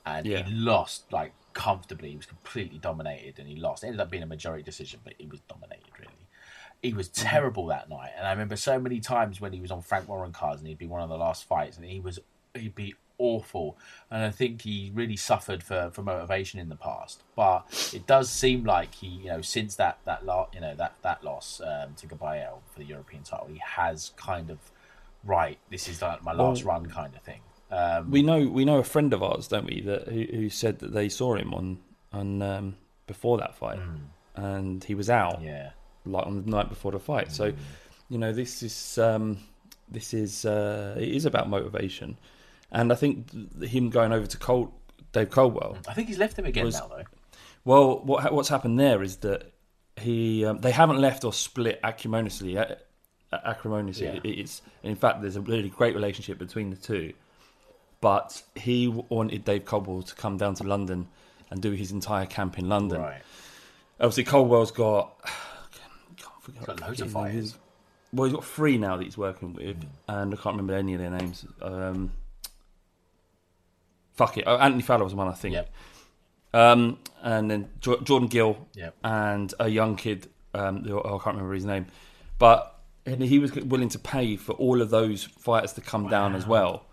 and 0.06 0.26
Yeah. 0.28 0.43
he 0.43 0.54
lost 0.54 1.12
like 1.12 1.32
comfortably. 1.54 2.10
He 2.12 2.18
was 2.18 2.26
completely 2.26 2.78
dominated 2.80 3.39
and 3.39 3.47
he 3.47 3.56
lost. 3.56 3.84
It 3.84 3.88
ended 3.88 4.02
up 4.02 4.10
being 4.12 4.24
a 4.24 4.28
majority 4.28 4.64
decision, 4.64 4.99
but 5.04 5.14
he 5.18 5.26
was 5.26 5.39
dominated. 5.49 5.86
He 6.82 6.94
was 6.94 7.10
Mm-hmm. 7.10 7.28
terrible 7.28 7.66
that 7.68 7.90
night. 7.90 8.12
And 8.18 8.26
I 8.28 8.32
remember 8.32 8.56
so 8.56 8.80
many 8.80 9.00
times 9.00 9.40
when 9.40 9.54
he 9.54 9.62
was 9.62 9.72
on 9.72 9.82
Frank 9.82 10.08
Warren 10.10 10.32
cards 10.32 10.62
and 10.62 10.68
he'd 10.68 10.78
be 10.78 10.88
one 10.88 11.02
of 11.02 11.10
the 11.10 11.18
last 11.18 11.46
fights, 11.46 11.78
and 11.78 11.86
he 11.86 12.00
was 12.00 12.20
he'd 12.56 12.76
be 12.76 12.96
awful. 13.18 13.78
And 14.10 14.24
I 14.24 14.32
think 14.32 14.64
he 14.64 14.92
really 14.96 15.16
suffered 15.16 15.62
for, 15.62 15.92
for 15.94 16.02
motivation 16.02 16.60
in 16.60 16.70
the 16.70 16.76
past. 16.76 17.22
But 17.36 17.92
it 17.94 18.08
does 18.08 18.32
seem 18.32 18.64
like 18.66 18.96
he, 18.96 19.08
you 19.08 19.28
know, 19.28 19.42
since 19.42 19.76
that 19.76 20.00
that 20.06 20.26
lot, 20.26 20.50
you 20.56 20.60
know, 20.62 20.74
that 20.76 20.94
that 21.04 21.24
loss 21.24 21.62
um, 21.64 21.94
to 21.98 22.08
Kabayel 22.08 22.60
for 22.72 22.80
the 22.80 22.86
European 22.86 23.24
title, 23.24 23.48
he 23.52 23.60
has 23.64 24.12
kind 24.18 24.50
of 24.50 24.58
right. 25.24 25.60
This 25.70 25.88
is 25.88 26.02
like 26.02 26.24
my 26.24 26.34
last 26.34 26.64
run 26.64 26.88
kind 26.88 27.14
of 27.16 27.22
thing. 27.22 27.42
Um, 27.70 28.10
We 28.12 28.22
know 28.24 28.48
we 28.48 28.66
know 28.66 28.80
a 28.80 28.84
friend 28.84 29.14
of 29.14 29.22
ours, 29.22 29.48
don't 29.48 29.66
we, 29.66 29.82
that 29.82 30.08
who, 30.08 30.24
who 30.36 30.50
said 30.50 30.80
that 30.80 30.92
they 30.94 31.08
saw 31.10 31.36
him 31.36 31.54
on 31.54 31.78
on 32.12 32.42
um, 32.42 32.76
before 33.08 33.38
that 33.38 33.56
fight, 33.56 33.80
and 34.36 34.84
he 34.84 34.96
was 34.96 35.10
out 35.10 35.40
Mm. 35.42 35.46
yeah. 35.46 35.70
Like 36.06 36.26
on 36.26 36.43
the 36.43 36.49
night 36.49 36.70
before 36.70 36.91
the 36.91 36.99
fight. 36.99 37.32
So, 37.32 37.54
you 38.10 38.18
know, 38.18 38.32
this 38.34 38.64
is 38.64 38.97
um, 38.97 39.38
this 39.89 40.14
is 40.14 40.45
uh, 40.45 40.95
it 40.99 41.10
is 41.10 41.26
about 41.26 41.49
motivation, 41.49 42.18
and 42.72 42.91
I 42.91 42.95
think 42.95 43.32
him 43.62 43.89
going 43.89 44.12
over 44.12 44.26
to 44.28 44.38
Col- 44.38 44.74
Dave 45.12 45.30
Coldwell. 45.30 45.78
I 45.88 45.93
think 45.93 46.08
he's 46.08 46.18
left 46.18 46.38
him 46.38 46.45
again 46.45 46.66
Was- 46.66 46.76
now 46.80 46.88
though. 46.88 47.04
Well, 47.64 47.99
what 47.99 48.34
what's 48.34 48.49
happened 48.49 48.80
there 48.80 49.04
is 49.04 49.18
that 49.18 49.52
he 49.97 50.45
um, 50.45 50.60
they 50.60 50.72
haven't 50.72 50.99
left 50.99 51.24
or 51.24 51.34
split 51.34 51.80
acrimoniously. 51.84 52.58
uh, 52.58 52.76
Acrimoniously, 53.34 54.08
Yeah. 54.08 54.20
It's 54.26 54.62
in 54.84 54.95
fact 54.97 55.22
there's 55.22 55.38
a 55.38 55.41
really 55.41 55.70
great 55.70 55.95
relationship 55.95 56.38
between 56.38 56.70
the 56.70 56.76
two. 56.76 57.14
But 58.02 58.41
he 58.56 58.88
wanted 58.88 59.45
Dave 59.45 59.64
Coldwell 59.64 60.02
to 60.02 60.16
come 60.16 60.36
down 60.38 60.56
to 60.56 60.64
London 60.64 61.08
and 61.49 61.62
do 61.62 61.72
his 61.72 61.91
entire 61.91 62.26
camp 62.26 62.58
in 62.60 62.68
London. 62.68 62.99
Right. 62.99 63.22
Obviously, 63.99 64.24
Coldwell's 64.26 64.72
got. 64.72 65.14
He's 66.46 66.66
got 66.66 66.82
loads 66.82 67.02
of 67.02 67.12
fighters. 67.12 67.58
Well, 68.14 68.26
he's 68.26 68.36
got 68.36 68.44
three 68.46 68.78
now 68.78 68.98
that 68.98 69.04
he's 69.04 69.18
working 69.18 69.54
with, 69.54 69.78
Hmm. 69.84 69.89
and 70.08 70.34
I 70.34 70.38
can't 70.38 70.54
remember 70.58 70.74
any 70.74 70.94
of 70.94 71.00
their 71.00 71.10
names. 71.12 71.46
Um, 71.62 72.12
fuck 74.14 74.38
it. 74.38 74.44
Oh, 74.48 74.58
Anthony 74.58 74.82
Fowler 74.82 75.04
was 75.04 75.16
one, 75.16 75.28
I 75.28 75.34
think. 75.34 75.54
Yep. 75.56 75.74
Um, 76.54 77.00
and 77.22 77.50
then 77.50 77.70
Jo- 77.80 78.02
Jordan 78.02 78.28
Gill 78.28 78.68
Yep. 78.76 78.96
and 79.04 79.54
a 79.60 79.70
young 79.70 79.96
kid, 79.96 80.30
um, 80.54 80.84
who- 80.84 81.00
oh, 81.02 81.18
I 81.20 81.24
can't 81.24 81.36
remember 81.38 81.54
his 81.54 81.66
name, 81.66 81.88
but 82.38 82.68
and 83.06 83.20
he 83.24 83.39
was 83.39 83.52
willing 83.56 83.89
to 83.89 83.98
pay 83.98 84.36
for 84.36 84.52
all 84.54 84.80
of 84.80 84.92
those 84.92 85.24
fighters 85.24 85.74
to 85.74 85.82
come 85.82 86.08
down 86.08 86.36
as 86.36 86.46
well, 86.46 86.86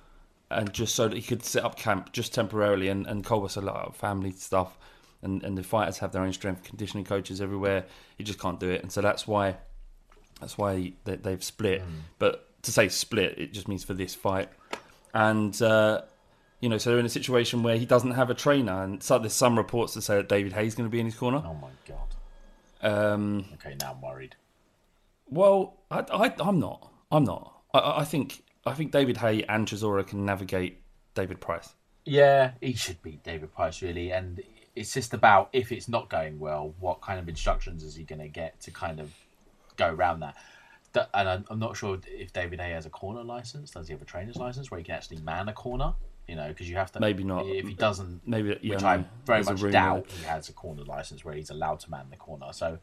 and 0.50 0.72
just 0.72 0.94
so 0.94 1.06
that 1.08 1.14
he 1.16 1.20
could 1.22 1.44
set 1.44 1.62
up 1.64 1.76
camp 1.76 2.12
just 2.12 2.32
temporarily. 2.32 2.88
And 2.88 3.06
and 3.06 3.24
Cole 3.24 3.40
was 3.42 3.56
a 3.56 3.60
lot 3.60 3.86
of 3.86 3.94
family 3.96 4.30
stuff, 4.30 4.78
and 5.22 5.42
and 5.42 5.56
the 5.58 5.62
fighters 5.62 5.98
have 5.98 6.12
their 6.12 6.22
own 6.22 6.32
strength 6.32 6.64
conditioning 6.64 7.04
coaches 7.04 7.40
everywhere. 7.40 7.84
You 8.18 8.24
just 8.24 8.38
can't 8.38 8.58
do 8.60 8.68
it, 8.70 8.82
and 8.82 8.90
so 8.92 9.00
that's 9.00 9.26
why 9.26 9.56
that's 10.40 10.56
why 10.58 10.92
they, 11.04 11.16
they've 11.16 11.42
split. 11.44 11.82
But 12.18 12.46
to 12.62 12.72
say 12.72 12.88
split, 12.88 13.38
it 13.38 13.52
just 13.52 13.68
means 13.68 13.84
for 13.84 13.94
this 13.94 14.14
fight, 14.14 14.48
and. 15.14 15.60
Uh, 15.62 16.02
you 16.60 16.68
know, 16.68 16.76
so 16.76 16.90
they're 16.90 16.98
in 16.98 17.06
a 17.06 17.08
situation 17.08 17.62
where 17.62 17.76
he 17.76 17.86
doesn't 17.86 18.10
have 18.10 18.30
a 18.30 18.34
trainer, 18.34 18.82
and 18.82 19.00
so 19.00 19.16
there's 19.20 19.32
some 19.32 19.56
reports 19.56 19.94
that 19.94 20.02
say 20.02 20.16
that 20.16 20.28
David 20.28 20.52
Hayes 20.54 20.72
is 20.72 20.74
going 20.74 20.88
to 20.88 20.90
be 20.90 20.98
in 20.98 21.06
his 21.06 21.14
corner. 21.14 21.40
Oh 21.46 21.54
my 21.54 21.68
god. 21.86 22.08
Um, 23.14 23.44
Okay, 23.54 23.76
now 23.80 23.92
I'm 23.92 24.00
worried. 24.00 24.34
well, 25.30 25.76
I, 25.88 26.04
I, 26.12 26.34
I'm 26.40 26.58
not. 26.58 26.90
I'm 27.12 27.22
not. 27.22 27.54
I- 27.72 27.78
I, 27.78 28.00
I 28.00 28.04
think 28.04 28.42
I 28.66 28.74
think 28.74 28.90
David 28.90 29.18
Haye 29.18 29.44
and 29.48 29.68
Chisora 29.68 30.04
can 30.04 30.24
navigate 30.24 30.80
David 31.14 31.40
Price. 31.40 31.68
Yeah, 32.04 32.52
he 32.60 32.72
should 32.72 33.00
beat 33.02 33.22
David 33.22 33.54
Price 33.54 33.80
really, 33.80 34.10
and 34.10 34.42
it's 34.78 34.92
just 34.94 35.12
about 35.14 35.48
if 35.52 35.72
it's 35.72 35.88
not 35.88 36.08
going 36.08 36.38
well, 36.38 36.74
what 36.80 37.00
kind 37.00 37.18
of 37.18 37.28
instructions 37.28 37.82
is 37.82 37.94
he 37.96 38.04
going 38.04 38.20
to 38.20 38.28
get 38.28 38.60
to 38.62 38.70
kind 38.70 39.00
of 39.00 39.12
go 39.76 39.88
around 39.92 40.20
that. 40.20 40.36
That- 40.92 41.10
And 41.14 41.28
I'm, 41.28 41.44
I'm 41.50 41.58
not 41.58 41.76
sure 41.76 41.98
if 42.06 42.32
David 42.32 42.60
Haye 42.60 42.72
has 42.72 42.86
a 42.86 42.90
corner 42.90 43.22
license. 43.22 43.70
Does 43.70 43.88
he 43.88 43.92
have 43.92 44.02
a 44.02 44.04
trainer's 44.04 44.36
license 44.36 44.70
where 44.70 44.78
he 44.78 44.84
can 44.84 44.94
actually 44.94 45.18
man 45.18 45.48
a 45.48 45.52
corner? 45.52 45.94
You 46.26 46.36
know, 46.36 46.48
because 46.48 46.68
you 46.68 46.76
have 46.76 46.92
to. 46.92 47.00
Maybe 47.00 47.24
not. 47.24 47.46
If 47.46 47.66
he 47.66 47.74
doesn't, 47.74 48.20
Maybe, 48.26 48.58
yeah, 48.60 48.74
which. 48.74 48.84
I 48.84 49.04
very 49.24 49.42
much 49.44 49.62
doubt 49.70 50.10
he 50.10 50.24
has 50.24 50.48
a 50.50 50.52
corner 50.52 50.82
license 50.84 51.24
where 51.24 51.34
he's 51.34 51.48
allowed 51.50 51.80
to 51.80 51.90
man 51.90 52.06
the 52.10 52.16
corner. 52.16 52.52
So, 52.52 52.78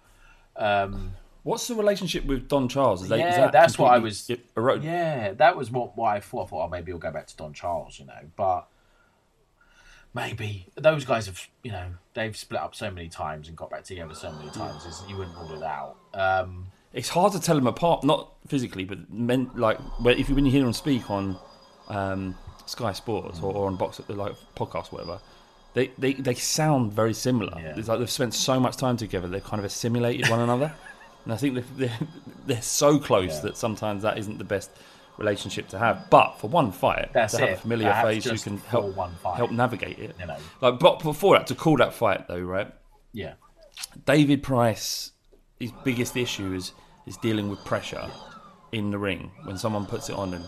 um, 0.55 1.13
What's 1.43 1.67
the 1.67 1.75
relationship 1.75 2.25
with 2.25 2.47
Don 2.47 2.67
Charles? 2.67 3.03
Is 3.03 3.09
Yeah, 3.11 3.37
that 3.37 3.51
that's 3.51 3.77
what 3.77 3.93
I 3.93 3.99
was- 3.99 4.31
erode- 4.57 4.83
Yeah, 4.83 5.33
that 5.33 5.55
was 5.55 5.69
what, 5.69 5.95
what 5.95 6.07
I 6.15 6.19
thought. 6.19 6.45
I 6.45 6.49
thought, 6.49 6.65
oh, 6.65 6.69
maybe 6.69 6.91
he'll 6.91 6.97
go 6.97 7.11
back 7.11 7.27
to 7.27 7.35
Don 7.37 7.53
Charles, 7.53 7.99
you 7.99 8.05
know. 8.07 8.17
But 8.35 8.67
maybe 10.15 10.65
those 10.75 11.05
guys 11.05 11.25
have, 11.27 11.45
you 11.61 11.71
know, 11.71 11.85
they've 12.13 12.35
split 12.35 12.61
up 12.61 12.73
so 12.73 12.89
many 12.89 13.09
times 13.09 13.47
and 13.49 13.55
got 13.57 13.69
back 13.69 13.83
together 13.83 14.15
so 14.15 14.31
many 14.31 14.49
times. 14.51 14.85
Is 14.85 15.03
you 15.07 15.17
wouldn't 15.17 15.37
rule 15.37 15.53
it 15.61 15.63
out. 15.63 15.97
Um, 16.13 16.67
It's 16.93 17.09
hard 17.09 17.33
to 17.33 17.39
tell 17.41 17.55
them 17.55 17.67
apart, 17.67 18.03
not 18.03 18.31
physically, 18.47 18.85
but 18.85 19.11
men, 19.11 19.51
like 19.55 19.77
when, 19.99 20.17
if 20.17 20.29
you, 20.29 20.35
when 20.35 20.45
you 20.45 20.51
hear 20.51 20.63
them 20.63 20.73
speak 20.73 21.11
on 21.11 21.37
um, 21.89 22.35
Sky 22.65 22.93
Sports 22.93 23.39
or, 23.41 23.53
or 23.53 23.67
on 23.67 23.75
box 23.75 23.99
like 24.07 24.33
podcast, 24.55 24.91
whatever. 24.91 25.19
They, 25.73 25.91
they, 25.97 26.13
they 26.13 26.35
sound 26.35 26.93
very 26.93 27.13
similar. 27.13 27.59
Yeah. 27.59 27.73
It's 27.77 27.89
like 27.89 27.99
they've 27.99 28.09
spent 28.09 28.33
so 28.33 28.61
much 28.61 28.77
time 28.77 28.95
together, 28.95 29.27
they've 29.27 29.43
kind 29.43 29.59
of 29.59 29.65
assimilated 29.65 30.29
one 30.29 30.39
another. 30.39 30.73
And 31.25 31.33
I 31.33 31.37
think 31.37 31.55
they're, 31.55 31.63
they're, 31.75 31.99
they're 32.45 32.61
so 32.61 32.99
close 32.99 33.33
Yeah. 33.37 33.41
that 33.41 33.57
sometimes 33.57 34.03
that 34.03 34.19
isn't 34.19 34.37
the 34.37 34.43
best 34.43 34.69
relationship 35.17 35.67
to 35.69 35.79
have. 35.79 36.09
But 36.09 36.33
for 36.39 36.47
one 36.47 36.71
fight, 36.71 37.11
That's 37.13 37.33
to 37.33 37.39
have 37.39 37.49
it. 37.49 37.53
a 37.53 37.57
familiar 37.57 37.93
face 38.03 38.23
who 38.25 38.31
just 38.31 38.43
can 38.43 38.57
help 38.57 38.95
one 38.95 39.13
fight. 39.23 39.37
help 39.37 39.51
navigate 39.51 39.99
it. 39.99 40.15
You 40.19 40.27
know. 40.27 40.37
Like, 40.61 40.79
but 40.79 41.01
before 41.01 41.37
that, 41.37 41.47
to 41.47 41.55
call 41.55 41.77
that 41.77 41.93
fight 41.93 42.27
though, 42.27 42.39
right? 42.41 42.71
yeah, 43.13 43.33
David 44.05 44.43
Price, 44.43 45.11
his 45.59 45.71
biggest 45.83 46.17
issue 46.17 46.53
is 46.53 46.73
is 47.07 47.17
dealing 47.17 47.49
with 47.49 47.63
pressure 47.63 48.09
in 48.71 48.91
the 48.91 48.97
ring 48.97 49.31
when 49.43 49.57
someone 49.57 49.85
puts 49.85 50.09
it 50.09 50.15
on 50.15 50.33
him. 50.33 50.43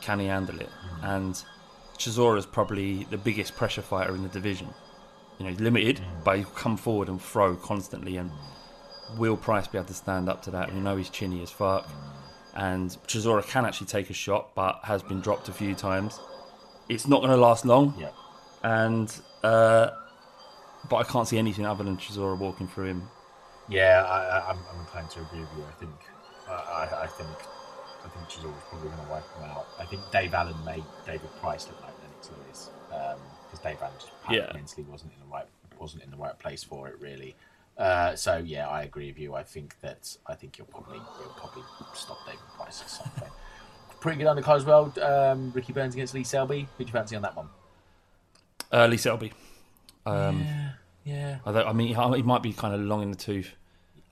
Can 0.00 0.20
he 0.20 0.26
handle 0.26 0.60
it? 0.60 0.68
Mm-hmm. 0.68 1.06
And 1.06 1.44
Chisora's 1.96 2.46
probably 2.46 3.04
the 3.04 3.16
biggest 3.16 3.56
pressure 3.56 3.80
fighter 3.80 4.14
in 4.14 4.22
the 4.22 4.28
division. 4.28 4.68
You 5.38 5.44
know, 5.44 5.50
he's 5.50 5.60
limited, 5.60 5.96
mm-hmm. 5.96 6.24
but 6.24 6.38
he'll 6.38 6.46
come 6.48 6.76
forward 6.76 7.08
and 7.08 7.20
throw 7.22 7.56
constantly. 7.56 8.16
And 8.16 8.30
will 9.16 9.36
Price 9.36 9.66
be 9.66 9.78
able 9.78 9.88
to 9.88 9.94
stand 9.94 10.28
up 10.28 10.42
to 10.42 10.50
that? 10.50 10.74
We 10.74 10.80
know 10.80 10.96
he's 10.96 11.10
chinny 11.10 11.42
as 11.42 11.50
fuck. 11.50 11.88
And 12.54 12.90
Chisora 13.08 13.46
can 13.46 13.64
actually 13.64 13.88
take 13.88 14.10
a 14.10 14.14
shot, 14.14 14.54
but 14.54 14.80
has 14.84 15.02
been 15.02 15.20
dropped 15.20 15.48
a 15.48 15.52
few 15.52 15.74
times. 15.74 16.20
It's 16.88 17.08
not 17.08 17.20
going 17.20 17.30
to 17.30 17.36
last 17.36 17.64
long 17.64 17.94
yeah. 17.98 18.10
and 18.62 19.12
uh, 19.42 19.88
but 20.88 20.96
I 20.96 21.02
can't 21.04 21.26
see 21.26 21.38
anything 21.38 21.66
other 21.66 21.82
than 21.82 21.96
Chisora 21.96 22.38
walking 22.38 22.68
through 22.68 22.86
him. 22.86 23.08
Yeah, 23.68 24.04
I, 24.06 24.38
I, 24.38 24.50
I'm, 24.50 24.58
I'm 24.72 24.80
inclined 24.80 25.10
to 25.10 25.22
agree 25.22 25.40
with 25.40 25.48
you. 25.56 25.64
I 25.64 25.72
think, 25.80 25.92
I, 26.48 26.88
I, 27.04 27.06
think, 27.06 27.30
I 28.04 28.08
think 28.08 28.28
Chisora's 28.28 28.62
probably 28.68 28.90
going 28.90 29.00
to 29.02 29.10
wipe 29.10 29.36
him 29.36 29.44
out. 29.44 29.66
I 29.78 29.86
think 29.86 30.02
Dave 30.12 30.34
Allen 30.34 30.54
made 30.66 30.84
David 31.06 31.30
Price 31.40 31.66
look 31.68 31.80
like 31.80 31.94
Lennox 32.02 32.30
Lewis 32.30 32.70
because 32.88 33.60
Dave 33.60 33.78
Allen 33.80 33.94
just 33.98 34.12
Yeah. 34.30 34.52
mentally 34.52 34.86
wasn't 34.90 35.12
in 35.14 35.20
the 35.20 35.32
right 35.32 35.46
wasn't 35.80 36.02
in 36.04 36.10
the 36.10 36.16
right 36.16 36.38
place 36.38 36.62
for 36.62 36.88
it 36.88 37.00
really. 37.00 37.34
Uh, 37.76 38.14
so 38.14 38.36
yeah, 38.36 38.68
I 38.68 38.82
agree 38.82 39.08
with 39.08 39.18
you. 39.18 39.34
I 39.34 39.42
think 39.42 39.80
that 39.80 40.16
I 40.26 40.34
think 40.34 40.58
you'll 40.58 40.68
probably 40.68 40.98
you'll 41.20 41.34
probably 41.36 41.62
stop 41.94 42.18
David 42.24 42.40
Price 42.56 42.80
at 42.82 42.90
some 42.90 43.08
point. 43.16 43.32
Pretty 44.00 44.18
good 44.22 44.26
undercard 44.28 44.56
as 44.56 44.64
well. 44.64 44.92
Um, 45.02 45.50
Ricky 45.54 45.72
Burns 45.72 45.94
against 45.94 46.14
Lee 46.14 46.24
Selby. 46.24 46.68
Who'd 46.78 46.86
you 46.88 46.92
fancy 46.92 47.16
on 47.16 47.22
that 47.22 47.34
one? 47.36 47.48
Uh, 48.70 48.86
Lee 48.86 48.96
Selby. 48.98 49.32
Um, 50.06 50.44
Yeah, 51.04 51.38
although, 51.44 51.64
I 51.64 51.72
mean, 51.72 51.88
he 51.88 51.94
he 52.16 52.22
might 52.22 52.42
be 52.42 52.52
kind 52.52 52.74
of 52.74 52.80
long 52.80 53.02
in 53.02 53.10
the 53.10 53.16
tooth. 53.16 53.52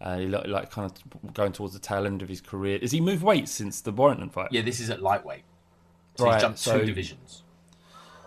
Uh, 0.01 0.19
he 0.19 0.27
look 0.27 0.47
like 0.47 0.71
kind 0.71 0.91
of 0.91 1.33
going 1.35 1.53
towards 1.53 1.73
the 1.75 1.79
tail 1.81 2.05
end 2.07 2.23
of 2.23 2.29
his 2.29 2.41
career. 2.41 2.79
Has 2.81 2.91
he 2.91 3.01
moved 3.01 3.23
weight 3.23 3.49
since 3.49 3.81
the 3.81 3.93
Warrington 3.93 4.31
fight? 4.31 4.49
yeah. 4.51 4.63
This 4.63 4.81
is 4.81 4.91
at 4.91 5.01
lightweight. 5.01 5.45
So 6.17 6.25
Right, 6.25 6.35
he's 6.35 6.43
jumped 6.43 6.59
so- 6.59 6.81
two 6.81 6.87
divisions. 6.87 7.43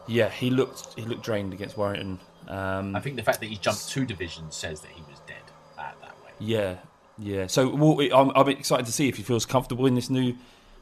Yeah, 0.07 0.29
he 0.29 0.49
looked 0.51 0.93
he 0.97 1.01
looked 1.03 1.23
drained 1.23 1.51
against 1.53 1.77
Warrington. 1.77 2.19
Um, 2.47 2.95
I 2.95 2.99
think 2.99 3.15
the 3.15 3.23
fact 3.23 3.39
that 3.39 3.47
he's 3.47 3.57
jumped 3.57 3.89
two 3.89 4.05
divisions 4.05 4.55
says 4.55 4.79
that 4.81 4.91
he 4.91 5.01
was 5.09 5.19
dead 5.27 5.41
at 5.79 5.99
that 6.01 6.15
way. 6.23 6.24
Yeah, 6.39 6.75
yeah. 7.17 7.47
So 7.47 7.69
well, 7.69 7.99
I'm, 8.13 8.31
I'm 8.35 8.49
excited 8.49 8.85
to 8.85 8.91
see 8.91 9.07
if 9.07 9.17
he 9.17 9.23
feels 9.23 9.45
comfortable 9.45 9.85
in 9.85 9.95
this 9.95 10.09
new 10.09 10.35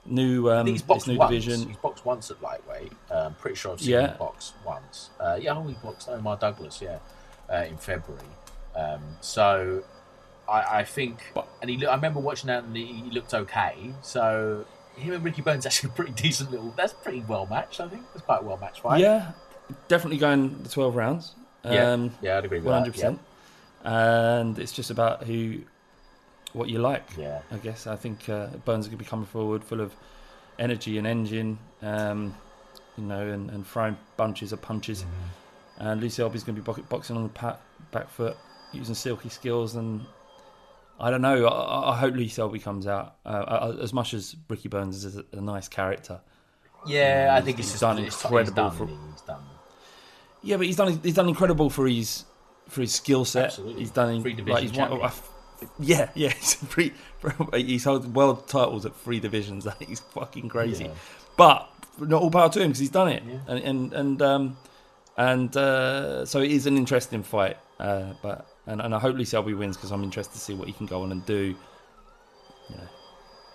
new 0.06 0.52
um, 0.52 0.68
He's 0.68 0.82
this 0.82 0.88
boxed 0.88 1.08
new 1.08 1.18
once. 1.18 1.30
division. 1.32 1.68
He's 1.68 1.78
boxed 1.78 2.06
once 2.06 2.30
at 2.32 2.42
lightweight. 2.42 2.92
Um, 3.12 3.36
pretty 3.36 3.56
sure 3.56 3.72
I've 3.74 3.80
seen 3.82 3.92
Yeah. 3.92 4.12
him 4.12 4.18
box 4.18 4.54
once. 4.66 5.10
Uh, 5.20 5.38
yeah, 5.42 5.54
oh, 5.56 5.64
he 5.64 5.74
boxed 5.84 6.10
Omar 6.10 6.38
Douglas. 6.38 6.82
Yeah, 6.82 7.00
uh, 7.52 7.66
in 7.70 7.78
February. 7.78 8.24
Um, 8.76 9.02
so 9.22 9.84
I, 10.50 10.80
I 10.80 10.84
think, 10.84 11.20
But- 11.34 11.48
and 11.62 11.70
he. 11.70 11.86
I 11.86 11.96
remember 11.96 12.20
watching 12.20 12.48
that, 12.48 12.64
and 12.64 12.76
he, 12.76 13.10
looked 13.12 13.34
okay. 13.34 13.94
So 14.02 14.66
him 14.98 15.14
and 15.14 15.24
Ricky 15.24 15.42
Burns 15.42 15.66
actually 15.68 15.92
a 15.92 15.94
pretty 15.94 16.12
decent 16.14 16.52
little. 16.52 16.74
That's 16.76 16.94
pretty 16.94 17.24
well 17.28 17.46
matched. 17.46 17.80
I 17.80 17.88
think 17.88 18.04
that's 18.14 18.26
quite 18.26 18.44
well 18.44 18.58
matched 18.58 18.82
fight. 18.82 19.00
Yeah, 19.00 19.32
definitely 19.88 20.18
going 20.18 20.62
the 20.64 20.70
twelve 20.70 20.96
rounds. 20.96 21.34
yeah, 21.64 21.92
Um, 21.92 22.12
yeah. 22.22 22.38
I'd 22.40 22.46
agree 22.46 22.58
with 22.58 22.66
One 22.66 22.74
that. 22.74 22.80
hundred 22.80 22.94
percent. 22.94 23.20
And 23.84 24.58
it's 24.60 24.72
just 24.72 24.90
about 24.92 25.24
who, 25.24 25.60
what 26.54 26.70
you 26.70 26.80
like. 26.80 27.04
Yeah. 27.18 27.42
I 27.52 27.58
guess 27.58 27.86
I 27.88 27.96
think 27.96 28.30
uh, 28.30 28.48
Burns 28.66 28.86
is 28.86 28.90
going 28.90 28.98
to 28.98 29.04
be 29.04 29.10
coming 29.10 29.26
forward 29.26 29.64
full 29.64 29.82
of 29.82 29.94
energy 30.60 30.98
and 30.98 31.06
engine, 31.06 31.58
um, 31.82 32.36
you 32.98 33.04
know, 33.04 33.28
and, 33.28 33.50
and 33.50 33.68
throwing 33.68 33.98
bunches 34.18 34.54
of 34.54 34.62
punches. 34.62 35.02
Mm-hmm. 35.04 35.86
And 35.86 36.02
Lee 36.02 36.10
Selby's 36.10 36.44
going 36.44 36.56
to 36.56 36.62
be 36.62 36.82
boxing 36.90 37.18
on 37.18 37.24
the 37.24 37.30
pa- 37.30 37.58
back 37.92 38.10
foot, 38.10 38.38
using 38.72 38.96
silky 38.96 39.30
skills, 39.30 39.76
and 39.76 40.02
I 41.00 41.10
don't 41.10 41.22
know. 41.22 41.48
I, 41.48 41.92
I- 41.92 41.98
hope 41.98 42.16
Lee 42.16 42.30
Selby 42.30 42.60
comes 42.60 42.88
out. 42.88 43.16
Uh, 43.26 43.76
as 43.82 43.92
much 43.92 44.14
as 44.14 44.36
Ricky 44.48 44.70
Burns 44.70 45.04
is 45.04 45.18
a, 45.18 45.26
a 45.34 45.42
nice 45.42 45.68
character. 45.68 46.22
Yeah, 46.86 47.34
I 47.38 47.42
think 47.42 47.58
he's 47.58 47.66
it's 47.66 47.74
just 47.74 47.82
done 47.82 47.98
it's, 48.00 48.24
incredible 48.24 48.70
He's 48.70 48.78
for- 48.78 48.86
done, 48.86 49.00
he's 49.12 49.22
done. 49.22 49.44
Yeah, 50.44 50.58
but 50.58 50.66
he's 50.68 50.76
done 50.76 51.00
he's 51.02 51.14
done 51.16 51.30
incredible 51.30 51.70
for 51.70 51.88
his 51.88 52.26
for 52.70 52.82
his 52.82 52.94
skill 52.94 53.26
set. 53.26 53.46
Absolutely. 53.46 53.80
He's 53.82 53.92
done 53.92 54.22
Three 54.22 54.32
like 54.32 54.38
division 54.46 54.62
he's 54.62 54.72
one, 54.72 54.90
champion. 54.90 55.02
I 55.02 55.06
f- 55.08 55.30
yeah, 55.80 56.10
yeah. 56.16 56.30
He's 56.30 56.54
free, 56.56 56.94
he's 57.54 57.84
held 57.84 58.14
world 58.16 58.48
titles 58.48 58.86
at 58.86 58.96
three 58.96 59.20
divisions. 59.20 59.64
That 59.80 59.82
is 59.90 60.00
fucking 60.00 60.50
crazy. 60.50 60.86
Yeah. 60.86 60.92
But 61.38 61.70
not 62.00 62.22
all 62.22 62.32
power 62.32 62.50
to 62.50 62.60
him 62.62 62.70
because 62.70 62.80
he's 62.80 62.90
done 62.90 63.08
it, 63.10 63.24
Yeah. 63.28 63.38
and 63.48 63.60
and 63.64 63.94
and 63.94 64.22
um, 64.22 64.58
and 65.18 65.56
uh, 65.58 66.26
so 66.26 66.40
it 66.42 66.52
is 66.52 66.66
an 66.66 66.78
interesting 66.78 67.24
fight. 67.24 67.58
Uh, 67.80 68.14
but 68.22 68.48
and, 68.68 68.82
and 68.82 68.94
I 68.96 69.00
hope 69.00 69.16
Lee 69.16 69.26
Selby 69.26 69.54
wins 69.54 69.78
because 69.78 69.92
I'm 69.92 70.04
interested 70.04 70.34
to 70.34 70.40
see 70.40 70.54
what 70.54 70.68
he 70.68 70.74
can 70.74 70.86
go 70.86 71.04
on 71.04 71.12
and 71.12 71.26
do. 71.26 71.56
You 72.70 72.76
know, 72.78 72.88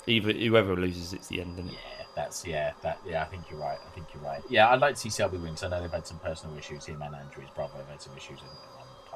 either 0.06 0.32
whoever 0.32 0.76
loses, 0.76 1.12
it's 1.12 1.28
the 1.28 1.40
end, 1.40 1.58
isn't 1.58 1.70
it? 1.70 1.74
Yeah, 1.74 2.04
that's 2.14 2.46
yeah, 2.46 2.72
that 2.82 2.98
yeah. 3.06 3.22
I 3.22 3.24
think 3.26 3.44
you're 3.50 3.60
right. 3.60 3.78
I 3.86 3.90
think 3.94 4.06
you're 4.14 4.22
right. 4.22 4.42
Yeah, 4.50 4.68
I'd 4.70 4.80
like 4.80 4.94
to 4.94 5.00
see 5.00 5.10
Selby 5.10 5.38
win 5.38 5.54
'cause 5.54 5.64
I 5.64 5.68
know 5.68 5.80
they've 5.80 5.90
had 5.90 6.06
some 6.06 6.18
personal 6.18 6.56
issues. 6.58 6.84
Him 6.86 7.00
and 7.02 7.14
Andrew, 7.14 7.42
his 7.42 7.50
brother, 7.50 7.74
have 7.78 7.88
had 7.88 8.02
some 8.02 8.16
issues 8.16 8.38
one 8.40 8.50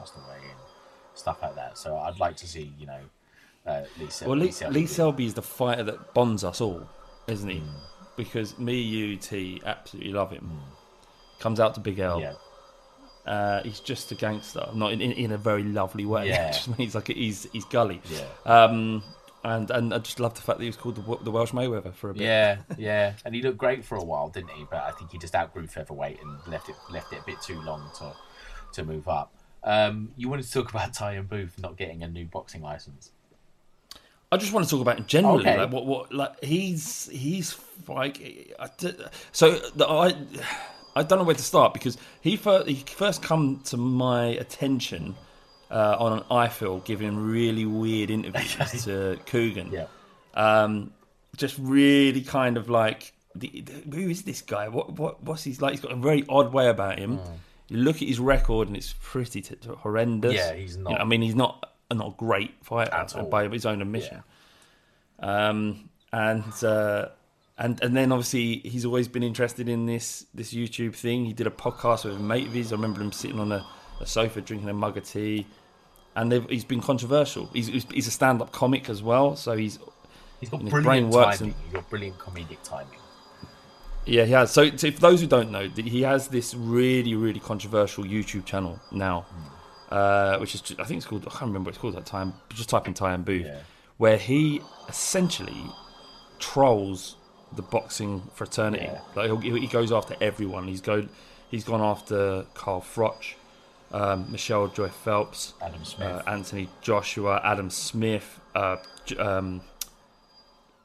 passed 0.03 0.17
away 0.17 0.37
and 0.43 0.59
stuff 1.15 1.39
like 1.43 1.55
that. 1.55 1.79
So 1.79 1.97
I'd 1.97 2.19
like 2.19 2.37
to 2.39 2.47
see 2.47 2.73
you 2.79 2.87
know 2.87 3.01
uh, 3.67 3.83
Lee, 3.99 4.11
Sel- 4.11 4.29
Well, 4.29 4.39
Lee, 4.39 4.51
Selby. 4.51 4.81
Lee. 4.81 4.87
Selby 4.87 5.27
is 5.27 5.35
the 5.35 5.43
fighter 5.43 5.85
that 5.85 6.15
bonds 6.15 6.43
us 6.45 6.61
all, 6.61 6.89
isn't 7.29 7.49
he? 7.49 7.59
Mm. 7.61 7.69
Because 8.17 8.59
me, 8.59 8.81
you, 8.81 9.17
T, 9.17 9.63
absolutely 9.65 10.13
love 10.13 10.31
him. 10.33 10.51
Comes 11.39 11.61
out 11.61 11.75
to 11.75 11.81
Big 11.81 11.99
L. 11.99 12.21
Yeah, 12.21 12.35
Uh, 13.27 13.63
he's 13.63 13.81
just 13.81 14.11
a 14.13 14.15
gangster, 14.15 14.69
not 14.75 14.93
in, 14.93 15.01
in, 15.01 15.13
in 15.13 15.33
a 15.33 15.39
very 15.39 15.63
lovely 15.63 16.05
way. 16.05 16.27
Yeah. 16.29 16.53
He's 16.77 16.95
like 16.95 17.09
he's 17.09 17.47
he's 17.53 17.65
gully. 17.67 18.01
yeah, 18.11 18.25
Um, 18.45 19.03
and 19.45 19.71
and 19.71 19.95
I 19.95 19.99
just 19.99 20.19
love 20.21 20.35
the 20.35 20.41
fact 20.43 20.59
that 20.59 20.65
he 20.65 20.69
was 20.69 20.77
called 20.77 20.97
the, 20.97 21.25
the 21.25 21.31
Welsh 21.31 21.53
Mayweather 21.53 21.95
for 21.95 22.11
a 22.11 22.15
bit. 22.15 22.23
yeah, 22.23 22.59
yeah. 22.79 23.15
And 23.25 23.35
he 23.35 23.43
looked 23.43 23.59
great 23.59 23.85
for 23.85 23.97
a 23.97 24.05
while, 24.05 24.29
didn't 24.29 24.51
he? 24.51 24.65
But 24.71 24.83
I 24.83 24.91
think 24.93 25.11
he 25.13 25.19
just 25.19 25.35
outgrew 25.35 25.67
featherweight 25.69 26.21
and 26.21 26.39
left 26.53 26.69
it 26.69 26.75
left 26.91 27.13
it 27.13 27.21
a 27.21 27.25
bit 27.25 27.41
too 27.41 27.61
long 27.63 27.89
to 27.99 28.13
to 28.75 28.85
move 28.85 29.09
up. 29.09 29.33
Um, 29.65 30.11
you 30.17 30.29
wanted 30.29 30.45
to 30.47 30.53
talk 30.53 30.71
about 30.71 30.93
Tyan 30.93 31.27
Booth 31.27 31.57
not 31.59 31.77
getting 31.77 32.03
a 32.03 32.09
new 32.09 32.25
boxing 32.25 32.63
license. 32.63 33.11
I 34.33 34.39
just 34.39 34.53
want 34.53 34.65
to 34.65 34.71
talk 34.71 34.81
about 34.81 35.07
generally, 35.07 35.41
Okay. 35.43 35.59
like 35.59 35.71
what 35.73 35.85
what 35.87 36.13
like 36.13 36.43
he's 36.43 37.09
he's 37.13 37.57
like 37.87 38.55
I 38.59 38.69
d- 38.79 38.95
so 39.31 39.53
the, 39.77 39.87
I 39.87 40.17
I 40.97 41.03
don't 41.03 41.19
know 41.19 41.25
where 41.25 41.35
to 41.37 41.43
start 41.43 41.73
because 41.75 41.97
he 42.23 42.37
first 42.37 42.69
he 42.69 42.77
first 42.77 43.23
come 43.23 43.61
to 43.67 43.77
my 43.77 44.25
attention 44.27 45.15
uh, 45.71 45.97
on 45.99 46.13
an 46.19 46.25
IFL 46.31 46.85
giving 46.85 47.17
really 47.17 47.65
weird 47.67 48.11
interviews 48.11 48.85
to 48.85 49.19
Kugan. 49.27 49.71
Yeah, 49.73 49.87
Um, 50.35 50.93
just 51.37 51.57
really 51.59 52.21
kind 52.23 52.57
of 52.59 52.69
like 52.69 53.13
the, 53.35 53.49
the- 53.63 53.97
who 53.97 54.09
is 54.11 54.23
this 54.23 54.43
guy? 54.43 54.69
What 54.69 54.93
what 54.99 55.23
what's 55.23 55.45
he's 55.45 55.61
like? 55.63 55.73
He's 55.73 55.81
got 55.81 55.93
a 55.93 55.97
very 55.97 56.25
odd 56.29 56.53
way 56.53 56.69
about 56.69 56.99
him. 56.99 57.21
You 57.73 57.79
look 57.79 57.97
at 58.03 58.09
his 58.09 58.20
record 58.20 58.68
and 58.68 58.77
it's 58.77 58.95
pretty 59.01 59.41
t- 59.41 59.57
horrendous. 59.79 60.35
Yeah, 60.35 60.55
he's 60.55 60.77
You 60.77 60.83
not. 60.85 60.91
know, 60.93 60.97
I 60.99 61.05
mean, 61.05 61.23
he's 61.23 61.35
not 61.35 61.68
not 61.93 62.09
a 62.09 62.14
great 62.16 62.55
fighter 62.64 62.93
At 62.95 63.14
all. 63.16 63.25
by 63.29 63.49
his 63.49 63.66
own 63.66 63.83
admission. 63.83 64.23
Um, 65.20 65.89
and 66.12 66.45
uh, 66.64 67.09
and 67.59 67.83
and 67.83 67.97
then 67.97 68.12
obviously 68.12 68.59
he's 68.59 68.85
always 68.85 69.09
been 69.09 69.23
interested 69.23 69.68
in 69.68 69.87
this 69.87 70.27
this 70.35 70.53
YouTube 70.53 70.95
thing. 70.95 71.25
He 71.25 71.33
did 71.33 71.47
a 71.47 71.51
podcast 71.51 72.05
with 72.05 72.16
a 72.16 72.18
mate 72.18 72.47
of 72.49 72.53
his. 72.53 72.73
I 72.73 72.77
remember 72.77 73.01
him 73.01 73.12
sitting 73.12 73.39
on 73.41 73.53
a, 73.53 73.64
a 74.01 74.07
sofa 74.07 74.41
drinking 74.41 74.68
a 74.68 74.75
mug 74.75 74.97
of 74.97 75.05
tea, 75.05 75.47
and 76.16 76.31
they've, 76.33 76.49
he's 76.51 76.64
been 76.64 76.81
controversial. 76.81 77.49
He's 77.53 77.68
he's, 77.68 78.07
a 78.07 78.11
stand 78.11 78.41
up 78.43 78.53
comic 78.53 78.89
as 78.91 79.03
well, 79.03 79.37
so 79.37 79.57
he's 79.57 79.79
he's 80.41 80.49
got 80.49 80.61
brilliant 80.61 80.85
brain 80.85 81.11
works 81.11 81.39
timing. 81.39 81.55
and- 81.55 81.62
He's 81.64 81.73
got 81.75 81.89
brilliant 81.91 82.18
comedic 82.18 82.59
timing. 82.64 82.99
Yeah, 84.05 84.25
he 84.25 84.33
has. 84.33 84.51
So, 84.51 84.69
so 84.77 84.91
for 84.91 85.01
those 85.01 85.21
who 85.21 85.27
don't 85.27 85.51
know, 85.51 85.69
he 85.69 86.03
has 86.03 86.29
this 86.29 86.55
really, 86.55 87.15
really 87.15 87.41
controversial 87.41 88.05
YouTube 88.05 88.45
channel 88.45 88.81
now, 88.91 89.27
uh, 89.91 90.39
which 90.39 90.55
is 90.57 90.63
I 90.79 90.85
think 90.85 90.99
it's 90.99 91.07
called 91.07 91.23
I 91.27 91.31
can't 91.31 91.43
remember 91.43 91.69
what 91.69 91.75
it's 91.75 91.79
called 91.79 91.95
at 91.97 92.05
that 92.05 92.11
time. 92.11 92.35
Just 92.51 92.69
type 92.69 92.89
in 92.89 92.95
Tyan 92.95 93.23
Booth, 93.23 93.47
Yeah. 93.47 93.61
where 93.99 94.17
he 94.17 94.61
essentially 94.89 95.65
trolls 96.39 97.17
the 97.55 97.63
boxing 97.63 98.23
fraternity. 98.35 98.85
Yeah. 98.87 99.01
Like 99.15 99.27
he'll, 99.27 99.39
he 99.57 99.67
goes 99.67 99.93
after 99.93 100.17
everyone. 100.21 100.67
He's 100.69 100.81
go, 100.81 101.07
he's 101.51 101.65
gone 101.65 101.81
after 101.81 102.45
Carl 102.55 102.81
Froch, 102.81 103.35
um, 103.93 104.31
Michelle 104.33 104.69
Joy 104.69 104.89
Phelps, 104.89 105.55
Adam 105.63 105.85
Smith. 105.85 106.09
uh, 106.09 106.23
Anthony 106.27 106.69
Joshua, 106.81 107.41
Adam 107.45 107.71
Smith, 107.71 108.41
uh, 108.55 108.77
um, 109.19 109.61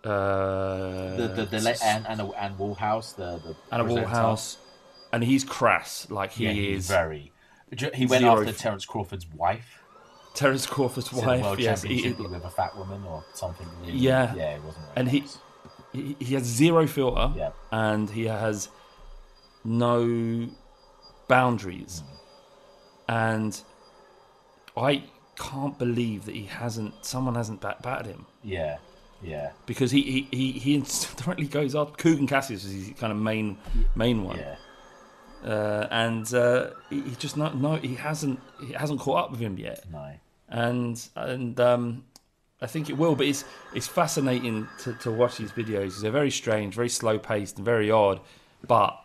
uh, 0.03 1.15
the 1.17 1.33
the, 1.35 1.45
the 1.45 1.61
la- 1.61 1.71
and 1.83 2.07
and 2.07 2.21
and 2.37 2.57
Woolhouse, 2.57 3.13
the 3.13 3.37
the 3.39 3.55
Anna 3.71 3.83
presenter. 3.83 4.05
Woolhouse, 4.07 4.57
and 5.11 5.23
he's 5.23 5.43
crass. 5.43 6.07
Like 6.09 6.31
he 6.31 6.45
yeah, 6.45 6.51
is 6.51 6.57
he's 6.57 6.87
very. 6.87 7.31
He 7.93 8.05
went 8.05 8.21
Zero 8.21 8.39
after 8.39 8.53
Terence 8.53 8.85
Crawford's 8.85 9.27
wife. 9.33 9.83
Terence 10.33 10.65
Crawford's 10.65 11.11
wife. 11.11 11.41
world 11.43 11.59
Yes, 11.59 11.81
he, 11.83 12.11
with 12.13 12.43
a 12.45 12.49
fat 12.49 12.77
woman 12.77 13.03
or 13.05 13.25
something. 13.33 13.67
Really, 13.81 13.93
Yeah. 13.97 14.33
yeah, 14.35 14.55
it 14.55 14.63
wasn't. 14.63 14.85
And 14.95 15.09
he, 15.09 15.19
nice. 15.21 15.37
he 15.91 16.15
he 16.19 16.33
has 16.35 16.43
zero 16.43 16.87
filter, 16.87 17.33
Yeah. 17.35 17.49
and 17.71 18.09
he 18.09 18.25
has 18.25 18.69
no 19.65 20.47
boundaries, 21.27 22.03
and 23.09 23.59
I 24.77 25.03
can't 25.37 25.77
believe 25.77 26.25
that 26.25 26.35
he 26.35 26.43
hasn't. 26.45 27.03
Someone 27.05 27.35
hasn't 27.35 27.59
bat- 27.61 27.81
battered 27.81 28.05
him. 28.07 28.25
yeah, 28.43 28.77
yeah, 29.22 29.51
Because 29.65 29.91
he, 29.91 30.01
he, 30.32 30.38
he, 30.38 30.51
he 30.59 30.84
directly 31.18 31.47
goes 31.47 31.74
up. 31.76 31.97
Kugan 31.97 32.28
Cassius 32.28 32.63
is 32.65 32.88
his 32.88 32.99
kind 32.99 33.11
of 33.11 33.18
main 33.18 33.57
main 33.95 34.24
one. 34.24 34.38
yeah. 34.38 34.55
uh, 35.43 35.88
and 35.91 36.34
uh, 36.34 36.70
he, 36.89 37.01
he 37.01 37.15
just 37.15 37.36
not 37.38 37.55
no 37.57 37.76
he 37.78 37.95
hasn't 37.95 38.39
he 38.65 38.74
hasn't 38.74 38.99
caught 38.99 39.26
up 39.26 39.32
with 39.32 39.39
him 39.39 39.57
yet 39.57 39.84
No. 39.91 40.11
and 40.49 41.09
and 41.15 41.59
um, 41.59 42.03
I 42.61 42.68
think 42.68 42.89
it 42.89 42.97
will 42.97 43.15
but 43.15 43.28
it's 43.28 43.43
it's 43.74 43.88
fascinating 43.88 44.68
to, 44.84 44.93
to 44.93 45.11
watch 45.11 45.38
these 45.38 45.51
videos. 45.51 46.01
they're 46.01 46.11
very 46.11 46.32
strange 46.32 46.74
very 46.76 46.89
slow 46.89 47.18
paced 47.20 47.57
and 47.57 47.65
very 47.65 47.89
odd 47.91 48.20
but 48.68 48.99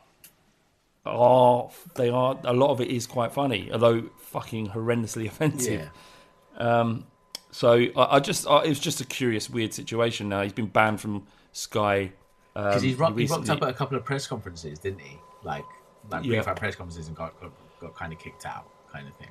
are 1.05 1.69
they 1.97 2.09
are 2.09 2.39
a 2.45 2.53
lot 2.53 2.71
of 2.71 2.81
it 2.81 2.89
is 2.89 3.07
quite 3.07 3.33
funny 3.33 3.71
although 3.73 4.03
fucking 4.21 4.69
horrendously 4.69 5.27
offensive 5.33 5.91
Yeah. 6.59 6.93
So 7.53 7.75
I, 7.97 8.17
I 8.17 8.19
just 8.21 8.49
I, 8.49 8.65
it 8.65 8.69
was 8.69 8.81
just 8.81 9.01
a 9.01 9.05
curious 9.05 9.49
weird 9.49 9.73
situation 9.73 10.29
now 10.29 10.43
he's 10.43 10.53
been 10.53 10.67
banned 10.67 11.01
from 11.01 11.27
Sky 11.53 12.13
Because 12.55 12.83
um, 12.83 12.83
he's 12.83 12.99
rocked, 12.99 13.19
he 13.19 13.27
rocked 13.27 13.49
up 13.49 13.63
at 13.63 13.69
a 13.69 13.73
couple 13.73 13.97
of 13.97 14.05
press 14.05 14.27
conferences, 14.27 14.79
didn't 14.81 15.01
he? 15.01 15.19
Like, 15.45 15.65
like 16.11 16.25
Yeah. 16.25 16.43
press 16.55 16.75
conferences 16.75 17.07
and 17.09 17.17
got, 17.17 17.39
got 17.41 17.53
got 17.81 17.95
kind 17.95 18.13
of 18.13 18.19
kicked 18.19 18.47
out, 18.47 18.69
kind 18.93 19.07
of 19.07 19.15
thing. 19.17 19.29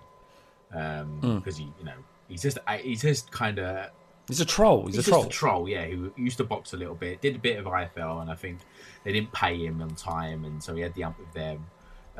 Because 1.38 1.57
he, 1.57 1.65
you 1.80 1.86
know, 1.86 1.93
he's 2.28 2.41
just 2.41 2.57
he's 2.82 3.01
just 3.01 3.32
kind 3.32 3.59
of 3.59 3.89
he's 4.28 4.39
a 4.39 4.45
troll 4.45 4.86
he's, 4.86 4.95
he's 4.95 5.07
a 5.07 5.09
troll 5.09 5.24
just 5.24 5.36
a 5.36 5.38
troll, 5.38 5.69
yeah. 5.69 5.86
Who 5.86 6.11
used 6.15 6.38
to 6.38 6.43
box 6.43 6.74
a 6.74 6.78
little 6.78 6.95
bit, 6.95 7.22
did 7.22 7.36
a 7.36 7.39
bit 7.39 7.57
of 7.57 7.65
IFL, 7.65 8.22
and 8.22 8.32
I 8.32 8.36
think 8.36 8.59
they 9.03 9.11
didn't 9.11 9.32
pay 9.32 9.57
him 9.65 9.82
on 9.82 9.95
time, 9.95 10.45
and 10.45 10.61
so 10.61 10.76
he 10.76 10.82
had 10.82 10.93
the 10.93 11.03
ump 11.03 11.19
with 11.19 11.34
them. 11.34 11.65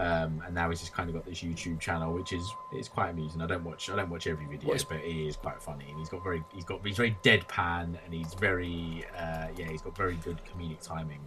Um, 0.01 0.41
and 0.45 0.55
now 0.55 0.69
he's 0.69 0.79
just 0.79 0.93
kind 0.93 1.09
of 1.09 1.15
got 1.15 1.25
this 1.25 1.41
YouTube 1.41 1.79
channel, 1.79 2.11
which 2.13 2.33
is 2.33 2.43
it's 2.73 2.87
quite 2.87 3.09
amusing. 3.11 3.39
I 3.41 3.45
don't 3.45 3.63
watch 3.63 3.89
I 3.89 3.95
don't 3.95 4.09
watch 4.09 4.25
every 4.25 4.45
video, 4.47 4.75
but 4.89 4.99
he 4.99 5.27
is 5.27 5.35
quite 5.35 5.61
funny, 5.61 5.85
and 5.89 5.99
he's 5.99 6.09
got 6.09 6.23
very 6.23 6.43
he's 6.53 6.63
got 6.63 6.85
he's 6.85 6.97
very 6.97 7.15
deadpan, 7.23 7.97
and 8.03 8.13
he's 8.13 8.33
very 8.33 9.05
uh, 9.15 9.47
yeah 9.55 9.69
he's 9.69 9.81
got 9.81 9.95
very 9.95 10.15
good 10.23 10.39
comedic 10.45 10.81
timing. 10.81 11.19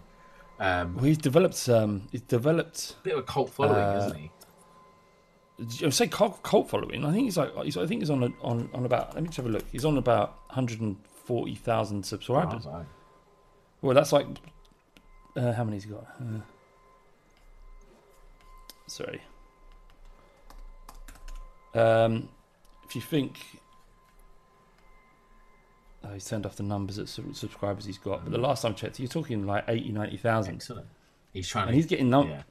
Um, 0.59 0.95
well, 0.97 1.05
he's 1.05 1.19
developed 1.19 1.69
um 1.69 2.09
he's 2.11 2.23
developed 2.23 2.97
a 3.01 3.03
bit 3.05 3.13
of 3.13 3.19
a 3.21 3.23
cult 3.23 3.51
following, 3.51 3.77
Uh, 3.77 4.07
isn't 4.07 4.19
he? 4.19 4.31
I 5.87 5.91
say 5.91 6.09
cult, 6.09 6.43
cult 6.43 6.69
following. 6.69 7.05
I 7.05 7.13
think 7.13 7.25
he's 7.25 7.37
like 7.37 7.53
he's, 7.63 7.77
I 7.77 7.87
think 7.87 8.01
he's 8.01 8.11
on 8.11 8.25
a, 8.25 8.29
on 8.43 8.69
on 8.75 8.85
about. 8.87 9.15
Let 9.15 9.23
me 9.23 9.29
just 9.29 9.37
have 9.37 9.47
a 9.47 9.51
look. 9.51 9.65
He's 9.71 9.85
on 9.85 9.99
about 9.99 10.39
140,000 10.49 12.03
subscribers. 12.05 12.67
Oh, 12.67 12.85
Well, 13.83 13.95
that's 13.95 14.11
like 14.13 14.27
uh, 15.37 15.53
how 15.53 15.63
many's 15.63 15.85
he 15.85 15.91
got? 15.91 16.07
Uh, 16.21 16.41
sorry. 18.87 19.21
Um, 21.75 22.29
if 22.87 22.95
you 22.95 23.01
think, 23.03 23.39
oh, 26.05 26.13
he's 26.13 26.25
turned 26.27 26.47
off 26.47 26.57
the 26.57 26.63
numbers 26.63 26.99
of 26.99 27.09
subscribers 27.09 27.85
he's 27.85 27.99
got. 27.99 28.25
But 28.25 28.33
the 28.33 28.39
last 28.39 28.63
time 28.63 28.73
I 28.73 28.75
checked, 28.75 28.99
you're 29.01 29.09
talking 29.09 29.47
like 29.47 29.65
80, 29.67 29.91
90,000. 29.93 30.55
excellent. 30.55 30.87
He's 31.33 31.49
trying 31.49 31.65
And 31.65 31.71
to. 31.73 31.77
he's 31.77 31.87
getting 31.87 32.11
num- 32.11 32.29
yeah. 32.29 32.43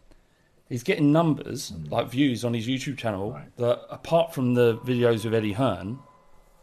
he's 0.67 0.83
getting 0.83 1.13
numbers 1.13 1.71
like 1.89 2.09
views 2.09 2.43
on 2.43 2.53
his 2.53 2.67
YouTube 2.67 2.97
channel 2.97 3.31
Mm. 3.31 3.33
Right. 3.35 3.57
that, 3.57 3.81
apart 3.89 4.33
from 4.33 4.55
the 4.55 4.77
videos 4.79 5.23
with 5.23 5.33
Eddie 5.33 5.53
Hearn, 5.53 5.99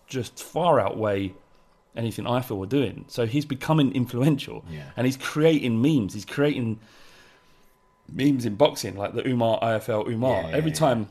just 0.06 0.42
far 0.42 0.78
outweigh 0.80 1.32
anything 1.96 2.26
I 2.26 2.42
feel 2.42 2.58
we're 2.58 2.66
doing. 2.66 3.04
So 3.08 3.24
he's 3.26 3.46
becoming 3.46 3.94
influential, 3.94 4.64
Yeah. 4.70 4.90
and 4.96 5.06
he's 5.06 5.16
creating 5.16 5.80
memes. 5.80 6.12
He's 6.12 6.24
creating 6.26 6.78
memes 8.12 8.44
in 8.46 8.56
boxing, 8.56 8.96
like 8.96 9.14
the 9.14 9.26
Umar 9.28 9.58
IFL 9.60 10.08
Umar. 10.08 10.42
Yeah, 10.42 10.56
Every 10.56 10.70
yeah. 10.70 10.76
time, 10.76 11.08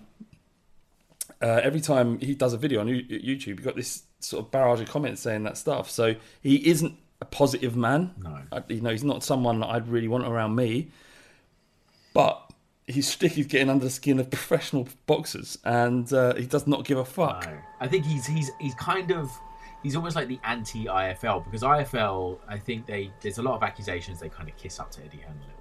uh, 1.41 1.61
every 1.63 1.81
time 1.81 2.19
he 2.19 2.35
does 2.35 2.53
a 2.53 2.57
video 2.57 2.81
on 2.81 2.87
YouTube, 2.87 3.47
you 3.47 3.55
got 3.55 3.75
this 3.75 4.03
sort 4.19 4.45
of 4.45 4.51
barrage 4.51 4.81
of 4.81 4.89
comments 4.89 5.21
saying 5.21 5.43
that 5.43 5.57
stuff. 5.57 5.89
So 5.89 6.15
he 6.41 6.67
isn't 6.69 6.95
a 7.21 7.25
positive 7.25 7.75
man. 7.75 8.11
No. 8.21 8.39
I- 8.51 8.63
you 8.69 8.81
know, 8.81 8.89
he's 8.91 9.03
not 9.03 9.23
someone 9.23 9.59
that 9.61 9.67
I'd 9.67 9.87
really 9.87 10.07
want 10.07 10.25
around 10.25 10.55
me. 10.55 10.89
But 12.13 12.41
his 12.87 13.07
stick 13.07 13.37
is 13.37 13.45
getting 13.45 13.69
under 13.69 13.85
the 13.85 13.91
skin 13.91 14.19
of 14.19 14.29
professional 14.31 14.87
boxers, 15.05 15.57
and 15.63 16.11
uh, 16.11 16.33
he 16.35 16.45
does 16.45 16.65
not 16.67 16.85
give 16.85 16.97
a 16.97 17.05
fuck. 17.05 17.45
No. 17.45 17.57
I 17.79 17.87
think 17.87 18.05
he's 18.05 18.25
he's 18.25 18.49
he's 18.59 18.73
kind 18.75 19.11
of 19.11 19.29
he's 19.83 19.95
almost 19.95 20.15
like 20.15 20.27
the 20.27 20.39
anti 20.43 20.85
IFL 20.85 21.45
because 21.45 21.61
IFL 21.61 22.39
I 22.47 22.57
think 22.57 22.87
they 22.87 23.11
there's 23.21 23.37
a 23.37 23.43
lot 23.43 23.55
of 23.55 23.63
accusations 23.63 24.19
they 24.19 24.27
kind 24.29 24.49
of 24.49 24.57
kiss 24.57 24.79
up 24.79 24.89
to 24.91 25.01
Eddie 25.05 25.17
Hearn 25.19 25.37
a 25.37 25.45
little 25.45 25.58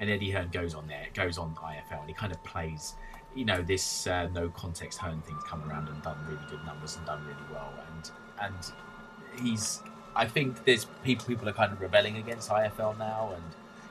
and 0.00 0.10
Eddie 0.10 0.30
Hearn 0.30 0.48
goes 0.52 0.74
on 0.74 0.86
there 0.86 1.06
goes 1.14 1.38
on 1.38 1.54
IFL 1.54 2.00
and 2.00 2.08
he 2.08 2.14
kind 2.14 2.32
of 2.32 2.42
plays 2.44 2.94
you 3.34 3.44
know 3.44 3.62
this 3.62 4.06
uh, 4.06 4.28
no 4.34 4.48
context 4.50 4.98
Hearn 4.98 5.20
thing's 5.22 5.42
come 5.44 5.62
around 5.68 5.88
and 5.88 6.02
done 6.02 6.18
really 6.26 6.44
good 6.50 6.64
numbers 6.64 6.96
and 6.96 7.06
done 7.06 7.24
really 7.24 7.52
well 7.52 7.72
and 7.94 8.10
and 8.40 8.72
he's 9.42 9.82
I 10.16 10.26
think 10.26 10.64
there's 10.64 10.86
people 11.04 11.26
people 11.26 11.48
are 11.48 11.52
kind 11.52 11.72
of 11.72 11.80
rebelling 11.80 12.16
against 12.16 12.50
IFL 12.50 12.98
now 12.98 13.32
and 13.34 13.44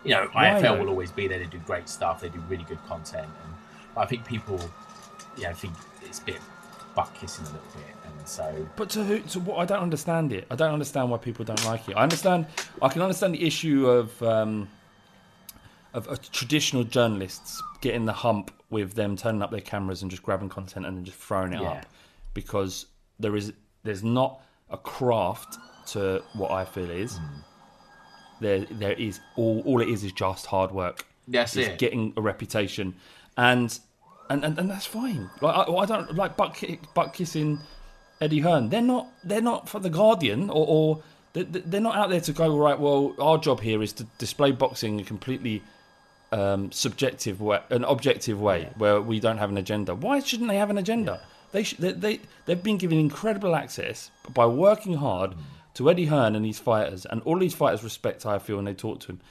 you 0.04 0.12
know 0.12 0.28
Why, 0.32 0.46
IFL 0.46 0.62
though? 0.62 0.80
will 0.80 0.90
always 0.90 1.12
be 1.12 1.28
there 1.28 1.40
they 1.40 1.46
do 1.46 1.60
great 1.60 1.90
stuff 1.90 2.22
they 2.22 2.30
do 2.30 2.40
really 2.50 2.64
good 2.64 2.84
content 2.88 3.28
and 3.44 3.54
I 3.96 4.06
think 4.06 4.26
people 4.26 4.60
yeah 5.38 5.50
I 5.50 5.54
think 5.54 5.74
it's 6.04 6.20
a 6.20 6.24
bit 6.24 6.40
butt 6.96 7.14
kissing 7.14 7.46
a 7.46 7.50
little 7.50 7.68
bit 7.76 7.96
and 8.18 8.28
so 8.28 8.68
But 8.76 8.90
to 8.92 9.04
who? 9.04 9.20
To 9.20 9.40
what? 9.40 9.58
I 9.60 9.66
don't 9.66 9.84
understand 9.84 10.34
it. 10.34 10.48
I 10.50 10.56
don't 10.56 10.74
understand 10.74 11.10
why 11.12 11.18
people 11.18 11.46
don't 11.46 11.64
like 11.66 11.88
it. 11.88 11.96
I 11.96 12.04
understand. 12.04 12.48
I 12.82 12.90
can 12.90 13.02
understand 13.02 13.36
the 13.36 13.46
issue 13.46 13.88
of 13.88 14.22
um, 14.24 14.68
of, 15.94 16.08
of 16.08 16.22
traditional 16.32 16.84
journalists 16.84 17.62
getting 17.82 18.06
the 18.06 18.14
hump 18.14 18.52
with 18.70 18.94
them 18.94 19.16
turning 19.16 19.42
up 19.42 19.52
their 19.52 19.62
cameras 19.62 20.02
and 20.02 20.12
just 20.12 20.24
grabbing 20.24 20.50
content 20.50 20.86
and 20.86 20.98
then 20.98 21.06
just 21.06 21.18
throwing 21.18 21.54
it 21.54 21.62
Yeah. 21.62 21.70
up, 21.72 21.86
because 22.34 22.86
there 23.20 23.36
is 23.36 23.54
there's 23.84 24.04
not 24.04 24.42
a 24.70 24.78
craft 24.78 25.58
to 25.88 26.22
what 26.34 26.52
IFL 26.52 26.90
is. 26.90 27.14
Mm. 27.20 27.44
There 28.40 28.60
there 28.72 28.92
is 28.94 29.20
all 29.36 29.62
all 29.66 29.82
it 29.82 29.90
is 29.90 30.04
is 30.04 30.12
just 30.12 30.46
hard 30.46 30.72
work. 30.72 31.06
That's 31.28 31.56
It's 31.56 31.70
it. 31.70 31.80
getting 31.80 32.14
a 32.18 32.22
reputation, 32.22 32.94
and 33.38 33.78
and 34.30 34.44
and, 34.46 34.60
and 34.60 34.70
that's 34.70 34.86
fine. 34.86 35.30
Like 35.42 35.56
I, 35.68 35.72
I 35.74 35.86
don't 35.86 36.16
like 36.16 36.38
butt, 36.38 36.62
butt 36.94 37.14
kissing 37.14 37.60
Eddie 38.22 38.40
Hearn. 38.42 38.70
They're 38.70 38.82
not 38.82 39.08
they're 39.24 39.42
not 39.42 39.68
for 39.70 39.80
the 39.80 39.90
Guardian 39.90 40.50
or, 40.50 40.66
or 40.68 41.04
they- 41.34 41.44
they're 41.44 41.82
not 41.82 41.96
out 41.96 42.10
there 42.10 42.22
to 42.22 42.34
go 42.34 42.56
right. 42.58 42.80
Well, 42.80 43.16
our 43.20 43.38
job 43.38 43.62
here 43.62 43.82
is 43.82 43.94
to 43.94 44.04
display 44.20 44.52
boxing 44.52 45.04
completely 45.06 45.64
um, 46.32 46.72
subjective 46.72 47.42
way, 47.42 47.60
an 47.70 47.84
objective 47.84 48.40
way, 48.40 48.70
where 48.78 49.02
we 49.02 49.20
don't 49.20 49.38
have 49.38 49.50
an 49.50 49.58
agenda. 49.58 49.96
Why 49.96 50.20
shouldn't 50.20 50.50
they 50.50 50.58
have 50.58 50.70
an 50.70 50.78
agenda? 50.78 51.22
They, 51.52 51.64
sh- 51.64 51.78
they 51.78 51.94
they 51.94 52.20
they've 52.46 52.62
been 52.62 52.78
given 52.78 53.00
incredible 53.00 53.56
access 53.56 54.12
by 54.34 54.46
working 54.46 54.96
hard 54.96 55.36
to 55.76 55.90
Eddie 55.90 56.06
Hearn 56.06 56.36
and 56.36 56.44
these 56.44 56.60
fighters, 56.60 57.06
and 57.06 57.22
all 57.22 57.40
these 57.40 57.54
fighters 57.54 57.84
respect 57.84 58.24
how 58.24 58.32
I 58.32 58.40
feel 58.40 58.58
when 58.58 58.66
they 58.66 58.74
talk 58.74 59.00
to 59.02 59.08
him. 59.14 59.22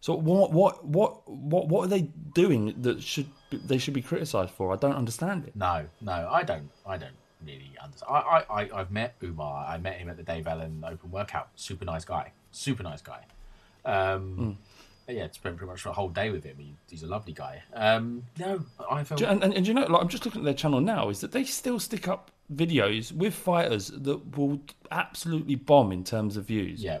So 0.00 0.14
what 0.14 0.52
what 0.52 0.84
what 0.84 1.28
what 1.28 1.68
what 1.68 1.84
are 1.84 1.88
they 1.88 2.02
doing 2.34 2.74
that 2.82 3.02
should 3.02 3.26
they 3.50 3.78
should 3.78 3.94
be 3.94 4.02
criticised 4.02 4.50
for? 4.50 4.72
I 4.72 4.76
don't 4.76 4.94
understand 4.94 5.46
it. 5.46 5.56
No, 5.56 5.86
no, 6.00 6.28
I 6.30 6.42
don't. 6.42 6.70
I 6.86 6.98
don't 6.98 7.16
really 7.44 7.72
understand. 7.82 8.10
I, 8.12 8.44
I, 8.48 8.62
I, 8.62 8.80
I've 8.80 8.90
met 8.90 9.16
Umar. 9.22 9.66
I 9.66 9.78
met 9.78 9.96
him 9.96 10.08
at 10.08 10.16
the 10.16 10.22
Dave 10.22 10.46
Allen 10.46 10.84
Open 10.86 11.10
Workout. 11.10 11.48
Super 11.56 11.84
nice 11.84 12.04
guy. 12.04 12.32
Super 12.50 12.82
nice 12.82 13.02
guy. 13.02 13.24
Um, 13.84 14.58
Yeah, 15.08 15.28
spent 15.32 15.56
pretty 15.56 15.70
much 15.70 15.84
a 15.86 15.92
whole 15.92 16.08
day 16.08 16.30
with 16.30 16.44
him. 16.44 16.56
He, 16.58 16.74
he's 16.88 17.02
a 17.02 17.06
lovely 17.06 17.32
guy. 17.34 17.62
Um, 17.74 18.24
no, 18.38 18.64
I 18.90 19.04
felt. 19.04 19.20
And, 19.20 19.42
and, 19.44 19.52
and 19.54 19.66
you 19.66 19.74
know, 19.74 19.84
like 19.86 20.00
I'm 20.02 20.08
just 20.08 20.24
looking 20.24 20.40
at 20.40 20.44
their 20.44 20.54
channel 20.54 20.80
now, 20.80 21.08
is 21.10 21.20
that 21.20 21.32
they 21.32 21.44
still 21.44 21.78
stick 21.78 22.08
up 22.08 22.30
videos 22.54 23.12
with 23.12 23.34
fighters 23.34 23.88
that 23.88 24.36
will 24.38 24.60
absolutely 24.90 25.54
bomb 25.56 25.92
in 25.92 26.04
terms 26.04 26.36
of 26.36 26.46
views. 26.46 26.82
Yeah. 26.82 26.98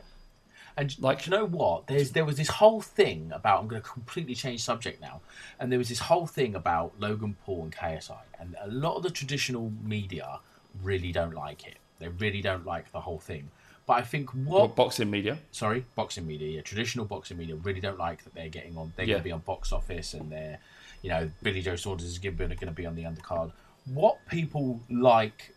And 0.76 0.90
Like- 1.00 1.18
like, 1.18 1.26
you 1.26 1.30
know 1.30 1.44
what? 1.46 1.86
There's 1.86 2.10
there 2.10 2.24
was 2.24 2.36
this 2.36 2.48
whole 2.48 2.80
thing 2.80 3.30
about. 3.32 3.60
I'm 3.60 3.68
going 3.68 3.80
to 3.80 3.88
completely 3.88 4.34
change 4.34 4.60
subject 4.62 5.00
now. 5.00 5.20
And 5.60 5.70
there 5.70 5.78
was 5.78 5.88
this 5.88 6.00
whole 6.00 6.26
thing 6.26 6.54
about 6.56 6.92
Logan 6.98 7.36
Paul 7.46 7.62
and 7.62 7.72
KSI, 7.72 8.18
and 8.40 8.56
a 8.60 8.68
lot 8.68 8.96
of 8.96 9.02
the 9.04 9.10
traditional 9.10 9.72
media 9.82 10.40
really 10.82 11.12
don't 11.12 11.32
like 11.34 11.64
it. 11.66 11.76
They 12.00 12.08
really 12.08 12.42
don't 12.42 12.66
like 12.66 12.90
the 12.90 13.00
whole 13.00 13.20
thing. 13.20 13.50
But 13.86 13.94
I 13.94 14.02
think 14.02 14.30
what 14.30 14.74
boxing 14.76 15.10
media. 15.10 15.38
sorry, 15.50 15.84
boxing 15.94 16.26
media, 16.26 16.48
yeah, 16.56 16.62
traditional 16.62 17.04
boxing 17.04 17.36
media 17.36 17.54
really 17.56 17.80
don't 17.80 17.98
like 17.98 18.24
that 18.24 18.34
they're 18.34 18.48
getting 18.48 18.76
on. 18.78 18.92
They're 18.96 19.04
Yeah. 19.04 19.14
going 19.14 19.20
to 19.20 19.24
be 19.24 19.32
on 19.32 19.40
box 19.40 19.72
office, 19.72 20.14
and 20.14 20.32
they're, 20.32 20.58
you 21.02 21.10
know, 21.10 21.30
Billy 21.42 21.60
Joe 21.60 21.76
Saunders 21.76 22.06
is 22.06 22.18
going 22.18 22.36
to 22.38 22.70
be 22.72 22.86
on 22.86 22.94
the 22.94 23.02
undercard. 23.04 23.52
What 23.84 24.16
people 24.26 24.80
like 24.90 25.52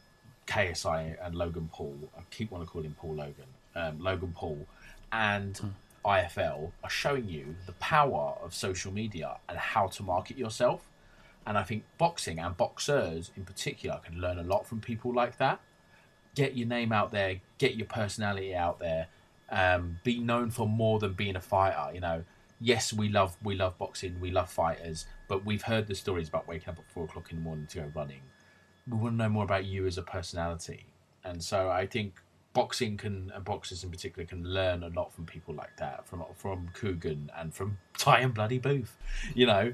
KSI 0.45 1.16
and 1.26 1.36
Logan 1.36 1.70
Paul, 1.72 1.98
I 2.18 2.22
keep 2.30 2.52
want 2.52 2.64
to 2.66 2.70
call 2.70 2.82
him 2.82 2.95
Paul 2.99 3.16
Logan, 3.16 3.45
um, 3.76 3.99
Logan 3.99 4.34
Paul, 4.36 4.66
and 5.14 5.74
IFL 6.04 6.72
are 6.84 6.90
showing 6.90 7.28
you 7.30 7.56
the 7.66 7.74
power 7.74 8.36
of 8.41 8.54
social 8.54 8.91
media 8.91 9.38
and 9.48 9.58
how 9.58 9.88
to 9.88 10.04
market 10.04 10.38
yourself. 10.38 10.90
And 11.45 11.58
I 11.58 11.64
think 11.64 11.86
boxing 11.98 12.40
and 12.40 12.56
boxers 12.58 13.32
in 13.38 13.45
particular 13.45 13.99
can 14.04 14.20
learn 14.20 14.38
a 14.38 14.44
lot 14.44 14.68
from 14.68 14.82
people 14.82 15.14
like 15.14 15.38
that 15.38 15.60
get 16.38 16.55
your 16.55 16.68
name 16.68 16.91
out 16.91 17.11
there, 17.11 17.41
get 17.57 17.76
your 17.76 17.88
personality 17.88 18.53
out 18.53 18.77
there, 18.77 19.07
um, 19.49 19.97
be 20.03 20.19
known 20.19 20.51
for 20.51 20.68
more 20.68 20.99
than 20.99 21.14
being 21.14 21.35
a 21.35 21.41
fighter. 21.41 21.93
You 21.93 21.99
know, 21.99 22.23
yes, 22.61 22.93
we 22.93 23.09
love 23.09 23.35
we 23.43 23.55
love 23.55 23.77
boxing, 23.80 24.19
we 24.22 24.30
love 24.30 24.49
fighters, 24.49 25.07
but 25.27 25.43
we've 25.43 25.64
heard 25.64 25.88
the 25.88 25.95
stories 25.95 26.30
about 26.30 26.47
waking 26.47 26.69
up 26.69 26.77
at 26.77 26.89
four 26.91 27.05
o'clock 27.05 27.31
in 27.31 27.38
the 27.38 27.43
morning 27.43 27.65
to 27.72 27.80
go 27.80 27.91
running. 27.95 28.22
We 28.88 28.97
want 28.97 29.14
to 29.14 29.18
know 29.18 29.30
more 29.30 29.43
about 29.43 29.65
you 29.65 29.88
as 29.88 29.97
a 29.97 30.03
personality, 30.03 30.85
and 31.23 31.43
so 31.43 31.72
I 31.72 31.88
think 31.88 32.22
boxing 32.53 32.97
can 32.97 33.31
and 33.35 33.43
boxers 33.43 33.84
in 33.84 33.89
particular 33.89 34.26
can 34.26 34.43
learn 34.43 34.84
a 34.84 34.89
lot 34.89 35.11
from 35.11 35.26
people 35.26 35.55
like 35.55 35.76
that, 35.77 36.07
from 36.07 36.23
from 36.35 36.69
Kugan 36.80 37.30
and 37.35 37.51
from 37.51 37.80
Tyan 37.97 38.31
Bloody 38.31 38.59
Booth. 38.59 38.95
You 39.34 39.47
know, 39.47 39.73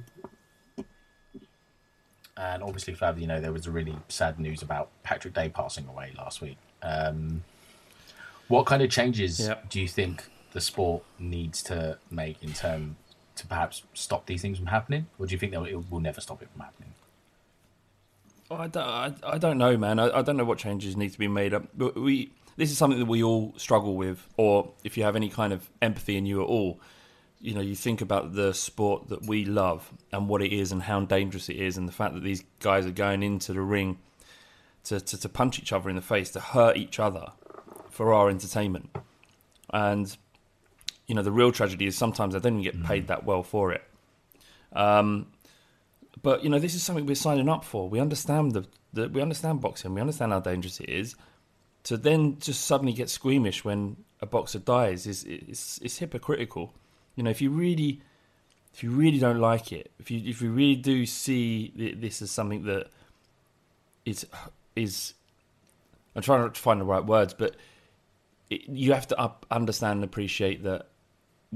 and 2.38 2.64
obviously, 2.64 2.96
Flav, 2.96 3.20
you 3.20 3.28
know, 3.28 3.40
there 3.40 3.52
was 3.52 3.68
a 3.68 3.72
really 3.72 3.96
sad 4.08 4.40
news 4.40 4.62
about 4.62 4.90
Patrick 5.04 5.34
Day 5.34 5.50
passing 5.50 5.88
away 5.88 6.14
last 6.18 6.42
week. 6.42 6.58
Um, 6.82 7.44
what 8.48 8.66
kind 8.66 8.82
of 8.82 8.90
changes 8.90 9.40
Yeah. 9.40 9.56
do 9.70 9.80
you 9.80 9.88
think 9.88 10.26
the 10.52 10.62
sport 10.62 11.04
needs 11.20 11.64
to 11.64 11.98
make 12.12 12.42
in 12.44 12.54
term 12.54 12.98
to 13.36 13.48
perhaps 13.48 13.84
stop 13.94 14.26
these 14.28 14.42
things 14.42 14.58
from 14.58 14.68
happening, 14.68 15.08
or 15.18 15.26
do 15.26 15.34
you 15.34 15.40
think 15.40 15.54
that 15.54 15.64
it 15.64 15.90
will 15.92 16.00
never 16.00 16.22
stop 16.22 16.42
it 16.42 16.50
from 16.52 16.62
happening? 16.62 16.94
I 18.52 18.68
don't, 18.68 18.84
I, 18.84 19.14
I 19.24 19.38
don't 19.38 19.58
know, 19.58 19.78
man. 19.78 19.98
I, 20.00 20.20
I 20.20 20.22
don't 20.22 20.38
know 20.38 20.44
what 20.44 20.60
changes 20.60 20.96
need 20.96 21.12
to 21.14 21.18
be 21.20 21.28
made 21.28 21.54
up. 21.54 21.64
But 21.76 21.96
we 21.96 22.32
this 22.56 22.70
is 22.72 22.78
something 22.78 23.00
that 23.00 23.08
we 23.08 23.24
all 23.24 23.54
struggle 23.58 23.96
with, 23.96 24.28
or 24.38 24.72
if 24.84 24.96
you 24.98 25.04
have 25.04 25.16
any 25.16 25.30
kind 25.30 25.52
of 25.54 25.70
empathy 25.82 26.18
in 26.18 26.26
you 26.28 26.42
at 26.44 26.48
all, 26.48 26.80
you 27.44 27.54
know, 27.54 27.60
you 27.60 27.76
think 27.76 28.00
about 28.00 28.34
the 28.34 28.54
sport 28.54 29.10
that 29.10 29.28
we 29.28 29.44
love 29.44 29.92
and 30.14 30.30
what 30.30 30.42
it 30.42 30.54
is 30.54 30.72
and 30.72 30.82
how 30.82 31.02
dangerous 31.02 31.50
it 31.50 31.58
is, 31.58 31.76
and 31.76 31.90
the 31.90 31.92
fact 31.92 32.14
that 32.14 32.24
these 32.24 32.42
guys 32.62 32.86
are 32.86 32.92
going 32.92 33.22
into 33.22 33.52
the 33.52 33.60
ring 33.60 34.00
to, 34.86 35.02
to, 35.02 35.20
to 35.20 35.28
punch 35.28 35.60
each 35.60 35.74
other 35.74 35.90
in 35.90 35.98
the 35.98 36.02
face, 36.02 36.32
to 36.32 36.40
hurt 36.40 36.78
each 36.78 37.00
other 37.00 37.34
for 37.90 38.14
our 38.14 38.30
entertainment. 38.30 38.96
And, 39.74 40.16
you 41.06 41.16
know, 41.16 41.22
the 41.22 41.34
real 41.34 41.52
tragedy 41.52 41.86
is 41.86 41.98
sometimes 41.98 42.34
they 42.34 42.40
don't 42.40 42.62
even 42.62 42.64
get 42.64 42.82
paid 42.88 43.08
that 43.08 43.26
well 43.26 43.44
for 43.44 43.74
it. 43.74 43.84
Um, 44.72 45.28
but 46.22 46.46
you 46.46 46.50
know, 46.50 46.60
this 46.60 46.76
is 46.76 46.82
something 46.82 47.06
we're 47.06 47.16
signing 47.16 47.50
up 47.50 47.66
for. 47.66 47.90
We 47.90 48.00
understand 48.00 48.54
the, 48.54 48.66
the 48.94 49.10
we 49.10 49.22
understand 49.22 49.60
boxing. 49.60 49.94
We 49.94 50.00
understand 50.00 50.32
how 50.32 50.40
dangerous 50.40 50.80
it 50.80 50.90
is. 50.90 51.16
To 51.84 51.98
then 51.98 52.40
just 52.40 52.66
suddenly 52.66 52.94
get 52.94 53.10
squeamish 53.10 53.66
when 53.66 53.98
a 54.22 54.26
boxer 54.26 54.60
dies 54.60 55.06
is 55.06 55.26
it's, 55.26 55.80
it's 55.80 55.98
hypocritical. 55.98 56.74
You 57.16 57.24
know, 57.24 57.30
if 57.30 57.42
you 57.42 57.50
really 57.50 58.02
if 58.74 58.84
you 58.84 58.90
really 58.90 59.20
don't 59.20 59.40
like 59.40 59.72
it, 59.72 59.92
if 60.00 60.10
you 60.10 60.22
if 60.26 60.42
you 60.42 60.52
really 60.52 60.76
do 60.76 61.06
see 61.06 61.96
this 61.98 62.22
as 62.22 62.32
something 62.32 62.64
that 62.64 62.88
is 64.06 64.26
is 64.76 65.14
I'm 66.16 66.22
trying 66.22 66.50
to 66.50 66.60
find 66.60 66.80
the 66.80 66.86
right 66.86 67.04
words, 67.04 67.34
but 67.34 67.56
it, 68.50 68.68
you 68.68 68.94
have 68.94 69.08
to 69.08 69.20
up, 69.20 69.46
understand 69.50 69.98
and 69.98 70.04
appreciate 70.04 70.64
that 70.64 70.88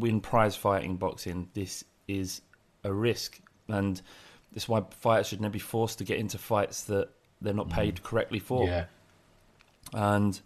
in 0.02 0.22
prize 0.22 0.56
fighting 0.56 0.98
boxing, 0.98 1.50
this 1.54 1.84
is 2.08 2.42
a 2.84 2.94
risk, 2.94 3.40
and 3.68 4.02
this 4.52 4.64
is 4.64 4.70
why 4.70 4.84
fighters 4.92 5.28
should 5.28 5.42
never 5.42 5.54
be 5.54 5.60
forced 5.60 5.98
to 6.00 6.04
get 6.04 6.18
into 6.18 6.38
fights 6.38 6.84
that 6.84 7.10
they're 7.42 7.54
not 7.54 7.70
paid 7.70 7.96
mm. 7.96 8.04
correctly 8.04 8.40
for. 8.40 8.66
Yeah, 8.66 8.86
And 9.94 10.40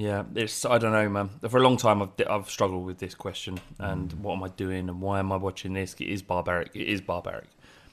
yeah, 0.00 0.22
it's 0.34 0.64
I 0.64 0.78
don't 0.78 0.92
know, 0.92 1.08
man. 1.08 1.28
For 1.48 1.58
a 1.58 1.62
long 1.62 1.76
time, 1.76 2.00
I've 2.02 2.10
I've 2.28 2.48
struggled 2.50 2.86
with 2.86 2.98
this 2.98 3.14
question 3.14 3.60
and 3.78 4.10
what 4.22 4.34
am 4.36 4.42
I 4.44 4.48
doing 4.48 4.88
and 4.88 5.00
why 5.00 5.18
am 5.18 5.30
I 5.32 5.36
watching 5.36 5.74
this? 5.74 5.94
It 6.00 6.06
is 6.08 6.22
barbaric. 6.22 6.70
It 6.74 6.84
is 6.88 7.00
barbaric. 7.00 7.48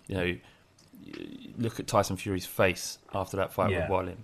You 0.07 0.15
know, 0.15 0.37
look 1.57 1.79
at 1.79 1.87
Tyson 1.87 2.15
Fury's 2.17 2.45
face 2.45 2.97
after 3.13 3.35
that 3.37 3.51
fight 3.51 3.71
Yeah. 3.71 3.81
with 3.81 3.89
Wallin. 3.89 4.23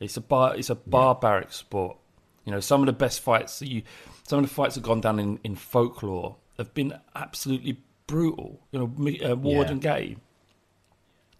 It's 0.00 0.16
a 0.16 0.20
bar. 0.20 0.54
It's 0.56 0.68
a 0.70 0.74
barbaric 0.74 1.52
sport. 1.52 1.96
You 2.44 2.52
know, 2.52 2.60
some 2.60 2.80
of 2.80 2.86
the 2.86 2.92
best 2.92 3.20
fights 3.20 3.58
that 3.60 3.70
you, 3.70 3.82
some 4.28 4.40
of 4.40 4.44
the 4.48 4.54
fights 4.54 4.74
that 4.74 4.80
have 4.80 4.86
gone 4.86 5.00
down 5.00 5.18
in, 5.18 5.38
in 5.44 5.54
folklore 5.56 6.36
have 6.58 6.74
been 6.74 6.92
absolutely 7.16 7.78
brutal. 8.06 8.60
You 8.70 8.80
know, 8.80 9.30
uh, 9.30 9.34
Ward 9.36 9.68
Yeah. 9.68 9.72
and 9.72 9.80
Gatti. 9.80 10.18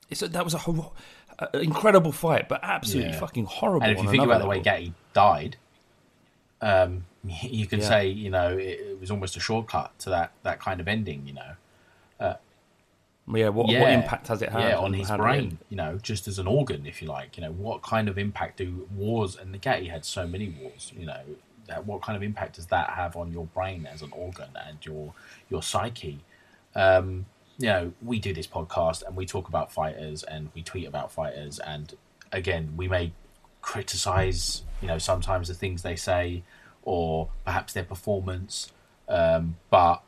It's 0.08 0.22
a, 0.22 0.28
that 0.28 0.44
was 0.44 0.54
a 0.54 0.58
hor- 0.58 0.92
a- 1.38 1.58
incredible 1.58 2.12
fight, 2.12 2.48
but 2.48 2.60
absolutely 2.62 3.12
Yeah. 3.12 3.20
fucking 3.20 3.44
horrible. 3.46 3.86
And 3.86 3.98
if 3.98 4.02
you 4.02 4.10
think 4.10 4.22
about 4.22 4.40
the 4.40 4.46
way 4.46 4.56
level. 4.56 4.64
Gatti 4.72 4.94
died, 5.12 5.56
um, 6.64 7.04
you 7.24 7.66
can 7.66 7.80
Yeah. 7.80 7.88
say 7.88 8.08
you 8.08 8.30
know 8.30 8.48
it, 8.56 8.80
it 8.90 9.00
was 9.00 9.10
almost 9.10 9.36
a 9.36 9.40
shortcut 9.40 9.96
to 10.00 10.10
that 10.10 10.32
that 10.42 10.58
kind 10.60 10.80
of 10.80 10.88
ending. 10.88 11.26
You 11.26 11.34
know, 11.34 11.52
yeah, 13.32 13.48
what, 13.48 13.66
what 13.66 13.90
impact 13.90 14.28
has 14.28 14.42
it 14.42 14.50
had? 14.50 14.60
Yeah, 14.60 14.76
on 14.76 14.92
his 14.92 15.08
how 15.08 15.16
did 15.16 15.22
it 15.22 15.24
brain. 15.24 15.58
You 15.70 15.76
know, 15.78 15.98
just 16.02 16.28
as 16.28 16.38
an 16.38 16.46
organ, 16.46 16.84
if 16.86 17.00
you 17.00 17.08
like. 17.08 17.36
You 17.38 17.42
know, 17.44 17.52
what 17.52 17.82
kind 17.82 18.08
of 18.08 18.18
impact 18.18 18.58
do 18.58 18.86
wars? 18.94 19.34
And 19.36 19.54
the 19.54 19.58
Gatti 19.58 19.88
had 19.88 20.04
so 20.04 20.26
many 20.26 20.50
wars. 20.60 20.92
You 20.96 21.06
know, 21.06 21.20
that 21.66 21.86
what 21.86 22.02
kind 22.02 22.16
of 22.16 22.22
impact 22.22 22.56
does 22.56 22.66
that 22.66 22.90
have 22.90 23.16
on 23.16 23.32
your 23.32 23.46
brain 23.46 23.88
as 23.90 24.02
an 24.02 24.10
organ 24.12 24.50
and 24.66 24.84
your 24.84 25.14
your 25.48 25.62
psyche? 25.62 26.20
Um, 26.74 27.24
you 27.56 27.68
know, 27.68 27.92
we 28.02 28.18
do 28.18 28.34
this 28.34 28.46
podcast 28.46 29.02
and 29.06 29.16
we 29.16 29.24
talk 29.24 29.48
about 29.48 29.72
fighters 29.72 30.22
and 30.24 30.50
we 30.54 30.62
tweet 30.62 30.86
about 30.86 31.10
fighters, 31.10 31.58
and 31.60 31.94
again, 32.30 32.74
we 32.76 32.88
may 32.88 33.12
criticize. 33.62 34.62
You 34.82 34.88
know, 34.88 34.98
sometimes 34.98 35.48
the 35.48 35.54
things 35.54 35.80
they 35.80 35.96
say 35.96 36.42
or 36.86 37.28
perhaps 37.44 37.72
their 37.72 37.84
performance, 37.84 38.70
um, 39.08 39.56
but 39.70 40.02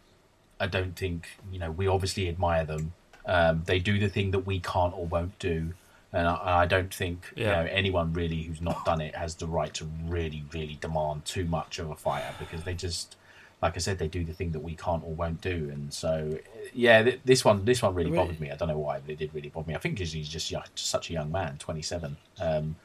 I 0.61 0.67
don't 0.67 0.95
think 0.97 1.27
you 1.51 1.59
know 1.59 1.71
we 1.71 1.87
obviously 1.87 2.29
admire 2.29 2.65
them. 2.65 2.93
Um, 3.27 3.63
they 3.67 3.81
do 3.81 3.99
the 3.99 4.09
thing 4.09 4.31
that 4.31 4.47
we 4.47 4.61
can't 4.61 4.95
or 4.95 5.05
won't 5.07 5.37
do, 5.41 5.75
and 6.13 6.29
I, 6.29 6.61
I 6.63 6.67
don't 6.67 6.95
think 6.95 7.33
you 7.35 7.45
know 7.47 7.67
anyone 7.71 8.13
really 8.13 8.43
who's 8.43 8.61
not 8.61 8.85
done 8.85 9.01
it 9.01 9.17
has 9.17 9.35
the 9.35 9.47
right 9.49 9.75
to 9.75 9.87
really, 10.07 10.45
really 10.53 10.79
demand 10.81 11.25
too 11.25 11.45
much 11.45 11.79
of 11.81 11.91
a 11.91 11.97
fighter 11.97 12.33
because 12.39 12.63
they 12.63 12.75
just, 12.75 13.17
like 13.61 13.75
I 13.75 13.79
said, 13.81 13.99
they 13.99 14.07
do 14.07 14.23
the 14.23 14.33
thing 14.33 14.53
that 14.53 14.61
we 14.61 14.75
can't 14.77 15.03
or 15.05 15.13
won't 15.13 15.41
do, 15.41 15.71
and 15.73 15.93
so 15.93 16.39
yeah, 16.73 17.03
th- 17.03 17.21
this 17.25 17.45
one, 17.45 17.65
this 17.65 17.83
one 17.83 17.95
really 17.95 18.11
Really? 18.11 18.23
bothered 18.25 18.41
me. 18.41 18.51
I 18.51 18.57
don't 18.57 18.69
know 18.69 18.79
why, 18.79 19.01
but 19.01 19.11
it 19.11 19.19
did 19.19 19.35
really 19.35 19.49
bother 19.49 19.69
me. 19.69 19.75
I 19.75 19.79
think 19.79 19.97
because 19.97 20.13
he's 20.13 20.29
just, 20.29 20.49
just 20.51 20.79
such 20.79 21.11
a 21.11 21.13
young 21.15 21.33
man, 21.33 21.57
twenty 21.59 21.83
seven. 21.83 22.17
Um, 22.41 22.77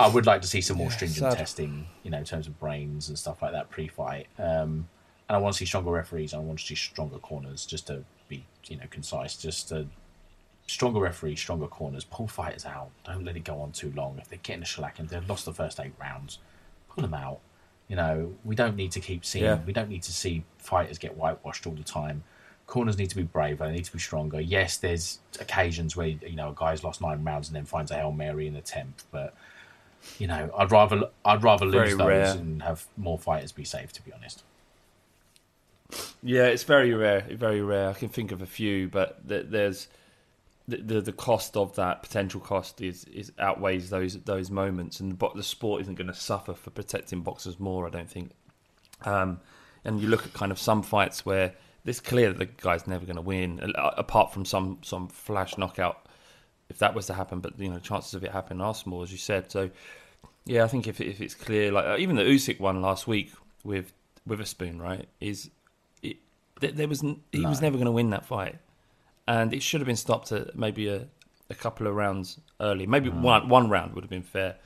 I 0.00 0.08
would 0.08 0.26
like 0.26 0.40
to 0.42 0.48
see 0.48 0.60
some 0.60 0.78
more 0.78 0.88
Yeah, 0.88 0.92
stringent 0.96 1.32
sad. 1.32 1.38
testing, 1.38 1.86
you 2.02 2.10
know, 2.10 2.18
in 2.18 2.24
terms 2.24 2.46
of 2.46 2.58
brains 2.58 3.08
and 3.08 3.18
stuff 3.18 3.42
like 3.42 3.52
that 3.52 3.70
pre-fight. 3.70 4.26
Um, 4.38 4.88
and 5.28 5.36
I 5.36 5.38
want 5.38 5.54
to 5.54 5.58
see 5.58 5.64
stronger 5.66 5.90
referees. 5.90 6.32
and 6.32 6.42
I 6.42 6.44
want 6.44 6.58
to 6.58 6.64
see 6.64 6.74
stronger 6.74 7.18
corners, 7.18 7.66
just 7.66 7.86
to 7.88 8.04
be, 8.28 8.44
you 8.66 8.76
know, 8.76 8.86
concise. 8.90 9.36
Just 9.36 9.68
to 9.68 9.86
stronger 10.66 11.00
referees, 11.00 11.38
stronger 11.40 11.66
corners. 11.66 12.04
Pull 12.04 12.26
fighters 12.28 12.64
out. 12.64 12.90
Don't 13.04 13.24
let 13.24 13.36
it 13.36 13.44
go 13.44 13.60
on 13.60 13.72
too 13.72 13.92
long. 13.94 14.18
If 14.18 14.28
they're 14.28 14.38
getting 14.42 14.62
a 14.62 14.66
shellacking, 14.66 15.08
they've 15.08 15.28
lost 15.28 15.44
the 15.44 15.52
first 15.52 15.78
eight 15.80 15.92
rounds. 16.00 16.38
Pull 16.88 17.02
them 17.02 17.14
out. 17.14 17.40
You 17.88 17.96
know, 17.96 18.34
we 18.44 18.54
don't 18.54 18.76
need 18.76 18.92
to 18.92 19.00
keep 19.00 19.24
seeing. 19.24 19.44
Yeah. 19.44 19.58
We 19.66 19.72
don't 19.72 19.88
need 19.88 20.02
to 20.04 20.12
see 20.12 20.44
fighters 20.58 20.96
get 20.98 21.16
whitewashed 21.16 21.66
all 21.66 21.74
the 21.74 21.82
time. 21.82 22.22
Corners 22.66 22.96
need 22.96 23.10
to 23.10 23.16
be 23.16 23.24
braver. 23.24 23.66
They 23.66 23.72
need 23.72 23.84
to 23.84 23.92
be 23.92 23.98
stronger. 23.98 24.40
Yes, 24.40 24.76
there's 24.76 25.18
occasions 25.40 25.96
where 25.96 26.06
you 26.06 26.36
know 26.36 26.50
a 26.50 26.54
guy's 26.54 26.84
lost 26.84 27.00
nine 27.00 27.24
rounds 27.24 27.48
and 27.48 27.56
then 27.56 27.64
finds 27.64 27.90
a 27.90 27.96
hail 27.96 28.12
mary 28.12 28.46
in 28.46 28.54
the 28.54 28.60
tenth, 28.60 29.04
but 29.10 29.34
you 30.18 30.26
know, 30.26 30.50
I'd 30.56 30.70
rather 30.70 31.08
I'd 31.24 31.42
rather 31.42 31.64
lose 31.64 31.74
Very 31.74 31.90
those 31.94 32.06
rare. 32.06 32.30
and 32.36 32.62
have 32.62 32.86
more 32.96 33.18
fighters 33.18 33.52
be 33.52 33.64
safe. 33.64 33.92
To 33.94 34.02
be 34.02 34.12
honest. 34.12 34.42
Yeah, 36.22 36.44
it's 36.44 36.62
very 36.64 36.94
rare. 36.94 37.26
Very 37.30 37.62
rare. 37.62 37.88
I 37.88 37.94
can 37.94 38.08
think 38.08 38.30
of 38.30 38.42
a 38.42 38.46
few, 38.46 38.88
but 38.88 39.26
th- 39.28 39.46
there's 39.48 39.88
the, 40.68 40.76
the 40.76 41.00
the 41.00 41.12
cost 41.12 41.56
of 41.56 41.74
that 41.76 42.02
potential 42.02 42.40
cost 42.40 42.80
is 42.80 43.04
is 43.04 43.32
outweighs 43.38 43.90
those 43.90 44.14
those 44.22 44.50
moments, 44.50 45.00
and 45.00 45.18
but 45.18 45.34
the 45.34 45.42
sport 45.42 45.82
isn't 45.82 45.96
going 45.96 46.06
to 46.06 46.14
suffer 46.14 46.54
for 46.54 46.70
protecting 46.70 47.22
boxers 47.22 47.58
more. 47.58 47.86
I 47.86 47.90
don't 47.90 48.10
think. 48.10 48.30
Um, 49.04 49.40
and 49.84 50.00
you 50.00 50.08
look 50.08 50.26
at 50.26 50.32
kind 50.34 50.52
of 50.52 50.58
some 50.58 50.82
fights 50.82 51.24
where 51.24 51.54
it's 51.86 52.00
clear 52.00 52.28
that 52.32 52.38
the 52.38 52.44
guy's 52.44 52.86
never 52.86 53.06
going 53.06 53.16
to 53.16 53.22
win, 53.22 53.72
apart 53.76 54.32
from 54.32 54.44
some 54.44 54.78
some 54.82 55.08
flash 55.08 55.58
knockout. 55.58 56.06
If 56.70 56.78
that 56.78 56.94
was 56.94 57.06
to 57.06 57.14
happen, 57.14 57.40
but 57.40 57.58
you 57.58 57.68
know, 57.68 57.78
chances 57.78 58.14
of 58.14 58.24
it 58.24 58.30
happening 58.30 58.62
are 58.62 58.74
small, 58.74 59.02
as 59.02 59.12
you 59.12 59.18
said. 59.18 59.50
So, 59.50 59.70
yeah, 60.46 60.64
I 60.64 60.68
think 60.68 60.86
if 60.86 61.00
if 61.00 61.20
it's 61.20 61.34
clear, 61.34 61.70
like 61.72 61.98
even 61.98 62.16
the 62.16 62.22
Usyk 62.22 62.60
one 62.60 62.80
last 62.80 63.06
week 63.06 63.32
with 63.64 63.92
Witherspoon, 64.26 64.80
right, 64.80 65.08
is 65.20 65.50
it, 66.02 66.16
there, 66.60 66.88
was 66.88 67.04
he 67.32 67.44
was 67.44 67.60
never 67.60 67.76
going 67.76 67.86
to 67.86 67.92
win 67.92 68.10
that 68.10 68.24
fight, 68.24 68.56
and 69.26 69.52
it 69.52 69.62
should 69.62 69.80
have 69.80 69.86
been 69.86 69.96
stopped 69.96 70.32
at 70.32 70.56
maybe 70.56 70.88
a, 70.88 71.06
a 71.50 71.54
couple 71.54 71.86
of 71.86 71.94
rounds 71.94 72.38
early. 72.60 72.86
Maybe 72.86 73.08
one 73.10 73.48
one 73.48 73.68
round 73.68 73.94
would 73.94 74.04
have 74.04 74.10
been 74.10 74.22
fair, 74.22 74.56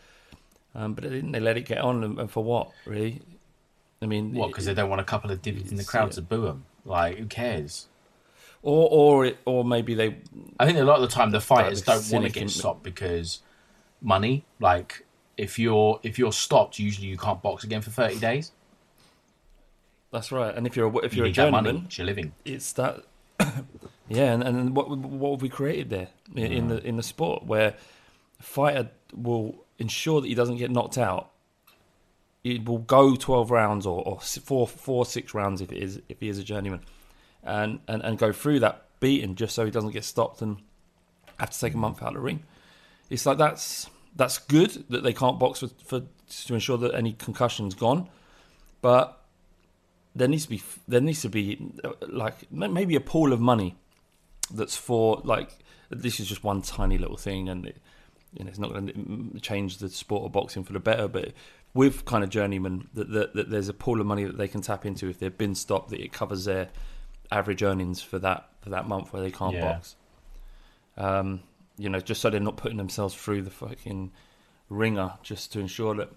um, 0.74 0.94
but 0.94 1.04
they 1.04 1.10
didn't. 1.10 1.32
They 1.32 1.40
let 1.40 1.56
it 1.56 1.64
get 1.64 1.78
on, 1.78 2.04
and, 2.04 2.20
and 2.20 2.30
for 2.30 2.44
what 2.44 2.70
really? 2.86 3.22
I 4.02 4.06
mean, 4.06 4.34
What? 4.34 4.48
Because 4.48 4.66
they 4.66 4.74
don't 4.74 4.90
want 4.90 5.00
a 5.00 5.04
couple 5.04 5.30
of 5.30 5.40
divvies 5.40 5.70
in 5.70 5.78
the 5.78 5.84
crowd 5.84 6.08
yeah. 6.08 6.16
to 6.16 6.22
boo 6.22 6.42
them. 6.42 6.66
Like, 6.84 7.16
who 7.16 7.26
cares? 7.26 7.86
Or 8.64 8.88
or 8.90 9.26
it, 9.26 9.38
or 9.44 9.64
maybe 9.64 9.94
they 9.94 10.16
I 10.58 10.66
think 10.66 10.78
a 10.78 10.84
lot 10.84 10.96
of 10.96 11.02
the 11.02 11.08
time 11.14 11.30
the 11.30 11.40
fighters 11.40 11.82
don't 11.82 12.10
want 12.10 12.24
to 12.24 12.30
get 12.32 12.50
stopped 12.50 12.82
because 12.82 13.40
money. 14.00 14.44
Like, 14.58 15.04
if 15.36 15.58
you're 15.58 16.00
if 16.02 16.18
you're 16.18 16.32
stopped, 16.32 16.78
usually 16.78 17.08
you 17.08 17.18
can't 17.18 17.42
box 17.42 17.62
again 17.62 17.82
for 17.82 17.90
thirty 17.90 18.18
days. 18.18 18.52
That's 20.10 20.32
right. 20.32 20.54
And 20.54 20.66
if 20.66 20.76
you're 20.76 20.88
a, 20.88 20.96
if 20.98 21.12
You 21.14 21.18
you're 21.18 21.26
a 21.26 21.32
journeyman, 21.32 21.84
It's 21.86 21.98
your 21.98 22.06
living. 22.06 22.32
it's 22.44 22.72
that. 22.72 23.04
yeah, 24.08 24.32
and, 24.32 24.42
and 24.44 24.76
what 24.76 24.88
what 24.96 25.32
have 25.32 25.42
we 25.42 25.48
created 25.48 25.90
there 25.90 26.08
in, 26.34 26.52
in 26.52 26.68
the 26.68 26.82
in 26.86 26.96
the 26.96 27.02
sport 27.02 27.44
where 27.44 27.74
a 28.38 28.42
fighter 28.42 28.90
will 29.14 29.64
ensure 29.78 30.20
that 30.20 30.28
he 30.28 30.34
doesn't 30.34 30.56
get 30.56 30.70
knocked 30.70 30.98
out. 30.98 31.30
It 32.44 32.64
will 32.66 32.78
go 32.78 33.16
twelve 33.16 33.50
rounds 33.50 33.86
or, 33.86 34.02
or 34.06 34.20
four 34.20 34.68
four 34.68 35.04
six 35.04 35.34
rounds 35.34 35.60
if 35.60 35.72
it 35.72 35.82
is 35.82 36.00
if 36.08 36.20
he 36.20 36.28
is 36.28 36.38
a 36.38 36.44
journeyman, 36.44 36.80
and, 37.44 37.80
and 37.88 38.02
and 38.02 38.18
go 38.18 38.32
through 38.32 38.60
that 38.60 38.84
beating 39.00 39.34
just 39.34 39.54
so 39.54 39.64
he 39.64 39.70
doesn't 39.70 39.90
get 39.90 40.04
stopped 40.04 40.42
and 40.42 40.58
have 41.38 41.50
to 41.50 41.60
take 41.60 41.74
a 41.74 41.76
mm. 41.76 41.80
month 41.80 42.02
out 42.02 42.08
of 42.08 42.14
the 42.14 42.20
ring. 42.20 42.42
It's 43.10 43.26
like 43.26 43.38
that's 43.38 43.88
that's 44.16 44.38
good 44.38 44.84
that 44.88 45.02
they 45.02 45.12
can't 45.12 45.38
box 45.38 45.60
for, 45.60 45.68
for 45.84 46.02
to 46.46 46.54
ensure 46.54 46.78
that 46.78 46.94
any 46.94 47.12
concussion's 47.12 47.74
gone, 47.74 48.08
but 48.80 49.20
there 50.14 50.28
needs 50.28 50.44
to 50.44 50.50
be 50.50 50.62
there 50.86 51.00
needs 51.00 51.22
to 51.22 51.28
be 51.28 51.72
like 52.08 52.50
maybe 52.50 52.94
a 52.94 53.00
pool 53.00 53.32
of 53.32 53.40
money 53.40 53.76
that's 54.52 54.76
for 54.76 55.20
like 55.24 55.50
this 55.90 56.20
is 56.20 56.28
just 56.28 56.44
one 56.44 56.62
tiny 56.62 56.98
little 56.98 57.16
thing 57.16 57.48
and 57.48 57.66
it, 57.66 57.76
you 58.32 58.44
know 58.44 58.48
it's 58.48 58.58
not 58.58 58.72
going 58.72 59.30
to 59.34 59.40
change 59.40 59.78
the 59.78 59.88
sport 59.88 60.24
of 60.24 60.32
boxing 60.32 60.62
for 60.62 60.72
the 60.72 60.80
better 60.80 61.08
but 61.08 61.32
with 61.72 62.04
kind 62.04 62.22
of 62.22 62.30
journeyman 62.30 62.88
that, 62.94 63.10
that, 63.10 63.34
that 63.34 63.50
there's 63.50 63.68
a 63.68 63.74
pool 63.74 64.00
of 64.00 64.06
money 64.06 64.24
that 64.24 64.38
they 64.38 64.48
can 64.48 64.60
tap 64.60 64.86
into 64.86 65.08
if 65.08 65.18
they've 65.18 65.36
been 65.36 65.54
stopped 65.54 65.90
that 65.90 66.00
it 66.00 66.12
covers 66.12 66.44
their 66.44 66.68
average 67.30 67.62
earnings 67.62 68.00
for 68.00 68.18
that 68.18 68.48
for 68.62 68.70
that 68.70 68.86
month 68.88 69.12
where 69.12 69.22
they 69.22 69.30
can't 69.30 69.54
Yeah. 69.54 69.72
box 69.72 69.96
um 70.96 71.42
you 71.76 71.88
know 71.88 72.00
just 72.00 72.20
so 72.20 72.30
they're 72.30 72.40
not 72.40 72.56
putting 72.56 72.76
themselves 72.78 73.14
through 73.14 73.42
the 73.42 73.50
fucking 73.50 74.12
ringer 74.70 75.12
just 75.22 75.52
to 75.52 75.60
ensure 75.60 75.94
that 75.96 76.10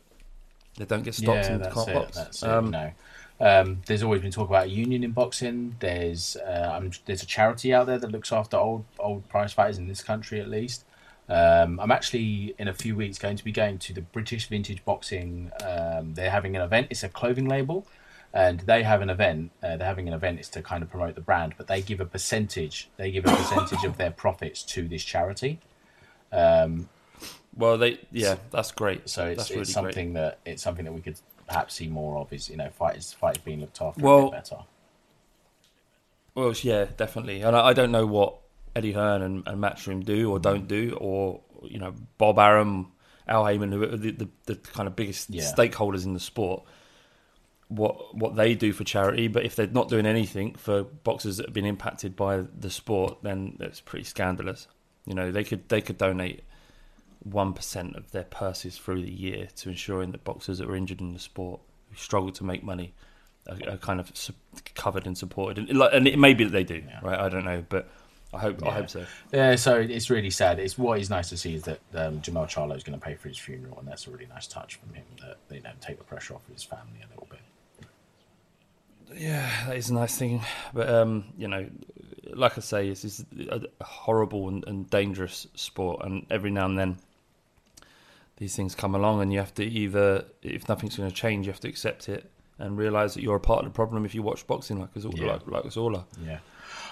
they 0.77 0.85
don't 0.85 1.03
get 1.03 1.15
stopped 1.15 1.45
yeah, 1.45 1.53
and 1.53 1.63
that's 1.63 1.73
can't 1.73 1.89
it. 1.89 1.93
box 1.93 2.43
um, 2.43 2.69
know, 2.69 2.91
um, 3.39 3.81
there's 3.85 4.03
always 4.03 4.21
been 4.21 4.31
talk 4.31 4.49
about 4.49 4.65
a 4.65 4.69
union 4.69 5.03
in 5.03 5.11
boxing. 5.11 5.75
There's 5.79 6.35
uh, 6.37 6.81
there's 7.05 7.21
a 7.21 7.25
charity 7.25 7.73
out 7.73 7.85
there 7.85 7.99
that 7.99 8.11
looks 8.11 8.31
after 8.31 8.57
old 8.57 8.85
old 8.99 9.27
prize 9.29 9.53
fighters 9.53 9.77
in 9.77 9.87
this 9.87 10.03
country 10.03 10.39
at 10.39 10.49
least. 10.49 10.85
Um, 11.29 11.79
I'm 11.79 11.91
actually 11.91 12.55
in 12.57 12.67
a 12.67 12.73
few 12.73 12.95
weeks 12.95 13.17
going 13.19 13.35
to 13.37 13.43
be 13.43 13.51
going 13.51 13.77
to 13.79 13.93
the 13.93 14.01
British 14.01 14.47
Vintage 14.47 14.83
Boxing. 14.85 15.51
Um, 15.63 16.13
they're 16.13 16.31
having 16.31 16.55
an 16.55 16.61
event. 16.61 16.87
It's 16.89 17.03
a 17.03 17.09
clothing 17.09 17.47
label, 17.47 17.85
and 18.33 18.59
they 18.61 18.83
have 18.83 19.01
an 19.01 19.09
event. 19.09 19.51
Uh, 19.63 19.77
they're 19.77 19.87
having 19.87 20.07
an 20.07 20.13
event. 20.13 20.39
It's 20.39 20.49
to 20.49 20.61
kind 20.61 20.83
of 20.83 20.89
promote 20.89 21.15
the 21.15 21.21
brand, 21.21 21.55
but 21.57 21.67
they 21.67 21.81
give 21.81 21.99
a 21.99 22.05
percentage. 22.05 22.89
They 22.97 23.11
give 23.11 23.25
a 23.25 23.35
percentage 23.35 23.83
of 23.83 23.97
their 23.97 24.11
profits 24.11 24.63
to 24.63 24.87
this 24.87 25.03
charity. 25.03 25.59
Um, 26.31 26.89
Well, 27.55 27.77
they 27.77 27.99
yeah, 28.11 28.35
that's 28.51 28.71
great. 28.71 29.09
so 29.09 29.25
it's, 29.27 29.37
that's 29.37 29.49
really 29.49 29.61
it's 29.61 29.73
something 29.73 30.13
that 30.13 30.39
it's 30.45 30.61
something 30.61 30.85
that 30.85 30.91
we 30.93 31.01
could 31.01 31.19
perhaps 31.47 31.73
see 31.75 31.87
more 31.87 32.17
of. 32.17 32.31
Is 32.33 32.49
you 32.49 32.57
know 32.57 32.69
fighters 32.69 33.13
fighters 33.13 33.41
being 33.43 33.61
looked 33.61 33.81
after 33.81 34.01
Well- 34.01 34.29
better. 34.31 34.57
Well, 36.35 36.53
yeah, 36.61 36.85
definitely. 36.97 37.41
And 37.41 37.55
I, 37.55 37.67
I 37.69 37.73
don't 37.73 37.91
know 37.91 38.05
what 38.05 38.35
Eddie 38.75 38.91
Hearn 38.91 39.23
and, 39.23 39.43
and 39.47 39.59
Matchroom 39.59 40.05
do 40.05 40.29
or 40.31 40.37
don't 40.37 40.67
do, 40.67 40.95
or 41.01 41.41
you 41.63 41.79
know 41.79 41.95
Bob 42.19 42.37
Arum, 42.37 42.91
Al 43.27 43.45
Haymon, 43.45 43.71
who 43.71 43.81
are 43.83 43.97
the, 43.97 44.11
the, 44.11 44.29
the 44.45 44.55
kind 44.55 44.85
of 44.87 44.95
biggest 44.95 45.31
Yeah. 45.31 45.41
stakeholders 45.51 46.05
in 46.05 46.13
the 46.13 46.19
sport. 46.19 46.63
What 47.69 48.15
what 48.15 48.35
they 48.35 48.55
do 48.55 48.71
for 48.71 48.83
charity, 48.83 49.27
but 49.27 49.43
if 49.45 49.55
they're 49.55 49.67
not 49.67 49.89
doing 49.89 50.05
anything 50.05 50.55
for 50.55 50.83
boxers 50.83 51.37
that 51.37 51.47
have 51.47 51.53
been 51.53 51.65
impacted 51.65 52.15
by 52.15 52.43
the 52.57 52.69
sport, 52.69 53.17
then 53.23 53.57
that's 53.59 53.81
pretty 53.81 54.05
scandalous. 54.05 54.67
You 55.05 55.13
know, 55.13 55.31
they 55.31 55.43
could 55.43 55.67
they 55.67 55.81
could 55.81 55.97
donate 55.97 56.43
one 57.23 57.53
percent 57.53 57.95
of 57.95 58.11
their 58.11 58.23
purses 58.23 58.77
through 58.77 59.01
the 59.01 59.11
year 59.11 59.49
to 59.57 59.69
ensuring 59.69 60.11
that 60.11 60.23
boxers 60.23 60.59
that 60.59 60.69
are 60.69 60.75
injured 60.75 61.01
in 61.01 61.13
the 61.13 61.19
sport 61.19 61.59
who 61.89 61.97
struggle 61.97 62.31
to 62.31 62.43
make 62.45 62.63
money 62.63 62.93
are, 63.49 63.73
are 63.73 63.77
kind 63.77 63.99
of 63.99 64.11
su- 64.15 64.33
covered 64.75 65.05
and 65.05 65.17
supported. 65.17 65.69
And, 65.69 65.77
like, 65.77 65.93
and 65.93 66.07
it 66.07 66.17
may 66.19 66.33
be 66.33 66.45
that 66.45 66.51
they 66.51 66.63
do, 66.63 66.83
right? 67.01 67.19
I 67.19 67.29
don't 67.29 67.45
know, 67.45 67.65
but 67.67 67.89
I 68.33 68.39
hope 68.39 68.65
I 68.65 68.71
hope 68.71 68.89
so. 68.89 69.05
Yeah, 69.31 69.55
so 69.55 69.77
it's 69.77 70.09
really 70.09 70.29
sad. 70.29 70.59
It's 70.59 70.77
what 70.77 70.99
is 70.99 71.09
nice 71.09 71.29
to 71.29 71.37
see 71.37 71.55
is 71.55 71.63
that 71.63 71.79
um, 71.95 72.21
Jermall 72.21 72.47
Charlo 72.47 72.75
is 72.75 72.83
going 72.83 72.99
to 72.99 73.03
pay 73.03 73.15
for 73.15 73.29
his 73.29 73.37
funeral, 73.37 73.79
and 73.79 73.87
that's 73.87 74.07
a 74.07 74.11
really 74.11 74.27
nice 74.27 74.47
touch 74.47 74.75
from 74.75 74.93
him. 74.93 75.05
That 75.21 75.37
they 75.47 75.57
you 75.57 75.63
know 75.63 75.71
take 75.79 75.97
the 75.97 76.03
pressure 76.03 76.33
off 76.33 76.45
of 76.47 76.53
his 76.53 76.63
family 76.63 76.99
a 77.03 77.09
little 77.09 77.27
bit. 77.29 77.39
Yeah, 79.15 79.49
that 79.67 79.77
is 79.77 79.89
a 79.89 79.93
nice 79.93 80.17
thing, 80.17 80.41
but 80.73 80.89
um, 80.89 81.25
you 81.37 81.47
know, 81.47 81.67
like 82.33 82.57
I 82.57 82.61
say, 82.61 82.89
this 82.89 83.05
is 83.05 83.25
a 83.49 83.61
horrible 83.83 84.47
and, 84.49 84.63
and 84.67 84.89
dangerous 84.89 85.47
sport, 85.55 86.01
and 86.05 86.25
every 86.29 86.51
now 86.51 86.65
and 86.65 86.77
then 86.77 86.97
these 88.37 88.55
things 88.55 88.75
come 88.75 88.95
along, 88.95 89.21
and 89.21 89.31
you 89.31 89.39
have 89.39 89.53
to 89.55 89.63
either, 89.63 90.25
if 90.43 90.67
nothing's 90.69 90.97
going 90.97 91.09
to 91.09 91.15
change, 91.15 91.45
you 91.47 91.51
have 91.51 91.61
to 91.61 91.69
accept 91.69 92.09
it 92.09 92.29
and 92.59 92.77
realize 92.77 93.13
that 93.13 93.21
you're 93.23 93.35
a 93.37 93.39
part 93.39 93.59
of 93.59 93.65
the 93.71 93.75
problem 93.75 94.03
if 94.05 94.13
you 94.13 94.21
watch 94.21 94.45
boxing 94.45 94.79
like 94.79 94.95
us 94.97 95.05
all, 95.05 95.13
Yeah. 95.15 95.33
like, 95.33 95.47
like 95.47 95.65
us 95.65 95.77
all 95.77 95.95
are. 95.95 96.05
Yeah. 96.23 96.39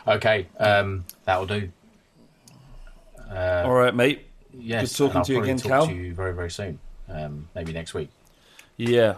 Okay, 0.08 0.48
um, 0.60 1.06
that'll 1.26 1.46
do. 1.48 1.70
all 3.30 3.74
right, 3.74 3.94
mate. 3.94 4.26
Yes, 4.58 4.98
Good 4.98 5.08
talking 5.08 5.24
to 5.24 5.34
you 5.34 5.44
again, 5.44 5.58
talk 5.58 5.70
Cal. 5.70 5.88
To 5.88 5.94
you 5.94 6.14
very 6.14 6.34
very 6.34 6.50
soon. 6.50 6.80
Um, 7.10 7.50
maybe 7.54 7.74
next 7.74 7.94
week. 7.94 8.10
Yeah. 8.78 9.16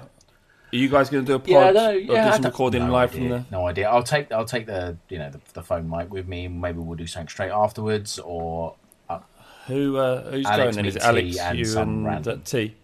Are 0.73 0.75
you 0.75 0.89
guys 0.89 1.09
going 1.09 1.23
to 1.23 1.31
do 1.31 1.35
a 1.35 1.39
pod 1.39 1.49
Yeah, 1.49 1.59
I 1.59 1.71
don't, 1.71 1.95
or 1.95 1.97
yeah, 1.99 2.23
do 2.25 2.29
I 2.29 2.35
some 2.35 2.41
recording 2.45 2.85
no 2.87 2.91
live 2.91 3.09
idea, 3.11 3.19
from 3.21 3.29
the? 3.29 3.45
No 3.51 3.67
idea. 3.67 3.89
I'll 3.89 4.03
take 4.03 4.31
I'll 4.33 4.45
take 4.45 4.65
the 4.65 4.97
you 5.09 5.17
know 5.17 5.29
the, 5.29 5.39
the 5.53 5.63
phone 5.63 5.89
mic 5.89 6.11
with 6.11 6.27
me. 6.27 6.47
Maybe 6.49 6.79
we'll 6.79 6.97
do 6.97 7.07
something 7.07 7.29
straight 7.29 7.51
afterwards, 7.51 8.19
or 8.19 8.75
uh, 9.09 9.19
Who 9.67 9.95
uh, 9.97 10.29
who's 10.31 10.45
Alex, 10.45 10.75
going 10.75 10.75
then? 10.75 10.83
me, 10.83 10.89
Is 10.89 10.95
it 10.97 11.01
Alex, 11.03 11.37
and 11.37 11.57
you, 11.59 11.65
some 11.65 11.89
and 11.89 12.05
random. 12.05 12.41
T? 12.41 12.75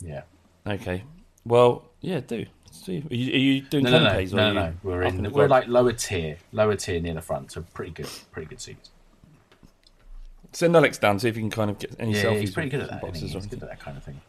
yeah. 0.00 0.22
Okay. 0.66 1.04
Well, 1.44 1.84
yeah, 2.00 2.20
do. 2.20 2.46
See, 2.72 3.04
are 3.10 3.14
you, 3.14 3.32
are 3.34 3.36
you 3.36 3.60
doing 3.60 3.84
No, 3.84 3.90
no, 3.90 3.98
no, 4.00 4.08
canapes 4.10 4.32
or 4.32 4.36
no, 4.36 4.52
no. 4.54 4.72
We're 4.82 5.02
in. 5.02 5.30
We're 5.32 5.48
like 5.48 5.68
lower 5.68 5.92
tier, 5.92 6.38
lower 6.52 6.76
tier 6.76 7.00
near 7.00 7.14
the 7.14 7.20
front. 7.20 7.52
So 7.52 7.62
pretty 7.74 7.92
good, 7.92 8.08
pretty 8.32 8.48
good 8.48 8.60
seats. 8.62 8.90
Send 10.52 10.74
Alex 10.76 10.98
down, 10.98 11.18
see 11.18 11.28
if 11.28 11.36
you 11.36 11.42
can 11.42 11.50
kind 11.50 11.70
of 11.70 11.78
get 11.78 11.94
any 11.98 12.14
Yeah, 12.14 12.24
selfies. 12.24 12.40
he's 12.40 12.50
pretty 12.52 12.70
good 12.70 12.80
at 12.80 12.88
some 12.88 13.00
that. 13.00 13.16
isn't 13.16 13.28
boxes 13.28 13.32
He's 13.34 13.46
good 13.46 13.62
at 13.62 13.68
that 13.68 13.80
kind 13.80 13.96
of 13.96 14.04
thing. 14.04 14.20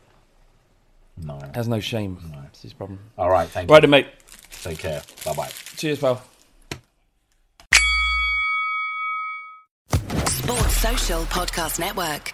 No. 1.17 1.39
Has 1.53 1.67
no 1.67 1.79
shame. 1.79 2.17
That's 2.41 2.61
his 2.61 2.73
problem. 2.73 2.99
All 3.17 3.29
right. 3.29 3.47
Thank 3.49 3.69
Right, 3.69 3.77
you. 3.77 3.81
then, 3.81 3.89
mate. 3.91 4.07
Take 4.63 4.79
care. 4.79 5.01
Bye 5.23 5.33
bye. 5.33 5.49
Cheers, 5.77 5.99
pal. 5.99 6.21
Sports 10.27 10.77
Social 10.77 11.23
Podcast 11.25 11.79
Network. 11.79 12.33